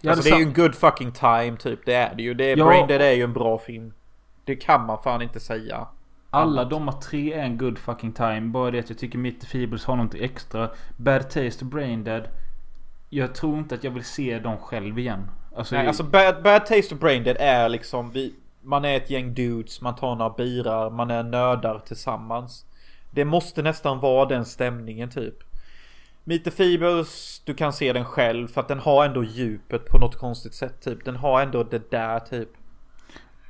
Jag 0.00 0.12
alltså 0.12 0.28
det 0.30 0.34
är 0.36 0.38
ju 0.38 0.44
en 0.46 0.52
good 0.52 0.74
fucking 0.74 1.12
time 1.12 1.56
typ. 1.56 1.80
Det 1.86 1.94
är 1.94 2.14
det 2.14 2.22
ju. 2.22 2.34
Det 2.34 2.44
är, 2.44 2.56
Ja. 2.56 2.66
Brain 2.66 2.86
Dead 2.86 3.02
är 3.02 3.12
ju 3.12 3.22
en 3.22 3.32
bra 3.32 3.58
film. 3.58 3.92
Det 4.44 4.56
kan 4.56 4.86
man 4.86 5.02
fan 5.02 5.22
inte 5.22 5.40
säga. 5.40 5.86
Alla 6.34 6.64
de 6.64 6.88
har 6.88 7.00
tre 7.00 7.32
är 7.32 7.42
en 7.42 7.58
good 7.58 7.78
fucking 7.78 8.12
time. 8.12 8.40
Bara 8.40 8.70
det 8.70 8.78
att 8.78 8.88
jag 8.88 8.98
tycker 8.98 9.18
Mitt 9.18 9.44
Feebles 9.44 9.84
har 9.84 9.96
något 9.96 10.14
extra. 10.14 10.70
Bad 10.96 11.22
Taste 11.22 11.64
och 11.64 11.66
Brain 11.66 12.04
Dead. 12.04 12.28
Jag 13.08 13.34
tror 13.34 13.58
inte 13.58 13.74
att 13.74 13.84
jag 13.84 13.90
vill 13.90 14.04
se 14.04 14.38
dem 14.38 14.56
själv 14.58 14.98
igen. 14.98 15.30
Alltså, 15.56 15.74
Nej, 15.74 15.86
alltså 15.86 16.04
bad, 16.04 16.42
bad 16.42 16.66
Taste 16.66 16.94
of 16.94 17.00
Brain 17.00 17.24
Dead 17.24 17.36
är 17.40 17.68
liksom 17.68 18.10
vi, 18.10 18.34
Man 18.62 18.84
är 18.84 18.96
ett 18.96 19.10
gäng 19.10 19.34
dudes, 19.34 19.80
man 19.80 19.96
tar 19.96 20.14
några 20.16 20.30
birar, 20.30 20.90
man 20.90 21.10
är 21.10 21.22
nördar 21.22 21.78
tillsammans. 21.78 22.66
Det 23.10 23.24
måste 23.24 23.62
nästan 23.62 24.00
vara 24.00 24.26
den 24.26 24.44
stämningen 24.44 25.10
typ. 25.10 25.34
Meet 26.24 26.44
the 26.44 26.50
Feebles, 26.50 27.42
du 27.44 27.54
kan 27.54 27.72
se 27.72 27.92
den 27.92 28.04
själv 28.04 28.48
för 28.48 28.60
att 28.60 28.68
den 28.68 28.78
har 28.78 29.04
ändå 29.04 29.24
djupet 29.24 29.86
på 29.86 29.98
något 29.98 30.16
konstigt 30.16 30.54
sätt 30.54 30.80
typ. 30.80 31.04
Den 31.04 31.16
har 31.16 31.42
ändå 31.42 31.62
det 31.62 31.90
där 31.90 32.18
typ. 32.20 32.48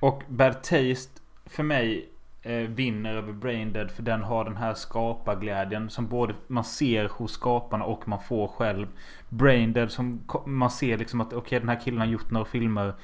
Och 0.01 0.23
Bad 0.29 0.63
Taste 0.63 1.21
för 1.47 1.63
mig 1.63 2.12
Eh, 2.45 2.55
vinner 2.55 3.15
över 3.15 3.33
Brain 3.33 3.73
Dead 3.73 3.91
för 3.91 4.03
den 4.03 4.23
har 4.23 4.45
den 4.45 4.57
här 4.57 4.75
skaparglädjen 4.75 5.91
som 5.91 6.07
både 6.07 6.35
man 6.47 6.65
ser 6.65 7.09
hos 7.09 7.33
skaparna 7.33 7.85
och 7.85 8.09
man 8.09 8.19
får 8.21 8.49
själv. 8.49 8.87
Brain 9.29 9.73
Dead 9.73 9.91
som 9.91 10.21
man 10.47 10.71
ser 10.71 10.99
liksom 10.99 11.21
att 11.21 11.33
okej 11.33 11.61
den 11.61 11.69
här 11.69 11.81
killen 11.81 12.01
har 12.01 12.07
gjort 12.07 12.31
några 12.31 12.45
filmer. 12.45 12.95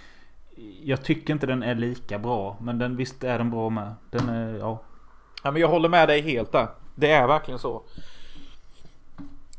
Jag 0.83 1.05
tycker 1.05 1.33
inte 1.33 1.47
den 1.47 1.63
är 1.63 1.75
lika 1.75 2.19
bra 2.19 2.57
men 2.61 2.79
den 2.79 2.97
visst 2.97 3.25
är 3.25 3.39
den 3.39 3.51
bra 3.51 3.71
med. 3.71 3.95
Den 4.11 4.29
är 4.29 4.59
ja. 4.59 4.83
Ja 5.43 5.51
men 5.51 5.63
jag 5.63 5.69
håller 5.69 5.89
med 5.89 6.09
dig 6.09 6.21
helt 6.21 6.53
där. 6.53 6.69
Det 6.95 7.11
är 7.11 7.27
verkligen 7.27 7.59
så. 7.59 7.83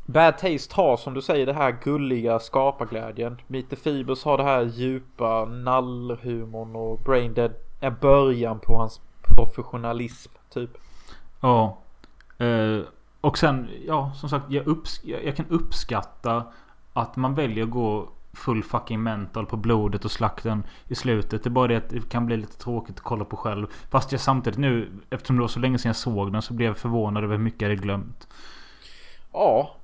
Bad 0.06 0.38
Taste 0.38 0.74
har 0.74 0.96
som 0.96 1.14
du 1.14 1.22
säger 1.22 1.46
det 1.46 1.52
här 1.52 1.76
gulliga 1.82 2.38
skaparglädjen. 2.38 3.40
Meet 3.46 3.70
the 3.70 3.76
Feebles 3.76 4.24
har 4.24 4.38
det 4.38 4.44
här 4.44 4.62
djupa 4.62 5.44
nallhumorn 5.44 6.76
och 6.76 6.98
Brain 6.98 7.34
Dead 7.34 7.52
är 7.80 7.90
början 7.90 8.58
på 8.60 8.76
hans 8.76 9.00
professionalism 9.36 10.32
typ. 10.48 10.70
Ja. 11.40 11.78
Eh, 12.38 12.80
och 13.20 13.38
sen 13.38 13.68
ja 13.86 14.12
som 14.14 14.28
sagt 14.28 14.44
jag, 14.50 14.66
upps- 14.66 15.20
jag, 15.24 15.36
kan 15.36 15.46
uppskatta 15.48 16.44
att 16.92 17.16
man 17.16 17.34
väljer 17.34 17.64
att 17.64 17.70
gå 17.70 18.08
full 18.32 18.62
fucking 18.62 19.02
mental 19.02 19.46
på 19.46 19.56
blodet 19.56 20.04
och 20.04 20.10
slakten 20.10 20.62
i 20.88 20.94
slutet. 20.94 21.42
Det 21.42 21.48
är 21.48 21.50
bara 21.50 21.68
det 21.68 21.76
att 21.76 21.88
det 21.88 22.08
kan 22.08 22.26
bli 22.26 22.36
lite 22.36 22.58
tråkigt 22.58 22.96
att 22.96 23.04
kolla 23.04 23.24
på 23.24 23.36
själv. 23.36 23.66
Fast 23.90 24.12
jag 24.12 24.20
samtidigt 24.20 24.58
nu 24.58 24.90
eftersom 25.10 25.36
det 25.36 25.40
var 25.42 25.48
så 25.48 25.60
länge 25.60 25.78
sedan 25.78 25.88
jag 25.88 25.96
såg 25.96 26.32
den 26.32 26.42
så 26.42 26.54
blev 26.54 26.68
jag 26.68 26.76
förvånad 26.76 27.24
över 27.24 27.36
hur 27.36 27.44
mycket 27.44 27.60
jag 27.60 27.68
hade 27.68 27.82
glömt. 27.82 28.28
Ja. 29.32 29.76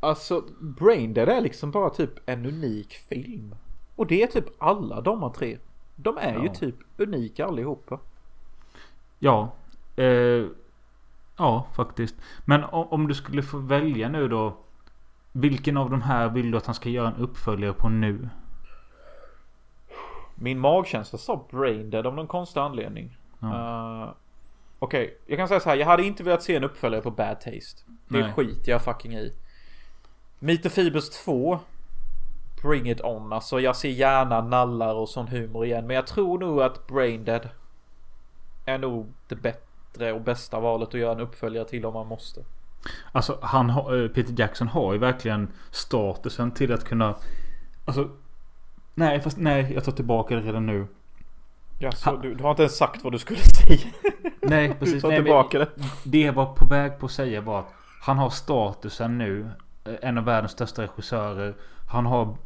Alltså 0.00 0.44
Brain 0.60 1.14
Dead 1.14 1.28
är 1.28 1.40
liksom 1.40 1.70
bara 1.70 1.90
typ 1.90 2.10
en 2.26 2.46
unik 2.46 2.92
film. 2.94 3.54
Och 3.96 4.06
det 4.06 4.22
är 4.22 4.26
typ 4.26 4.46
alla 4.58 5.00
de 5.00 5.22
här 5.22 5.30
tre. 5.30 5.58
De 5.96 6.18
är 6.18 6.38
ju 6.38 6.46
Ja. 6.46 6.54
typ 6.54 6.74
unika 6.96 7.46
allihopa. 7.46 7.98
Ja. 9.18 9.52
Eh, 9.96 10.46
ja 11.36 11.66
faktiskt. 11.76 12.14
Men 12.44 12.64
om, 12.64 12.88
om 12.88 13.08
du 13.08 13.14
skulle 13.14 13.42
få 13.42 13.58
välja 13.58 14.08
nu 14.08 14.28
då. 14.28 14.56
Vilken 15.32 15.76
av 15.76 15.90
de 15.90 16.02
här 16.02 16.28
vill 16.28 16.50
du 16.50 16.56
att 16.56 16.66
han 16.66 16.74
ska 16.74 16.88
göra 16.88 17.08
en 17.08 17.16
uppföljare 17.16 17.72
på 17.72 17.88
nu? 17.88 18.28
Min 20.34 20.58
magkänsla 20.58 21.18
sa 21.18 21.46
Brain 21.50 21.90
Dead 21.90 22.06
av 22.06 22.14
någon 22.14 22.26
konstig 22.26 22.60
anledning. 22.60 23.16
Ja. 23.40 23.46
Uh, 23.48 24.14
Okej, 24.78 25.18
jag 25.26 25.38
kan 25.38 25.48
säga 25.48 25.60
så 25.60 25.68
här. 25.68 25.76
Jag 25.76 25.86
hade 25.86 26.04
inte 26.04 26.22
velat 26.22 26.42
se 26.42 26.56
en 26.56 26.64
uppföljare 26.64 27.02
på 27.02 27.10
Bad 27.10 27.40
Taste. 27.40 27.82
Det 28.08 28.20
Nej. 28.20 28.32
skiter 28.32 28.72
jag 28.72 28.82
fucking 28.82 29.14
i. 29.14 29.32
Meet 30.38 30.72
Feebles 30.72 31.10
2. 31.24 31.58
Bring 32.62 32.90
it 32.90 33.00
on. 33.00 33.32
Alltså 33.32 33.60
jag 33.60 33.76
ser 33.76 33.88
gärna 33.88 34.40
nallar 34.40 34.94
och 34.94 35.08
sån 35.08 35.28
humor 35.28 35.64
igen. 35.64 35.86
Men 35.86 35.96
jag 35.96 36.06
tror 36.06 36.38
nog 36.38 36.62
att 36.62 36.86
Brain 36.86 37.24
Dead 37.24 37.48
är 38.66 38.78
nog 38.78 39.12
det 39.28 39.36
bättre 39.36 40.12
och 40.12 40.20
bästa 40.20 40.60
valet 40.60 40.88
att 40.88 40.94
göra 40.94 41.12
en 41.12 41.20
uppföljare 41.20 41.64
till 41.68 41.86
om 41.86 41.94
man 41.94 42.06
måste. 42.06 42.40
Alltså 43.12 43.38
han 43.42 43.70
har, 43.70 44.02
eh, 44.02 44.08
Peter 44.08 44.34
Jackson 44.38 44.68
har 44.68 44.92
ju 44.92 44.98
verkligen 44.98 45.48
statusen 45.70 46.50
till 46.50 46.72
att 46.72 46.84
kunna 46.84 47.14
Alltså 47.84 48.08
Nej 48.94 49.20
fast 49.20 49.36
nej 49.38 49.72
jag 49.74 49.84
tar 49.84 49.92
tillbaka 49.92 50.34
det 50.36 50.40
redan 50.40 50.66
nu 50.66 50.86
Ja, 51.78 51.92
så 51.92 52.16
du, 52.16 52.34
du 52.34 52.42
har 52.42 52.50
inte 52.50 52.62
ens 52.62 52.76
sagt 52.76 53.04
vad 53.04 53.12
du 53.12 53.18
skulle 53.18 53.38
säga. 53.66 53.90
Nej 54.42 54.68
Du 54.68 54.74
precis 54.74 55.02
tar 55.02 55.08
nej, 55.08 55.18
men 55.18 55.24
tillbaka 55.24 55.58
det. 55.58 55.68
Det 56.04 56.20
jag 56.20 56.32
var 56.32 56.46
på 56.54 56.64
väg 56.66 56.98
på 56.98 57.06
att 57.06 57.12
säga 57.12 57.40
var 57.40 57.58
att 57.60 57.72
Han 58.02 58.18
har 58.18 58.30
statusen 58.30 59.18
nu 59.18 59.50
eh, 59.84 59.94
En 60.02 60.18
av 60.18 60.24
världens 60.24 60.52
största 60.52 60.82
regissörer 60.82 61.54
Han 61.88 62.06
har 62.06 62.36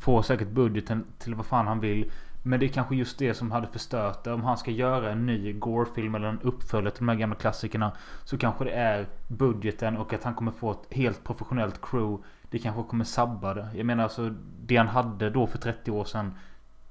Får 0.00 0.22
säkert 0.22 0.48
budgeten 0.48 1.04
till 1.18 1.34
vad 1.34 1.46
fan 1.46 1.66
han 1.66 1.80
vill 1.80 2.10
men 2.46 2.60
det 2.60 2.66
är 2.66 2.68
kanske 2.68 2.94
just 2.94 3.18
det 3.18 3.34
som 3.34 3.50
hade 3.50 3.66
förstört 3.66 4.24
det. 4.24 4.32
Om 4.32 4.44
han 4.44 4.58
ska 4.58 4.70
göra 4.70 5.10
en 5.10 5.26
ny 5.26 5.52
Gore-film 5.52 6.14
eller 6.14 6.28
en 6.28 6.40
uppföljare 6.42 6.94
till 6.94 7.06
de 7.06 7.08
här 7.08 7.16
gamla 7.16 7.36
klassikerna 7.36 7.92
Så 8.24 8.38
kanske 8.38 8.64
det 8.64 8.70
är 8.70 9.06
budgeten 9.28 9.96
och 9.96 10.12
att 10.12 10.24
han 10.24 10.34
kommer 10.34 10.52
få 10.52 10.70
ett 10.70 10.86
helt 10.90 11.24
professionellt 11.24 11.80
crew. 11.82 12.24
Det 12.50 12.58
kanske 12.58 12.82
kommer 12.82 13.04
sabba 13.04 13.54
det. 13.54 13.68
Jag 13.74 13.86
menar 13.86 14.04
alltså 14.04 14.34
Det 14.60 14.76
han 14.76 14.88
hade 14.88 15.30
då 15.30 15.46
för 15.46 15.58
30 15.58 15.90
år 15.90 16.04
sedan 16.04 16.34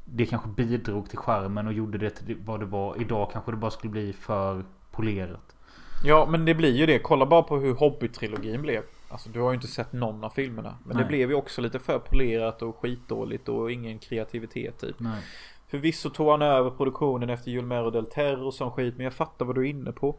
Det 0.06 0.26
kanske 0.26 0.50
bidrog 0.50 1.10
till 1.10 1.18
skärmen 1.18 1.68
och 1.68 1.74
gjorde 1.74 1.98
det 1.98 2.10
till 2.10 2.38
vad 2.46 2.60
det 2.60 2.66
var. 2.66 3.02
Idag 3.02 3.30
kanske 3.32 3.52
det 3.52 3.58
bara 3.58 3.72
skulle 3.72 3.92
bli 3.92 4.14
för 4.14 4.64
polerat. 4.92 5.56
Ja 6.04 6.28
men 6.30 6.46
det 6.46 6.56
blir 6.56 6.76
ju 6.76 6.86
det. 6.86 7.00
Kolla 7.00 7.26
bara 7.26 7.44
på 7.44 7.58
hur 7.58 7.74
Hobbit-trilogin 7.74 8.62
blev. 8.62 8.84
Alltså 9.14 9.30
du 9.30 9.40
har 9.40 9.50
ju 9.50 9.56
inte 9.56 9.68
sett 9.68 9.94
någon 9.94 10.24
av 10.24 10.30
filmerna. 10.30 10.78
Men 10.86 10.96
Nej. 10.96 11.04
det 11.04 11.08
blev 11.08 11.30
ju 11.30 11.36
också 11.36 11.62
lite 11.62 11.80
för 11.80 12.00
polerat 12.00 12.62
och 12.62 12.78
skitdåligt 12.78 13.50
och 13.50 13.72
ingen 13.72 14.00
kreativitet 14.00 14.80
typ. 14.80 15.00
Nej 15.00 15.22
Förvisso 15.74 16.10
tog 16.10 16.30
han 16.30 16.42
över 16.42 16.70
produktionen 16.70 17.30
efter 17.30 17.52
Julmero 17.52 17.90
del 17.90 18.06
Terror 18.06 18.44
och 18.44 18.54
sån 18.54 18.72
skit. 18.72 18.98
Men 18.98 19.04
jag 19.04 19.14
fattar 19.14 19.46
vad 19.46 19.56
du 19.56 19.62
är 19.62 19.70
inne 19.70 19.92
på. 19.92 20.16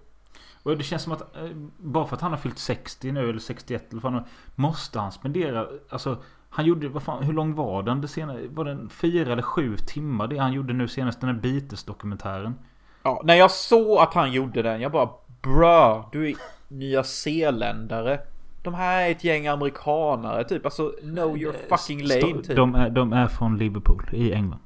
Och 0.63 0.77
det 0.77 0.85
känns 0.85 1.03
som 1.03 1.13
att 1.13 1.37
eh, 1.37 1.49
bara 1.77 2.07
för 2.07 2.17
att 2.17 2.23
han 2.23 2.31
har 2.31 2.39
fyllt 2.39 2.59
60 2.59 3.13
nu 3.13 3.31
eller 3.31 3.39
61 3.39 3.93
eller 3.93 4.01
fan, 4.01 4.25
Måste 4.55 4.99
han 4.99 5.13
spendera 5.13 5.67
Alltså 5.89 6.23
Han 6.49 6.65
gjorde 6.65 6.89
vad 6.89 7.03
fan 7.03 7.23
Hur 7.23 7.33
lång 7.33 7.55
var 7.55 7.83
den? 7.83 8.01
Det 8.01 8.09
senare, 8.09 8.49
var 8.49 8.65
den 8.65 8.89
fyra 8.89 9.33
eller 9.33 9.43
sju 9.43 9.77
timmar 9.77 10.27
det 10.27 10.39
han 10.39 10.53
gjorde 10.53 10.73
nu 10.73 10.89
senast 10.89 11.21
den 11.21 11.31
här 11.31 11.41
Beatles 11.41 11.85
dokumentären? 11.85 12.55
Ja, 13.03 13.21
när 13.25 13.35
jag 13.35 13.51
såg 13.51 13.99
att 13.99 14.15
han 14.15 14.33
gjorde 14.33 14.63
den. 14.63 14.81
Jag 14.81 14.93
bara 14.93 15.09
Bra, 15.43 16.09
du 16.13 16.31
är 16.31 16.37
nya 16.69 17.05
zeeländare. 17.05 18.21
De 18.65 18.75
här 18.75 19.07
är 19.07 19.11
ett 19.11 19.25
gäng 19.25 19.47
amerikanare 19.47 20.45
typ. 20.45 20.65
Alltså 20.65 20.93
know 21.01 21.39
your 21.39 21.55
fucking 21.69 22.03
lane 22.03 22.43
typ. 22.43 22.57
de, 22.57 22.75
är, 22.75 22.91
de 22.91 23.13
är 23.13 23.29
från 23.29 23.59
Liverpool 23.59 24.03
i 24.13 24.33
England. 24.33 24.61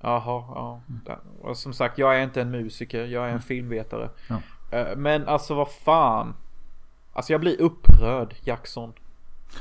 Jaha, 0.00 0.44
ja. 0.54 0.80
Och 1.42 1.56
som 1.56 1.72
sagt, 1.72 1.98
jag 1.98 2.16
är 2.18 2.22
inte 2.22 2.40
en 2.40 2.50
musiker. 2.50 3.04
Jag 3.04 3.28
är 3.28 3.32
en 3.32 3.40
filmvetare. 3.42 4.08
Ja. 4.28 4.40
Eh, 4.78 4.96
Men 4.96 5.28
alltså 5.28 5.54
vad 5.54 5.70
fan. 5.70 6.34
Alltså 7.12 7.32
jag 7.32 7.40
blir 7.40 7.60
upprörd, 7.60 8.34
Jackson. 8.44 8.92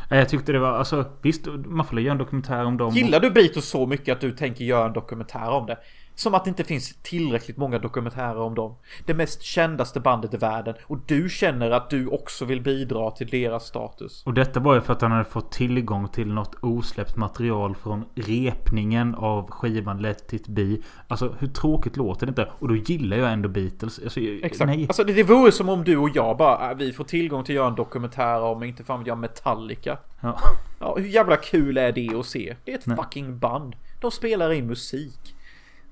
Nej, 0.10 0.20
Jag 0.20 0.30
tyckte 0.30 0.52
det 0.52 0.60
var 0.60 0.72
alltså 0.72 1.06
visst 1.22 1.48
man 1.66 1.86
får 1.86 2.00
göra 2.00 2.12
en 2.12 2.18
dokumentär 2.18 2.66
om 2.66 2.78
dem. 2.78 2.94
Gillar 2.94 3.20
du 3.20 3.32
Beatles 3.32 3.70
så 3.70 3.86
mycket 3.86 4.16
att 4.16 4.22
du 4.22 4.32
tänker 4.32 4.66
göra 4.66 4.86
en 4.86 4.94
dokumentär 4.94 5.50
om 5.50 5.66
det? 5.66 5.78
Som 6.20 6.34
att 6.34 6.44
det 6.44 6.50
inte 6.50 6.64
finns 6.64 6.96
tillräckligt 7.02 7.58
många 7.58 7.80
dokumentärer 7.80 8.38
om 8.38 8.56
dem. 8.56 8.76
Det 9.06 9.14
mest 9.14 9.42
kändaste 9.42 10.00
bandet 10.00 10.34
i 10.34 10.38
världen. 10.38 10.76
Och 10.84 10.98
du 11.06 11.30
känner 11.30 11.72
att 11.72 11.90
du 11.90 12.08
också 12.08 12.46
vill 12.46 12.62
bidra 12.62 13.12
till 13.12 13.28
deras 13.28 13.66
status. 13.66 14.24
Och 14.26 14.34
detta 14.34 14.60
var 14.60 14.76
ju 14.76 14.82
för 14.82 14.94
att 14.94 15.02
han 15.02 15.12
hade 15.12 15.26
fått 15.26 15.52
tillgång 15.52 16.08
till 16.08 16.34
något 16.34 16.56
osläppt 16.62 17.16
material 17.16 17.76
från 17.76 18.06
repningen 18.16 19.16
av 19.16 19.52
skivan 19.52 20.02
Let 20.02 20.34
It 20.34 20.48
Be. 20.48 20.78
Alltså 21.08 21.36
hur 21.40 21.48
tråkigt 21.48 21.98
låter 21.98 22.26
det 22.26 22.30
inte? 22.30 22.50
Och 22.60 22.68
då 22.68 22.76
gillar 22.76 23.18
jag 23.18 23.34
ändå 23.34 23.50
Beatles. 23.50 24.00
Alltså, 24.00 24.20
Exakt. 24.20 24.68
Nej. 24.68 24.86
Alltså 24.88 25.04
det, 25.04 25.14
det 25.14 25.24
vore 25.24 25.52
som 25.52 25.70
om 25.70 25.84
du 25.84 25.98
och 25.98 26.10
jag 26.14 26.38
bara, 26.38 26.72
äh, 26.72 26.78
vi 26.78 26.94
får 26.94 27.04
tillgång 27.04 27.44
till 27.44 27.54
att 27.54 27.56
göra 27.56 27.68
en 27.68 27.76
dokumentär 27.76 28.42
om, 28.42 28.64
inte 28.64 28.84
fan 28.84 29.04
jag, 29.06 29.18
Metallica. 29.18 29.98
Ja. 30.22 30.40
Ja, 30.80 30.96
hur 30.98 31.08
jävla 31.08 31.36
kul 31.36 31.78
är 31.78 31.92
det 31.92 32.10
att 32.20 32.26
se? 32.26 32.56
Det 32.66 32.72
är 32.72 32.78
ett 32.78 32.86
Nej. 32.86 32.98
fucking 32.98 33.40
band. 33.40 33.76
De 34.00 34.12
spelar 34.12 34.52
in 34.52 34.68
musik. 34.68 35.36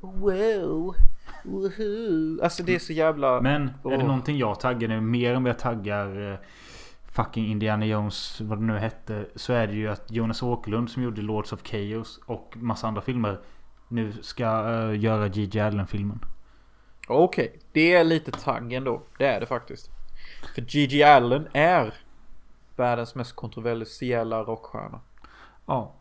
Wow. 0.01 0.95
Woohoo. 1.43 2.43
Alltså 2.43 2.63
det 2.63 2.75
är 2.75 2.79
så 2.79 2.93
jävla... 2.93 3.41
Men 3.41 3.69
är 3.85 3.97
det 3.97 4.03
någonting 4.03 4.37
jag 4.37 4.59
taggar 4.59 4.87
nu 4.87 5.01
mer 5.01 5.33
än 5.33 5.43
vad 5.43 5.49
jag 5.49 5.59
taggar 5.59 6.31
eh, 6.31 6.39
fucking 7.11 7.47
Indiana 7.47 7.85
Jones 7.85 8.41
vad 8.41 8.59
det 8.59 8.63
nu 8.63 8.77
hette. 8.77 9.25
Så 9.35 9.53
är 9.53 9.67
det 9.67 9.73
ju 9.73 9.87
att 9.87 10.11
Jonas 10.11 10.43
Åkerlund 10.43 10.89
som 10.89 11.03
gjorde 11.03 11.21
Lords 11.21 11.53
of 11.53 11.63
Chaos 11.63 12.19
och 12.25 12.53
massa 12.55 12.87
andra 12.87 13.01
filmer 13.01 13.39
nu 13.87 14.13
ska 14.21 14.43
eh, 14.43 14.99
göra 14.99 15.27
G.J. 15.27 15.59
Allen-filmen. 15.59 16.19
Okej, 17.07 17.59
det 17.71 17.93
är 17.93 18.03
lite 18.03 18.31
tagg 18.31 18.73
ändå. 18.73 19.01
Det 19.17 19.25
är 19.25 19.39
det 19.39 19.45
faktiskt. 19.45 19.89
För 20.55 20.61
Gigi 20.61 21.03
Allen 21.03 21.47
är 21.53 21.93
världens 22.75 23.15
mest 23.15 23.35
kontroversiella 23.35 24.43
rockstjärna. 24.43 24.99
Ja. 25.65 25.93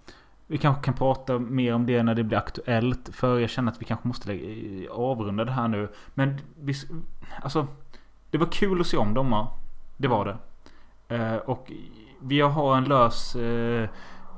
Vi 0.46 0.58
kanske 0.58 0.82
kan 0.82 0.94
prata 0.94 1.38
mer 1.38 1.74
om 1.74 1.86
det 1.86 2.02
när 2.02 2.14
det 2.14 2.24
blir 2.24 2.38
aktuellt. 2.38 3.08
För 3.12 3.38
jag 3.38 3.50
känner 3.50 3.72
att 3.72 3.80
vi 3.80 3.84
kanske 3.84 4.08
måste 4.08 4.28
lägga, 4.28 4.92
avrunda 4.92 5.44
det 5.44 5.52
här 5.52 5.68
nu. 5.68 5.88
Men 6.14 6.40
vi, 6.60 6.74
alltså, 7.42 7.66
det 8.30 8.38
var 8.38 8.46
kul 8.46 8.80
att 8.80 8.86
se 8.86 8.96
om 8.96 9.14
dem. 9.14 9.46
Det 9.96 10.08
var 10.08 10.24
det. 10.24 10.36
Eh, 11.16 11.36
och 11.36 11.72
vi 12.20 12.40
har 12.40 12.76
en 12.76 12.84
lös, 12.84 13.36
eh, 13.36 13.88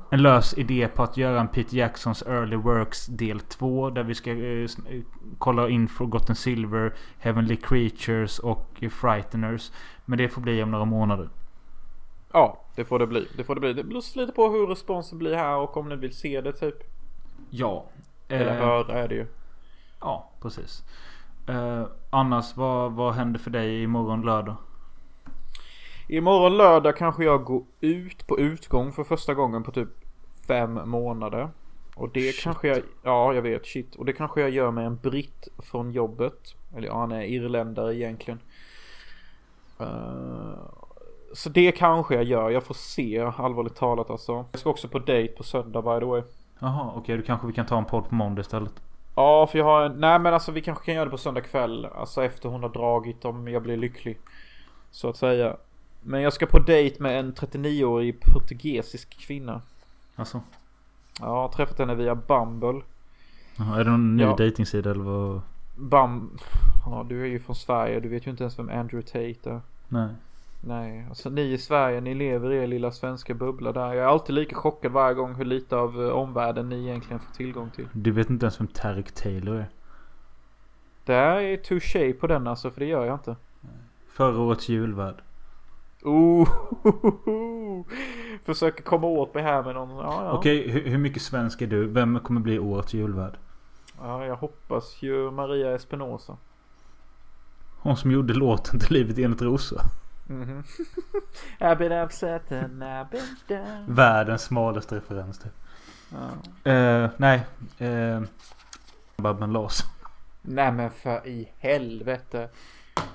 en 0.09 0.21
lös 0.21 0.57
idé 0.57 0.87
på 0.87 1.03
att 1.03 1.17
göra 1.17 1.39
en 1.39 1.47
Peter 1.47 1.77
Jacksons 1.77 2.23
Early 2.27 2.55
Works 2.55 3.05
del 3.05 3.39
2. 3.39 3.89
Där 3.89 4.03
vi 4.03 4.15
ska 4.15 4.31
eh, 4.31 4.69
kolla 5.37 5.69
in 5.69 5.87
Forgotten 5.87 6.35
Silver, 6.35 6.93
Heavenly 7.19 7.55
Creatures 7.55 8.39
och 8.39 8.83
Frighteners. 8.91 9.71
Men 10.05 10.17
det 10.17 10.29
får 10.29 10.41
bli 10.41 10.63
om 10.63 10.71
några 10.71 10.85
månader. 10.85 11.29
Ja, 12.33 12.61
det 12.75 12.85
får 12.85 12.99
det 12.99 13.07
bli. 13.07 13.27
Det 13.37 13.43
får 13.43 13.55
det 13.55 13.61
bli. 13.61 13.73
Det 13.73 13.83
beror 13.83 14.17
lite 14.17 14.31
på 14.31 14.49
hur 14.49 14.67
responsen 14.67 15.17
blir 15.17 15.35
här 15.35 15.55
och 15.55 15.77
om 15.77 15.89
ni 15.89 15.95
vill 15.95 16.13
se 16.13 16.41
det 16.41 16.53
typ. 16.53 16.75
Ja. 17.49 17.85
Eller 18.27 18.57
Eh, 18.57 18.65
höra 18.65 18.99
är 18.99 19.07
det 19.07 19.15
ju. 19.15 19.25
Ja, 19.99 20.29
precis. 20.41 20.83
Eh, 21.47 21.83
annars, 22.09 22.57
vad, 22.57 22.91
vad 22.93 23.13
händer 23.13 23.39
för 23.39 23.49
dig 23.51 23.83
imorgon 23.83 24.21
lördag? 24.21 24.55
Imorgon 26.07 26.57
lördag 26.57 26.97
kanske 26.97 27.23
jag 27.23 27.43
går 27.43 27.63
ut 27.81 28.27
på 28.27 28.39
utgång 28.39 28.91
för 28.91 29.03
första 29.03 29.33
gången 29.33 29.63
på 29.63 29.71
typ 29.71 29.89
fem 30.47 30.89
månader. 30.89 31.49
Och 31.95 32.09
det 32.09 32.31
Shit. 32.31 32.43
kanske 32.43 32.67
jag, 32.67 32.81
ja 33.03 33.33
jag 33.33 33.41
vet 33.41 33.65
shit. 33.65 33.95
Och 33.95 34.05
det 34.05 34.13
kanske 34.13 34.41
jag 34.41 34.49
gör 34.49 34.71
med 34.71 34.85
en 34.85 34.95
britt 34.97 35.47
från 35.57 35.91
jobbet. 35.91 36.55
Eller 36.75 36.87
ja, 36.87 36.99
han 36.99 37.11
är 37.11 37.21
irländare 37.23 37.95
egentligen. 37.95 38.39
Eh, 39.79 40.53
så 41.33 41.49
det 41.49 41.71
kanske 41.71 42.15
jag 42.15 42.23
gör. 42.23 42.49
Jag 42.49 42.63
får 42.63 42.73
se 42.73 43.19
allvarligt 43.37 43.75
talat 43.75 44.09
alltså. 44.09 44.45
Jag 44.51 44.59
ska 44.59 44.69
också 44.69 44.87
på 44.87 44.99
dejt 44.99 45.33
på 45.33 45.43
söndag 45.43 45.81
by 45.81 45.99
the 45.99 46.05
way. 46.05 46.21
Jaha, 46.59 46.91
okej. 46.95 47.17
då 47.17 47.23
kanske 47.23 47.47
vi 47.47 47.53
kan 47.53 47.65
ta 47.65 47.77
en 47.77 47.85
podd 47.85 48.09
på 48.09 48.15
måndag 48.15 48.41
istället. 48.41 48.73
Ja, 49.15 49.47
för 49.47 49.57
jag 49.57 49.65
har 49.65 49.81
en... 49.85 49.91
Nej, 49.99 50.19
men 50.19 50.33
alltså 50.33 50.51
vi 50.51 50.61
kanske 50.61 50.85
kan 50.85 50.93
göra 50.93 51.05
det 51.05 51.11
på 51.11 51.17
söndag 51.17 51.41
kväll. 51.41 51.85
Alltså 51.85 52.23
efter 52.23 52.49
hon 52.49 52.63
har 52.63 52.69
dragit 52.69 53.25
om 53.25 53.47
jag 53.47 53.61
blir 53.63 53.77
lycklig. 53.77 54.17
Så 54.91 55.09
att 55.09 55.17
säga. 55.17 55.55
Men 56.01 56.21
jag 56.21 56.33
ska 56.33 56.45
på 56.45 56.59
dejt 56.59 57.03
med 57.03 57.19
en 57.19 57.33
39-årig 57.33 58.19
portugisisk 58.21 59.19
kvinna. 59.19 59.61
Alltså. 60.15 60.41
Ja, 61.19 61.25
jag 61.25 61.33
har 61.33 61.47
träffat 61.49 61.79
henne 61.79 61.95
via 61.95 62.15
Bumble. 62.15 62.81
Jaha, 63.57 63.79
är 63.79 63.83
det 63.83 63.89
någon 63.91 64.17
ny 64.17 64.23
Ja. 64.23 64.35
dejtingsida 64.35 64.91
eller 64.91 65.03
vad? 65.03 65.41
Bum... 65.75 66.37
Ja, 66.85 67.05
du 67.09 67.21
är 67.21 67.27
ju 67.27 67.39
från 67.39 67.55
Sverige. 67.55 67.99
Du 67.99 68.09
vet 68.09 68.27
ju 68.27 68.31
inte 68.31 68.43
ens 68.43 68.59
vem 68.59 68.69
Andrew 68.69 69.01
Tate 69.07 69.49
är. 69.51 69.61
Nej. 69.87 70.09
Nej, 70.61 71.05
alltså 71.09 71.29
ni 71.29 71.41
i 71.41 71.57
Sverige, 71.57 72.01
ni 72.01 72.15
lever 72.15 72.51
i 72.51 72.57
er 72.57 72.67
lilla 72.67 72.91
svenska 72.91 73.33
bubbla 73.33 73.71
där. 73.71 73.93
Jag 73.93 73.97
är 73.97 74.07
alltid 74.07 74.35
lika 74.35 74.55
chockad 74.55 74.91
varje 74.91 75.13
gång 75.15 75.33
hur 75.33 75.45
lite 75.45 75.75
av 75.75 76.01
eh, 76.05 76.09
omvärlden 76.09 76.69
ni 76.69 76.87
egentligen 76.87 77.19
får 77.19 77.33
tillgång 77.33 77.69
till. 77.69 77.87
Du 77.93 78.11
vet 78.11 78.29
inte 78.29 78.45
ens 78.45 78.59
vem 78.59 78.67
Tarek 78.67 79.11
Taylor 79.11 79.55
är. 79.55 79.69
Det 81.05 81.13
här 81.13 81.39
är 81.41 81.57
touché 81.57 82.13
på 82.13 82.27
den 82.27 82.47
alltså, 82.47 82.71
för 82.71 82.79
det 82.79 82.85
gör 82.85 83.05
jag 83.05 83.15
inte. 83.15 83.35
Förra 84.07 84.39
årets 84.39 84.69
julvärd. 84.69 85.21
Oh, 86.03 86.49
Försöker 88.43 88.83
komma 88.83 89.07
åt 89.07 89.33
mig 89.33 89.43
här 89.43 89.63
med 89.63 89.75
någon. 89.75 89.89
Ja, 89.89 90.25
ja. 90.25 90.31
Okej, 90.31 90.69
hur, 90.69 90.85
hur 90.89 90.97
mycket 90.97 91.21
svensk 91.21 91.61
är 91.61 91.67
du? 91.67 91.87
Vem 91.87 92.19
kommer 92.19 92.41
bli 92.41 92.59
årets 92.59 92.93
julvärd? 92.93 93.37
ja, 94.01 94.25
jag 94.25 94.35
hoppas 94.35 95.01
ju 95.01 95.31
Maria 95.31 95.75
Espinosa. 95.75 96.37
Hon 97.81 97.97
som 97.97 98.11
gjorde 98.11 98.33
låten 98.33 98.79
till 98.79 98.93
Livet 98.93 99.17
enligt 99.17 99.41
Rosa. 99.41 99.81
Mhm. 100.33 100.63
I've 101.59 101.75
been 101.75 101.91
upset 102.05 102.51
and 102.51 102.83
I've 102.83 103.09
been 103.11 103.35
down. 103.47 103.95
Världens 103.95 104.41
smalaste 104.43 104.95
referens 104.95 105.39
typ. 105.39 105.51
Ja. 106.63 106.71
Eh, 106.71 107.09
nej. 107.17 107.41
Uh, 107.81 108.21
Babben 109.17 109.53
Larsson. 109.53 109.89
Nej 110.41 110.71
men 110.71 110.91
för 110.91 111.27
i 111.27 111.51
helvete. 111.57 112.49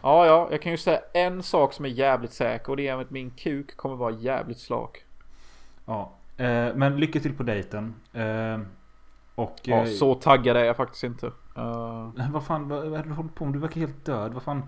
Ja, 0.03 0.27
ja, 0.27 0.49
jag 0.51 0.63
kan 0.63 0.73
ju 0.73 0.79
säga 0.79 1.01
en 1.15 1.43
sak 1.43 1.73
som 1.73 1.85
är 1.85 1.89
jävligt 1.89 2.33
säker 2.33 2.71
och 2.71 2.77
det 2.77 2.89
är 2.89 3.01
att 3.01 3.11
min 3.11 3.31
kuk 3.31 3.77
kommer 3.77 3.97
vara 3.97 4.11
jävligt 4.11 4.59
slak. 4.59 5.05
Ja. 5.85 6.13
Eh, 6.37 6.75
men 6.75 6.97
lycka 6.97 7.21
till 7.21 7.37
på 7.37 7.43
dejten. 7.43 7.95
Eh, 8.13 8.61
och... 9.35 9.57
Ja, 9.63 9.77
eh, 9.77 9.87
så 9.87 10.15
taggad 10.15 10.57
är 10.57 10.65
jag 10.65 10.77
faktiskt 10.77 11.05
inte. 11.05 11.27
Uh, 11.27 12.31
Vad 12.31 12.45
fan, 12.45 12.69
vad, 12.69 12.85
vad 12.85 13.01
är 13.01 13.03
det 13.03 13.09
du 13.09 13.15
håller 13.15 13.31
på 13.31 13.45
med? 13.45 13.55
Du 13.55 13.59
verkar 13.59 13.81
helt 13.81 14.05
död. 14.05 14.33
Vad 14.33 14.43
fan? 14.43 14.63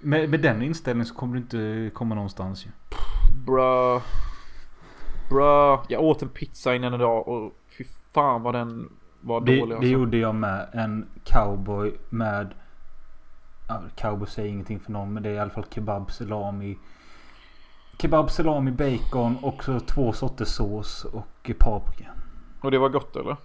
Med, 0.00 0.30
med 0.30 0.40
den 0.42 0.62
inställningen 0.62 1.06
så 1.06 1.14
kommer 1.14 1.34
du 1.34 1.40
inte 1.40 1.90
komma 1.94 2.14
någonstans 2.14 2.66
ju. 2.66 2.70
bruh. 3.46 4.02
Bruh. 5.28 5.80
Jag 5.88 6.02
åt 6.02 6.22
en 6.22 6.28
pizza 6.28 6.74
innan 6.74 6.94
idag 6.94 7.28
och 7.28 7.52
fy 7.78 7.84
fan 8.12 8.42
vad 8.42 8.54
den 8.54 8.88
var 9.20 9.40
Det, 9.40 9.46
dålig. 9.60 9.68
det 9.68 9.74
alltså. 9.74 9.88
gjorde 9.90 10.16
jag 10.16 10.34
med. 10.34 10.68
En 10.72 11.06
cowboy 11.24 11.92
med... 12.10 12.54
Cowboy 13.96 14.26
säger 14.28 14.48
ingenting 14.48 14.80
för 14.80 14.92
någon 14.92 15.12
men 15.12 15.22
det 15.22 15.28
är 15.28 15.34
i 15.34 15.38
alla 15.38 15.50
fall 15.50 15.64
kebab, 15.70 16.10
salami. 16.10 16.78
Kebab, 17.98 18.30
salami, 18.30 18.70
bacon 18.70 19.36
och 19.42 19.64
så 19.64 19.80
två 19.80 20.12
sorters 20.12 20.48
sås 20.48 21.04
och 21.04 21.50
paprika. 21.58 22.06
Och 22.60 22.70
det 22.70 22.78
var 22.78 22.88
gott 22.88 23.16
eller? 23.16 23.36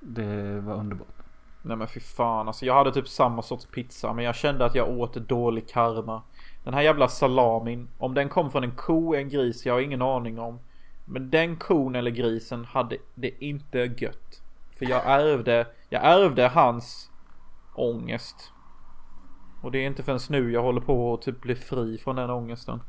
Det 0.00 0.60
var 0.60 0.74
underbart. 0.74 1.21
Nej 1.62 1.76
men 1.76 1.88
fy 1.88 2.00
fan 2.00 2.48
alltså 2.48 2.66
jag 2.66 2.74
hade 2.74 2.92
typ 2.92 3.08
samma 3.08 3.42
sorts 3.42 3.66
pizza 3.66 4.12
men 4.12 4.24
jag 4.24 4.34
kände 4.34 4.64
att 4.64 4.74
jag 4.74 4.88
åt 4.88 5.14
dålig 5.14 5.68
karma. 5.68 6.22
Den 6.64 6.74
här 6.74 6.82
jävla 6.82 7.08
salamin, 7.08 7.88
om 7.98 8.14
den 8.14 8.28
kom 8.28 8.50
från 8.50 8.64
en 8.64 8.76
ko, 8.76 9.14
en 9.14 9.28
gris, 9.28 9.66
jag 9.66 9.74
har 9.74 9.80
ingen 9.80 10.02
aning 10.02 10.38
om. 10.38 10.58
Men 11.04 11.30
den 11.30 11.56
kon 11.56 11.94
eller 11.94 12.10
grisen 12.10 12.64
hade 12.64 12.96
det 13.14 13.44
inte 13.44 13.78
gött. 13.78 14.42
För 14.78 14.86
jag 14.90 15.02
ärvde, 15.06 15.66
jag 15.88 16.04
ärvde 16.04 16.48
hans 16.48 17.10
ångest. 17.74 18.52
Och 19.62 19.70
det 19.70 19.78
är 19.78 19.86
inte 19.86 20.02
förrän 20.02 20.20
nu 20.28 20.52
jag 20.52 20.62
håller 20.62 20.80
på 20.80 21.14
att 21.14 21.22
typ 21.22 21.40
bli 21.40 21.54
fri 21.54 21.98
från 21.98 22.16
den 22.16 22.30
ångesten. 22.30 22.80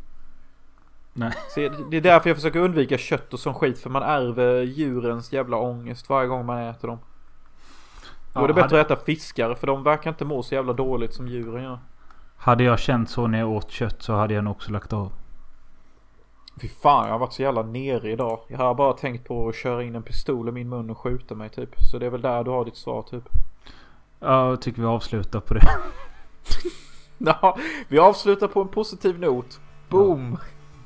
Nej. 1.13 1.31
Så 1.49 1.59
det 1.91 1.97
är 1.97 2.01
därför 2.01 2.29
jag 2.29 2.37
försöker 2.37 2.59
undvika 2.59 2.97
kött 2.97 3.33
och 3.33 3.39
sån 3.39 3.53
skit 3.53 3.79
för 3.79 3.89
man 3.89 4.03
ärver 4.03 4.61
djurens 4.61 5.33
jävla 5.33 5.57
ångest 5.57 6.09
varje 6.09 6.27
gång 6.27 6.45
man 6.45 6.61
äter 6.61 6.87
dem. 6.87 6.99
Då 8.33 8.39
är 8.39 8.47
det 8.47 8.51
Ja, 8.51 8.55
bättre 8.55 8.77
hade, 8.77 8.81
att 8.81 8.91
äta 8.91 9.05
fiskar 9.05 9.55
för 9.55 9.67
de 9.67 9.83
verkar 9.83 10.09
inte 10.09 10.25
må 10.25 10.43
så 10.43 10.55
jävla 10.55 10.73
dåligt 10.73 11.13
som 11.13 11.27
djuren 11.27 11.63
gör. 11.63 11.79
hade 12.37 12.63
jag 12.63 12.79
känt 12.79 13.09
så 13.09 13.27
när 13.27 13.39
jag 13.39 13.49
åt 13.49 13.71
kött 13.71 14.01
så 14.01 14.13
hade 14.13 14.33
jag 14.33 14.43
nog 14.43 14.51
också 14.51 14.71
lagt 14.71 14.93
av. 14.93 15.11
Fy 16.61 16.67
fan 16.67 17.05
jag 17.05 17.11
har 17.13 17.19
varit 17.19 17.33
så 17.33 17.41
jävla 17.41 17.63
nere 17.63 18.11
idag. 18.11 18.39
Jag 18.47 18.57
har 18.57 18.75
bara 18.75 18.93
tänkt 18.93 19.27
på 19.27 19.47
att 19.49 19.55
köra 19.55 19.83
in 19.83 19.95
en 19.95 20.03
pistol 20.03 20.49
i 20.49 20.51
min 20.51 20.69
mun 20.69 20.89
och 20.89 20.97
skjuta 20.97 21.35
mig 21.35 21.49
typ. 21.49 21.69
Så 21.91 21.97
det 21.99 22.05
är 22.05 22.09
väl 22.09 22.21
där 22.21 22.43
du 22.43 22.51
har 22.51 22.65
ditt 22.65 22.77
svar 22.77 23.01
typ. 23.01 23.23
Ja, 24.19 24.49
jag 24.49 24.61
tycker 24.61 24.81
vi 24.81 24.87
avslutar 24.87 25.39
på 25.39 25.53
det. 25.53 25.67
Ja, 27.17 27.57
vi 27.87 27.99
avslutar 27.99 28.47
på 28.47 28.61
en 28.61 28.67
positiv 28.67 29.19
not. 29.19 29.59
Boom! 29.89 30.37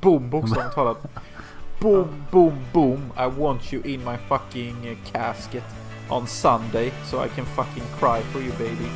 Boom 0.02 0.30
bokstavligt 0.30 0.76
talat. 0.76 0.98
Boom, 1.82 2.07
boom, 2.32 2.53
boom. 2.74 3.11
I 3.18 3.40
want 3.40 3.74
you 3.74 3.84
in 3.84 3.99
my 4.06 4.18
fucking 4.18 4.90
uh, 4.90 4.98
casket 5.11 5.86
on 6.09 6.27
Sunday 6.27 6.91
so 7.05 7.19
I 7.23 7.27
can 7.29 7.45
fucking 7.45 7.84
cry 7.99 8.21
for 8.31 8.39
you 8.41 8.51
baby. 8.51 8.89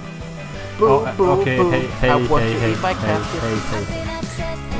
Boom, 0.79 1.03
Ja, 1.05 1.11
boom, 1.17 1.29
Okej, 1.29 1.57
boom. 1.57 1.71
hej, 1.71 1.87
hej, 2.01 2.09
I 2.09 2.27
want 2.29 2.43
hej, 2.43 2.53
you 2.53 2.59
hej, 2.59 2.73
in 2.73 2.81
my 2.81 2.93
hej, 2.93 2.95
casket. 2.95 3.41
hej, 3.41 3.57
hej. 3.71 3.85
Happiness 3.85 4.70